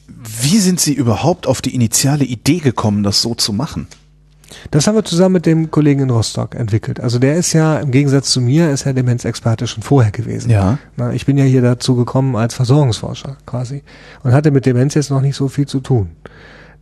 Wie 0.07 0.59
sind 0.59 0.79
Sie 0.79 0.93
überhaupt 0.93 1.47
auf 1.47 1.63
die 1.63 1.73
initiale 1.73 2.25
Idee 2.25 2.59
gekommen, 2.59 3.01
das 3.01 3.23
so 3.23 3.33
zu 3.33 3.53
machen? 3.53 3.87
Das 4.71 4.87
haben 4.87 4.95
wir 4.95 5.03
zusammen 5.03 5.33
mit 5.33 5.45
dem 5.45 5.71
Kollegen 5.71 6.01
in 6.01 6.09
Rostock 6.09 6.55
entwickelt. 6.55 6.99
Also 6.99 7.19
der 7.19 7.35
ist 7.35 7.53
ja, 7.53 7.79
im 7.79 7.91
Gegensatz 7.91 8.29
zu 8.29 8.41
mir, 8.41 8.71
ist 8.71 8.85
er 8.85 8.93
Demenzexperte 8.93 9.67
schon 9.67 9.83
vorher 9.83 10.11
gewesen. 10.11 10.49
Ja. 10.49 10.77
Na, 10.95 11.13
ich 11.13 11.25
bin 11.25 11.37
ja 11.37 11.43
hier 11.43 11.61
dazu 11.61 11.95
gekommen 11.95 12.35
als 12.35 12.53
Versorgungsforscher 12.53 13.37
quasi 13.45 13.83
und 14.23 14.31
hatte 14.31 14.51
mit 14.51 14.65
Demenz 14.65 14.93
jetzt 14.93 15.11
noch 15.11 15.21
nicht 15.21 15.35
so 15.35 15.47
viel 15.47 15.67
zu 15.67 15.79
tun. 15.79 16.11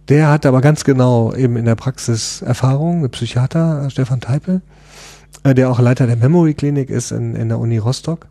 Der 0.09 0.29
hat 0.29 0.45
aber 0.45 0.61
ganz 0.61 0.83
genau 0.83 1.33
eben 1.33 1.57
in 1.57 1.65
der 1.65 1.75
Praxis 1.75 2.41
Erfahrung, 2.43 3.03
ein 3.03 3.09
Psychiater, 3.09 3.89
Stefan 3.89 4.21
Teipel, 4.21 4.61
äh, 5.43 5.55
der 5.55 5.71
auch 5.71 5.79
Leiter 5.79 6.05
der 6.05 6.15
Memory 6.15 6.53
Klinik 6.53 6.89
ist 6.89 7.11
in, 7.11 7.35
in 7.35 7.49
der 7.49 7.59
Uni 7.59 7.79
Rostock. 7.79 8.27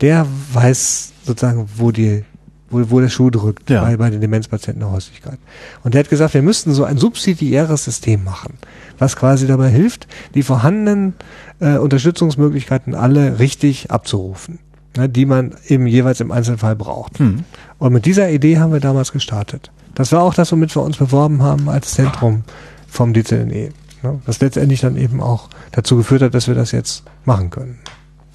Der 0.00 0.26
weiß 0.52 1.12
sozusagen, 1.24 1.68
wo 1.76 1.92
die 1.92 2.24
wo, 2.72 2.90
wo 2.90 3.00
der 3.00 3.08
Schuh 3.08 3.30
drückt 3.30 3.70
Ja. 3.70 3.82
bei, 3.82 3.96
bei 3.96 4.10
den 4.10 4.20
Demenzpatienten 4.20 4.80
der 4.80 4.90
Häuslichkeit. 4.90 5.38
Und 5.84 5.94
der 5.94 6.00
hat 6.00 6.10
gesagt, 6.10 6.34
wir 6.34 6.42
müssten 6.42 6.72
so 6.74 6.84
ein 6.84 6.98
subsidiäres 6.98 7.84
System 7.84 8.24
machen, 8.24 8.54
was 8.98 9.16
quasi 9.16 9.46
dabei 9.46 9.68
hilft, 9.68 10.06
die 10.34 10.42
vorhandenen 10.42 11.14
äh, 11.60 11.76
Unterstützungsmöglichkeiten 11.76 12.94
alle 12.94 13.38
richtig 13.38 13.90
abzurufen, 13.90 14.58
ne, 14.96 15.08
die 15.08 15.26
man 15.26 15.54
eben 15.68 15.86
jeweils 15.86 16.20
im 16.20 16.32
Einzelfall 16.32 16.76
braucht. 16.76 17.18
Hm. 17.18 17.44
Und 17.78 17.92
mit 17.92 18.06
dieser 18.06 18.30
Idee 18.30 18.58
haben 18.58 18.72
wir 18.72 18.80
damals 18.80 19.12
gestartet. 19.12 19.70
Das 19.94 20.10
war 20.12 20.22
auch 20.22 20.34
das, 20.34 20.50
womit 20.52 20.74
wir 20.74 20.82
uns 20.82 20.96
beworben 20.96 21.42
haben 21.42 21.68
als 21.68 21.92
Zentrum 21.92 22.44
vom 22.88 23.12
DZNE. 23.12 23.70
Ne, 24.02 24.20
das 24.26 24.40
letztendlich 24.40 24.80
dann 24.80 24.96
eben 24.96 25.20
auch 25.20 25.48
dazu 25.72 25.96
geführt 25.96 26.22
hat, 26.22 26.34
dass 26.34 26.48
wir 26.48 26.54
das 26.54 26.72
jetzt 26.72 27.04
machen 27.24 27.50
können. 27.50 27.78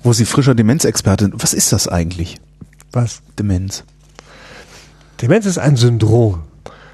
Wo 0.04 0.14
Sie 0.14 0.26
frischer 0.26 0.56
Demenzexperte 0.56 1.26
sind. 1.26 1.44
Was 1.44 1.54
ist 1.54 1.74
das 1.74 1.88
eigentlich? 1.88 2.38
Was? 2.94 3.22
Demenz. 3.38 3.84
Demenz 5.22 5.46
ist 5.46 5.58
ein 5.58 5.76
Syndrom. 5.76 6.40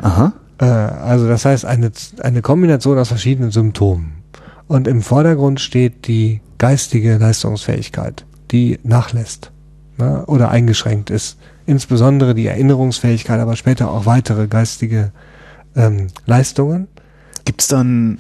Aha. 0.01 0.33
Äh, 0.59 0.65
also 0.65 1.27
das 1.27 1.45
heißt 1.45 1.65
eine, 1.65 1.91
eine 2.21 2.41
Kombination 2.41 2.97
aus 2.97 3.09
verschiedenen 3.09 3.51
Symptomen. 3.51 4.13
Und 4.67 4.87
im 4.87 5.01
Vordergrund 5.01 5.59
steht 5.59 6.07
die 6.07 6.41
geistige 6.57 7.17
Leistungsfähigkeit, 7.17 8.25
die 8.51 8.79
nachlässt 8.83 9.51
ne, 9.97 10.25
oder 10.25 10.49
eingeschränkt 10.49 11.09
ist. 11.09 11.37
Insbesondere 11.65 12.33
die 12.33 12.47
Erinnerungsfähigkeit, 12.47 13.39
aber 13.39 13.55
später 13.55 13.91
auch 13.91 14.05
weitere 14.05 14.47
geistige 14.47 15.11
ähm, 15.75 16.07
Leistungen. 16.25 16.87
Gibt 17.45 17.61
es 17.61 17.67
da 17.67 17.81
einen 17.81 18.19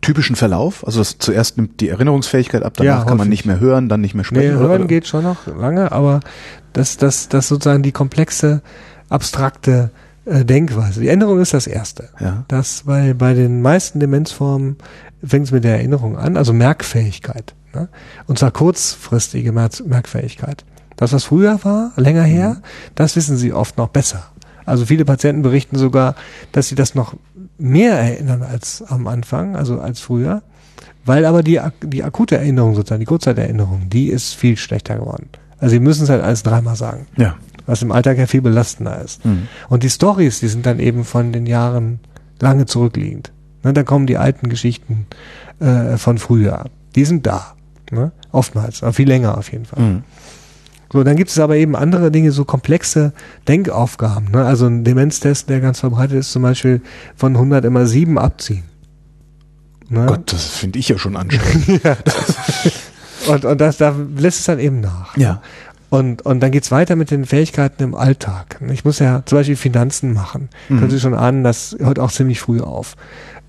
typischen 0.00 0.36
Verlauf? 0.36 0.84
Also 0.86 1.00
das, 1.00 1.18
zuerst 1.18 1.56
nimmt 1.56 1.80
die 1.80 1.88
Erinnerungsfähigkeit 1.88 2.62
ab, 2.62 2.74
danach 2.76 3.00
Ja, 3.00 3.04
kann 3.04 3.18
man 3.18 3.28
nicht 3.28 3.44
mehr 3.46 3.60
hören, 3.60 3.88
dann 3.88 4.00
nicht 4.00 4.14
mehr 4.14 4.22
Nee, 4.22 4.26
sprechen. 4.38 4.56
oder- 4.58 4.68
hören 4.68 4.80
oder- 4.82 4.88
geht 4.88 5.06
schon 5.06 5.24
noch 5.24 5.46
lange, 5.46 5.90
aber 5.92 6.20
das, 6.72 6.96
das, 6.96 7.28
das 7.28 7.48
sozusagen 7.48 7.82
die 7.82 7.92
komplexe, 7.92 8.62
abstrakte 9.08 9.90
äh, 10.24 10.44
Denkweise. 10.44 11.00
Die 11.00 11.08
Erinnerung 11.08 11.40
ist 11.40 11.54
das 11.54 11.66
Erste. 11.66 12.10
Ja. 12.20 12.44
Das, 12.48 12.86
weil 12.86 13.14
bei 13.14 13.34
den 13.34 13.62
meisten 13.62 14.00
Demenzformen 14.00 14.76
fängt 15.24 15.46
es 15.46 15.52
mit 15.52 15.64
der 15.64 15.76
Erinnerung 15.76 16.16
an, 16.16 16.36
also 16.36 16.52
Merkfähigkeit. 16.52 17.54
Ne? 17.74 17.88
Und 18.26 18.38
zwar 18.38 18.50
kurzfristige 18.50 19.52
Merkfähigkeit. 19.52 20.64
Das, 20.96 21.12
was 21.12 21.24
früher 21.24 21.62
war, 21.64 21.92
länger 21.96 22.24
her, 22.24 22.60
das 22.94 23.14
wissen 23.16 23.36
sie 23.36 23.52
oft 23.52 23.78
noch 23.78 23.88
besser. 23.88 24.24
Also 24.66 24.84
viele 24.84 25.04
Patienten 25.04 25.42
berichten 25.42 25.78
sogar, 25.78 26.14
dass 26.52 26.68
sie 26.68 26.74
das 26.74 26.94
noch 26.94 27.14
mehr 27.56 27.94
erinnern 27.98 28.42
als 28.42 28.82
am 28.86 29.06
Anfang, 29.06 29.56
also 29.56 29.80
als 29.80 30.00
früher. 30.00 30.42
Weil 31.04 31.24
aber 31.24 31.42
die, 31.42 31.60
die 31.82 32.04
akute 32.04 32.36
Erinnerung 32.36 32.74
sozusagen, 32.74 33.00
die 33.00 33.06
Kurzzeiterinnerung, 33.06 33.88
die 33.88 34.08
ist 34.08 34.34
viel 34.34 34.56
schlechter 34.56 34.98
geworden. 34.98 35.28
Also 35.58 35.72
sie 35.72 35.80
müssen 35.80 36.04
es 36.04 36.10
halt 36.10 36.22
alles 36.22 36.42
dreimal 36.42 36.76
sagen, 36.76 37.06
Ja. 37.16 37.36
Was 37.68 37.82
im 37.82 37.92
Alltag 37.92 38.18
ja 38.18 38.26
viel 38.26 38.40
belastender 38.40 39.00
ist. 39.00 39.24
Mhm. 39.24 39.46
Und 39.68 39.82
die 39.82 39.90
Stories, 39.90 40.40
die 40.40 40.48
sind 40.48 40.64
dann 40.66 40.80
eben 40.80 41.04
von 41.04 41.32
den 41.32 41.46
Jahren 41.46 42.00
lange 42.40 42.66
zurückliegend. 42.66 43.30
Ne, 43.62 43.72
da 43.72 43.82
kommen 43.82 44.06
die 44.06 44.16
alten 44.16 44.48
Geschichten 44.48 45.06
äh, 45.60 45.98
von 45.98 46.18
früher. 46.18 46.64
Die 46.96 47.04
sind 47.04 47.26
da. 47.26 47.54
Ne? 47.90 48.12
Oftmals, 48.32 48.82
aber 48.82 48.92
viel 48.92 49.08
länger 49.08 49.36
auf 49.36 49.52
jeden 49.52 49.66
Fall. 49.66 49.82
Mhm. 49.82 50.02
So, 50.90 51.04
dann 51.04 51.16
gibt 51.16 51.30
es 51.30 51.38
aber 51.38 51.56
eben 51.56 51.76
andere 51.76 52.10
Dinge, 52.10 52.32
so 52.32 52.46
komplexe 52.46 53.12
Denkaufgaben. 53.46 54.30
Ne? 54.30 54.44
Also 54.44 54.66
ein 54.66 54.84
Demenztest, 54.84 55.50
der 55.50 55.60
ganz 55.60 55.80
verbreitet 55.80 56.18
ist, 56.18 56.32
zum 56.32 56.42
Beispiel 56.42 56.80
von 57.16 57.34
100 57.34 57.66
immer 57.66 57.86
7 57.86 58.18
abziehen. 58.18 58.64
Ne? 59.90 60.06
Gott, 60.06 60.32
das 60.32 60.46
finde 60.46 60.78
ich 60.78 60.88
ja 60.88 60.98
schon 60.98 61.16
anstrengend. 61.16 61.82
ja. 61.84 61.96
Und, 63.26 63.44
und 63.44 63.60
das, 63.60 63.76
da 63.76 63.94
lässt 64.16 64.40
es 64.40 64.46
dann 64.46 64.58
eben 64.58 64.80
nach. 64.80 65.16
Ja. 65.18 65.42
Und, 65.90 66.22
und 66.22 66.40
dann 66.40 66.50
geht's 66.50 66.70
weiter 66.70 66.96
mit 66.96 67.10
den 67.10 67.24
Fähigkeiten 67.24 67.82
im 67.82 67.94
Alltag. 67.94 68.60
Ich 68.70 68.84
muss 68.84 68.98
ja 68.98 69.22
zum 69.24 69.38
Beispiel 69.38 69.56
Finanzen 69.56 70.12
machen. 70.12 70.50
Mhm. 70.68 70.78
Können 70.78 70.90
Sie 70.90 71.00
schon 71.00 71.14
ahnen, 71.14 71.44
das 71.44 71.76
hört 71.78 71.98
auch 71.98 72.10
ziemlich 72.10 72.40
früh 72.40 72.60
auf. 72.60 72.94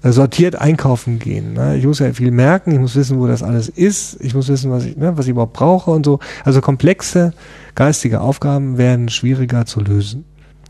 Äh, 0.01 0.11
sortiert 0.11 0.55
einkaufen 0.55 1.19
gehen. 1.19 1.53
Ne? 1.53 1.75
Ich 1.77 1.85
muss 1.85 1.99
ja 1.99 2.13
viel 2.13 2.31
merken, 2.31 2.71
ich 2.71 2.79
muss 2.79 2.95
wissen, 2.95 3.19
wo 3.19 3.27
das 3.27 3.43
alles 3.43 3.67
ist, 3.67 4.17
ich 4.21 4.33
muss 4.33 4.47
wissen, 4.47 4.71
was 4.71 4.85
ich, 4.85 4.95
ne, 4.95 5.17
was 5.17 5.25
ich 5.25 5.31
überhaupt 5.31 5.53
brauche 5.53 5.91
und 5.91 6.05
so. 6.05 6.19
Also 6.45 6.61
komplexe 6.61 7.33
geistige 7.75 8.21
Aufgaben 8.21 8.77
werden 8.77 9.09
schwieriger 9.09 9.65
zu 9.65 9.81
lösen. 9.81 10.23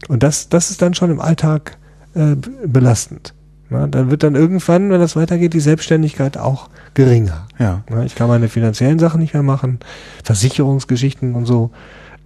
Und 0.07 0.23
das, 0.23 0.49
das 0.49 0.71
ist 0.71 0.81
dann 0.81 0.95
schon 0.95 1.11
im 1.11 1.21
Alltag 1.21 1.77
äh, 2.15 2.35
belastend. 2.65 3.35
Ne? 3.69 3.87
Dann 3.89 4.09
wird 4.09 4.23
dann 4.23 4.33
irgendwann, 4.35 4.89
wenn 4.91 4.99
das 4.99 5.15
weitergeht, 5.15 5.53
die 5.53 5.59
Selbstständigkeit 5.59 6.37
auch 6.37 6.69
geringer. 6.93 7.47
Ja. 7.57 7.83
Ne? 7.89 8.05
Ich 8.05 8.15
kann 8.15 8.27
meine 8.27 8.49
finanziellen 8.49 8.99
Sachen 8.99 9.21
nicht 9.21 9.33
mehr 9.33 9.43
machen, 9.43 9.79
Versicherungsgeschichten 10.23 11.35
und 11.35 11.45
so. 11.45 11.71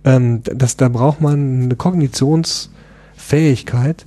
Ähm, 0.06 0.42
das, 0.44 0.78
da 0.78 0.90
braucht 0.90 1.22
man 1.22 1.64
eine 1.64 1.76
Kognitionsfähigkeit, 1.76 4.06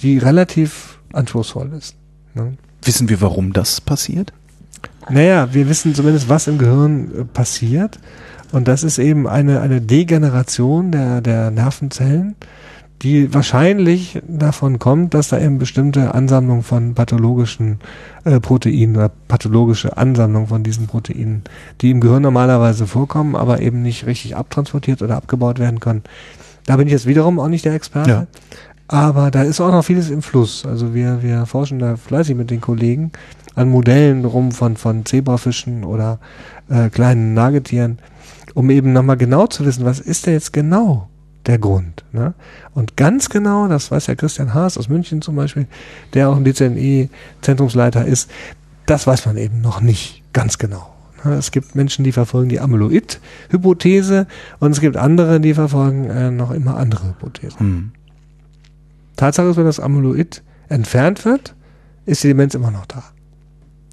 die 0.00 0.18
relativ 0.18 0.98
anspruchsvoll 1.12 1.72
ist. 1.72 1.96
Ne? 2.34 2.58
Wissen 2.82 3.08
wir, 3.08 3.20
warum 3.20 3.52
das 3.52 3.80
passiert? 3.80 4.32
Naja, 5.08 5.52
wir 5.52 5.68
wissen 5.68 5.94
zumindest, 5.94 6.28
was 6.28 6.48
im 6.48 6.58
Gehirn 6.58 7.12
äh, 7.14 7.24
passiert. 7.24 8.00
Und 8.52 8.68
das 8.68 8.84
ist 8.84 8.98
eben 8.98 9.26
eine, 9.26 9.60
eine 9.60 9.80
Degeneration 9.80 10.92
der, 10.92 11.20
der 11.20 11.50
Nervenzellen, 11.50 12.36
die 13.02 13.32
wahrscheinlich 13.34 14.22
davon 14.26 14.78
kommt, 14.78 15.12
dass 15.12 15.28
da 15.28 15.38
eben 15.38 15.58
bestimmte 15.58 16.14
Ansammlung 16.14 16.62
von 16.62 16.94
pathologischen 16.94 17.78
äh, 18.24 18.40
Proteinen 18.40 18.96
oder 18.96 19.10
pathologische 19.28 19.96
Ansammlung 19.96 20.46
von 20.46 20.62
diesen 20.62 20.86
Proteinen, 20.86 21.42
die 21.82 21.90
im 21.90 22.00
Gehirn 22.00 22.22
normalerweise 22.22 22.86
vorkommen, 22.86 23.36
aber 23.36 23.60
eben 23.60 23.82
nicht 23.82 24.06
richtig 24.06 24.36
abtransportiert 24.36 25.02
oder 25.02 25.16
abgebaut 25.16 25.58
werden 25.58 25.80
können. 25.80 26.04
Da 26.64 26.76
bin 26.76 26.86
ich 26.86 26.92
jetzt 26.92 27.06
wiederum 27.06 27.38
auch 27.38 27.48
nicht 27.48 27.64
der 27.64 27.74
Experte. 27.74 28.10
Ja. 28.10 28.26
Aber 28.88 29.30
da 29.30 29.42
ist 29.42 29.60
auch 29.60 29.72
noch 29.72 29.84
vieles 29.84 30.10
im 30.10 30.22
Fluss. 30.22 30.64
Also 30.64 30.94
wir, 30.94 31.22
wir 31.22 31.44
forschen 31.46 31.80
da 31.80 31.96
fleißig 31.96 32.36
mit 32.36 32.50
den 32.50 32.60
Kollegen 32.60 33.12
an 33.54 33.68
Modellen 33.68 34.24
rum 34.24 34.52
von, 34.52 34.76
von 34.76 35.04
Zebrafischen 35.04 35.84
oder 35.84 36.18
äh, 36.70 36.88
kleinen 36.88 37.34
Nagetieren, 37.34 37.98
um 38.54 38.70
eben 38.70 38.92
nochmal 38.92 39.16
genau 39.16 39.46
zu 39.48 39.66
wissen, 39.66 39.84
was 39.84 40.00
ist 40.00 40.26
denn 40.26 40.34
jetzt 40.34 40.52
genau 40.52 41.08
der 41.46 41.58
Grund. 41.58 42.04
Ne? 42.12 42.34
Und 42.74 42.96
ganz 42.96 43.28
genau, 43.28 43.68
das 43.68 43.90
weiß 43.90 44.06
ja 44.08 44.14
Christian 44.14 44.54
Haas 44.54 44.78
aus 44.78 44.88
München 44.88 45.22
zum 45.22 45.36
Beispiel, 45.36 45.66
der 46.14 46.28
auch 46.28 46.36
im 46.36 46.44
DCNE-Zentrumsleiter 46.44 48.04
ist, 48.04 48.30
das 48.86 49.06
weiß 49.06 49.26
man 49.26 49.36
eben 49.36 49.60
noch 49.60 49.80
nicht 49.80 50.22
ganz 50.32 50.58
genau. 50.58 50.94
Ne? 51.24 51.34
Es 51.34 51.50
gibt 51.50 51.74
Menschen, 51.74 52.04
die 52.04 52.12
verfolgen 52.12 52.48
die 52.48 52.60
Amyloid-Hypothese 52.60 54.26
und 54.58 54.72
es 54.72 54.80
gibt 54.80 54.96
andere, 54.96 55.40
die 55.40 55.54
verfolgen 55.54 56.04
äh, 56.04 56.30
noch 56.30 56.50
immer 56.50 56.76
andere 56.76 57.08
Hypothesen. 57.08 57.58
Hm. 57.58 57.92
Tatsache 59.16 59.48
ist, 59.48 59.56
wenn 59.56 59.64
das 59.64 59.80
Amyloid 59.80 60.42
entfernt 60.68 61.24
wird, 61.24 61.54
ist 62.04 62.22
die 62.22 62.28
Demenz 62.28 62.54
immer 62.54 62.70
noch 62.70 62.86
da. 62.86 63.02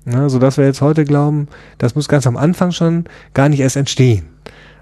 Ja, 0.06 0.28
so 0.28 0.38
dass 0.38 0.58
wir 0.58 0.66
jetzt 0.66 0.82
heute 0.82 1.06
glauben, 1.06 1.48
das 1.78 1.96
muss 1.96 2.10
ganz 2.10 2.28
am 2.28 2.36
Anfang 2.36 2.72
schon 2.72 3.06
gar 3.34 3.48
nicht 3.48 3.62
erst 3.62 3.78
entstehen. 3.78 4.26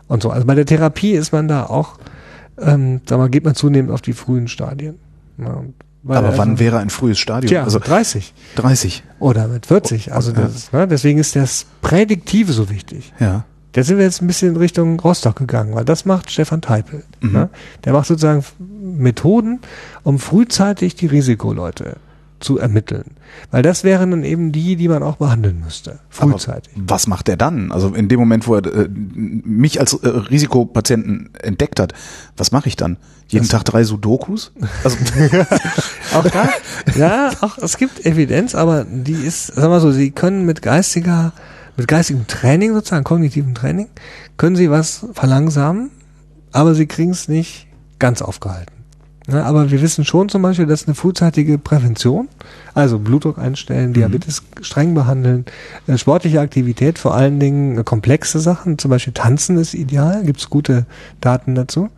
Und 0.08 0.24
so. 0.24 0.32
Also 0.32 0.46
bei 0.46 0.56
der 0.56 0.66
Therapie 0.66 1.12
ist 1.12 1.32
man 1.32 1.48
da 1.48 1.66
auch, 1.66 1.98
ähm, 2.60 3.02
mal, 3.10 3.30
geht 3.30 3.46
man 3.46 3.56
zunehmend 3.56 3.92
auf 3.92 4.02
die 4.02 4.14
frühen 4.14 4.48
Stadien. 4.48 4.96
Ja, 5.38 5.64
aber 6.04 6.28
also, 6.28 6.38
wann 6.38 6.60
wäre 6.60 6.80
ein 6.80 6.90
frühes 6.90 7.20
Stadium? 7.20 7.50
Tja, 7.50 7.64
also 7.64 7.80
30. 7.80 8.34
30. 8.56 9.04
Oder 9.20 9.48
mit 9.48 9.68
40. 9.68 10.14
Also 10.14 10.32
das, 10.32 10.72
ne, 10.72 10.88
deswegen 10.88 11.20
ist 11.20 11.36
das 11.36 11.68
Prädiktive 11.82 12.54
so 12.54 12.70
wichtig. 12.70 13.14
Ja. 13.20 13.46
Da 13.74 13.84
sind 13.84 13.98
wir 13.98 14.06
jetzt 14.06 14.22
ein 14.22 14.28
bisschen 14.28 14.50
in 14.50 14.58
Richtung 14.58 15.00
Rostock 15.00 15.36
gegangen, 15.38 15.76
weil 15.76 15.86
das 15.86 16.06
macht 16.06 16.30
Stefan 16.30 16.62
Teipel. 16.62 17.04
Mhm. 17.22 17.32
Ne? 17.32 17.50
Der 17.86 17.94
macht 17.94 18.08
sozusagen 18.08 18.44
Methoden, 18.60 19.60
um 20.04 20.20
frühzeitig 20.20 20.96
die 20.96 21.08
Risikoleute 21.08 21.98
zu 22.42 22.58
ermitteln. 22.58 23.16
Weil 23.52 23.64
das 23.64 23.84
wären 23.84 24.12
dann 24.12 24.24
eben 24.24 24.52
die, 24.52 24.76
die 24.76 24.88
man 24.88 25.04
auch 25.04 25.18
behandeln 25.18 25.62
müsste. 25.64 26.00
Frühzeitig. 26.10 26.74
Aber 26.76 26.90
was 26.90 27.08
macht 27.08 27.30
er 27.30 27.38
dann? 27.38 27.72
Also 27.72 27.94
in 27.94 28.10
dem 28.10 28.20
Moment, 28.20 28.48
wo 28.48 28.56
er 28.56 28.66
äh, 28.66 28.90
mich 28.90 29.80
als 29.80 29.94
äh, 29.94 30.08
Risikopatienten 30.08 31.30
entdeckt 31.42 31.80
hat, 31.80 31.94
was 32.38 32.52
mache 32.52 32.68
ich 32.68 32.76
dann? 32.76 32.98
Jeden 33.28 33.44
das 33.44 33.52
Tag 33.52 33.64
drei 33.66 33.84
Sudokus? 33.84 34.52
Also 34.84 34.98
auch 36.14 36.28
da, 36.28 36.50
ja, 36.96 37.32
auch, 37.40 37.58
es 37.58 37.78
gibt 37.78 38.06
Evidenz, 38.06 38.56
aber 38.56 38.86
die 38.86 39.14
ist, 39.14 39.48
sag 39.48 39.70
mal 39.70 39.80
so, 39.80 39.92
sie 39.92 40.12
können 40.12 40.46
mit 40.46 40.62
geistiger 40.62 41.32
mit 41.78 41.88
geistigem 41.88 42.28
Training 42.28 42.74
sozusagen, 42.74 43.04
kognitiven 43.04 43.56
Training, 43.56 43.88
können 44.38 44.56
sie 44.56 44.70
was 44.70 45.06
verlangsamen, 45.14 45.90
aber 46.52 46.76
sie 46.76 46.86
kriegen 46.86 47.12
es 47.12 47.28
nicht 47.28 47.68
ganz 48.00 48.22
aufgehalten. 48.22 48.71
Ja, 49.28 49.44
aber 49.44 49.70
wir 49.70 49.82
wissen 49.82 50.04
schon 50.04 50.30
zum 50.30 50.42
Beispiel, 50.42 50.66
dass 50.66 50.88
eine 50.88 50.96
frühzeitige 50.96 51.58
Prävention, 51.58 52.28
also 52.74 52.98
Blutdruck 52.98 53.38
einstellen, 53.38 53.90
mhm. 53.90 53.94
Diabetes 53.94 54.44
streng 54.62 54.96
behandeln, 54.96 55.46
äh, 55.88 55.98
sportliche 55.98 56.42
Aktivität, 56.42 56.98
vor 56.98 57.14
allen 57.14 57.40
Dingen 57.40 57.78
äh, 57.78 57.84
komplexe 57.84 58.40
Sachen, 58.40 58.80
zum 58.80 58.90
Beispiel 58.90 59.14
Tanzen 59.14 59.58
ist 59.58 59.74
ideal, 59.76 60.24
gibt 60.24 60.40
es 60.40 60.50
gute 60.50 60.86
Daten 61.22 61.54
dazu, 61.54 61.90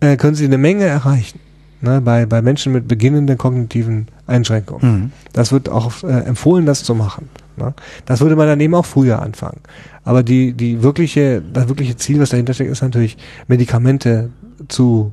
äh, 0.00 0.16
können 0.16 0.34
sie 0.34 0.46
eine 0.46 0.58
Menge 0.58 0.84
erreichen. 0.84 1.40
Ne, 1.80 2.00
bei, 2.00 2.26
bei 2.26 2.42
Menschen 2.42 2.72
mit 2.72 2.88
beginnenden 2.88 3.38
kognitiven 3.38 4.08
Einschränkungen. 4.26 4.90
Mhm. 4.90 5.12
Das 5.32 5.52
wird 5.52 5.68
auch 5.68 6.02
äh, 6.02 6.08
empfohlen, 6.08 6.66
das 6.66 6.82
zu 6.82 6.96
machen. 6.96 7.28
Ne? 7.56 7.72
Das 8.04 8.20
würde 8.20 8.34
man 8.34 8.48
dann 8.48 8.58
eben 8.58 8.74
auch 8.74 8.84
früher 8.84 9.22
anfangen. 9.22 9.60
Aber 10.02 10.24
die, 10.24 10.54
die 10.54 10.82
wirkliche, 10.82 11.40
das 11.40 11.68
wirkliche 11.68 11.96
Ziel, 11.96 12.18
was 12.18 12.30
dahinter 12.30 12.52
steckt, 12.52 12.72
ist 12.72 12.82
natürlich, 12.82 13.16
Medikamente 13.46 14.30
zu 14.66 15.12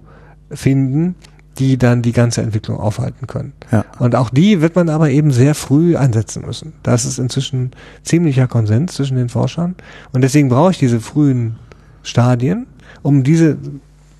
finden, 0.55 1.15
die 1.57 1.77
dann 1.77 2.01
die 2.01 2.11
ganze 2.11 2.41
Entwicklung 2.41 2.77
aufhalten 2.79 3.27
können. 3.27 3.53
Ja. 3.71 3.85
Und 3.99 4.15
auch 4.15 4.29
die 4.29 4.61
wird 4.61 4.75
man 4.75 4.89
aber 4.89 5.09
eben 5.09 5.31
sehr 5.31 5.55
früh 5.55 5.95
einsetzen 5.95 6.45
müssen. 6.45 6.73
Das 6.83 7.05
ist 7.05 7.17
inzwischen 7.17 7.71
ziemlicher 8.03 8.47
Konsens 8.47 8.93
zwischen 8.93 9.15
den 9.15 9.29
Forschern. 9.29 9.75
Und 10.11 10.21
deswegen 10.21 10.49
brauche 10.49 10.71
ich 10.71 10.79
diese 10.79 10.99
frühen 10.99 11.55
Stadien, 12.03 12.67
um 13.03 13.23
diese 13.23 13.57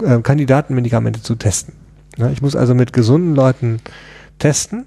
äh, 0.01 0.19
Kandidatenmedikamente 0.19 1.21
zu 1.21 1.35
testen. 1.35 1.73
Ja, 2.17 2.29
ich 2.29 2.41
muss 2.41 2.55
also 2.55 2.73
mit 2.73 2.93
gesunden 2.93 3.35
Leuten 3.35 3.79
testen 4.39 4.85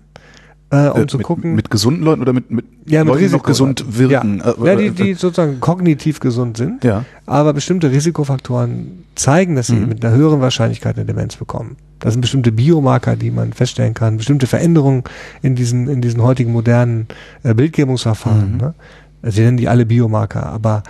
äh, 0.71 0.89
um 0.89 1.03
äh, 1.03 1.07
zu 1.07 1.17
mit, 1.17 1.27
gucken. 1.27 1.55
Mit 1.55 1.71
gesunden 1.71 2.03
Leuten 2.03 2.21
oder 2.21 2.33
mit, 2.33 2.51
mit 2.51 2.67
ja, 2.87 3.05
mit 3.05 3.15
Leuten, 3.15 3.27
die 3.27 3.33
noch 3.33 3.43
gesund 3.43 3.85
wirken? 3.99 4.43
Ja, 4.45 4.65
ja 4.65 4.77
die, 4.77 4.91
die 4.91 5.15
sozusagen 5.15 5.61
kognitiv 5.61 6.21
gesund 6.21 6.57
sind, 6.57 6.85
ja. 6.85 7.05
aber 7.27 7.53
bestimmte 7.53 7.91
Risikofaktoren 7.91 9.05
zeigen, 9.15 9.57
dass 9.57 9.69
sie 9.69 9.77
mhm. 9.77 9.89
mit 9.89 10.05
einer 10.05 10.15
höheren 10.15 10.41
Wahrscheinlichkeit 10.41 10.97
eine 10.97 11.07
Demenz 11.07 11.37
bekommen. 11.37 11.77
Das 12.01 12.13
sind 12.13 12.21
bestimmte 12.21 12.53
Biomarker, 12.53 13.17
die 13.17 13.31
man 13.31 13.53
feststellen 13.53 13.95
kann, 13.95 14.19
bestimmte 14.19 14.47
Veränderungen 14.47 15.05
in 15.43 15.55
diesen, 15.55 15.89
in 15.89 16.01
diesen 16.01 16.23
heutigen 16.23 16.53
modernen 16.53 17.09
äh, 17.43 17.55
Bildgebungsverfahren. 17.55 18.53
Mhm. 18.53 18.59
Ne? 18.59 18.75
Sie 19.23 19.41
nennen 19.41 19.57
die 19.57 19.69
alle 19.69 19.87
Biomarker, 19.87 20.47
aber 20.47 20.83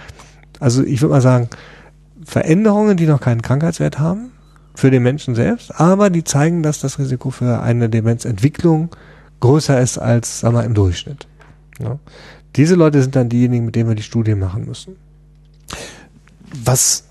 also 0.60 0.82
ich 0.82 1.00
würde 1.00 1.14
mal 1.14 1.20
sagen, 1.20 1.48
Veränderungen, 2.24 2.96
die 2.96 3.06
noch 3.06 3.20
keinen 3.20 3.42
Krankheitswert 3.42 3.98
haben, 3.98 4.32
für 4.74 4.90
den 4.90 5.02
Menschen 5.02 5.34
selbst, 5.34 5.80
aber 5.80 6.08
die 6.08 6.22
zeigen, 6.22 6.62
dass 6.62 6.78
das 6.78 6.98
Risiko 6.98 7.30
für 7.30 7.60
eine 7.62 7.88
Demenzentwicklung 7.88 8.90
größer 9.40 9.80
ist 9.80 9.98
als 9.98 10.40
sagen 10.40 10.54
wir, 10.54 10.64
im 10.64 10.74
Durchschnitt. 10.74 11.26
Ja. 11.80 11.98
Diese 12.56 12.74
Leute 12.74 13.02
sind 13.02 13.14
dann 13.14 13.28
diejenigen, 13.28 13.66
mit 13.66 13.76
denen 13.76 13.88
wir 13.88 13.96
die 13.96 14.02
Studien 14.02 14.38
machen 14.38 14.66
müssen. 14.66 14.96
Was 16.64 17.04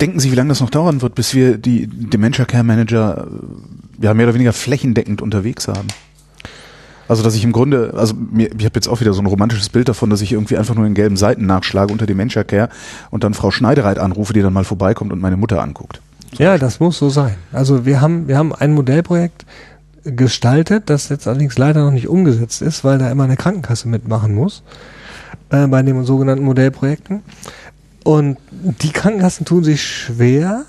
denken 0.00 0.20
Sie, 0.20 0.30
wie 0.30 0.36
lange 0.36 0.48
das 0.48 0.60
noch 0.60 0.70
dauern 0.70 1.02
wird, 1.02 1.14
bis 1.14 1.34
wir 1.34 1.58
die 1.58 1.86
Dementia 1.86 2.44
Care 2.44 2.64
Manager 2.64 3.26
äh, 3.26 4.04
ja 4.04 4.14
mehr 4.14 4.26
oder 4.26 4.34
weniger 4.34 4.52
flächendeckend 4.52 5.22
unterwegs 5.22 5.68
haben? 5.68 5.88
Also 7.08 7.22
dass 7.22 7.34
ich 7.34 7.44
im 7.44 7.52
Grunde, 7.52 7.94
also 7.96 8.14
mir, 8.14 8.50
ich 8.58 8.64
habe 8.64 8.74
jetzt 8.74 8.88
auch 8.88 9.00
wieder 9.00 9.12
so 9.12 9.22
ein 9.22 9.26
romantisches 9.26 9.68
Bild 9.68 9.88
davon, 9.88 10.10
dass 10.10 10.20
ich 10.22 10.32
irgendwie 10.32 10.56
einfach 10.56 10.74
nur 10.74 10.86
in 10.86 10.94
gelben 10.94 11.16
Seiten 11.16 11.46
nachschlage 11.46 11.92
unter 11.92 12.06
Dementia 12.06 12.42
Care 12.42 12.68
und 13.10 13.22
dann 13.22 13.32
Frau 13.34 13.50
Schneidereit 13.50 13.98
anrufe, 13.98 14.32
die 14.32 14.42
dann 14.42 14.52
mal 14.52 14.64
vorbeikommt 14.64 15.12
und 15.12 15.20
meine 15.20 15.36
Mutter 15.36 15.62
anguckt. 15.62 16.00
Ja, 16.32 16.58
das 16.58 16.80
muss 16.80 16.98
so 16.98 17.08
sein. 17.08 17.36
Also 17.52 17.86
wir 17.86 18.00
haben, 18.00 18.28
wir 18.28 18.36
haben 18.36 18.52
ein 18.52 18.72
Modellprojekt, 18.72 19.46
gestaltet, 20.06 20.90
das 20.90 21.08
jetzt 21.08 21.26
allerdings 21.26 21.58
leider 21.58 21.82
noch 21.84 21.90
nicht 21.90 22.06
umgesetzt 22.08 22.62
ist, 22.62 22.84
weil 22.84 22.98
da 22.98 23.10
immer 23.10 23.24
eine 23.24 23.36
Krankenkasse 23.36 23.88
mitmachen 23.88 24.32
muss 24.34 24.62
äh, 25.50 25.66
bei 25.66 25.82
den 25.82 26.04
sogenannten 26.04 26.44
Modellprojekten. 26.44 27.22
Und 28.04 28.38
die 28.50 28.92
Krankenkassen 28.92 29.46
tun 29.46 29.64
sich 29.64 29.82
schwer, 29.82 30.64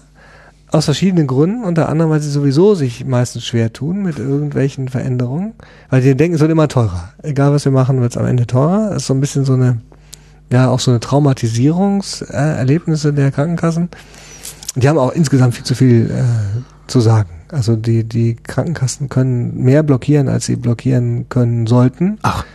Aus 0.70 0.84
verschiedenen 0.84 1.28
Gründen, 1.28 1.64
unter 1.64 1.88
anderem, 1.88 2.12
weil 2.12 2.20
sie 2.20 2.30
sowieso 2.30 2.76
sich 2.76 3.06
meistens 3.06 3.46
schwer 3.46 3.72
tun 3.72 4.04
mit 4.04 4.20
irgendwelchen 4.20 4.90
Veränderungen, 4.90 5.54
weil 5.90 6.02
die 6.02 6.14
denken, 6.14 6.36
es 6.36 6.42
wird 6.42 6.52
immer 6.52 6.68
teurer. 6.68 7.14
Egal 7.24 7.54
was 7.54 7.64
wir 7.64 7.72
machen, 7.72 8.02
wird 8.02 8.12
es 8.12 8.18
am 8.18 8.26
Ende 8.26 8.48
teurer. 8.48 8.90
Das 8.90 9.04
ist 9.04 9.08
so 9.08 9.14
ein 9.14 9.22
bisschen 9.22 9.46
so 9.46 9.54
eine, 9.54 9.78
ja, 10.52 10.68
auch 10.68 10.82
so 10.82 10.92
eine 10.92 11.00
Traumatisierungserlebnisse 11.00 13.14
der 13.14 13.32
Krankenkassen. 13.32 13.88
Die 14.76 14.90
haben 14.90 14.98
auch 14.98 15.14
insgesamt 15.14 15.56
viel 15.56 15.64
zu 15.64 15.74
viel 15.74 16.12
äh, 16.12 16.24
zu 16.88 17.00
sagen. 17.00 17.30
Also 17.52 17.76
die, 17.76 18.04
die 18.04 18.36
Krankenkassen 18.36 19.10
können 19.10 19.58
mehr 19.64 19.84
blockieren, 19.84 20.28
als 20.28 20.46
sie 20.46 20.56
blockieren 20.56 21.30
können 21.30 21.68
sollten. 21.68 22.20
Ach. 22.22 22.46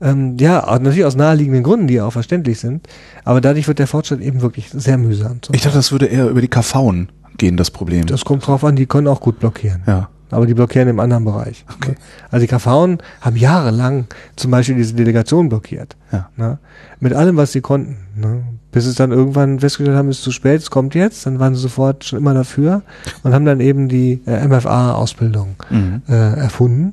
Ähm, 0.00 0.36
ja, 0.38 0.64
natürlich 0.78 1.04
aus 1.04 1.16
naheliegenden 1.16 1.62
Gründen, 1.62 1.88
die 1.88 2.00
auch 2.00 2.12
verständlich 2.12 2.60
sind. 2.60 2.86
Aber 3.24 3.40
dadurch 3.40 3.66
wird 3.66 3.78
der 3.78 3.86
Fortschritt 3.86 4.20
eben 4.20 4.42
wirklich 4.42 4.70
sehr 4.70 4.96
mühsam. 4.96 5.40
Ich 5.52 5.62
dachte, 5.62 5.76
das 5.76 5.92
würde 5.92 6.06
eher 6.06 6.28
über 6.28 6.40
die 6.40 6.48
KVen 6.48 7.08
gehen, 7.36 7.56
das 7.56 7.70
Problem. 7.70 8.06
Das 8.06 8.24
kommt 8.24 8.46
drauf 8.46 8.64
an, 8.64 8.76
die 8.76 8.86
können 8.86 9.08
auch 9.08 9.20
gut 9.20 9.40
blockieren. 9.40 9.82
Ja. 9.86 10.08
Aber 10.30 10.46
die 10.46 10.54
blockieren 10.54 10.88
im 10.88 11.00
anderen 11.00 11.24
Bereich. 11.24 11.64
Okay. 11.76 11.94
Also 12.30 12.44
die 12.46 12.52
KVen 12.52 12.98
haben 13.22 13.36
jahrelang 13.36 14.06
zum 14.36 14.50
Beispiel 14.50 14.76
diese 14.76 14.94
Delegation 14.94 15.48
blockiert. 15.48 15.96
Ja. 16.12 16.28
Ne? 16.36 16.58
Mit 17.00 17.14
allem, 17.14 17.36
was 17.36 17.52
sie 17.52 17.60
konnten. 17.62 17.96
Ne? 18.16 18.42
Bis 18.70 18.84
es 18.86 18.96
dann 18.96 19.10
irgendwann 19.12 19.60
festgestellt 19.60 19.96
haben, 19.96 20.08
es 20.10 20.18
ist 20.18 20.24
zu 20.24 20.30
spät, 20.32 20.60
es 20.60 20.70
kommt 20.70 20.94
jetzt. 20.94 21.24
Dann 21.26 21.38
waren 21.38 21.54
sie 21.54 21.60
sofort 21.62 22.04
schon 22.04 22.18
immer 22.18 22.34
dafür 22.34 22.82
und 23.22 23.32
haben 23.32 23.44
dann 23.46 23.60
eben 23.60 23.88
die 23.88 24.20
äh, 24.26 24.46
MFA-Ausbildung 24.46 25.56
Mhm. 25.70 26.02
äh, 26.08 26.12
erfunden. 26.38 26.92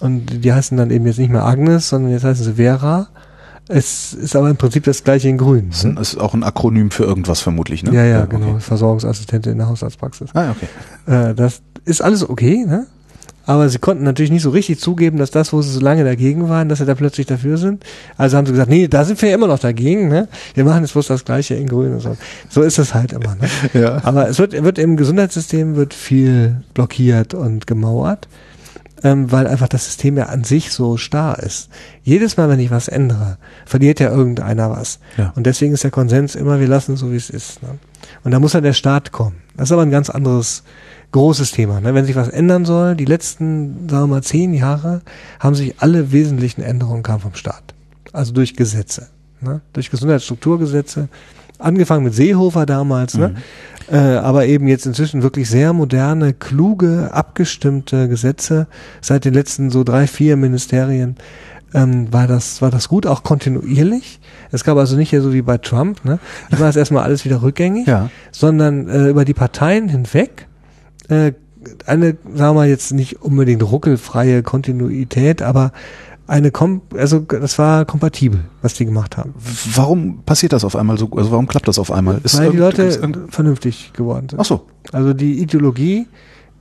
Und 0.00 0.44
die 0.44 0.52
heißen 0.52 0.76
dann 0.76 0.90
eben 0.90 1.06
jetzt 1.06 1.18
nicht 1.18 1.30
mehr 1.30 1.44
Agnes, 1.44 1.88
sondern 1.88 2.10
jetzt 2.12 2.24
heißen 2.24 2.44
sie 2.44 2.52
Vera. 2.54 3.08
Es 3.68 4.12
ist 4.12 4.36
aber 4.36 4.48
im 4.50 4.56
Prinzip 4.56 4.84
das 4.84 5.02
gleiche 5.02 5.28
in 5.28 5.38
grün. 5.38 5.70
Das 5.70 5.78
ist 5.78 5.84
ein- 5.86 5.96
ist 5.96 6.20
auch 6.20 6.34
ein 6.34 6.44
Akronym 6.44 6.90
für 6.92 7.02
irgendwas 7.04 7.40
vermutlich, 7.40 7.82
ne? 7.82 7.92
Ja, 7.94 8.04
ja, 8.04 8.22
okay. 8.22 8.36
genau. 8.38 8.58
Versorgungsassistentin 8.60 9.52
in 9.52 9.58
der 9.58 9.68
Haushaltspraxis. 9.68 10.30
Ah, 10.34 10.50
okay. 10.52 10.68
Äh, 11.30 11.34
das 11.34 11.62
ist 11.86 12.02
alles 12.02 12.28
okay, 12.28 12.64
ne? 12.66 12.86
Aber 13.46 13.68
sie 13.68 13.78
konnten 13.78 14.02
natürlich 14.02 14.32
nicht 14.32 14.42
so 14.42 14.50
richtig 14.50 14.80
zugeben, 14.80 15.18
dass 15.18 15.30
das, 15.30 15.52
wo 15.52 15.62
sie 15.62 15.70
so 15.70 15.78
lange 15.78 16.02
dagegen 16.02 16.48
waren, 16.48 16.68
dass 16.68 16.80
sie 16.80 16.84
da 16.84 16.96
plötzlich 16.96 17.26
dafür 17.26 17.58
sind. 17.58 17.84
Also 18.16 18.36
haben 18.36 18.44
sie 18.44 18.52
gesagt, 18.52 18.68
nee, 18.68 18.88
da 18.88 19.04
sind 19.04 19.22
wir 19.22 19.32
immer 19.32 19.46
noch 19.46 19.60
dagegen, 19.60 20.08
ne? 20.08 20.28
Wir 20.54 20.64
machen 20.64 20.82
jetzt 20.82 20.92
bloß 20.92 21.06
das 21.06 21.24
Gleiche 21.24 21.54
in 21.54 21.68
Grün 21.68 21.94
und 21.94 22.00
so. 22.00 22.16
So 22.48 22.62
ist 22.62 22.78
es 22.78 22.92
halt 22.92 23.12
immer, 23.12 23.36
ne? 23.36 23.48
Ja. 23.80 24.00
Aber 24.02 24.28
es 24.28 24.40
wird, 24.40 24.60
wird 24.64 24.78
im 24.78 24.96
Gesundheitssystem 24.96 25.76
wird 25.76 25.94
viel 25.94 26.62
blockiert 26.74 27.34
und 27.34 27.68
gemauert, 27.68 28.26
ähm, 29.04 29.30
weil 29.30 29.46
einfach 29.46 29.68
das 29.68 29.84
System 29.84 30.16
ja 30.16 30.24
an 30.24 30.42
sich 30.42 30.72
so 30.72 30.96
starr 30.96 31.38
ist. 31.38 31.68
Jedes 32.02 32.36
Mal, 32.36 32.48
wenn 32.48 32.58
ich 32.58 32.72
was 32.72 32.88
ändere, 32.88 33.38
verliert 33.64 34.00
ja 34.00 34.10
irgendeiner 34.10 34.70
was. 34.70 34.98
Ja. 35.16 35.32
Und 35.36 35.46
deswegen 35.46 35.72
ist 35.72 35.84
der 35.84 35.92
Konsens 35.92 36.34
immer, 36.34 36.58
wir 36.58 36.66
lassen 36.66 36.94
es 36.94 37.00
so, 37.00 37.12
wie 37.12 37.16
es 37.16 37.30
ist. 37.30 37.62
Ne? 37.62 37.68
Und 38.24 38.32
da 38.32 38.40
muss 38.40 38.52
dann 38.52 38.64
der 38.64 38.72
Staat 38.72 39.12
kommen. 39.12 39.36
Das 39.56 39.68
ist 39.68 39.72
aber 39.72 39.82
ein 39.82 39.92
ganz 39.92 40.10
anderes 40.10 40.64
großes 41.12 41.52
Thema. 41.52 41.80
Ne? 41.80 41.94
Wenn 41.94 42.04
sich 42.04 42.16
was 42.16 42.28
ändern 42.28 42.64
soll, 42.64 42.94
die 42.96 43.04
letzten, 43.04 43.88
sagen 43.88 44.04
wir 44.04 44.16
mal, 44.16 44.22
zehn 44.22 44.54
Jahre 44.54 45.02
haben 45.40 45.54
sich 45.54 45.74
alle 45.78 46.12
wesentlichen 46.12 46.62
Änderungen 46.62 47.02
kamen 47.02 47.20
vom 47.20 47.34
Staat. 47.34 47.74
Also 48.12 48.32
durch 48.32 48.56
Gesetze. 48.56 49.08
Ne? 49.40 49.60
Durch 49.72 49.90
Gesundheitsstrukturgesetze. 49.90 51.08
Angefangen 51.58 52.04
mit 52.04 52.14
Seehofer 52.14 52.66
damals, 52.66 53.16
ne? 53.16 53.34
Äh, 53.90 53.96
aber 53.96 54.46
eben 54.46 54.66
jetzt 54.68 54.84
inzwischen 54.84 55.22
wirklich 55.22 55.48
sehr 55.48 55.72
moderne, 55.72 56.34
kluge, 56.34 57.10
abgestimmte 57.12 58.08
Gesetze. 58.08 58.66
Seit 59.00 59.24
den 59.24 59.32
letzten 59.32 59.70
so 59.70 59.82
drei, 59.82 60.06
vier 60.06 60.36
Ministerien 60.36 61.16
ähm, 61.72 62.12
war 62.12 62.26
das 62.26 62.60
war 62.60 62.70
das 62.70 62.88
gut, 62.88 63.06
auch 63.06 63.22
kontinuierlich. 63.22 64.20
Es 64.52 64.64
gab 64.64 64.76
also 64.76 64.96
nicht 64.96 65.10
hier 65.10 65.22
so 65.22 65.32
wie 65.32 65.42
bei 65.42 65.56
Trump, 65.58 66.04
ne? 66.04 66.18
War 66.50 66.68
es 66.68 66.76
erstmal 66.76 67.04
alles 67.04 67.24
wieder 67.24 67.42
rückgängig, 67.42 67.86
Ja. 67.86 68.10
sondern 68.32 68.88
äh, 68.88 69.08
über 69.08 69.24
die 69.24 69.34
Parteien 69.34 69.88
hinweg 69.88 70.48
äh, 71.08 71.32
eine, 71.86 72.16
sagen 72.34 72.36
wir 72.36 72.54
mal 72.54 72.68
jetzt 72.68 72.92
nicht 72.92 73.22
unbedingt 73.22 73.62
ruckelfreie 73.62 74.42
Kontinuität, 74.42 75.42
aber 75.42 75.72
eine 76.28 76.50
kom 76.50 76.82
also 76.96 77.20
das 77.20 77.58
war 77.58 77.84
kompatibel, 77.84 78.40
was 78.62 78.74
die 78.74 78.84
gemacht 78.84 79.16
haben. 79.16 79.34
Warum 79.74 80.22
passiert 80.24 80.52
das 80.52 80.64
auf 80.64 80.74
einmal 80.76 80.98
so? 80.98 81.08
Also 81.16 81.30
warum 81.30 81.46
klappt 81.46 81.68
das 81.68 81.78
auf 81.78 81.92
einmal? 81.92 82.20
Ist 82.24 82.38
Weil 82.38 82.50
die 82.50 82.56
Leute 82.56 82.90
vernünftig 83.30 83.92
geworden 83.92 84.28
sind. 84.28 84.40
Ach 84.40 84.44
so. 84.44 84.66
Also 84.92 85.12
die 85.14 85.40
Ideologie 85.40 86.06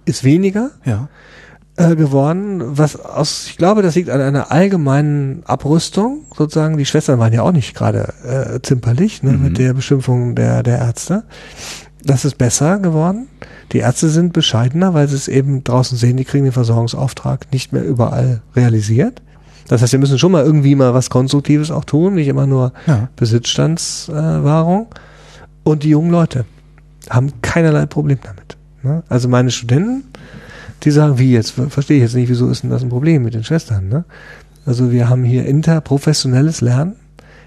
ist 0.06 0.24
weniger 0.24 0.70
Ja. 0.86 1.10
äh, 1.78 1.96
geworden, 1.96 2.62
was 2.64 2.96
aus, 2.96 3.48
ich 3.48 3.58
glaube, 3.58 3.82
das 3.82 3.96
liegt 3.96 4.10
an 4.12 4.22
einer 4.22 4.52
allgemeinen 4.52 5.42
Abrüstung, 5.46 6.26
sozusagen. 6.38 6.78
Die 6.78 6.86
Schwestern 6.86 7.18
waren 7.20 7.34
ja 7.34 7.42
auch 7.42 7.52
nicht 7.52 7.76
gerade 7.76 8.14
äh, 8.24 8.60
zimperlich 8.62 9.24
ne, 9.24 9.32
Mhm. 9.32 9.44
mit 9.44 9.58
der 9.58 9.74
Beschimpfung 9.74 10.36
der, 10.36 10.62
der 10.64 10.78
Ärzte. 10.78 11.24
Das 12.06 12.24
ist 12.24 12.38
besser 12.38 12.78
geworden. 12.80 13.28
Die 13.72 13.80
Ärzte 13.80 14.10
sind 14.10 14.32
bescheidener, 14.32 14.94
weil 14.94 15.08
sie 15.08 15.16
es 15.16 15.28
eben 15.28 15.64
draußen 15.64 15.98
sehen, 15.98 16.18
die 16.18 16.24
kriegen 16.24 16.44
den 16.44 16.54
Versorgungsauftrag 16.54 17.52
nicht 17.52 17.74
mehr 17.74 17.84
überall 17.84 18.42
realisiert. 18.56 19.24
Das 19.68 19.82
heißt, 19.82 19.94
wir 19.94 20.00
müssen 20.00 20.20
schon 20.20 20.32
mal 20.32 20.46
irgendwie 20.46 20.76
mal 20.76 20.94
was 20.94 21.10
Konstruktives 21.10 21.72
auch 21.72 21.84
tun, 21.84 22.14
nicht 22.14 22.28
immer 22.28 22.46
nur 22.46 22.74
Ja. 22.86 23.10
Besitzstandswahrung. 23.16 24.88
Und 25.64 25.82
die 25.82 25.90
jungen 25.90 26.12
Leute 26.12 26.46
haben 27.10 27.42
keinerlei 27.42 27.88
Problem 27.88 28.20
damit. 28.22 28.56
Ne? 28.84 29.02
Also 29.10 29.28
meine 29.28 29.50
Studenten, 29.50 30.04
die 30.84 30.92
sagen, 30.92 31.18
wie 31.18 31.32
jetzt, 31.32 31.54
verstehe 31.70 31.98
ich 31.98 32.04
jetzt 32.04 32.14
nicht, 32.14 32.30
wieso 32.30 32.48
ist 32.50 32.62
denn 32.62 32.70
das 32.70 32.84
ein 32.84 32.90
Problem 32.90 33.24
mit 33.24 33.34
den 33.34 33.44
Schwestern? 33.44 33.90
Ne? 33.90 34.06
Also 34.68 34.92
wir 34.92 35.10
haben 35.10 35.24
hier 35.24 35.48
interprofessionelles 35.48 36.62
Lernen 36.62 36.96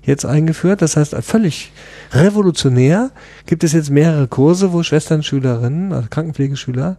jetzt 0.09 0.25
eingeführt. 0.25 0.83
Das 0.83 0.97
heißt, 0.97 1.15
völlig 1.21 1.73
revolutionär 2.13 3.11
gibt 3.47 3.63
es 3.63 3.73
jetzt 3.73 3.91
mehrere 3.91 4.27
Kurse, 4.27 4.73
wo 4.73 4.83
Schwesternschülerinnen, 4.83 5.93
also 5.93 6.09
Krankenpflegeschüler, 6.11 6.97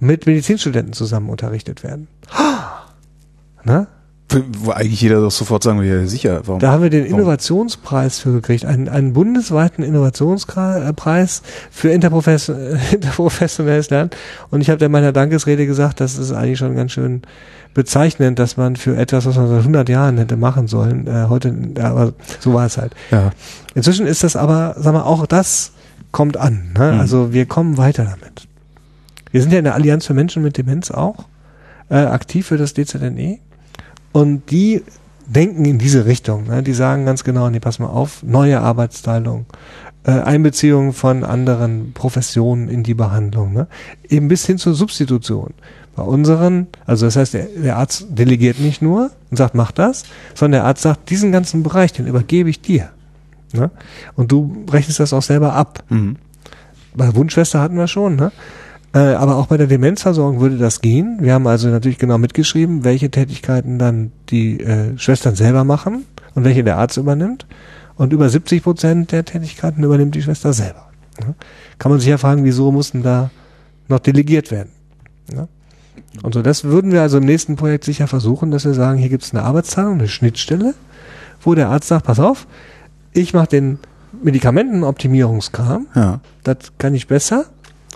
mit 0.00 0.26
Medizinstudenten 0.26 0.94
zusammen 0.94 1.28
unterrichtet 1.28 1.84
werden. 1.84 2.08
Ne? 3.64 3.86
Wo 4.58 4.70
eigentlich 4.70 5.00
jeder 5.00 5.20
doch 5.20 5.30
sofort 5.30 5.62
sagen 5.62 5.80
würde, 5.80 6.00
ja 6.00 6.06
sicher, 6.06 6.42
warum? 6.44 6.60
Da 6.60 6.72
haben 6.72 6.82
wir 6.82 6.90
den 6.90 7.04
warum? 7.04 7.20
Innovationspreis 7.20 8.18
für 8.18 8.32
gekriegt, 8.32 8.64
einen, 8.64 8.88
einen 8.88 9.12
bundesweiten 9.12 9.84
Innovationspreis 9.84 11.42
für 11.70 11.90
interprofes 11.90 12.48
interprofessionelles 12.92 13.90
Lernen. 13.90 14.10
Und 14.50 14.60
ich 14.60 14.70
habe 14.70 14.84
in 14.84 14.92
meiner 14.92 15.12
Dankesrede 15.12 15.66
gesagt, 15.66 16.00
das 16.00 16.18
ist 16.18 16.32
eigentlich 16.32 16.58
schon 16.58 16.76
ganz 16.76 16.92
schön 16.92 17.22
bezeichnend, 17.74 18.38
dass 18.38 18.56
man 18.56 18.76
für 18.76 18.96
etwas, 18.96 19.26
was 19.26 19.36
man 19.36 19.48
seit 19.48 19.60
100 19.60 19.88
Jahren 19.88 20.18
hätte 20.18 20.36
machen 20.36 20.66
sollen, 20.66 21.06
äh, 21.06 21.26
heute, 21.28 21.54
aber 21.80 22.12
so 22.40 22.54
war 22.54 22.66
es 22.66 22.76
halt. 22.76 22.94
Ja. 23.10 23.30
Inzwischen 23.74 24.06
ist 24.06 24.24
das 24.24 24.36
aber, 24.36 24.76
sag 24.78 24.92
mal, 24.92 25.02
auch 25.02 25.26
das 25.26 25.72
kommt 26.10 26.36
an. 26.36 26.72
Ne? 26.78 26.92
Mhm. 26.92 27.00
Also 27.00 27.32
wir 27.32 27.46
kommen 27.46 27.78
weiter 27.78 28.04
damit. 28.04 28.46
Wir 29.30 29.40
sind 29.40 29.52
ja 29.52 29.58
in 29.58 29.64
der 29.64 29.74
Allianz 29.74 30.06
für 30.06 30.14
Menschen 30.14 30.42
mit 30.42 30.58
Demenz 30.58 30.90
auch 30.90 31.24
äh, 31.88 31.96
aktiv 31.96 32.46
für 32.46 32.58
das 32.58 32.74
DZNE. 32.74 33.38
Und 34.12 34.50
die 34.50 34.82
denken 35.26 35.64
in 35.64 35.78
diese 35.78 36.04
Richtung. 36.06 36.46
Ne? 36.46 36.62
Die 36.62 36.74
sagen 36.74 37.04
ganz 37.04 37.24
genau, 37.24 37.48
nee, 37.50 37.60
pass 37.60 37.78
mal 37.78 37.86
auf, 37.86 38.22
neue 38.22 38.60
Arbeitsteilung, 38.60 39.46
äh, 40.04 40.10
Einbeziehung 40.10 40.92
von 40.92 41.24
anderen 41.24 41.92
Professionen 41.92 42.68
in 42.68 42.82
die 42.82 42.94
Behandlung. 42.94 43.52
Ne? 43.52 43.66
Eben 44.08 44.28
bis 44.28 44.46
hin 44.46 44.58
zur 44.58 44.74
Substitution. 44.74 45.54
Bei 45.94 46.02
unseren, 46.02 46.68
also 46.86 47.06
das 47.06 47.16
heißt, 47.16 47.34
der, 47.34 47.46
der 47.46 47.76
Arzt 47.76 48.06
delegiert 48.08 48.58
nicht 48.58 48.80
nur 48.80 49.10
und 49.30 49.36
sagt, 49.36 49.54
mach 49.54 49.72
das, 49.72 50.04
sondern 50.34 50.60
der 50.60 50.64
Arzt 50.64 50.82
sagt, 50.82 51.10
diesen 51.10 51.32
ganzen 51.32 51.62
Bereich, 51.62 51.92
den 51.92 52.06
übergebe 52.06 52.48
ich 52.48 52.62
dir. 52.62 52.90
Ne? 53.52 53.70
Und 54.16 54.32
du 54.32 54.64
rechnest 54.70 55.00
das 55.00 55.12
auch 55.12 55.22
selber 55.22 55.52
ab. 55.52 55.84
Mhm. 55.90 56.16
Bei 56.94 57.14
Wundschwester 57.14 57.60
hatten 57.60 57.76
wir 57.76 57.88
schon, 57.88 58.16
ne? 58.16 58.32
Äh, 58.94 59.14
aber 59.14 59.36
auch 59.36 59.46
bei 59.46 59.56
der 59.56 59.66
Demenzversorgung 59.66 60.40
würde 60.40 60.58
das 60.58 60.80
gehen. 60.80 61.18
Wir 61.20 61.32
haben 61.34 61.46
also 61.46 61.68
natürlich 61.68 61.98
genau 61.98 62.18
mitgeschrieben, 62.18 62.84
welche 62.84 63.10
Tätigkeiten 63.10 63.78
dann 63.78 64.12
die 64.28 64.60
äh, 64.60 64.98
Schwestern 64.98 65.34
selber 65.34 65.64
machen 65.64 66.04
und 66.34 66.44
welche 66.44 66.62
der 66.62 66.76
Arzt 66.76 66.98
übernimmt. 66.98 67.46
Und 67.96 68.12
über 68.12 68.28
70 68.28 68.62
Prozent 68.62 69.12
der 69.12 69.24
Tätigkeiten 69.24 69.82
übernimmt 69.82 70.14
die 70.14 70.22
Schwester 70.22 70.52
selber. 70.52 70.88
Ne? 71.20 71.34
Kann 71.78 71.90
man 71.90 72.00
sich 72.00 72.08
ja 72.08 72.18
fragen, 72.18 72.44
wieso 72.44 72.70
mussten 72.72 73.02
da 73.02 73.30
noch 73.88 73.98
delegiert 73.98 74.50
werden? 74.50 74.70
Ne? 75.32 75.48
Und 76.22 76.34
so, 76.34 76.42
das 76.42 76.64
würden 76.64 76.92
wir 76.92 77.00
also 77.00 77.18
im 77.18 77.24
nächsten 77.24 77.56
Projekt 77.56 77.84
sicher 77.84 78.06
versuchen, 78.06 78.50
dass 78.50 78.64
wir 78.66 78.74
sagen, 78.74 78.98
hier 78.98 79.08
gibt 79.08 79.22
es 79.24 79.32
eine 79.32 79.42
Arbeitsteilung, 79.44 79.94
eine 79.94 80.08
Schnittstelle, 80.08 80.74
wo 81.40 81.54
der 81.54 81.68
Arzt 81.70 81.88
sagt, 81.88 82.06
pass 82.06 82.18
auf, 82.20 82.46
ich 83.12 83.32
mache 83.32 83.46
den 83.48 83.78
Medikamentenoptimierungskram, 84.22 85.86
Ja. 85.94 86.20
das 86.44 86.56
kann 86.78 86.94
ich 86.94 87.06
besser. 87.06 87.46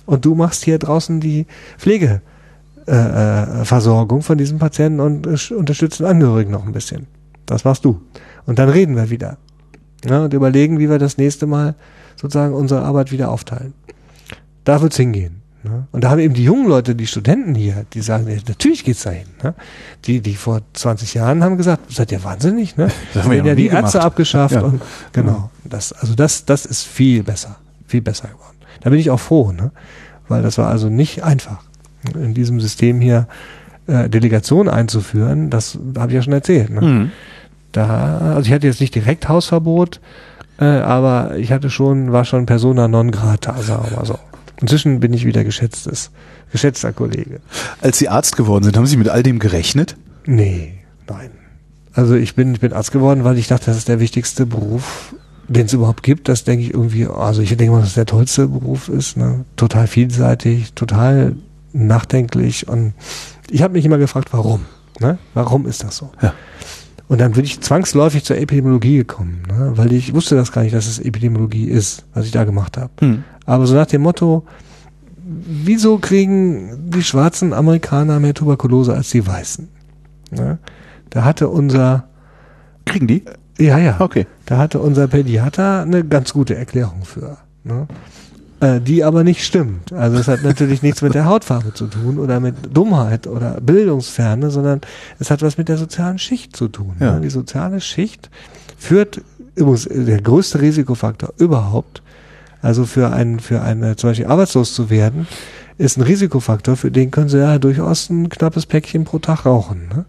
Und 0.07 0.25
du 0.25 0.35
machst 0.35 0.65
hier 0.65 0.79
draußen 0.79 1.21
die 1.21 1.47
Pflegeversorgung 1.79 2.23
äh, 2.87 3.65
Versorgung 3.65 4.23
von 4.23 4.39
diesem 4.39 4.59
Patienten 4.59 5.01
und 5.01 5.27
äh, 5.27 5.55
unterstützt 5.55 6.01
den 6.01 6.07
Angehörigen 6.07 6.51
noch 6.53 6.65
ein 6.65 6.73
bisschen. 6.73 7.07
Das 7.47 7.65
machst 7.65 7.85
du. 7.85 8.01
Und 8.47 8.59
dann 8.59 8.69
reden 8.69 8.97
wir 8.97 9.11
wieder. 9.11 9.37
Ja, 10.05 10.25
und 10.25 10.33
überlegen, 10.35 10.79
wie 10.79 10.89
wir 10.89 10.99
das 10.99 11.19
nächste 11.19 11.47
Mal 11.47 11.75
sozusagen 12.17 12.55
unsere 12.55 12.83
Arbeit 12.83 13.13
wieder 13.13 13.31
aufteilen. 13.31 13.75
Da 14.65 14.81
wird's 14.81 14.97
hingehen. 14.97 15.43
Ne? 15.65 15.87
Und 15.91 16.05
da 16.05 16.11
haben 16.11 16.21
eben 16.21 16.35
die 16.35 16.45
jungen 16.45 16.69
Leute, 16.69 16.95
die 16.95 17.07
Studenten 17.07 17.55
hier, 17.55 17.85
die 17.93 18.01
sagen, 18.01 18.29
ja, 18.29 18.37
natürlich 18.47 18.85
geht's 18.85 19.03
dahin. 19.03 19.27
Ne? 19.43 19.55
Die, 20.05 20.21
die 20.21 20.35
vor 20.35 20.61
20 20.75 21.15
Jahren 21.15 21.43
haben 21.43 21.57
gesagt, 21.57 21.93
seid 21.93 22.13
ihr 22.13 22.23
wahnsinnig, 22.23 22.77
ne? 22.77 22.89
Das 23.15 23.25
haben 23.25 23.33
wir 23.33 23.45
ja 23.45 23.55
die 23.55 23.67
Ärzte 23.67 24.01
abgeschafft 24.03 24.55
Ja. 24.55 24.63
und 24.63 24.81
genau. 25.13 25.51
Das, 25.65 25.93
also 25.93 26.15
das, 26.15 26.45
das 26.45 26.67
ist 26.67 26.85
viel 26.85 27.23
besser, 27.25 27.57
viel 27.87 28.03
besser 28.03 28.29
geworden. 28.29 28.56
Da 28.81 28.91
bin 28.91 28.99
ich 28.99 29.11
auch 29.11 29.21
froh, 29.21 29.53
ne? 29.53 29.71
weil 30.29 30.43
das 30.43 30.59
war 30.59 30.69
also 30.69 30.89
nicht 30.89 31.23
einfach, 31.25 31.63
in 32.15 32.35
diesem 32.35 32.61
System 32.61 33.01
hier 33.01 33.27
äh, 33.87 34.09
Delegation 34.09 34.69
einzuführen. 34.69 35.51
Das 35.51 35.79
habe 35.97 36.13
ich 36.13 36.17
ja 36.17 36.23
schon 36.23 36.33
erzählt. 36.33 36.71
Ne? 36.71 36.81
Mhm. 36.81 37.11
Da, 37.73 38.19
also 38.35 38.49
ich 38.49 38.53
hatte 38.53 38.67
jetzt 38.67 38.81
nicht 38.81 38.95
direkt 38.95 39.29
Hausverbot, 39.29 40.01
äh, 40.59 40.65
aber 40.65 41.37
ich 41.37 41.53
hatte 41.53 41.71
schon, 41.71 42.13
war 42.13 42.25
schon 42.25 42.47
Persona 42.47 42.89
non 42.89 43.11
grata, 43.11 43.61
sagen 43.63 43.91
wir 43.91 43.97
mal 43.99 44.07
so. 44.07 44.19
Inzwischen 44.61 45.01
bin 45.01 45.13
ich 45.13 45.27
wieder 45.27 45.45
geschätztes, 45.45 46.11
geschätzter 46.51 46.93
Kollege. 46.93 47.41
Als 47.83 47.99
Sie 47.99 48.09
Arzt 48.09 48.37
geworden 48.37 48.65
sind, 48.65 48.77
haben 48.77 48.87
Sie 48.87 48.97
mit 48.97 49.09
all 49.09 49.23
dem 49.23 49.39
gerechnet? 49.39 49.97
Nee, 50.25 50.73
nein. 51.09 51.31
Also 51.93 52.15
ich 52.15 52.35
bin, 52.35 52.55
ich 52.55 52.61
bin 52.61 52.73
Arzt 52.73 52.93
geworden, 52.93 53.25
weil 53.25 53.37
ich 53.37 53.49
dachte, 53.49 53.67
das 53.67 53.77
ist 53.77 53.89
der 53.89 54.01
wichtigste 54.01 54.47
Beruf, 54.47 55.15
den 55.49 55.67
es 55.67 55.73
überhaupt 55.73 56.03
gibt. 56.03 56.29
Das 56.29 56.45
denke 56.45 56.65
ich 56.65 56.75
irgendwie, 56.75 57.07
also 57.07 57.43
ich 57.43 57.57
denke 57.57 57.73
mal, 57.73 57.81
dass 57.81 57.91
es 57.91 57.95
der 57.95 58.07
tollste 58.07 58.49
Beruf 58.49 58.89
ist. 58.89 59.17
Ne? 59.17 59.45
Total 59.57 59.87
vielseitig, 59.87 60.73
total 60.75 61.37
nachdenklich. 61.73 62.69
Und 62.69 62.95
ich 63.51 63.63
habe 63.63 63.75
mich 63.75 63.85
immer 63.85 63.99
gefragt, 63.99 64.33
warum? 64.33 64.67
Ne? 65.01 65.19
Warum 65.35 65.67
ist 65.67 65.85
das 65.85 65.97
so? 65.97 66.11
Ja. 66.23 66.35
Und 67.09 67.21
dann 67.21 67.33
bin 67.33 67.45
ich 67.45 67.61
zwangsläufig 67.61 68.25
zur 68.25 68.37
Epidemiologie 68.37 68.97
gekommen, 68.97 69.43
ne? 69.49 69.73
weil 69.77 69.93
ich 69.93 70.13
wusste 70.13 70.35
das 70.35 70.51
gar 70.51 70.63
nicht, 70.63 70.75
dass 70.75 70.89
es 70.89 70.99
Epidemiologie 70.99 71.67
ist, 71.67 72.05
was 72.15 72.27
ich 72.27 72.33
da 72.33 72.43
gemacht 72.45 72.77
habe. 72.77 72.91
Hm. 72.99 73.23
Aber 73.45 73.67
so 73.67 73.75
nach 73.77 73.87
dem 73.87 74.03
Motto, 74.03 74.45
wieso 75.25 75.99
kriegen 75.99 76.91
die 76.91 77.05
schwarzen 77.05 77.53
Amerikaner 77.53 78.19
mehr 78.19 78.35
Tuberkulose 78.35 78.93
als 78.93 79.11
die 79.11 79.25
weißen? 79.25 79.69
Ne? 80.33 80.59
Da 81.11 81.25
hatte 81.25 81.49
unser, 81.49 82.09
Kriegen 82.87 83.07
die? 83.07 83.25
Ja, 83.59 83.79
ja, 83.79 83.97
Okay. 84.01 84.27
da 84.47 84.59
hatte 84.59 84.79
unser 84.79 85.09
Pädiater 85.09 85.83
eine 85.83 86.05
ganz 86.05 86.33
gute 86.33 86.55
Erklärung 86.57 87.05
für. 87.05 87.39
Ne? 87.65 87.87
Äh, 88.59 88.81
die 88.81 89.05
aber 89.05 89.23
nicht 89.23 89.45
stimmt. 89.45 89.93
Also 89.93 90.17
es 90.17 90.29
hat 90.29 90.43
natürlich 90.43 90.83
nichts 90.83 91.03
mit 91.03 91.15
der 91.15 91.27
Hautfarbe 91.27 91.75
zu 91.75 91.89
tun 91.89 92.19
oder 92.19 92.41
mit 92.41 92.55
Dummheit 92.73 93.27
oder 93.27 93.61
Bildungsferne, 93.61 94.51
sondern 94.51 94.81
es 95.19 95.31
hat 95.31 95.43
was 95.43 95.59
mit 95.59 95.69
der 95.69 95.77
sozialen 95.77 96.19
Schicht 96.19 96.57
zu 96.57 96.69
tun. 96.69 96.97
Ja. 96.99 97.17
Ne? 97.17 97.21
Die 97.21 97.29
soziale 97.29 97.83
Schicht 97.83 98.31
führt 98.79 99.21
übrigens 99.57 99.85
äh, 99.87 100.05
der 100.05 100.23
größte 100.23 100.63
Risikofaktor 100.63 101.35
überhaupt, 101.37 102.03
also 102.63 102.87
für 102.87 103.13
einen, 103.13 103.41
für 103.41 103.61
eine, 103.61 103.97
zum 103.97 104.11
Beispiel 104.11 104.27
arbeitslos 104.27 104.75
zu 104.75 104.89
werden, 104.89 105.27
ist 105.77 105.99
ein 105.99 106.03
Risikofaktor, 106.03 106.77
für 106.77 106.91
den 106.91 107.11
können 107.11 107.29
sie 107.29 107.39
ja 107.39 107.59
durchaus 107.59 108.09
ein 108.09 108.31
knappes 108.31 108.65
Päckchen 108.65 109.05
pro 109.05 109.19
Tag 109.19 109.45
rauchen. 109.45 109.89
Ne? 109.95 110.07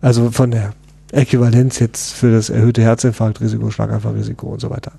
Also 0.00 0.30
von 0.30 0.50
der 0.50 0.72
Äquivalenz 1.12 1.78
jetzt 1.78 2.12
für 2.14 2.32
das 2.32 2.50
erhöhte 2.50 2.82
Herzinfarktrisiko, 2.82 3.70
Schlaganfallrisiko 3.70 4.48
und 4.48 4.60
so 4.60 4.70
weiter. 4.70 4.92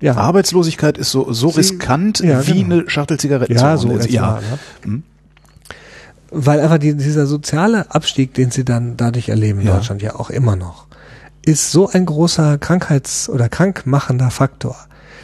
Ja, 0.00 0.16
Arbeitslosigkeit 0.16 0.96
ist 0.98 1.10
so, 1.10 1.32
so 1.32 1.50
Sie- 1.50 1.58
riskant 1.58 2.20
ja, 2.20 2.46
wie 2.46 2.62
genau. 2.62 2.76
eine 2.76 2.90
Schachtel 2.90 3.18
Zigaretten 3.18 3.52
ja, 3.52 3.76
so 3.76 3.90
etwa, 3.90 4.06
ja. 4.08 4.34
ne? 4.40 4.58
Hm. 4.82 5.02
Weil 6.30 6.60
einfach 6.60 6.78
die, 6.78 6.94
dieser 6.94 7.26
soziale 7.26 7.92
Abstieg, 7.92 8.34
den 8.34 8.50
sie 8.50 8.64
dann 8.64 8.96
dadurch 8.96 9.28
erleben 9.28 9.60
in 9.60 9.66
Ja. 9.66 9.74
Deutschland 9.74 10.00
ja 10.00 10.14
auch 10.16 10.30
immer 10.30 10.56
noch, 10.56 10.86
ist 11.44 11.72
so 11.72 11.88
ein 11.88 12.06
großer 12.06 12.58
Krankheits- 12.58 13.28
oder 13.28 13.48
krankmachender 13.48 14.30
Faktor, 14.30 14.76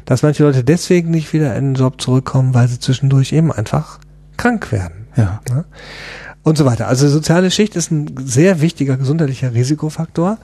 dass 0.05 0.23
manche 0.23 0.43
Leute 0.43 0.65
deswegen 0.65 1.11
nicht 1.11 1.33
wieder 1.33 1.55
in 1.57 1.73
den 1.73 1.75
Job 1.75 2.01
zurückkommen, 2.01 2.55
weil 2.55 2.69
sie 2.69 2.79
zwischendurch 2.81 3.33
eben 3.33 3.53
einfach 3.53 3.99
krank 4.37 4.73
werden. 4.73 5.07
Ja. 5.17 5.41
Ne? 5.49 5.65
Und 6.47 6.57
so 6.57 6.65
weiter. 6.65 6.87
Also 6.87 7.09
soziale 7.09 7.51
Schicht 7.51 7.75
ist 7.75 7.91
ein 7.91 8.15
sehr 8.25 8.61
wichtiger 8.61 8.97
gesundheitlicher 8.97 9.53
Risikofaktor. 9.53 10.39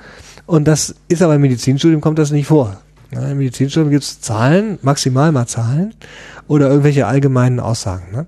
Und 0.46 0.66
das 0.66 0.96
ist 1.06 1.22
aber 1.22 1.36
im 1.36 1.42
Medizinstudium 1.42 2.00
kommt 2.00 2.18
das 2.18 2.32
nicht 2.32 2.48
vor. 2.48 2.80
Ja, 3.12 3.28
Im 3.28 3.38
Medizinstudium 3.38 3.88
gibt 3.88 4.02
es 4.02 4.20
Zahlen, 4.20 4.80
maximal 4.82 5.30
mal 5.30 5.46
Zahlen 5.46 5.94
oder 6.48 6.68
irgendwelche 6.68 7.06
allgemeinen 7.06 7.60
Aussagen. 7.60 8.10
Ne? 8.10 8.26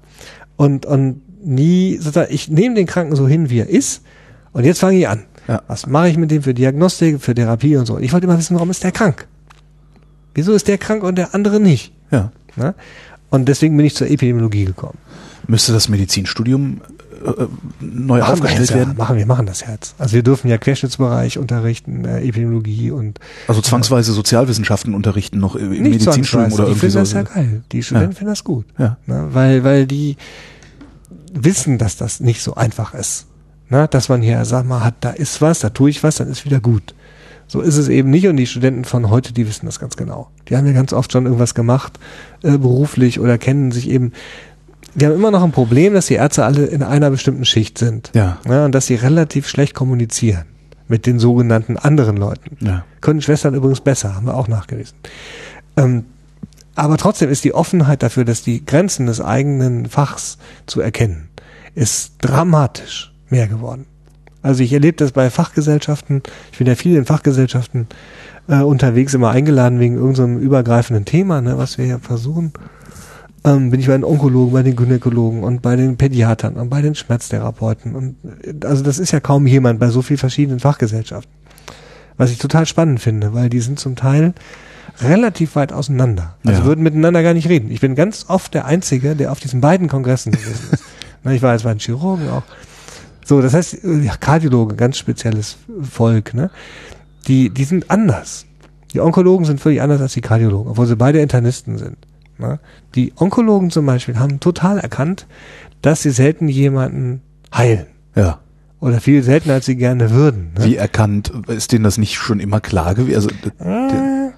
Und, 0.54 0.86
und 0.86 1.20
nie, 1.44 1.96
sozusagen, 1.96 2.32
ich 2.32 2.48
nehme 2.48 2.76
den 2.76 2.86
Kranken 2.86 3.16
so 3.16 3.26
hin, 3.26 3.50
wie 3.50 3.58
er 3.58 3.68
ist. 3.68 4.02
Und 4.52 4.62
jetzt 4.62 4.78
fange 4.78 4.98
ich 4.98 5.08
an. 5.08 5.24
Ja. 5.48 5.62
Was 5.66 5.88
mache 5.88 6.08
ich 6.08 6.16
mit 6.16 6.30
dem 6.30 6.44
für 6.44 6.54
Diagnostik, 6.54 7.20
für 7.20 7.34
Therapie 7.34 7.76
und 7.76 7.86
so? 7.86 7.98
Ich 7.98 8.12
wollte 8.12 8.28
immer 8.28 8.38
wissen, 8.38 8.54
warum 8.54 8.70
ist 8.70 8.84
der 8.84 8.92
krank? 8.92 9.26
Wieso 10.32 10.52
ist 10.52 10.68
der 10.68 10.78
krank 10.78 11.02
und 11.02 11.18
der 11.18 11.34
andere 11.34 11.58
nicht? 11.58 11.92
ja. 12.12 12.30
Ne? 12.54 12.76
Und 13.30 13.48
deswegen 13.48 13.76
bin 13.76 13.84
ich 13.84 13.96
zur 13.96 14.08
Epidemiologie 14.08 14.64
gekommen. 14.64 14.98
Müsste 15.48 15.72
das 15.72 15.88
Medizinstudium 15.88 16.80
äh, 17.24 17.46
neu 17.80 18.20
Machen 18.20 18.32
aufgestellt 18.32 18.70
ja, 18.70 18.76
werden? 18.76 18.96
Machen 18.96 19.16
wir, 19.16 19.26
machen 19.26 19.46
das 19.46 19.64
jetzt. 19.66 19.94
Also 19.98 20.14
wir 20.14 20.22
dürfen 20.22 20.48
ja 20.48 20.58
Querschnittsbereich 20.58 21.38
unterrichten, 21.38 22.04
äh, 22.04 22.20
Epidemiologie 22.20 22.90
und 22.90 23.18
Also 23.48 23.60
zwangsweise 23.60 24.12
Sozialwissenschaften 24.12 24.94
unterrichten 24.94 25.38
noch 25.38 25.56
im 25.56 25.70
Medizinstudium 25.70 26.52
oder 26.52 26.64
Die 26.64 26.70
irgendwie 26.70 26.80
finden 26.90 26.92
so. 26.92 26.98
das 27.00 27.12
ja 27.12 27.22
geil. 27.22 27.62
Die 27.72 27.82
Studenten 27.82 28.12
Ja. 28.12 28.16
finden 28.18 28.32
das 28.32 28.44
gut. 28.44 28.66
Ja. 28.78 28.96
Ne? 29.06 29.28
Weil, 29.32 29.64
weil 29.64 29.86
die 29.86 30.16
wissen, 31.32 31.78
dass 31.78 31.96
das 31.96 32.20
nicht 32.20 32.42
so 32.42 32.54
einfach 32.54 32.94
ist. 32.94 33.26
Ne? 33.68 33.88
Dass 33.88 34.08
man 34.08 34.22
hier, 34.22 34.44
sag 34.44 34.66
mal, 34.66 34.84
hat, 34.84 34.94
da 35.00 35.10
ist 35.10 35.40
was, 35.40 35.60
da 35.60 35.70
tue 35.70 35.90
ich 35.90 36.02
was, 36.02 36.16
dann 36.16 36.28
ist 36.28 36.44
wieder 36.44 36.60
gut. 36.60 36.94
So 37.46 37.60
ist 37.60 37.76
es 37.76 37.88
eben 37.88 38.08
nicht 38.10 38.26
und 38.26 38.36
die 38.36 38.46
Studenten 38.46 38.84
von 38.84 39.10
heute, 39.10 39.32
die 39.34 39.46
wissen 39.46 39.66
das 39.66 39.78
ganz 39.78 39.96
genau. 39.96 40.30
Die 40.48 40.56
haben 40.56 40.66
ja 40.66 40.72
ganz 40.72 40.92
oft 40.92 41.12
schon 41.12 41.26
irgendwas 41.26 41.54
gemacht, 41.54 41.98
äh, 42.42 42.56
beruflich 42.56 43.20
oder 43.20 43.36
kennen 43.38 43.70
sich 43.70 43.88
eben. 43.90 44.12
Wir 44.94 45.08
haben 45.08 45.14
immer 45.14 45.30
noch 45.30 45.42
ein 45.42 45.52
Problem, 45.52 45.94
dass 45.94 46.06
die 46.06 46.14
Ärzte 46.14 46.44
alle 46.44 46.66
in 46.66 46.82
einer 46.82 47.10
bestimmten 47.10 47.44
Schicht 47.44 47.78
sind. 47.78 48.10
Ja. 48.14 48.38
Ja, 48.48 48.64
und 48.64 48.74
dass 48.74 48.86
sie 48.86 48.94
relativ 48.94 49.48
schlecht 49.48 49.74
kommunizieren 49.74 50.44
mit 50.88 51.06
den 51.06 51.18
sogenannten 51.18 51.76
anderen 51.76 52.16
Leuten. 52.16 52.64
Ja. 52.64 52.84
Können 53.00 53.22
Schwestern 53.22 53.54
übrigens 53.54 53.80
besser, 53.80 54.14
haben 54.14 54.26
wir 54.26 54.34
auch 54.34 54.48
nachgewiesen. 54.48 54.96
Ähm, 55.76 56.04
aber 56.74 56.96
trotzdem 56.96 57.30
ist 57.30 57.44
die 57.44 57.54
Offenheit 57.54 58.02
dafür, 58.02 58.24
dass 58.24 58.42
die 58.42 58.64
Grenzen 58.64 59.06
des 59.06 59.20
eigenen 59.20 59.86
Fachs 59.86 60.38
zu 60.66 60.80
erkennen, 60.80 61.28
ist 61.74 62.14
dramatisch 62.20 63.12
mehr 63.30 63.46
geworden. 63.46 63.86
Also 64.42 64.62
ich 64.62 64.72
erlebe 64.72 64.96
das 64.98 65.12
bei 65.12 65.30
Fachgesellschaften, 65.30 66.22
ich 66.52 66.58
bin 66.58 66.66
ja 66.66 66.74
viel 66.74 66.96
in 66.96 67.06
Fachgesellschaften 67.06 67.86
äh, 68.48 68.60
unterwegs, 68.60 69.14
immer 69.14 69.30
eingeladen 69.30 69.80
wegen 69.80 69.94
irgendeinem 69.94 70.38
übergreifenden 70.38 71.06
Thema, 71.06 71.40
ne, 71.40 71.56
was 71.56 71.78
wir 71.78 71.86
hier 71.86 71.98
versuchen. 71.98 72.52
Ähm, 73.46 73.70
bin 73.70 73.78
ich 73.80 73.86
bei 73.86 73.92
den 73.92 74.04
Onkologen, 74.04 74.52
bei 74.54 74.62
den 74.62 74.74
Gynäkologen 74.74 75.42
und 75.44 75.60
bei 75.60 75.76
den 75.76 75.96
Pädiatern 75.98 76.54
und 76.54 76.70
bei 76.70 76.80
den 76.80 76.94
Schmerztherapeuten. 76.94 77.94
Und 77.94 78.16
äh, 78.42 78.66
also 78.66 78.82
das 78.82 78.98
ist 78.98 79.12
ja 79.12 79.20
kaum 79.20 79.46
jemand 79.46 79.78
bei 79.80 79.88
so 79.88 80.00
vielen 80.02 80.18
verschiedenen 80.18 80.60
Fachgesellschaften. 80.60 81.30
Was 82.16 82.30
ich 82.30 82.38
total 82.38 82.64
spannend 82.64 83.00
finde, 83.00 83.34
weil 83.34 83.50
die 83.50 83.60
sind 83.60 83.78
zum 83.78 83.96
Teil 83.96 84.34
relativ 85.00 85.56
weit 85.56 85.72
auseinander. 85.72 86.36
Also 86.44 86.60
Ja. 86.62 86.66
würden 86.66 86.82
miteinander 86.82 87.22
gar 87.22 87.34
nicht 87.34 87.48
reden. 87.48 87.70
Ich 87.70 87.80
bin 87.80 87.94
ganz 87.94 88.26
oft 88.28 88.54
der 88.54 88.64
Einzige, 88.64 89.16
der 89.16 89.32
auf 89.32 89.40
diesen 89.40 89.60
beiden 89.60 89.88
Kongressen 89.88 90.32
gewesen 90.32 90.68
ist. 90.72 90.84
Na, 91.24 91.32
ich 91.32 91.42
war 91.42 91.52
jetzt 91.52 91.64
bei 91.64 91.74
den 91.74 91.80
Chirurgen 91.80 92.28
auch. 92.28 92.42
So, 93.26 93.42
das 93.42 93.52
heißt, 93.54 93.78
ja, 94.02 94.16
Kardiologen, 94.16 94.76
ganz 94.76 94.96
spezielles 94.98 95.56
Volk, 95.82 96.34
ne? 96.34 96.50
Die, 97.26 97.48
die 97.50 97.64
sind 97.64 97.90
anders. 97.90 98.44
Die 98.92 99.00
Onkologen 99.00 99.44
sind 99.46 99.60
völlig 99.60 99.80
anders 99.82 100.00
als 100.00 100.12
die 100.12 100.20
Kardiologen, 100.20 100.70
obwohl 100.70 100.86
sie 100.86 100.94
beide 100.96 101.20
Internisten 101.20 101.78
sind. 101.78 101.96
Ne? 102.38 102.58
Die 102.94 103.12
Onkologen 103.16 103.70
zum 103.70 103.86
Beispiel 103.86 104.18
haben 104.18 104.40
total 104.40 104.78
erkannt, 104.78 105.26
dass 105.82 106.02
sie 106.02 106.10
selten 106.10 106.48
jemanden 106.48 107.22
heilen. 107.54 107.86
Ja. 108.14 108.40
Oder 108.80 109.00
viel 109.00 109.22
seltener, 109.22 109.54
als 109.54 109.66
sie 109.66 109.76
gerne 109.76 110.10
würden. 110.10 110.52
Ne? 110.58 110.64
Wie 110.64 110.76
erkannt, 110.76 111.32
ist 111.48 111.72
denen 111.72 111.84
das 111.84 111.96
nicht 111.98 112.16
schon 112.16 112.40
immer 112.40 112.60
klar 112.60 112.94
gewesen? 112.94 113.14
Also, 113.14 113.28
Äh, 113.70 114.30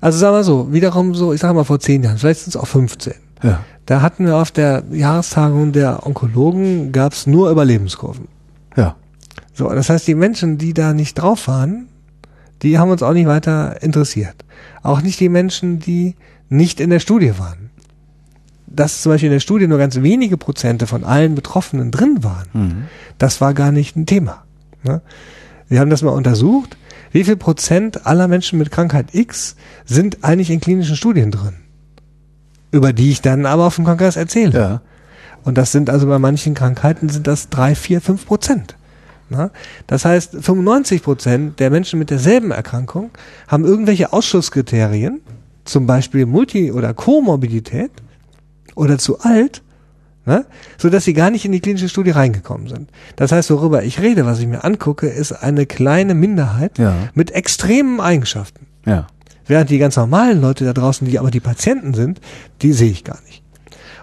Also 0.00 0.18
sagen 0.18 0.36
wir 0.36 0.44
so, 0.44 0.72
wiederum 0.72 1.14
so, 1.14 1.32
ich 1.32 1.40
sage 1.40 1.54
mal 1.54 1.64
vor 1.64 1.80
zehn 1.80 2.02
Jahren, 2.02 2.18
vielleicht 2.18 2.40
sind 2.40 2.50
es 2.54 2.56
auch 2.60 2.66
15. 2.66 3.14
ja. 3.42 3.60
Da 3.86 4.00
hatten 4.00 4.24
wir 4.24 4.36
auf 4.36 4.50
der 4.50 4.82
Jahrestagung 4.92 5.72
der 5.72 6.06
Onkologen, 6.06 6.90
gab's 6.90 7.26
nur 7.26 7.50
Überlebenskurven. 7.50 8.28
Ja. 8.76 8.96
So, 9.52 9.68
das 9.68 9.90
heißt, 9.90 10.06
die 10.08 10.14
Menschen, 10.14 10.56
die 10.56 10.72
da 10.72 10.94
nicht 10.94 11.14
drauf 11.14 11.48
waren, 11.48 11.88
die 12.62 12.78
haben 12.78 12.90
uns 12.90 13.02
auch 13.02 13.12
nicht 13.12 13.26
weiter 13.26 13.82
interessiert. 13.82 14.36
Auch 14.82 15.02
nicht 15.02 15.20
die 15.20 15.28
Menschen, 15.28 15.80
die 15.80 16.16
nicht 16.48 16.80
in 16.80 16.90
der 16.90 17.00
Studie 17.00 17.38
waren. 17.38 17.70
Dass 18.66 19.02
zum 19.02 19.12
Beispiel 19.12 19.28
in 19.28 19.32
der 19.34 19.40
Studie 19.40 19.66
nur 19.68 19.78
ganz 19.78 19.96
wenige 20.02 20.36
Prozente 20.36 20.86
von 20.86 21.04
allen 21.04 21.34
Betroffenen 21.34 21.90
drin 21.90 22.22
waren, 22.24 22.48
Mhm. 22.52 22.84
das 23.18 23.40
war 23.40 23.54
gar 23.54 23.70
nicht 23.72 23.96
ein 23.96 24.06
Thema. 24.06 24.44
Ne? 24.82 25.00
Wir 25.68 25.80
haben 25.80 25.90
das 25.90 26.02
mal 26.02 26.10
untersucht. 26.10 26.76
Wie 27.12 27.24
viel 27.24 27.36
Prozent 27.36 28.06
aller 28.06 28.26
Menschen 28.26 28.58
mit 28.58 28.70
Krankheit 28.72 29.14
X 29.14 29.54
sind 29.84 30.24
eigentlich 30.24 30.50
in 30.50 30.60
klinischen 30.60 30.96
Studien 30.96 31.30
drin? 31.30 31.54
Über 32.72 32.92
die 32.92 33.10
ich 33.10 33.22
dann 33.22 33.46
aber 33.46 33.66
auf 33.66 33.76
dem 33.76 33.84
Kongress 33.84 34.16
erzähle. 34.16 34.58
Ja. 34.58 34.80
Und 35.44 35.56
das 35.56 35.70
sind 35.72 35.90
also 35.90 36.08
bei 36.08 36.18
manchen 36.18 36.54
Krankheiten 36.54 37.08
sind 37.08 37.26
das 37.26 37.50
drei, 37.50 37.74
vier, 37.76 38.00
fünf 38.00 38.26
Prozent. 38.26 38.76
Na? 39.30 39.50
Das 39.86 40.04
heißt, 40.04 40.32
95 40.40 41.02
Prozent 41.02 41.60
der 41.60 41.70
Menschen 41.70 41.98
mit 41.98 42.10
derselben 42.10 42.50
Erkrankung 42.50 43.10
haben 43.46 43.64
irgendwelche 43.64 44.12
Ausschlusskriterien, 44.12 45.20
zum 45.64 45.86
Beispiel 45.86 46.26
Multi- 46.26 46.72
oder 46.72 46.94
Komorbidität 46.94 47.90
oder 48.74 48.98
zu 48.98 49.20
alt, 49.20 49.62
ne? 50.26 50.44
so 50.78 50.90
dass 50.90 51.04
sie 51.04 51.14
gar 51.14 51.30
nicht 51.30 51.44
in 51.44 51.52
die 51.52 51.60
klinische 51.60 51.88
Studie 51.88 52.10
reingekommen 52.10 52.68
sind. 52.68 52.90
Das 53.16 53.32
heißt, 53.32 53.50
worüber 53.50 53.82
ich 53.84 54.00
rede, 54.00 54.26
was 54.26 54.40
ich 54.40 54.46
mir 54.46 54.64
angucke, 54.64 55.06
ist 55.06 55.32
eine 55.32 55.66
kleine 55.66 56.14
Minderheit 56.14 56.78
Ja. 56.78 56.94
mit 57.14 57.30
extremen 57.30 58.00
Eigenschaften. 58.00 58.66
Ja. 58.86 59.06
Während 59.46 59.70
die 59.70 59.78
ganz 59.78 59.96
normalen 59.96 60.40
Leute 60.40 60.64
da 60.64 60.72
draußen, 60.72 61.06
die 61.06 61.18
aber 61.18 61.30
die 61.30 61.40
Patienten 61.40 61.94
sind, 61.94 62.20
die 62.62 62.72
sehe 62.72 62.90
ich 62.90 63.04
gar 63.04 63.20
nicht. 63.26 63.42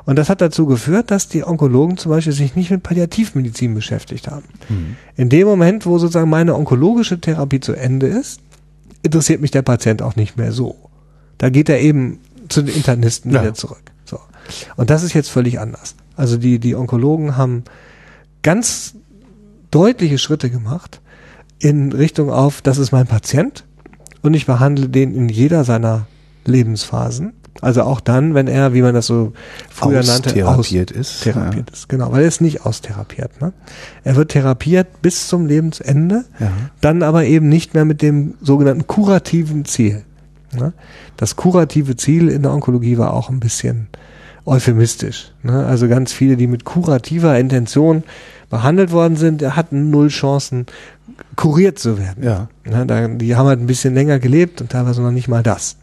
Und 0.05 0.15
das 0.17 0.29
hat 0.29 0.41
dazu 0.41 0.65
geführt, 0.65 1.11
dass 1.11 1.27
die 1.27 1.43
Onkologen 1.45 1.97
zum 1.97 2.11
Beispiel 2.11 2.33
sich 2.33 2.55
nicht 2.55 2.71
mit 2.71 2.81
Palliativmedizin 2.81 3.75
beschäftigt 3.75 4.27
haben. 4.29 4.45
Mhm. 4.69 4.95
In 5.15 5.29
dem 5.29 5.47
Moment, 5.47 5.85
wo 5.85 5.99
sozusagen 5.99 6.29
meine 6.29 6.55
onkologische 6.55 7.19
Therapie 7.21 7.59
zu 7.59 7.73
Ende 7.73 8.07
ist, 8.07 8.39
interessiert 9.03 9.41
mich 9.41 9.51
der 9.51 9.61
Patient 9.61 10.01
auch 10.01 10.15
nicht 10.15 10.37
mehr 10.37 10.51
so. 10.51 10.75
Da 11.41 11.49
geht 11.49 11.69
er 11.69 11.79
eben 11.79 12.19
zu 12.49 12.61
den 12.61 12.75
Internisten 12.75 13.31
Ja. 13.31 13.41
wieder 13.41 13.55
zurück. 13.55 13.81
So. 14.05 14.19
Und 14.75 14.91
das 14.91 15.01
ist 15.01 15.13
jetzt 15.13 15.29
völlig 15.31 15.59
anders. 15.59 15.95
Also 16.15 16.37
die, 16.37 16.59
die 16.59 16.75
Onkologen 16.75 17.35
haben 17.35 17.63
ganz 18.43 18.93
deutliche 19.71 20.19
Schritte 20.19 20.51
gemacht 20.51 21.01
in 21.57 21.91
Richtung 21.93 22.29
auf, 22.29 22.61
das 22.61 22.77
ist 22.77 22.91
mein 22.91 23.07
Patient 23.07 23.63
und 24.21 24.35
ich 24.35 24.45
behandle 24.45 24.87
den 24.87 25.15
in 25.15 25.29
jeder 25.29 25.63
seiner 25.63 26.05
Lebensphasen. 26.45 27.33
Also 27.59 27.83
auch 27.83 27.99
dann, 28.01 28.33
wenn 28.35 28.47
er, 28.47 28.73
wie 28.73 28.81
man 28.83 28.93
das 28.93 29.07
so 29.07 29.33
früher 29.69 30.03
nannte, 30.03 30.29
Austherapiert 30.47 30.91
ist. 30.91 31.21
therapiert 31.23 31.69
ist. 31.71 31.89
Genau, 31.89 32.11
weil 32.11 32.21
er 32.21 32.27
ist 32.27 32.41
nicht 32.41 32.65
austherapiert. 32.65 33.41
Ne? 33.41 33.51
Er 34.03 34.15
wird 34.15 34.31
therapiert 34.31 35.01
bis 35.01 35.27
zum 35.27 35.45
Lebensende, 35.47 36.25
Ja. 36.39 36.45
Ja. 36.45 36.51
dann 36.81 37.01
aber 37.03 37.25
eben 37.25 37.49
nicht 37.49 37.73
mehr 37.73 37.85
mit 37.85 38.01
dem 38.03 38.35
sogenannten 38.41 38.85
kurativen 38.87 39.65
Ziel. 39.65 40.03
Ne? 40.53 40.73
Das 41.17 41.35
kurative 41.35 41.95
Ziel 41.95 42.29
in 42.29 42.43
der 42.43 42.51
Onkologie 42.51 42.97
war 42.97 43.13
auch 43.13 43.29
ein 43.29 43.39
bisschen 43.39 43.87
euphemistisch. 44.45 45.31
Ne? 45.43 45.65
Also 45.65 45.87
ganz 45.87 46.11
viele, 46.11 46.37
die 46.37 46.47
mit 46.47 46.65
kurativer 46.65 47.37
Intention 47.37 48.03
behandelt 48.49 48.91
worden 48.91 49.15
sind, 49.15 49.41
hatten 49.55 49.89
null 49.89 50.09
Chancen, 50.09 50.65
kuriert 51.35 51.79
zu 51.79 51.97
werden. 51.97 52.23
Ja. 52.23 52.49
Ne? 52.65 52.85
Da, 52.85 53.07
die 53.07 53.35
haben 53.35 53.47
halt 53.47 53.59
ein 53.59 53.67
bisschen 53.67 53.93
länger 53.93 54.19
gelebt 54.19 54.61
und 54.61 54.71
teilweise 54.71 55.01
noch 55.01 55.11
nicht 55.11 55.27
mal 55.27 55.43
das. 55.43 55.77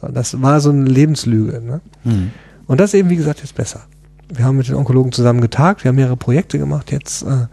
Das 0.00 0.40
war 0.40 0.60
so 0.60 0.70
eine 0.70 0.84
Lebenslüge. 0.84 1.60
Ne? 1.60 1.80
Mhm. 2.04 2.30
Und 2.66 2.80
das 2.80 2.94
eben, 2.94 3.10
wie 3.10 3.16
gesagt, 3.16 3.40
jetzt 3.40 3.54
besser. 3.54 3.82
Wir 4.32 4.44
haben 4.44 4.56
mit 4.56 4.68
den 4.68 4.76
Onkologen 4.76 5.12
zusammen 5.12 5.40
getagt, 5.40 5.84
wir 5.84 5.88
haben 5.88 5.96
mehrere 5.96 6.16
Projekte 6.16 6.58
gemacht 6.58 6.92
jetzt. 6.92 7.22
Äh, 7.22 7.46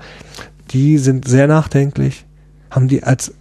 die 0.71 0.97
sind 0.97 1.27
sehr 1.27 1.47
nachdenklich, 1.47 2.25
haben 2.69 2.87
die 2.87 3.03
als 3.03 3.33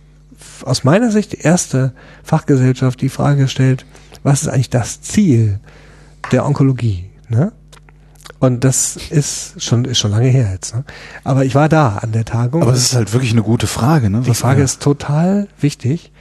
aus 0.65 0.85
meiner 0.85 1.11
Sicht 1.11 1.33
die 1.33 1.41
erste 1.41 1.93
Fachgesellschaft 2.23 3.01
die 3.01 3.09
Frage 3.09 3.43
gestellt, 3.43 3.85
was 4.23 4.43
ist 4.43 4.49
eigentlich 4.49 4.71
das 4.71 5.01
Ziel 5.01 5.61
der 6.33 6.47
Onkologie? 6.47 7.11
Ne? 7.29 7.53
Und 8.39 8.65
das 8.65 8.97
ist 8.97 9.63
schon, 9.63 9.85
ist 9.85 9.99
schon 9.99 10.11
lange 10.11 10.29
her 10.29 10.51
jetzt. 10.53 10.75
Ne? 10.75 10.85
Aber 11.25 11.45
ich 11.45 11.55
war 11.55 11.69
da 11.69 11.97
an 11.99 12.13
der 12.13 12.25
Tagung. 12.25 12.63
Aber 12.63 12.73
es 12.73 12.83
ist 12.83 12.95
halt 12.95 13.13
wirklich 13.13 13.33
eine 13.33 13.43
gute 13.43 13.67
Frage, 13.67 14.11
ne? 14.11 14.21
Die 14.23 14.31
Was- 14.31 14.41
Frage 14.41 14.59
ja. 14.61 14.65
ist 14.65 14.83
total 14.83 15.49
wichtig, 15.61 16.13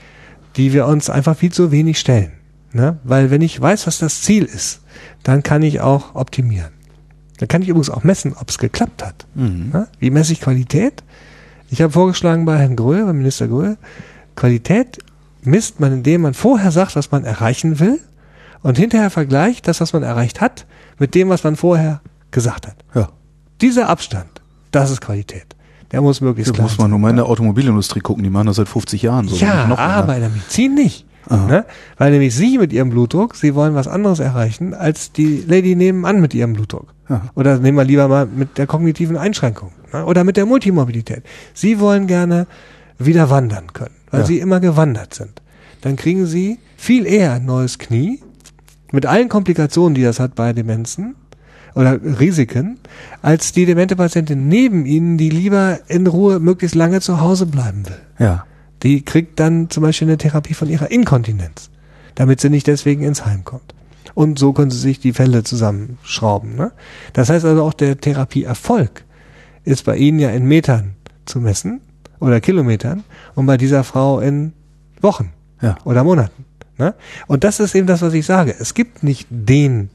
die 0.56 0.72
wir 0.72 0.86
uns 0.86 1.10
einfach 1.10 1.36
viel 1.36 1.52
zu 1.52 1.70
wenig 1.72 1.98
stellen. 1.98 2.32
Ne? 2.72 2.98
Weil 3.04 3.30
wenn 3.30 3.42
ich 3.42 3.60
weiß, 3.60 3.86
was 3.86 3.98
das 3.98 4.22
Ziel 4.22 4.44
ist, 4.44 4.80
dann 5.22 5.42
kann 5.42 5.62
ich 5.62 5.80
auch 5.80 6.14
optimieren. 6.14 6.70
Dann 7.38 7.48
kann 7.48 7.60
ich 7.62 7.68
übrigens 7.68 7.90
auch 7.90 8.04
messen, 8.04 8.34
ob 8.38 8.48
es 8.48 8.58
geklappt 8.58 9.04
hat. 9.04 9.26
Mhm. 9.34 9.70
Ne? 9.72 9.88
Wie 9.98 10.10
messe 10.10 10.32
ich 10.32 10.40
Qualität? 10.40 11.02
Ich 11.70 11.82
habe 11.82 11.92
vorgeschlagen 11.92 12.44
bei 12.44 12.56
Herrn 12.58 12.76
Gröhe, 12.76 13.04
beim 13.04 13.18
Minister 13.18 13.48
Gröhe, 13.48 13.76
Qualität 14.36 14.98
misst 15.42 15.80
man, 15.80 15.92
indem 15.92 16.22
man 16.22 16.34
vorher 16.34 16.70
sagt, 16.70 16.96
was 16.96 17.10
man 17.10 17.24
erreichen 17.24 17.80
will 17.80 17.98
und 18.62 18.78
hinterher 18.78 19.10
vergleicht 19.10 19.68
das, 19.68 19.80
was 19.80 19.92
man 19.92 20.02
erreicht 20.02 20.40
hat, 20.40 20.66
mit 20.98 21.14
dem, 21.14 21.28
was 21.28 21.44
man 21.44 21.56
vorher 21.56 22.00
gesagt 22.30 22.66
hat. 22.66 22.76
Ja. 22.94 23.08
Dieser 23.60 23.88
Abstand, 23.88 24.28
das 24.70 24.90
ist 24.90 25.00
Qualität. 25.00 25.46
Der 25.92 26.02
muss 26.02 26.20
möglichst 26.20 26.50
Da 26.50 26.54
klein 26.54 26.64
muss 26.64 26.78
man 26.78 26.84
sein. 26.86 26.90
nur 26.90 26.98
mal 26.98 27.10
in 27.10 27.16
der 27.16 27.26
Automobilindustrie 27.26 28.00
gucken, 28.00 28.24
die 28.24 28.30
machen 28.30 28.48
das 28.48 28.56
seit 28.56 28.68
50 28.68 29.02
Jahren 29.02 29.28
so. 29.28 29.36
Ja, 29.36 29.64
aber 29.76 30.14
in 30.16 30.20
der 30.20 30.30
Medizin 30.30 30.74
nicht. 30.74 31.06
Aha. 31.28 31.46
Ne? 31.46 31.64
Weil 31.96 32.12
nämlich 32.12 32.34
Sie 32.34 32.58
mit 32.58 32.72
Ihrem 32.72 32.90
Blutdruck, 32.90 33.34
Sie 33.34 33.54
wollen 33.54 33.74
was 33.74 33.88
anderes 33.88 34.20
erreichen, 34.20 34.74
als 34.74 35.12
die 35.12 35.44
Lady 35.46 35.74
nebenan 35.74 36.20
mit 36.20 36.34
ihrem 36.34 36.52
Blutdruck. 36.52 36.92
Ja. 37.08 37.22
Oder 37.34 37.58
nehmen 37.58 37.78
wir 37.78 37.84
lieber 37.84 38.06
mal 38.08 38.26
mit 38.26 38.58
der 38.58 38.66
kognitiven 38.66 39.16
Einschränkung. 39.16 39.72
Ne? 39.92 40.04
Oder 40.04 40.22
mit 40.24 40.36
der 40.36 40.46
Multimobilität. 40.46 41.24
Sie 41.52 41.80
wollen 41.80 42.06
gerne 42.06 42.46
wieder 42.98 43.30
wandern 43.30 43.72
können, 43.72 43.94
weil 44.10 44.20
Ja. 44.20 44.26
Sie 44.26 44.38
immer 44.38 44.60
gewandert 44.60 45.14
sind. 45.14 45.42
Dann 45.82 45.96
kriegen 45.96 46.26
Sie 46.26 46.58
viel 46.76 47.06
eher 47.06 47.32
ein 47.34 47.44
neues 47.44 47.78
Knie, 47.78 48.20
mit 48.92 49.06
allen 49.06 49.28
Komplikationen, 49.28 49.94
die 49.94 50.02
das 50.02 50.20
hat 50.20 50.34
bei 50.34 50.52
Demenzen 50.52 51.16
oder 51.74 51.98
Risiken, 52.02 52.78
als 53.20 53.52
die 53.52 53.66
demente 53.66 53.96
Patientin 53.96 54.48
neben 54.48 54.86
Ihnen, 54.86 55.18
die 55.18 55.28
lieber 55.28 55.80
in 55.88 56.06
Ruhe 56.06 56.38
möglichst 56.40 56.74
lange 56.74 57.00
zu 57.00 57.20
Hause 57.20 57.46
bleiben 57.46 57.86
will. 57.86 58.00
Ja. 58.18 58.46
Die 58.82 59.02
kriegt 59.02 59.40
dann 59.40 59.68
zum 59.70 59.82
Beispiel 59.82 60.08
eine 60.08 60.18
Therapie 60.18 60.54
von 60.54 60.68
ihrer 60.68 60.90
Inkontinenz, 60.90 61.70
damit 62.14 62.40
sie 62.40 62.50
nicht 62.50 62.66
deswegen 62.66 63.02
ins 63.02 63.26
Heim 63.26 63.44
kommt. 63.44 63.74
Und 64.14 64.38
so 64.38 64.52
können 64.52 64.70
sie 64.70 64.78
sich 64.78 65.00
die 65.00 65.12
Fälle 65.12 65.42
zusammenschrauben. 65.42 66.56
Ne? 66.56 66.72
Das 67.12 67.28
heißt 67.28 67.44
also 67.44 67.62
auch 67.64 67.74
der 67.74 68.00
Therapieerfolg 68.00 69.04
ist 69.64 69.84
bei 69.84 69.96
Ihnen 69.96 70.18
ja 70.18 70.30
in 70.30 70.46
Metern 70.46 70.92
zu 71.26 71.40
messen 71.40 71.80
oder 72.20 72.40
Kilometern 72.40 73.04
und 73.34 73.46
bei 73.46 73.56
dieser 73.56 73.84
Frau 73.84 74.20
in 74.20 74.52
Wochen 75.00 75.32
Ja. 75.60 75.76
oder 75.84 76.04
Monaten. 76.04 76.44
Ne? 76.78 76.94
Und 77.26 77.44
das 77.44 77.60
ist 77.60 77.74
eben 77.74 77.86
das, 77.86 78.02
was 78.02 78.12
ich 78.14 78.26
sage. 78.26 78.54
Es 78.58 78.74
gibt 78.74 79.02
nicht 79.02 79.26
den 79.30 79.90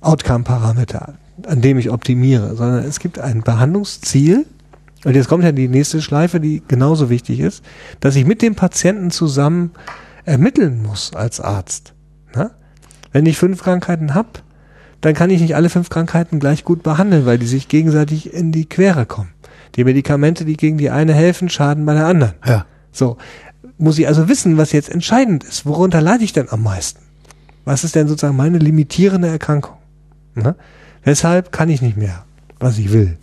Outcome-Parameter, 0.00 1.14
an 1.46 1.60
dem 1.60 1.78
ich 1.78 1.90
optimiere, 1.90 2.54
sondern 2.56 2.84
es 2.84 3.00
gibt 3.00 3.18
ein 3.18 3.42
Behandlungsziel. 3.42 4.46
Und 5.04 5.14
jetzt 5.14 5.28
kommt 5.28 5.44
ja 5.44 5.52
die 5.52 5.68
nächste 5.68 6.00
Schleife, 6.00 6.40
die 6.40 6.62
genauso 6.66 7.10
wichtig 7.10 7.40
ist, 7.40 7.64
dass 8.00 8.16
ich 8.16 8.24
mit 8.26 8.42
dem 8.42 8.54
Patienten 8.54 9.10
zusammen 9.10 9.72
ermitteln 10.24 10.82
muss 10.82 11.14
als 11.14 11.40
Arzt. 11.40 11.92
Ne? 12.34 12.50
Wenn 13.12 13.26
ich 13.26 13.36
fünf 13.38 13.62
Krankheiten 13.62 14.14
habe, 14.14 14.28
dann 15.02 15.12
kann 15.14 15.28
ich 15.28 15.40
nicht 15.42 15.54
alle 15.54 15.68
fünf 15.68 15.90
Krankheiten 15.90 16.38
gleich 16.40 16.64
gut 16.64 16.82
behandeln, 16.82 17.26
weil 17.26 17.38
die 17.38 17.46
sich 17.46 17.68
gegenseitig 17.68 18.32
in 18.32 18.52
die 18.52 18.66
Quere 18.66 19.04
kommen. 19.04 19.33
Die 19.76 19.84
Medikamente, 19.84 20.44
die 20.44 20.56
gegen 20.56 20.78
die 20.78 20.90
eine 20.90 21.14
helfen, 21.14 21.48
schaden 21.48 21.84
bei 21.84 21.94
der 21.94 22.06
anderen. 22.06 22.34
Ja. 22.46 22.66
So, 22.92 23.16
muss 23.78 23.98
ich 23.98 24.06
also 24.06 24.28
wissen, 24.28 24.56
was 24.56 24.72
jetzt 24.72 24.88
entscheidend 24.88 25.42
ist. 25.44 25.66
Worunter 25.66 26.00
leide 26.00 26.22
ich 26.24 26.32
denn 26.32 26.48
am 26.50 26.62
meisten? 26.62 27.00
Was 27.64 27.82
ist 27.82 27.94
denn 27.94 28.06
sozusagen 28.08 28.36
meine 28.36 28.58
limitierende 28.58 29.28
Erkrankung? 29.28 29.76
Ne? 30.34 30.54
Weshalb 31.02 31.50
kann 31.52 31.68
ich 31.70 31.82
nicht 31.82 31.96
mehr, 31.96 32.24
was 32.60 32.78
ich 32.78 32.92
will? 32.92 33.16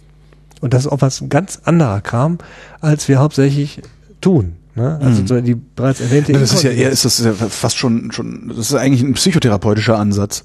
Und 0.60 0.73
das 0.73 0.86
ist 0.86 0.91
auch 0.91 1.02
was 1.02 1.23
ganz 1.30 1.60
anderer 1.64 2.02
Kram, 2.02 2.38
als 2.82 3.07
wir 3.07 3.19
hauptsächlich 3.19 3.82
tun. 4.19 4.56
Ne? 4.76 4.99
Also 5.02 5.36
Mhm. 5.36 5.44
die 5.44 5.56
bereits 5.56 6.02
erwähnte 6.02 6.34
Das 6.34 6.53
ist 6.53 6.64
ja 6.64 6.72
eher, 6.72 6.90
ist 6.90 7.06
das 7.06 7.19
ja 7.23 7.34
fast 7.34 7.78
schon, 7.78 8.11
schon, 8.11 8.49
das 8.49 8.57
ist 8.57 8.73
eigentlich 8.76 9.02
ein 9.02 9.14
psychotherapeutischer 9.14 9.98
Ansatz. 9.98 10.44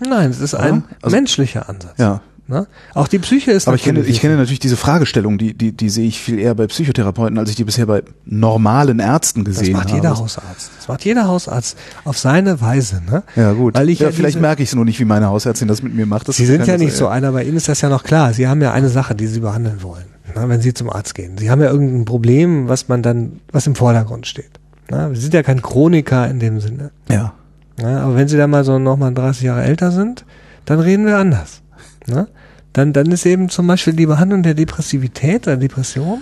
Nein, 0.00 0.30
es 0.30 0.40
ist 0.40 0.54
ein 0.54 0.84
Also- 1.02 1.16
menschlicher 1.16 1.68
Ansatz. 1.68 1.98
Ja. 1.98 2.20
Ne? 2.50 2.66
Auch 2.94 3.08
die 3.08 3.18
Psyche 3.18 3.50
ist 3.52 3.68
Aber 3.68 3.76
ich 3.76 3.82
kenne, 3.82 3.98
natürlich 3.98 4.16
ich 4.16 4.20
kenne 4.22 4.36
natürlich 4.36 4.58
diese 4.58 4.78
Fragestellung, 4.78 5.36
die, 5.36 5.52
die, 5.52 5.72
die 5.72 5.90
sehe 5.90 6.08
ich 6.08 6.18
viel 6.18 6.38
eher 6.38 6.54
bei 6.54 6.66
Psychotherapeuten, 6.66 7.38
als 7.38 7.50
ich 7.50 7.56
die 7.56 7.64
bisher 7.64 7.84
bei 7.84 8.02
normalen 8.24 9.00
Ärzten 9.00 9.44
das 9.44 9.58
gesehen 9.58 9.74
macht 9.74 9.88
habe. 9.88 9.96
jeder 9.96 10.16
Hausarzt. 10.18 10.70
Das 10.78 10.88
macht 10.88 11.04
jeder 11.04 11.26
Hausarzt 11.28 11.76
auf 12.04 12.16
seine 12.16 12.60
Weise. 12.62 13.02
Ne? 13.06 13.22
Ja, 13.36 13.52
gut. 13.52 13.74
Weil 13.74 13.90
ich 13.90 13.98
ja, 13.98 14.06
ja 14.06 14.12
vielleicht 14.12 14.40
merke 14.40 14.62
ich 14.62 14.70
es 14.70 14.74
nur 14.74 14.86
nicht, 14.86 14.98
wie 14.98 15.04
meine 15.04 15.26
Hausärztin 15.28 15.68
das 15.68 15.82
mit 15.82 15.94
mir 15.94 16.06
macht. 16.06 16.26
Das 16.28 16.36
Sie 16.38 16.46
sind 16.46 16.66
ja 16.66 16.72
das- 16.74 16.80
nicht 16.80 16.96
so 16.96 17.06
einer, 17.08 17.32
bei 17.32 17.44
Ihnen 17.44 17.58
ist 17.58 17.68
das 17.68 17.82
ja 17.82 17.90
noch 17.90 18.02
klar. 18.02 18.32
Sie 18.32 18.48
haben 18.48 18.62
ja 18.62 18.72
eine 18.72 18.88
Sache, 18.88 19.14
die 19.14 19.26
Sie 19.26 19.40
behandeln 19.40 19.82
wollen, 19.82 20.06
na, 20.34 20.48
wenn 20.48 20.62
Sie 20.62 20.72
zum 20.72 20.88
Arzt 20.88 21.14
gehen. 21.14 21.36
Sie 21.36 21.50
haben 21.50 21.60
ja 21.60 21.70
irgendein 21.70 22.06
Problem, 22.06 22.66
was 22.68 22.88
man 22.88 23.02
dann, 23.02 23.40
was 23.52 23.66
im 23.66 23.74
Vordergrund 23.74 24.26
steht. 24.26 24.52
Na, 24.88 25.10
Sie 25.14 25.20
sind 25.20 25.34
ja 25.34 25.42
kein 25.42 25.60
Chroniker 25.60 26.26
in 26.30 26.40
dem 26.40 26.60
Sinne. 26.60 26.92
Ja. 27.10 27.34
Na, 27.78 28.04
aber 28.04 28.16
wenn 28.16 28.26
Sie 28.26 28.38
dann 28.38 28.48
mal 28.48 28.64
so 28.64 28.78
nochmal 28.78 29.12
30 29.12 29.42
Jahre 29.42 29.64
älter 29.64 29.90
sind, 29.90 30.24
dann 30.64 30.80
reden 30.80 31.04
wir 31.04 31.18
anders. 31.18 31.60
Na? 32.08 32.28
Dann, 32.72 32.92
dann 32.92 33.10
ist 33.10 33.26
eben 33.26 33.48
zum 33.48 33.66
Beispiel 33.66 33.94
die 33.94 34.06
Behandlung 34.06 34.42
der 34.42 34.54
Depressivität 34.54 35.46
oder 35.46 35.56
Depression 35.56 36.20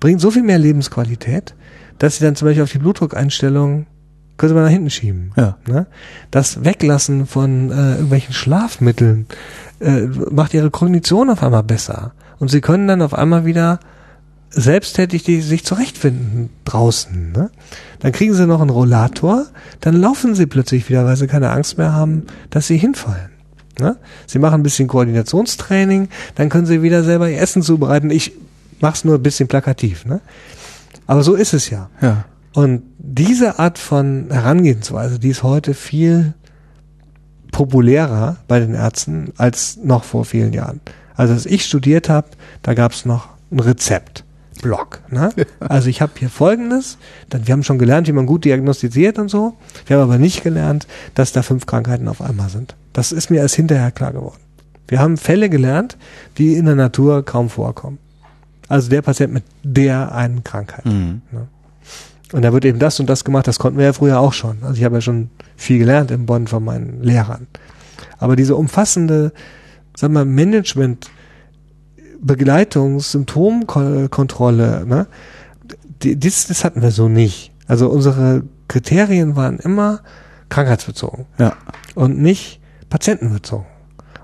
bringt 0.00 0.20
so 0.20 0.30
viel 0.30 0.42
mehr 0.42 0.58
Lebensqualität, 0.58 1.54
dass 1.98 2.16
Sie 2.16 2.24
dann 2.24 2.34
zum 2.34 2.48
Beispiel 2.48 2.64
auf 2.64 2.72
die 2.72 2.78
Blutdruckeinstellung 2.78 3.86
können 4.36 4.48
Sie 4.48 4.54
mal 4.54 4.64
nach 4.64 4.70
hinten 4.70 4.90
schieben. 4.90 5.32
Ja. 5.36 5.56
Ne? 5.68 5.86
Das 6.30 6.64
Weglassen 6.64 7.26
von 7.26 7.70
äh, 7.70 7.92
irgendwelchen 7.92 8.34
Schlafmitteln 8.34 9.26
äh, 9.80 10.06
macht 10.30 10.54
ihre 10.54 10.70
Kognition 10.70 11.30
auf 11.30 11.42
einmal 11.42 11.62
besser. 11.62 12.12
Und 12.38 12.48
sie 12.48 12.60
können 12.60 12.88
dann 12.88 13.02
auf 13.02 13.14
einmal 13.14 13.44
wieder 13.44 13.78
selbsttätig 14.50 15.22
die, 15.22 15.40
sich 15.40 15.64
zurechtfinden 15.64 16.50
draußen. 16.64 17.32
Ne? 17.32 17.50
Dann 18.00 18.12
kriegen 18.12 18.34
sie 18.34 18.46
noch 18.46 18.60
einen 18.60 18.70
Rollator, 18.70 19.46
dann 19.80 19.94
laufen 19.94 20.34
sie 20.34 20.46
plötzlich 20.46 20.88
wieder, 20.88 21.04
weil 21.04 21.16
sie 21.16 21.26
keine 21.26 21.50
Angst 21.50 21.78
mehr 21.78 21.92
haben, 21.92 22.24
dass 22.50 22.66
sie 22.66 22.76
hinfallen. 22.76 23.31
Ne? 23.78 23.96
Sie 24.26 24.38
machen 24.38 24.60
ein 24.60 24.62
bisschen 24.62 24.88
Koordinationstraining, 24.88 26.08
dann 26.34 26.48
können 26.48 26.66
sie 26.66 26.82
wieder 26.82 27.04
selber 27.04 27.28
ihr 27.30 27.40
Essen 27.40 27.62
zubereiten. 27.62 28.10
Ich 28.10 28.32
mach's 28.80 29.04
nur 29.04 29.16
ein 29.16 29.22
bisschen 29.22 29.48
plakativ. 29.48 30.04
Ne? 30.04 30.20
Aber 31.06 31.22
so 31.22 31.34
ist 31.34 31.54
es 31.54 31.70
ja. 31.70 31.88
Ja. 32.00 32.24
Und 32.52 32.82
diese 32.98 33.58
Art 33.58 33.78
von 33.78 34.26
Herangehensweise, 34.30 35.18
die 35.18 35.30
ist 35.30 35.42
heute 35.42 35.74
viel 35.74 36.34
populärer 37.50 38.36
bei 38.48 38.60
den 38.60 38.74
Ärzten 38.74 39.32
als 39.36 39.78
noch 39.82 40.04
vor 40.04 40.24
vielen 40.24 40.52
Jahren. 40.52 40.80
Also 41.14 41.34
als 41.34 41.46
ich 41.46 41.64
studiert 41.64 42.08
habe, 42.08 42.28
da 42.62 42.74
gab 42.74 42.92
es 42.92 43.04
noch 43.04 43.28
ein 43.50 43.60
Rezeptblock. 44.62 45.00
Ne? 45.10 45.32
Also 45.60 45.88
ich 45.88 46.00
habe 46.00 46.12
hier 46.18 46.28
Folgendes, 46.28 46.98
dann, 47.28 47.46
wir 47.46 47.52
haben 47.52 47.62
schon 47.62 47.78
gelernt, 47.78 48.08
wie 48.08 48.12
man 48.12 48.26
gut 48.26 48.44
diagnostiziert 48.44 49.18
und 49.18 49.28
so. 49.28 49.54
Wir 49.86 49.96
haben 49.96 50.04
aber 50.04 50.18
nicht 50.18 50.42
gelernt, 50.42 50.86
dass 51.14 51.32
da 51.32 51.42
fünf 51.42 51.66
Krankheiten 51.66 52.08
auf 52.08 52.20
einmal 52.20 52.48
sind. 52.48 52.74
Das 52.92 53.12
ist 53.12 53.30
mir 53.30 53.38
erst 53.38 53.54
hinterher 53.54 53.90
klar 53.90 54.12
geworden. 54.12 54.40
Wir 54.88 54.98
haben 54.98 55.16
Fälle 55.16 55.48
gelernt, 55.48 55.96
die 56.38 56.54
in 56.54 56.66
der 56.66 56.74
Natur 56.74 57.24
kaum 57.24 57.48
vorkommen. 57.48 57.98
Also 58.68 58.90
der 58.90 59.02
Patient 59.02 59.32
mit 59.32 59.44
der 59.62 60.14
einen 60.14 60.44
Krankheit. 60.44 60.84
Mhm. 60.86 61.22
Ne? 61.30 61.48
Und 62.32 62.42
da 62.42 62.52
wird 62.52 62.64
eben 62.64 62.78
das 62.78 62.98
und 62.98 63.10
das 63.10 63.24
gemacht, 63.24 63.46
das 63.46 63.58
konnten 63.58 63.78
wir 63.78 63.86
ja 63.86 63.92
früher 63.92 64.18
auch 64.18 64.32
schon. 64.32 64.58
Also 64.62 64.74
ich 64.74 64.84
habe 64.84 64.96
ja 64.96 65.00
schon 65.00 65.30
viel 65.56 65.78
gelernt 65.78 66.10
in 66.10 66.24
Bonn 66.24 66.46
von 66.46 66.64
meinen 66.64 67.02
Lehrern. 67.02 67.46
Aber 68.18 68.36
diese 68.36 68.56
umfassende, 68.56 69.32
sagen 69.94 70.14
wir, 70.14 70.24
Management, 70.24 71.10
Begleitung, 72.22 73.00
Symptomkontrolle, 73.00 74.86
ne? 74.86 75.06
Das, 76.00 76.46
das 76.46 76.64
hatten 76.64 76.82
wir 76.82 76.90
so 76.90 77.08
nicht. 77.08 77.52
Also 77.68 77.88
unsere 77.88 78.42
Kriterien 78.68 79.36
waren 79.36 79.58
immer 79.58 80.00
krankheitsbezogen 80.48 81.26
Ja. 81.38 81.54
und 81.94 82.20
nicht 82.20 82.60
patientenbezogen. 82.90 83.66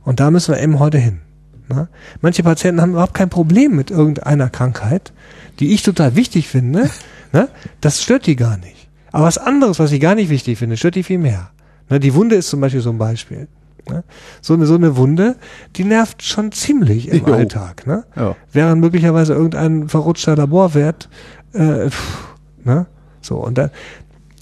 Und 0.03 0.21
da 0.21 0.31
müssen 0.31 0.55
wir 0.55 0.63
eben 0.63 0.79
heute 0.79 0.99
hin. 0.99 1.21
Ne? 1.69 1.89
Manche 2.21 2.43
Patienten 2.43 2.81
haben 2.81 2.93
überhaupt 2.93 3.15
kein 3.15 3.29
Problem 3.29 3.77
mit 3.77 3.91
irgendeiner 3.91 4.49
Krankheit, 4.51 5.13
die 5.61 5.73
ich 5.75 5.83
total 5.83 6.17
wichtig 6.17 6.49
finde. 6.49 6.89
Ne? 7.31 7.51
Das 7.83 8.03
stört 8.03 8.27
die 8.27 8.37
gar 8.37 8.57
nicht. 8.57 8.89
Aber 9.13 9.27
was 9.27 9.37
anderes, 9.37 9.79
was 9.79 9.93
ich 9.93 10.01
gar 10.01 10.15
nicht 10.15 10.31
wichtig 10.31 10.59
finde, 10.59 10.79
stört 10.79 10.95
die 10.95 11.03
viel 11.03 11.19
mehr. 11.19 11.51
Ne? 11.91 12.01
Die 12.01 12.15
Wunde 12.15 12.37
ist 12.37 12.49
zum 12.49 12.63
Beispiel 12.63 12.81
so 12.81 12.89
ein 12.89 12.97
Beispiel. 12.97 13.49
Ne? 13.89 14.05
So, 14.41 14.55
eine, 14.55 14.67
so 14.67 14.75
eine 14.75 14.97
Wunde, 14.97 15.37
die 15.77 15.85
nervt 15.85 16.23
schon 16.23 16.53
ziemlich 16.53 17.09
im 17.09 17.19
Jo. 17.27 17.33
Alltag. 17.33 17.87
Ne? 17.87 18.05
Ja. 18.17 18.37
Während 18.53 18.81
möglicherweise 18.81 19.35
irgendein 19.35 19.89
verrutschter 19.89 20.37
Laborwert, 20.37 21.09
äh, 21.53 21.91
pff, 21.91 22.37
ne? 22.65 22.87
so, 23.21 23.37
und 23.37 23.59
da, 23.59 23.71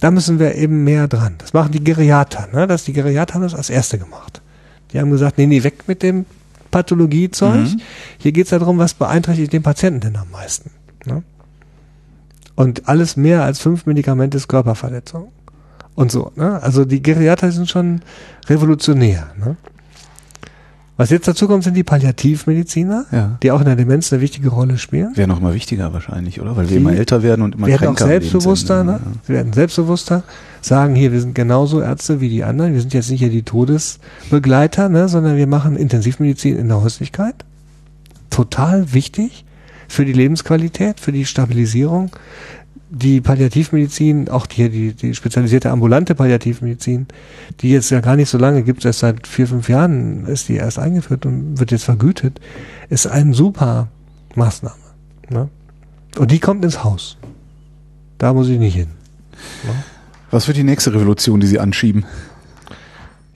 da 0.00 0.10
müssen 0.10 0.38
wir 0.38 0.54
eben 0.54 0.84
mehr 0.84 1.08
dran. 1.08 1.36
Das 1.38 1.52
machen 1.52 1.72
die 1.72 1.82
Geriater, 1.82 2.48
ne? 2.52 2.66
Das, 2.66 2.84
die 2.84 2.92
Geriater 2.92 3.34
haben 3.34 3.42
das 3.42 3.54
als 3.54 3.70
Erste 3.70 3.98
gemacht. 3.98 4.42
Die 4.92 5.00
haben 5.00 5.10
gesagt, 5.10 5.38
nee, 5.38 5.46
nee, 5.46 5.62
weg 5.62 5.88
mit 5.88 6.02
dem 6.02 6.26
Pathologiezeug. 6.70 7.60
Mhm. 7.60 7.80
Hier 8.18 8.32
geht's 8.32 8.50
darum, 8.50 8.78
was 8.78 8.94
beeinträchtigt 8.94 9.52
den 9.52 9.62
Patienten 9.62 10.00
denn 10.00 10.16
am 10.16 10.30
meisten. 10.30 10.70
Ne? 11.06 11.22
Und 12.54 12.88
alles 12.88 13.16
mehr 13.16 13.42
als 13.42 13.60
fünf 13.60 13.86
Medikamente 13.86 14.36
ist 14.36 14.48
Körperverletzung. 14.48 15.32
Und 15.96 16.12
so, 16.12 16.30
ne? 16.36 16.62
Also 16.62 16.84
die 16.84 17.02
Geriater 17.02 17.50
sind 17.50 17.68
schon 17.68 18.02
revolutionär, 18.48 19.26
ne? 19.38 19.56
Was 20.98 21.10
jetzt 21.10 21.28
dazu 21.28 21.46
kommt, 21.46 21.62
sind 21.62 21.74
die 21.74 21.82
Palliativmediziner, 21.82 23.04
Ja. 23.12 23.38
die 23.42 23.50
auch 23.50 23.58
in 23.60 23.66
der 23.66 23.76
Demenz 23.76 24.10
eine 24.12 24.22
wichtige 24.22 24.48
Rolle 24.48 24.78
spielen. 24.78 25.14
Wäre 25.14 25.28
noch 25.28 25.40
mal 25.40 25.52
wichtiger 25.52 25.92
wahrscheinlich, 25.92 26.40
oder? 26.40 26.56
Weil 26.56 26.70
wir 26.70 26.78
Die 26.78 26.82
immer 26.82 26.94
älter 26.94 27.22
werden 27.22 27.42
und 27.42 27.54
immer 27.54 27.66
werden 27.66 27.88
auch 27.88 27.94
kränker 27.96 28.04
am 28.04 28.10
selbstbewusster, 28.10 28.84
ne? 28.84 29.00
Sie 29.26 29.32
werden 29.34 29.52
selbstbewusster, 29.52 30.22
sagen 30.62 30.94
hier, 30.94 31.12
wir 31.12 31.20
sind 31.20 31.34
genauso 31.34 31.82
Ärzte 31.82 32.22
wie 32.22 32.30
die 32.30 32.44
anderen. 32.44 32.72
Wir 32.72 32.80
sind 32.80 32.94
jetzt 32.94 33.10
nicht 33.10 33.20
hier 33.20 33.28
die 33.28 33.42
Todesbegleiter, 33.42 34.88
ne, 34.88 35.08
sondern 35.08 35.36
wir 35.36 35.46
machen 35.46 35.76
Intensivmedizin 35.76 36.56
in 36.56 36.68
der 36.68 36.82
Häuslichkeit. 36.82 37.34
Total 38.30 38.94
wichtig 38.94 39.44
für 39.88 40.04
die 40.06 40.14
Lebensqualität, 40.14 40.98
für 41.00 41.12
die 41.12 41.26
Stabilisierung. 41.26 42.10
Die 42.88 43.20
Palliativmedizin, 43.20 44.28
auch 44.28 44.46
die, 44.46 44.68
die, 44.70 44.92
die 44.92 45.14
spezialisierte 45.14 45.70
ambulante 45.70 46.14
Palliativmedizin, 46.14 47.06
die 47.60 47.70
jetzt 47.70 47.90
ja 47.90 48.00
gar 48.00 48.14
nicht 48.14 48.28
so 48.28 48.38
lange 48.38 48.62
gibt, 48.62 48.84
erst 48.84 49.00
seit 49.00 49.26
vier, 49.26 49.48
fünf 49.48 49.68
Jahren 49.68 50.24
ist 50.26 50.48
die 50.48 50.54
erst 50.54 50.78
eingeführt 50.78 51.26
und 51.26 51.58
wird 51.58 51.72
jetzt 51.72 51.84
vergütet, 51.84 52.40
ist 52.88 53.08
eine 53.08 53.34
super 53.34 53.88
Maßnahme. 54.36 54.76
Ne? 55.30 55.48
Und 56.16 56.30
die 56.30 56.38
kommt 56.38 56.64
ins 56.64 56.84
Haus. 56.84 57.16
Da 58.18 58.32
muss 58.32 58.48
ich 58.48 58.58
nicht 58.58 58.74
hin. 58.76 58.88
Was 60.30 60.46
wird 60.46 60.56
die 60.56 60.62
nächste 60.64 60.94
Revolution, 60.94 61.40
die 61.40 61.46
Sie 61.48 61.58
anschieben? 61.58 62.04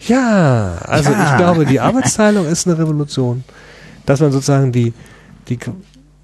Ja, 0.06 0.78
also 0.84 1.10
Ja. 1.10 1.30
ich 1.32 1.36
glaube, 1.38 1.66
die 1.66 1.80
Arbeitsteilung 1.80 2.46
ist 2.46 2.66
eine 2.66 2.78
Revolution. 2.78 3.44
Dass 4.06 4.20
man 4.20 4.32
sozusagen 4.32 4.72
die, 4.72 4.94
die 5.48 5.58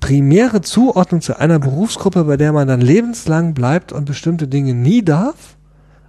primäre 0.07 0.61
Zuordnung 0.61 1.21
zu 1.21 1.37
einer 1.37 1.59
Berufsgruppe, 1.59 2.23
bei 2.23 2.37
der 2.37 2.53
man 2.53 2.69
dann 2.69 2.81
lebenslang 2.81 3.55
bleibt 3.55 3.91
und 3.91 4.05
bestimmte 4.05 4.47
Dinge 4.47 4.73
nie 4.73 5.03
darf 5.03 5.57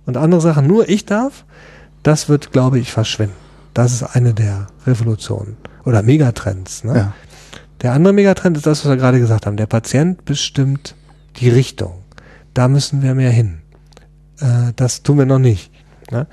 und 0.06 0.18
andere 0.18 0.40
Sachen 0.40 0.68
nur 0.68 0.88
ich 0.88 1.08
darf, 1.08 1.46
das 2.04 2.30
wird, 2.30 2.52
glaube 2.52 2.78
ich, 2.78 2.92
verschwinden. 2.92 3.34
Das 3.74 3.94
ist 3.94 4.04
eine 4.04 4.36
der 4.36 4.68
Revolutionen 4.86 5.58
oder 5.84 6.04
Megatrends. 6.04 6.84
Ne? 6.84 6.96
Ja. 6.96 7.14
Der 7.82 7.94
andere 7.94 8.14
Megatrend 8.14 8.56
ist 8.56 8.68
das, 8.68 8.86
was 8.86 8.92
wir 8.92 8.98
gerade 8.98 9.20
gesagt 9.20 9.48
haben. 9.48 9.58
Der 9.58 9.66
Patient 9.66 10.24
bestimmt 10.26 10.94
die 11.38 11.50
Richtung. 11.50 12.04
Da 12.54 12.68
müssen 12.68 13.02
wir 13.02 13.16
mehr 13.16 13.32
hin. 13.32 13.62
Äh, 14.40 14.74
das 14.76 15.02
tun 15.02 15.18
wir 15.18 15.26
noch 15.26 15.40
nicht. 15.40 15.72
Ne? 16.12 16.28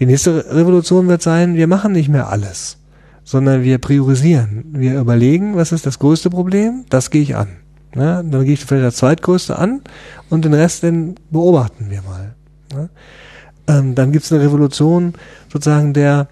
Die 0.00 0.06
nächste 0.06 0.52
Revolution 0.52 1.06
wird 1.06 1.22
sein, 1.22 1.54
wir 1.54 1.68
machen 1.68 1.92
nicht 1.92 2.08
mehr 2.08 2.28
alles, 2.28 2.78
sondern 3.24 3.62
wir 3.62 3.78
priorisieren. 3.78 4.66
Wir 4.72 5.00
überlegen, 5.00 5.56
was 5.56 5.72
ist 5.72 5.86
das 5.86 5.98
größte 5.98 6.30
Problem, 6.30 6.84
das 6.90 7.10
gehe 7.10 7.22
ich 7.22 7.34
an. 7.34 7.48
Ne? 7.94 8.24
Dann 8.28 8.44
gehe 8.44 8.54
ich 8.54 8.64
vielleicht 8.64 8.84
das 8.84 8.96
zweitgrößte 8.96 9.58
an 9.58 9.82
und 10.30 10.44
den 10.44 10.54
Rest 10.54 10.82
den 10.82 11.16
beobachten 11.30 11.90
wir 11.90 12.02
mal. 12.02 12.34
Ne? 12.74 12.90
Ähm, 13.66 13.94
dann 13.94 14.12
gibt 14.12 14.26
es 14.26 14.32
eine 14.32 14.42
Revolution 14.42 15.14
sozusagen 15.50 15.94
der 15.94 16.28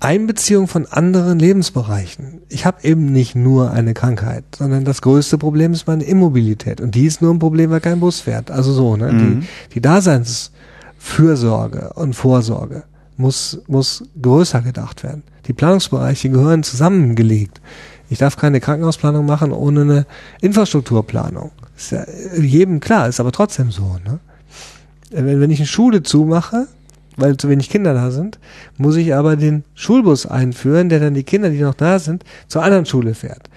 Einbeziehung 0.00 0.68
von 0.68 0.86
anderen 0.86 1.38
Lebensbereichen. 1.38 2.40
Ich 2.48 2.66
habe 2.66 2.78
eben 2.82 3.12
nicht 3.12 3.34
nur 3.34 3.70
eine 3.70 3.94
Krankheit, 3.94 4.44
sondern 4.56 4.84
das 4.84 5.02
größte 5.02 5.38
Problem 5.38 5.72
ist 5.72 5.86
meine 5.86 6.04
Immobilität. 6.04 6.80
Und 6.80 6.94
die 6.94 7.06
ist 7.06 7.22
nur 7.22 7.32
ein 7.32 7.38
Problem, 7.38 7.70
weil 7.70 7.80
kein 7.80 8.00
Bus 8.00 8.20
fährt. 8.20 8.50
Also 8.50 8.72
so, 8.72 8.96
ne? 8.96 9.12
Mhm. 9.12 9.40
Die, 9.40 9.46
die 9.74 9.80
Daseinsfürsorge 9.80 11.92
und 11.94 12.14
Vorsorge 12.14 12.82
muss, 13.16 13.60
muss 13.66 14.04
größer 14.20 14.62
gedacht 14.62 15.02
werden. 15.02 15.22
Die 15.46 15.52
Planungsbereiche 15.52 16.30
gehören 16.30 16.62
zusammengelegt. 16.62 17.60
Ich 18.08 18.18
darf 18.18 18.36
keine 18.36 18.60
Krankenhausplanung 18.60 19.26
machen 19.26 19.52
ohne 19.52 19.80
eine 19.82 20.06
Infrastrukturplanung. 20.40 21.50
Ist 21.76 21.92
ja 21.92 22.04
jedem 22.38 22.80
klar, 22.80 23.08
ist 23.08 23.20
aber 23.20 23.32
trotzdem 23.32 23.70
so, 23.70 23.98
ne? 24.04 24.20
Wenn, 25.10 25.40
wenn 25.40 25.50
ich 25.50 25.60
eine 25.60 25.66
Schule 25.66 26.02
zumache, 26.02 26.66
weil 27.16 27.36
zu 27.36 27.48
wenig 27.48 27.70
Kinder 27.70 27.94
da 27.94 28.10
sind, 28.10 28.38
muss 28.76 28.96
ich 28.96 29.14
aber 29.14 29.36
den 29.36 29.64
Schulbus 29.74 30.26
einführen, 30.26 30.88
der 30.88 31.00
dann 31.00 31.14
die 31.14 31.24
Kinder, 31.24 31.50
die 31.50 31.60
noch 31.60 31.74
da 31.74 31.98
sind, 31.98 32.24
zur 32.48 32.62
anderen 32.62 32.86
Schule 32.86 33.14
fährt. 33.14 33.48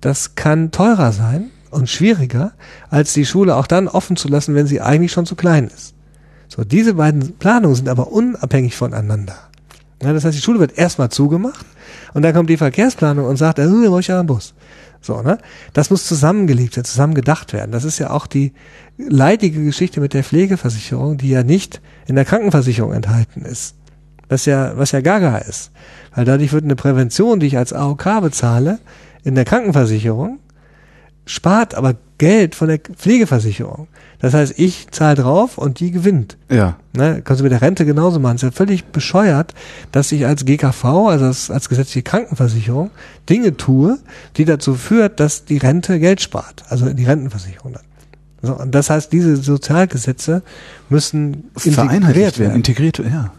Das 0.00 0.34
kann 0.34 0.70
teurer 0.70 1.12
sein 1.12 1.50
und 1.70 1.88
schwieriger, 1.88 2.52
als 2.90 3.12
die 3.12 3.26
Schule 3.26 3.56
auch 3.56 3.66
dann 3.66 3.88
offen 3.88 4.16
zu 4.16 4.28
lassen, 4.28 4.54
wenn 4.54 4.66
sie 4.66 4.80
eigentlich 4.80 5.12
schon 5.12 5.26
zu 5.26 5.36
klein 5.36 5.68
ist. 5.74 5.95
So, 6.48 6.64
diese 6.64 6.94
beiden 6.94 7.36
Planungen 7.38 7.76
sind 7.76 7.88
aber 7.88 8.12
unabhängig 8.12 8.76
voneinander. 8.76 9.36
Ja, 10.02 10.12
das 10.12 10.24
heißt, 10.24 10.36
die 10.36 10.42
Schule 10.42 10.60
wird 10.60 10.76
erstmal 10.76 11.10
zugemacht 11.10 11.64
und 12.14 12.22
dann 12.22 12.34
kommt 12.34 12.50
die 12.50 12.56
Verkehrsplanung 12.56 13.24
und 13.26 13.36
sagt, 13.36 13.58
äh, 13.58 13.64
da 13.64 13.70
brauche 13.70 14.00
ich 14.00 14.08
ja 14.08 14.18
einen 14.18 14.26
Bus. 14.26 14.54
So, 15.00 15.22
ne? 15.22 15.38
Das 15.72 15.90
muss 15.90 16.06
zusammengelegt 16.06 16.76
werden, 16.76 16.84
zusammen 16.84 17.14
gedacht 17.14 17.52
werden. 17.52 17.70
Das 17.70 17.84
ist 17.84 17.98
ja 17.98 18.10
auch 18.10 18.26
die 18.26 18.52
leidige 18.98 19.64
Geschichte 19.64 20.00
mit 20.00 20.14
der 20.14 20.24
Pflegeversicherung, 20.24 21.16
die 21.16 21.30
ja 21.30 21.44
nicht 21.44 21.80
in 22.06 22.16
der 22.16 22.24
Krankenversicherung 22.24 22.92
enthalten 22.92 23.42
ist. 23.42 23.76
Was 24.28 24.44
ja, 24.46 24.76
was 24.76 24.90
ja 24.90 25.00
gaga 25.00 25.38
ist. 25.38 25.70
Weil 26.14 26.24
dadurch 26.24 26.52
wird 26.52 26.64
eine 26.64 26.76
Prävention, 26.76 27.38
die 27.38 27.46
ich 27.46 27.56
als 27.56 27.72
AOK 27.72 28.20
bezahle, 28.20 28.80
in 29.22 29.36
der 29.36 29.44
Krankenversicherung, 29.44 30.40
spart 31.24 31.74
aber 31.74 31.94
Geld 32.18 32.54
von 32.54 32.68
der 32.68 32.78
Pflegeversicherung. 32.78 33.88
Das 34.18 34.34
heißt, 34.34 34.58
ich 34.58 34.88
zahle 34.90 35.16
drauf 35.16 35.58
und 35.58 35.80
die 35.80 35.90
gewinnt. 35.90 36.36
Ja. 36.50 36.76
Ne, 36.94 37.20
kannst 37.22 37.40
du 37.40 37.44
mit 37.44 37.52
der 37.52 37.60
Rente 37.60 37.84
genauso 37.84 38.18
machen. 38.18 38.36
Es 38.36 38.42
ist 38.42 38.50
ja 38.50 38.56
völlig 38.56 38.84
bescheuert, 38.86 39.54
dass 39.92 40.10
ich 40.12 40.26
als 40.26 40.44
GKV, 40.44 40.84
also 40.84 41.26
als, 41.26 41.50
als 41.50 41.68
gesetzliche 41.68 42.02
Krankenversicherung, 42.02 42.90
Dinge 43.28 43.56
tue, 43.56 43.98
die 44.36 44.44
dazu 44.44 44.74
führt, 44.74 45.20
dass 45.20 45.44
die 45.44 45.58
Rente 45.58 46.00
Geld 46.00 46.20
spart. 46.20 46.64
Also 46.68 46.92
die 46.92 47.04
Rentenversicherung 47.04 47.74
dann. 47.74 47.82
So, 48.42 48.54
und 48.54 48.74
das 48.74 48.90
heißt, 48.90 49.12
diese 49.12 49.36
Sozialgesetze 49.36 50.42
müssen 50.88 51.50
Vereinheitlicht 51.56 52.38
integriert 52.38 52.38
werden. 52.38 52.48
werden. 52.48 52.56
Integriert, 52.56 52.98
ja. 52.98 53.32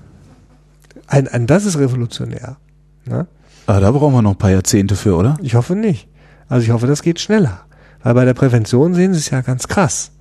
Ein, 1.07 1.27
ein, 1.27 1.47
das 1.47 1.65
ist 1.65 1.79
revolutionär. 1.79 2.57
Ne? 3.05 3.27
Aber 3.65 3.79
da 3.79 3.91
brauchen 3.91 4.13
wir 4.13 4.21
noch 4.21 4.31
ein 4.31 4.37
paar 4.37 4.51
Jahrzehnte 4.51 4.95
für, 4.95 5.15
oder? 5.15 5.37
Ich 5.41 5.55
hoffe 5.55 5.75
nicht. 5.75 6.07
Also 6.49 6.63
ich 6.63 6.71
hoffe, 6.71 6.87
das 6.87 7.01
geht 7.01 7.19
schneller. 7.19 7.61
Weil 8.03 8.13
bei 8.13 8.25
der 8.25 8.33
Prävention 8.33 8.93
sehen 8.93 9.13
Sie 9.13 9.19
es 9.19 9.29
ja 9.29 9.41
ganz 9.41 9.67
krass. 9.67 10.11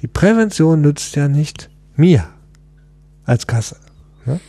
Die 0.00 0.08
Prävention 0.08 0.80
nützt 0.80 1.14
ja 1.16 1.28
nicht 1.28 1.70
mir 1.96 2.26
als 3.24 3.46
Kasse. 3.46 3.76
Ne? 4.24 4.40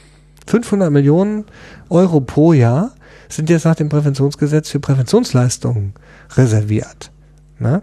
500 0.47 0.91
Millionen 0.91 1.45
Euro 1.89 2.21
pro 2.21 2.53
Jahr 2.53 2.93
sind 3.29 3.49
jetzt 3.49 3.65
nach 3.65 3.75
dem 3.75 3.89
Präventionsgesetz 3.89 4.69
für 4.69 4.79
Präventionsleistungen 4.79 5.93
reserviert. 6.31 7.11
Ne? 7.59 7.81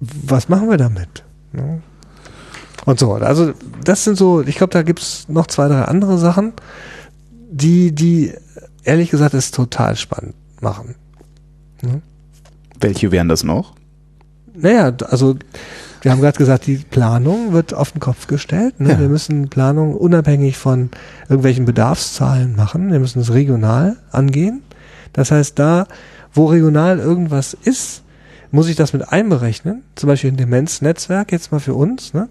Was 0.00 0.48
machen 0.48 0.68
wir 0.68 0.76
damit? 0.76 1.24
Ne? 1.52 1.82
Und 2.84 3.00
so, 3.00 3.14
also 3.14 3.52
das 3.82 4.04
sind 4.04 4.16
so, 4.16 4.42
ich 4.42 4.56
glaube, 4.56 4.72
da 4.72 4.82
gibt's 4.82 5.28
noch 5.28 5.48
zwei, 5.48 5.68
drei 5.68 5.82
andere 5.82 6.18
Sachen, 6.18 6.52
die, 7.50 7.92
die 7.92 8.32
ehrlich 8.84 9.10
gesagt 9.10 9.34
es 9.34 9.50
total 9.50 9.96
spannend 9.96 10.34
machen. 10.60 10.94
Welche 12.78 13.10
wären 13.10 13.28
das 13.28 13.42
noch? 13.42 13.75
Naja, 14.56 14.92
also 15.08 15.36
Wir 16.06 16.12
haben 16.12 16.20
gerade 16.20 16.38
gesagt, 16.38 16.66
die 16.66 16.76
Planung 16.76 17.52
wird 17.52 17.74
auf 17.74 17.90
den 17.90 17.98
Kopf 17.98 18.28
gestellt. 18.28 18.78
Ne? 18.78 18.90
Ja. 18.90 19.00
Wir 19.00 19.08
müssen 19.08 19.48
Planung 19.48 19.94
unabhängig 19.96 20.56
von 20.56 20.90
irgendwelchen 21.28 21.64
Bedarfszahlen 21.64 22.54
machen. 22.54 22.92
Wir 22.92 23.00
müssen 23.00 23.18
es 23.18 23.32
regional 23.32 23.96
angehen. 24.12 24.62
Das 25.12 25.32
heißt, 25.32 25.58
da, 25.58 25.88
wo 26.32 26.46
regional 26.46 27.00
irgendwas 27.00 27.54
ist, 27.54 28.02
muss 28.52 28.68
ich 28.68 28.76
das 28.76 28.92
mit 28.92 29.10
einberechnen. 29.10 29.82
Zum 29.96 30.06
Beispiel 30.06 30.30
ein 30.30 30.36
Demenznetzwerk, 30.36 31.32
jetzt 31.32 31.50
mal 31.50 31.58
für 31.58 31.74
uns, 31.74 32.14
ne? 32.14 32.28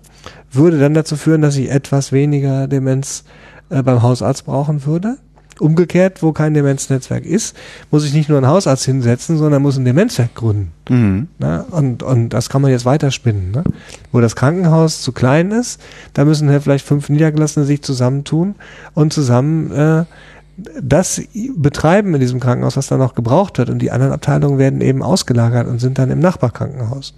würde 0.54 0.80
dann 0.80 0.94
dazu 0.94 1.18
führen, 1.18 1.42
dass 1.42 1.58
ich 1.58 1.70
etwas 1.70 2.14
weniger 2.14 2.68
Demenz 2.70 3.26
äh, 3.70 3.84
beim 3.84 4.02
Hausarzt 4.02 4.46
brauchen 4.46 4.86
würde. 4.86 5.18
Umgekehrt, 5.60 6.22
wo 6.22 6.34
kein 6.34 6.54
Demenznetzwerk 6.54 7.26
ist, 7.26 7.56
muss 7.92 8.06
ich 8.06 8.14
nicht 8.14 8.30
nur 8.30 8.38
einen 8.38 8.48
Hausarzt 8.48 8.86
hinsetzen, 8.86 9.38
sondern 9.38 9.62
muss 9.62 9.78
ein 9.78 9.86
Demenzwerk 9.86 10.36
gründen. 10.36 10.72
Mhm. 10.90 11.28
Ne? 11.40 11.66
Und, 11.72 12.04
und 12.04 12.30
das 12.30 12.50
kann 12.50 12.62
man 12.62 12.72
jetzt 12.72 12.86
weiterspinnen. 12.86 13.52
Ne? 13.52 13.64
Wo 14.12 14.20
das 14.20 14.36
Krankenhaus 14.36 15.02
zu 15.02 15.12
klein 15.12 15.52
ist, 15.52 15.82
da 16.14 16.26
müssen 16.26 16.52
ja 16.52 16.60
vielleicht 16.60 16.86
fünf 16.86 17.10
Niedergelassene 17.10 17.66
sich 17.66 17.82
zusammentun 17.82 18.56
und 18.94 19.14
zusammen 19.14 19.72
äh, 19.72 20.06
das 20.82 21.22
betreiben 21.56 22.14
in 22.14 22.22
diesem 22.22 22.40
Krankenhaus, 22.40 22.78
was 22.78 22.88
da 22.88 22.98
noch 22.98 23.16
gebraucht 23.16 23.58
wird. 23.58 23.70
Und 23.70 23.80
die 23.80 23.92
anderen 23.92 24.14
Abteilungen 24.14 24.58
werden 24.58 24.82
eben 24.82 25.04
ausgelagert 25.04 25.68
und 25.68 25.80
sind 25.80 25.98
dann 25.98 26.12
im 26.12 26.20
Nachbarkrankenhaus. 26.20 27.14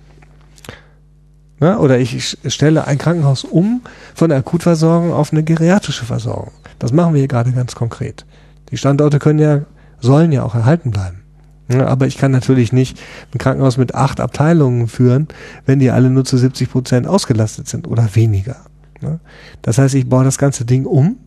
Ne? 1.59 1.77
Oder 1.79 1.99
ich 1.99 2.37
stelle 2.45 2.85
ein 2.85 2.97
Krankenhaus 2.97 3.43
um 3.43 3.81
von 4.15 4.29
der 4.29 4.39
Akutversorgung 4.39 5.13
auf 5.13 5.31
eine 5.31 5.43
geriatrische 5.43 6.05
Versorgung. 6.05 6.53
Das 6.79 6.91
machen 6.93 7.13
wir 7.13 7.19
hier 7.19 7.27
gerade 7.27 7.51
ganz 7.51 7.75
konkret. 7.75 8.25
Die 8.71 8.77
Standorte 8.77 9.19
können 9.19 9.39
ja, 9.39 9.61
sollen 9.99 10.31
ja 10.31 10.43
auch 10.43 10.55
erhalten 10.55 10.91
bleiben. 10.91 11.23
Aber 11.69 12.07
ich 12.07 12.17
kann 12.17 12.31
natürlich 12.31 12.71
nicht 12.71 12.99
ein 13.33 13.39
Krankenhaus 13.39 13.77
mit 13.77 13.93
acht 13.93 14.21
Abteilungen 14.21 14.87
führen, 14.87 15.27
wenn 15.65 15.79
die 15.79 15.91
alle 15.91 16.09
nur 16.09 16.23
zu 16.23 16.37
70 16.37 16.71
Prozent 16.71 17.07
ausgelastet 17.07 17.67
sind 17.67 17.87
oder 17.87 18.15
weniger. 18.15 18.55
Das 19.61 19.77
heißt, 19.77 19.95
ich 19.95 20.07
baue 20.07 20.23
das 20.23 20.37
ganze 20.37 20.65
Ding 20.65 20.85
um 20.85 21.17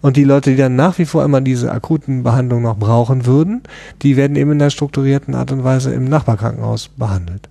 und 0.00 0.16
die 0.16 0.24
Leute, 0.24 0.50
die 0.50 0.56
dann 0.56 0.76
nach 0.76 0.98
wie 0.98 1.04
vor 1.04 1.24
immer 1.24 1.40
diese 1.40 1.72
akuten 1.72 2.22
Behandlungen 2.22 2.62
noch 2.62 2.76
brauchen 2.76 3.26
würden, 3.26 3.62
die 4.02 4.16
werden 4.16 4.36
eben 4.36 4.52
in 4.52 4.58
der 4.58 4.70
strukturierten 4.70 5.34
Art 5.34 5.52
und 5.52 5.64
Weise 5.64 5.92
im 5.92 6.04
Nachbarkrankenhaus 6.04 6.88
behandelt. 6.96 7.48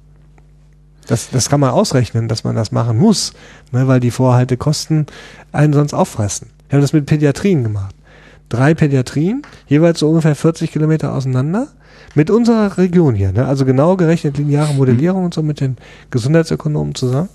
Das, 1.08 1.30
das 1.30 1.50
kann 1.50 1.60
man 1.60 1.72
ausrechnen, 1.72 2.28
dass 2.28 2.44
man 2.44 2.56
das 2.56 2.72
machen 2.72 2.98
muss, 2.98 3.34
ne, 3.72 3.88
weil 3.88 4.00
die 4.00 4.10
Vorhaltekosten 4.10 5.06
einen 5.52 5.74
sonst 5.74 5.94
auffressen. 5.94 6.50
Wir 6.70 6.78
haben 6.78 6.82
das 6.82 6.94
mit 6.94 7.06
Pädiatrien 7.06 7.64
gemacht. 7.64 7.96
Drei 8.50 8.74
Pädiatrien, 8.74 9.42
jeweils 9.68 10.00
so 10.00 10.10
ungefähr 10.10 10.36
40 10.36 10.72
Kilometer 10.72 11.14
auseinander, 11.14 11.70
mit 12.14 12.30
unserer 12.30 12.78
Region 12.78 13.16
hier, 13.16 13.32
ne, 13.32 13.46
also 13.46 13.66
genau 13.66 13.96
gerechnet 13.96 14.38
lineare 14.38 14.74
Modellierung 14.74 15.26
und 15.26 15.34
so 15.34 15.42
mit 15.42 15.60
den 15.60 15.78
Gesundheitsökonomen 16.12 16.96
zusammen. 16.96 17.30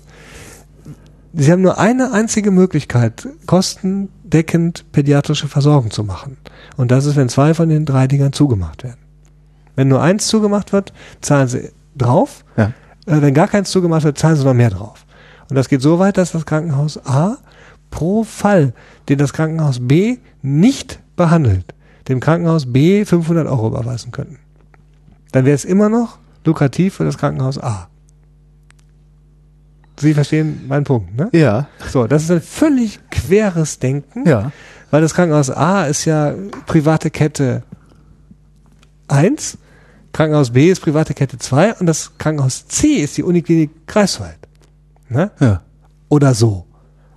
Sie 1.33 1.51
haben 1.51 1.61
nur 1.61 1.77
eine 1.77 2.11
einzige 2.11 2.51
Möglichkeit, 2.51 3.27
kostendeckend 3.45 4.91
pädiatrische 4.91 5.47
Versorgung 5.47 5.91
zu 5.91 6.03
machen. 6.03 6.37
Und 6.75 6.91
das 6.91 7.05
ist, 7.05 7.15
wenn 7.15 7.29
zwei 7.29 7.53
von 7.53 7.69
den 7.69 7.85
drei 7.85 8.07
Dingern 8.07 8.33
zugemacht 8.33 8.83
werden. 8.83 8.99
Wenn 9.75 9.87
nur 9.87 10.01
eins 10.01 10.27
zugemacht 10.27 10.73
wird, 10.73 10.91
zahlen 11.21 11.47
sie 11.47 11.71
drauf. 11.95 12.43
Ja. 12.57 12.73
Äh, 13.05 13.21
wenn 13.21 13.33
gar 13.33 13.47
keins 13.47 13.71
zugemacht 13.71 14.03
wird, 14.03 14.17
zahlen 14.17 14.35
sie 14.35 14.43
noch 14.43 14.53
mehr 14.53 14.69
drauf. 14.69 15.05
Und 15.49 15.55
das 15.55 15.69
geht 15.69 15.81
so 15.81 15.99
weit, 15.99 16.17
dass 16.17 16.33
das 16.33 16.45
Krankenhaus 16.45 16.99
A 17.05 17.37
pro 17.91 18.23
Fall, 18.23 18.73
den 19.09 19.19
das 19.19 19.33
Krankenhaus 19.33 19.77
B 19.87 20.17
nicht 20.41 20.99
behandelt, 21.15 21.75
dem 22.07 22.19
Krankenhaus 22.19 22.71
B 22.71 23.05
500 23.05 23.47
Euro 23.47 23.67
überweisen 23.67 24.11
könnten. 24.11 24.39
Dann 25.31 25.45
wäre 25.45 25.55
es 25.55 25.65
immer 25.65 25.89
noch 25.89 26.17
lukrativ 26.43 26.95
für 26.95 27.05
das 27.05 27.17
Krankenhaus 27.19 27.59
A. 27.59 27.87
Sie 29.99 30.13
verstehen 30.15 30.67
meinen 30.67 30.83
Punkt, 30.83 31.15
ne? 31.15 31.29
Ja. 31.31 31.67
So, 31.91 32.07
das 32.07 32.23
ist 32.23 32.31
ein 32.31 32.41
völlig 32.41 32.99
queres 33.11 33.77
Denken, 33.77 34.27
Ja. 34.27 34.51
weil 34.89 35.01
das 35.01 35.13
Krankenhaus 35.13 35.51
A 35.51 35.85
ist 35.85 36.05
ja 36.05 36.33
private 36.65 37.11
Kette 37.11 37.61
1, 39.07 39.57
Krankenhaus 40.13 40.51
B 40.51 40.71
ist 40.71 40.81
private 40.81 41.13
Kette 41.13 41.37
2 41.37 41.75
und 41.75 41.85
das 41.85 42.17
Krankenhaus 42.17 42.67
C 42.67 42.87
ist 42.95 43.17
die 43.17 43.23
Uniklinik 43.23 43.85
Greifswald. 43.87 44.37
Ne? 45.07 45.31
Ja. 45.39 45.61
Oder 46.09 46.33
so. 46.33 46.65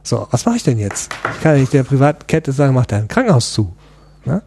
So, 0.05 0.28
was 0.31 0.44
mache 0.44 0.56
ich 0.56 0.62
denn 0.62 0.78
jetzt? 0.78 1.10
Ich 1.36 1.40
kann 1.43 1.55
ja 1.55 1.60
nicht 1.60 1.72
der 1.72 1.82
Privatkette 1.82 2.52
sagen, 2.52 2.74
mach 2.74 2.86
dein 2.86 3.09
Krankenhaus 3.09 3.52
zu. 3.52 3.74
Ne? 4.26 4.43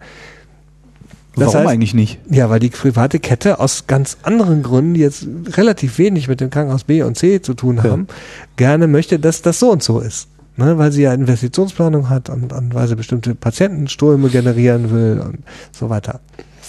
Das 1.35 1.53
Warum 1.53 1.67
heißt- 1.67 1.71
eigentlich 1.71 1.93
nicht? 1.93 2.19
Ja, 2.29 2.49
weil 2.49 2.59
die 2.59 2.69
private 2.69 3.19
Kette 3.19 3.59
aus 3.59 3.85
ganz 3.88 4.17
anderen 4.23 4.63
Gründen, 4.63 4.93
die 4.93 5.01
jetzt 5.01 5.27
relativ 5.57 5.97
wenig 5.97 6.27
mit 6.27 6.41
dem 6.41 6.49
Krankenhaus 6.51 6.84
B 6.84 7.01
und 7.03 7.17
C 7.17 7.41
zu 7.41 7.53
tun 7.55 7.84
haben, 7.84 8.07
gerne 8.55 8.88
möchte, 8.88 9.19
dass 9.19 9.41
das 9.41 9.59
so 9.59 9.71
und 9.71 9.84
so 9.84 9.99
ist. 9.99 10.29
Ne, 10.59 10.79
weil 10.79 10.91
sie 10.91 11.03
ja 11.03 11.13
Investitionsplanung 11.13 12.09
hat 12.09 12.31
und, 12.31 12.51
und 12.51 12.73
weil 12.73 12.88
sie 12.88 12.95
bestimmte 12.95 13.35
Patientenströme 13.35 14.29
generieren 14.29 14.89
will 14.89 15.21
und 15.23 15.43
so 15.71 15.91
weiter. 15.91 16.19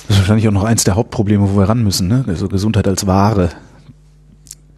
Das 0.06 0.10
ist 0.10 0.18
wahrscheinlich 0.18 0.46
auch 0.46 0.52
noch 0.52 0.64
eins 0.64 0.84
der 0.84 0.94
Hauptprobleme, 0.94 1.50
wo 1.50 1.56
wir 1.58 1.70
ran 1.70 1.82
müssen, 1.82 2.06
ne? 2.06 2.22
Also 2.28 2.48
Gesundheit 2.48 2.86
als 2.86 3.06
Ware. 3.06 3.48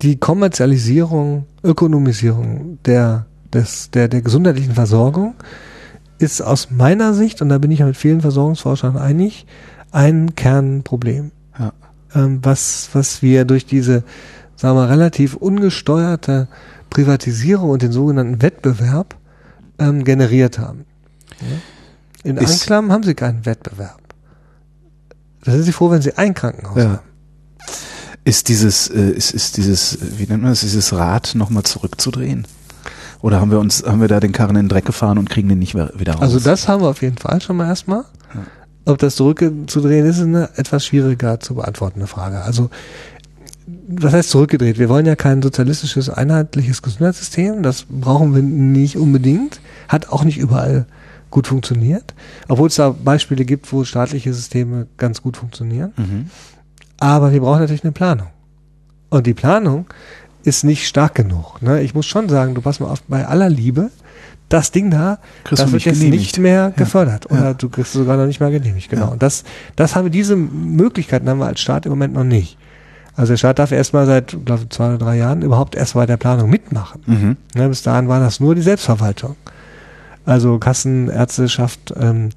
Die 0.03 0.16
Kommerzialisierung, 0.16 1.47
Ökonomisierung 1.65 2.78
der, 2.85 3.27
des, 3.53 3.91
der, 3.91 4.09
der 4.09 4.23
gesundheitlichen 4.23 4.75
Versorgung 4.75 5.35
ist 6.19 6.43
aus 6.43 6.71
meiner 6.71 7.15
Sicht, 7.15 7.41
und 7.43 7.49
da 7.49 7.59
bin 7.59 7.71
ich 7.71 7.79
ja 7.81 7.87
mit 7.87 7.97
vielen 7.97 8.21
Versorgungsforschern 8.21 8.97
einig, 8.97 9.47
ein 9.91 10.35
Kernproblem. 10.35 11.33
Ja. 11.59 11.73
ähm, 12.15 12.41
was, 12.43 12.91
was 12.93 13.23
wir 13.23 13.45
durch 13.45 13.67
diese, 13.67 14.05
sagen 14.57 14.77
wir, 14.77 14.89
relativ 14.89 15.35
ungesteuerte 15.35 16.49
Privatisierung 16.91 17.71
und 17.71 17.83
den 17.83 17.93
sogenannten 17.93 18.43
Wettbewerb 18.43 19.17
ähm, 19.79 20.05
generiert 20.05 20.59
haben. 20.59 20.85
Ja? 21.41 22.31
In 22.31 22.37
Ist- 22.37 22.51
Anklam 22.63 22.93
haben 22.93 23.03
sie 23.03 23.15
keinen 23.15 23.47
Wettbewerb. 23.47 23.99
Da 25.43 25.53
sind 25.53 25.63
sie 25.63 25.73
froh, 25.73 25.91
wenn 25.91 26.03
sie 26.03 26.19
ein 26.19 26.35
Krankenhaus 26.35 26.77
Ja. 26.77 26.89
haben. 26.91 26.99
Ist 28.25 28.49
dieses, 28.49 28.89
äh, 28.89 29.11
ist, 29.13 29.31
ist 29.33 29.57
dieses, 29.57 29.97
wie 30.19 30.27
nennt 30.27 30.43
man 30.43 30.53
das, 30.53 30.61
dieses 30.61 30.93
Rad 30.93 31.35
nochmal 31.35 31.63
zurückzudrehen? 31.63 32.47
Oder 33.23 33.41
haben 33.41 33.51
wir 33.51 33.59
uns, 33.59 33.85
haben 33.85 34.01
wir 34.01 34.09
da 34.09 34.21
den 34.21 34.33
Karren 34.33 34.57
in 34.57 34.63
den 34.65 34.69
Dreck 34.69 34.85
gefahren 34.85 35.19
und 35.19 35.29
kriegen 35.29 35.49
den 35.49 35.59
nicht 35.59 35.75
mehr 35.75 35.93
wieder 35.95 36.15
raus? 36.15 36.23
Also 36.23 36.41
das 36.41 36.69
haben 36.69 36.83
wir 36.83 36.89
auf 36.89 37.03
jeden 37.03 37.19
Fall 37.19 37.41
schon 37.41 37.57
mal 37.57 37.69
erstmal. 37.69 38.05
Ob 38.87 38.99
das 38.99 39.17
zurückzudrehen 39.17 40.07
ist, 40.07 40.19
ist 40.19 40.25
eine 40.25 40.49
etwas 40.57 40.87
schwieriger 40.87 41.39
zu 41.39 41.55
beantwortende 41.55 42.07
Frage. 42.07 42.41
Also 42.41 42.71
was 43.89 44.13
heißt 44.13 44.31
zurückgedreht? 44.31 44.79
Wir 44.79 44.89
wollen 44.89 45.07
ja 45.07 45.17
kein 45.17 45.43
sozialistisches, 45.43 46.09
einheitliches 46.09 46.83
Gesundheitssystem. 46.83 47.63
Das 47.63 47.87
brauchen 47.89 48.35
wir 48.35 48.43
nicht 48.43 48.97
unbedingt. 48.97 49.61
Hat 49.89 50.09
auch 50.09 50.25
nicht 50.25 50.39
überall 50.39 50.87
gut 51.31 51.47
funktioniert. 51.47 52.15
Obwohl 52.49 52.69
es 52.69 52.77
da 52.77 52.91
Beispiele 52.91 53.45
gibt, 53.45 53.73
wo 53.73 53.85
staatliche 53.85 54.33
Systeme 54.33 54.87
ganz 54.97 55.23
gut 55.23 55.37
funktionieren. 55.37 55.93
Mhm. 55.97 56.31
Aber 56.99 57.33
wir 57.33 57.41
brauchen 57.41 57.61
natürlich 57.61 57.85
eine 57.85 57.93
Planung. 57.93 58.29
Und 59.09 59.27
die 59.27 59.35
Planung 59.35 59.87
ist 60.45 60.65
nicht 60.65 60.87
stark 60.87 61.15
genug. 61.15 61.61
Ne? 61.62 61.83
Ich 61.83 61.95
muss 61.95 62.07
schon 62.07 62.29
sagen, 62.29 62.55
du 62.55 62.61
pass 62.61 62.81
mal 62.81 62.89
auf, 62.89 63.03
bei 63.03 63.27
aller 63.27 63.49
Liebe, 63.51 63.91
das 64.49 64.73
Ding 64.73 64.91
da, 64.91 65.19
Kriegst 65.45 65.62
das 65.62 65.73
wird 65.73 65.85
jetzt 65.85 65.99
genehmigt. 65.99 66.21
nicht 66.23 66.39
mehr 66.39 66.73
gefördert. 66.77 67.31
Oder 67.31 67.43
Ja. 67.45 67.55
du 67.55 67.69
kriegst 67.69 67.95
es 67.95 68.01
sogar 68.01 68.17
noch 68.17 68.27
nicht 68.27 68.41
mal 68.41 68.51
genehmigt. 68.51 68.91
Genau. 68.91 69.07
Ja. 69.07 69.12
Und 69.12 69.23
das, 69.23 69.45
das 69.77 69.95
haben 69.95 70.05
wir, 70.05 70.11
diese 70.11 70.35
Möglichkeiten 70.37 71.29
haben 71.29 71.39
wir 71.39 71.47
als 71.47 71.61
Staat 71.61 71.87
im 71.87 71.91
Moment 71.91 72.15
noch 72.15 72.25
nicht. 72.25 72.57
Also 73.15 73.33
der 73.33 73.37
Staat 73.39 73.59
darf 73.59 73.71
erstmal 73.71 74.07
seit, 74.07 74.37
glaube 74.45 74.62
ich, 74.65 74.71
zwei 74.71 74.89
oder 74.89 74.99
drei 74.99 75.17
Jahren 75.19 75.43
überhaupt 75.43 75.75
erst 75.75 75.95
bei 75.95 76.07
der 76.07 76.17
Planung 76.17 76.49
mitmachen. 76.51 77.03
Mhm. 77.07 77.37
Ne, 77.55 77.69
bis 77.69 77.83
dahin 77.83 78.09
war 78.09 78.19
das 78.21 78.41
nur 78.41 78.55
die 78.55 78.62
Selbstverwaltung. 78.62 79.37
Also 80.25 80.59
Kassen, 80.59 81.09
Ärzteschaft 81.09 81.93
ähm, 81.97 82.31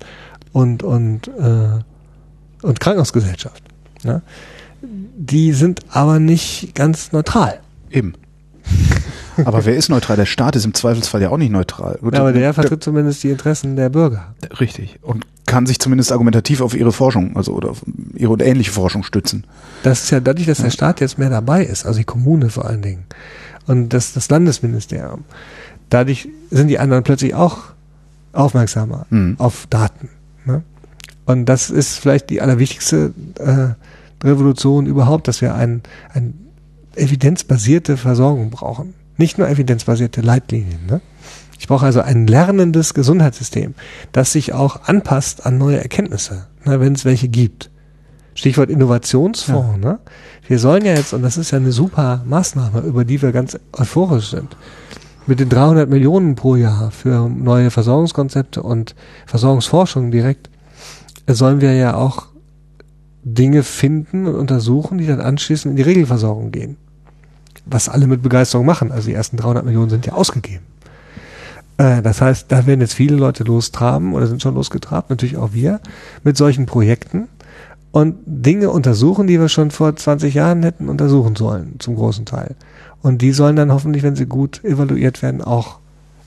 und, 0.51 0.83
und, 0.83 1.27
äh, 1.29 1.79
und 2.65 2.79
Krankenhausgesellschaft. 2.79 3.63
Ne? 4.03 4.21
Die 4.81 5.53
sind 5.53 5.81
aber 5.89 6.19
nicht 6.19 6.75
ganz 6.75 7.11
neutral. 7.11 7.59
Eben. 7.93 8.13
Aber 9.45 9.65
wer 9.65 9.75
ist 9.75 9.89
neutral? 9.89 10.17
Der 10.17 10.25
Staat 10.25 10.55
ist 10.55 10.65
im 10.65 10.73
Zweifelsfall 10.73 11.21
ja 11.21 11.29
auch 11.29 11.37
nicht 11.37 11.51
neutral. 11.51 11.97
Ja, 12.01 12.19
aber 12.19 12.33
der 12.33 12.53
vertritt 12.53 12.83
zumindest 12.83 13.23
die 13.23 13.31
Interessen 13.31 13.75
der 13.75 13.89
Bürger. 13.89 14.35
Richtig. 14.59 14.99
Und 15.01 15.25
kann 15.47 15.65
sich 15.65 15.79
zumindest 15.79 16.11
argumentativ 16.11 16.61
auf 16.61 16.75
ihre 16.75 16.91
Forschung, 16.91 17.35
also 17.35 17.53
oder 17.53 17.71
auf 17.71 17.81
ihre 18.13 18.31
und 18.31 18.43
ähnliche 18.43 18.71
Forschung 18.71 19.03
stützen. 19.03 19.45
Das 19.81 20.03
ist 20.03 20.11
ja 20.11 20.19
dadurch, 20.19 20.45
dass 20.45 20.59
der 20.59 20.69
Staat 20.69 21.01
jetzt 21.01 21.17
mehr 21.17 21.31
dabei 21.31 21.65
ist, 21.65 21.85
also 21.85 21.97
die 21.97 22.05
Kommune 22.05 22.49
vor 22.49 22.65
allen 22.65 22.83
Dingen 22.83 23.05
und 23.65 23.89
das, 23.89 24.13
das 24.13 24.29
Landesministerium. 24.29 25.23
Dadurch 25.89 26.29
sind 26.49 26.67
die 26.67 26.79
anderen 26.79 27.03
plötzlich 27.03 27.35
auch 27.35 27.59
aufmerksamer 28.33 29.05
Mhm. 29.09 29.35
auf 29.39 29.67
Daten. 29.69 30.09
Ne? 30.45 30.63
Und 31.25 31.45
das 31.45 31.69
ist 31.69 31.97
vielleicht 31.97 32.29
die 32.29 32.41
allerwichtigste 32.41 33.13
äh, 33.39 34.25
Revolution 34.25 34.85
überhaupt, 34.85 35.27
dass 35.27 35.41
wir 35.41 35.55
ein, 35.55 35.81
ein 36.13 36.39
evidenzbasierte 36.95 37.97
Versorgung 37.97 38.49
brauchen. 38.49 38.93
Nicht 39.17 39.37
nur 39.37 39.47
evidenzbasierte 39.47 40.21
Leitlinien. 40.21 40.85
Ne? 40.87 41.01
Ich 41.59 41.67
brauche 41.67 41.85
also 41.85 42.01
ein 42.01 42.27
lernendes 42.27 42.93
Gesundheitssystem, 42.93 43.73
das 44.11 44.33
sich 44.33 44.53
auch 44.53 44.81
anpasst 44.87 45.45
an 45.45 45.57
neue 45.57 45.81
Erkenntnisse, 45.81 46.47
ne, 46.65 46.79
wenn 46.79 46.93
es 46.93 47.05
welche 47.05 47.29
gibt. 47.29 47.69
Stichwort 48.35 48.69
Innovationsfonds, 48.69 49.79
ja. 49.81 49.91
ne? 49.91 49.99
Wir 50.47 50.59
sollen 50.59 50.83
ja 50.83 50.93
jetzt, 50.93 51.13
und 51.13 51.21
das 51.21 51.37
ist 51.37 51.51
ja 51.51 51.59
eine 51.59 51.71
super 51.71 52.23
Maßnahme, 52.25 52.81
über 52.81 53.05
die 53.05 53.21
wir 53.21 53.31
ganz 53.31 53.57
euphorisch 53.71 54.31
sind, 54.31 54.57
mit 55.25 55.39
den 55.39 55.47
300 55.49 55.89
Millionen 55.89 56.35
pro 56.35 56.55
Jahr 56.55 56.91
für 56.91 57.29
neue 57.29 57.71
Versorgungskonzepte 57.71 58.61
und 58.61 58.95
Versorgungsforschung 59.25 60.11
direkt, 60.11 60.49
sollen 61.27 61.61
wir 61.61 61.73
ja 61.73 61.95
auch 61.95 62.27
Dinge 63.23 63.63
finden 63.63 64.27
und 64.27 64.35
untersuchen, 64.35 64.97
die 64.97 65.07
dann 65.07 65.21
anschließend 65.21 65.71
in 65.71 65.75
die 65.77 65.83
Regelversorgung 65.83 66.51
gehen. 66.51 66.75
Was 67.65 67.89
alle 67.89 68.07
mit 68.07 68.21
Begeisterung 68.21 68.65
machen. 68.65 68.91
Also 68.91 69.07
die 69.07 69.13
ersten 69.13 69.37
300 69.37 69.65
Millionen 69.65 69.89
sind 69.89 70.05
ja 70.05 70.13
ausgegeben. 70.13 70.63
Äh, 71.77 72.01
das 72.01 72.21
heißt, 72.21 72.51
da 72.51 72.65
werden 72.65 72.81
jetzt 72.81 72.93
viele 72.93 73.15
Leute 73.15 73.43
lostraben 73.43 74.13
oder 74.13 74.27
sind 74.27 74.41
schon 74.41 74.55
losgetrabt, 74.55 75.09
natürlich 75.09 75.37
auch 75.37 75.53
wir, 75.53 75.79
mit 76.23 76.37
solchen 76.37 76.65
Projekten 76.65 77.27
und 77.91 78.17
Dinge 78.25 78.69
untersuchen, 78.69 79.27
die 79.27 79.39
wir 79.39 79.49
schon 79.49 79.71
vor 79.71 79.95
20 79.95 80.33
Jahren 80.33 80.63
hätten 80.63 80.89
untersuchen 80.89 81.35
sollen, 81.35 81.75
zum 81.79 81.95
großen 81.95 82.25
Teil. 82.25 82.55
Und 83.01 83.21
die 83.21 83.33
sollen 83.33 83.55
dann 83.55 83.71
hoffentlich, 83.71 84.03
wenn 84.03 84.15
sie 84.15 84.25
gut 84.25 84.63
evaluiert 84.63 85.21
werden, 85.21 85.41
auch 85.41 85.79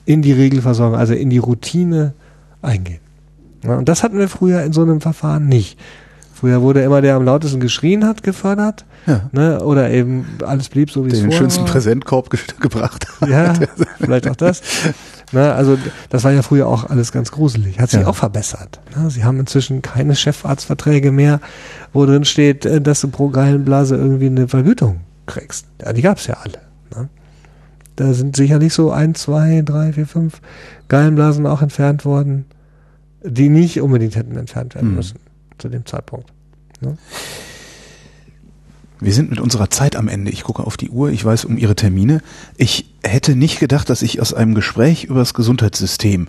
in 0.04 0.22
die 0.22 0.32
Regelversorgung, 0.32 0.96
also 0.96 1.14
in 1.14 1.30
die 1.30 1.38
Routine 1.38 2.12
eingehen. 2.62 3.00
Und 3.64 3.88
das 3.88 4.02
hatten 4.02 4.18
wir 4.18 4.28
früher 4.28 4.62
in 4.62 4.72
so 4.72 4.82
einem 4.82 5.00
Verfahren 5.00 5.48
nicht. 5.48 5.78
Früher 6.36 6.60
wurde 6.60 6.82
immer 6.82 7.00
der 7.00 7.16
am 7.16 7.24
lautesten 7.24 7.60
geschrien 7.60 8.04
hat 8.04 8.22
gefördert. 8.22 8.84
Ja. 9.06 9.22
Ne? 9.32 9.64
Oder 9.64 9.90
eben 9.90 10.26
alles 10.44 10.68
blieb 10.68 10.90
so 10.90 11.06
wie 11.06 11.10
es 11.10 11.20
Den 11.20 11.32
schönsten 11.32 11.64
Präsentkorb 11.64 12.28
ge 12.28 12.38
gebracht 12.60 13.06
hat. 13.20 13.28
Ja, 13.28 13.54
vielleicht 13.98 14.28
auch 14.28 14.36
das. 14.36 14.60
Ne? 15.32 15.54
Also 15.54 15.78
das 16.10 16.24
war 16.24 16.32
ja 16.32 16.42
früher 16.42 16.66
auch 16.66 16.90
alles 16.90 17.10
ganz 17.10 17.32
gruselig. 17.32 17.80
Hat 17.80 17.88
sich 17.88 18.02
ja. 18.02 18.06
auch 18.06 18.16
verbessert. 18.16 18.80
Ne? 18.94 19.08
Sie 19.08 19.24
haben 19.24 19.40
inzwischen 19.40 19.80
keine 19.80 20.14
Chefarztverträge 20.14 21.10
mehr, 21.10 21.40
wo 21.94 22.04
drin 22.04 22.26
steht, 22.26 22.66
äh, 22.66 22.82
dass 22.82 23.00
du 23.00 23.08
pro 23.08 23.30
Gallenblase 23.30 23.96
irgendwie 23.96 24.26
eine 24.26 24.46
Vergütung 24.46 25.00
kriegst. 25.24 25.66
Ja, 25.80 25.94
die 25.94 26.02
gab's 26.02 26.26
ja 26.26 26.34
alle. 26.34 26.60
Ne? 26.94 27.08
Da 27.96 28.12
sind 28.12 28.36
sicherlich 28.36 28.74
so 28.74 28.90
ein, 28.90 29.14
zwei, 29.14 29.62
drei, 29.64 29.94
vier, 29.94 30.06
fünf 30.06 30.42
Gallenblasen 30.88 31.46
auch 31.46 31.62
entfernt 31.62 32.04
worden, 32.04 32.44
die 33.24 33.48
nicht 33.48 33.80
unbedingt 33.80 34.16
hätten 34.16 34.36
entfernt 34.36 34.74
werden 34.74 34.96
mhm. 34.96 34.98
Zu 35.58 35.68
dem 35.68 35.86
Zeitpunkt. 35.86 36.32
Ne? 36.80 36.96
Wir 39.00 39.12
sind 39.12 39.30
mit 39.30 39.40
unserer 39.40 39.70
Zeit 39.70 39.94
am 39.94 40.08
Ende. 40.08 40.30
Ich 40.30 40.42
gucke 40.42 40.64
auf 40.64 40.76
die 40.76 40.88
Uhr, 40.88 41.10
ich 41.10 41.24
weiß 41.24 41.44
um 41.44 41.58
Ihre 41.58 41.76
Termine. 41.76 42.22
Ich 42.56 42.86
hätte 43.02 43.36
nicht 43.36 43.60
gedacht, 43.60 43.90
dass 43.90 44.02
ich 44.02 44.20
aus 44.20 44.32
einem 44.32 44.54
Gespräch 44.54 45.04
über 45.04 45.18
das 45.18 45.34
Gesundheitssystem 45.34 46.28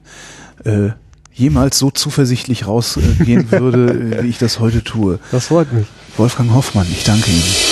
äh, 0.66 0.90
jemals 1.34 1.80
so 1.80 1.92
zuversichtlich 1.92 2.68
rausgehen 2.68 3.52
würde, 3.52 4.24
wie 4.24 4.28
ich 4.28 4.38
das 4.38 4.60
heute 4.60 4.84
tue. 4.84 5.20
Das 5.32 5.48
freut 5.48 5.72
mich. 5.72 5.88
Wolfgang 6.18 6.54
Hoffmann, 6.54 6.88
ich 6.92 7.04
danke 7.04 7.30
Ihnen. 7.30 7.67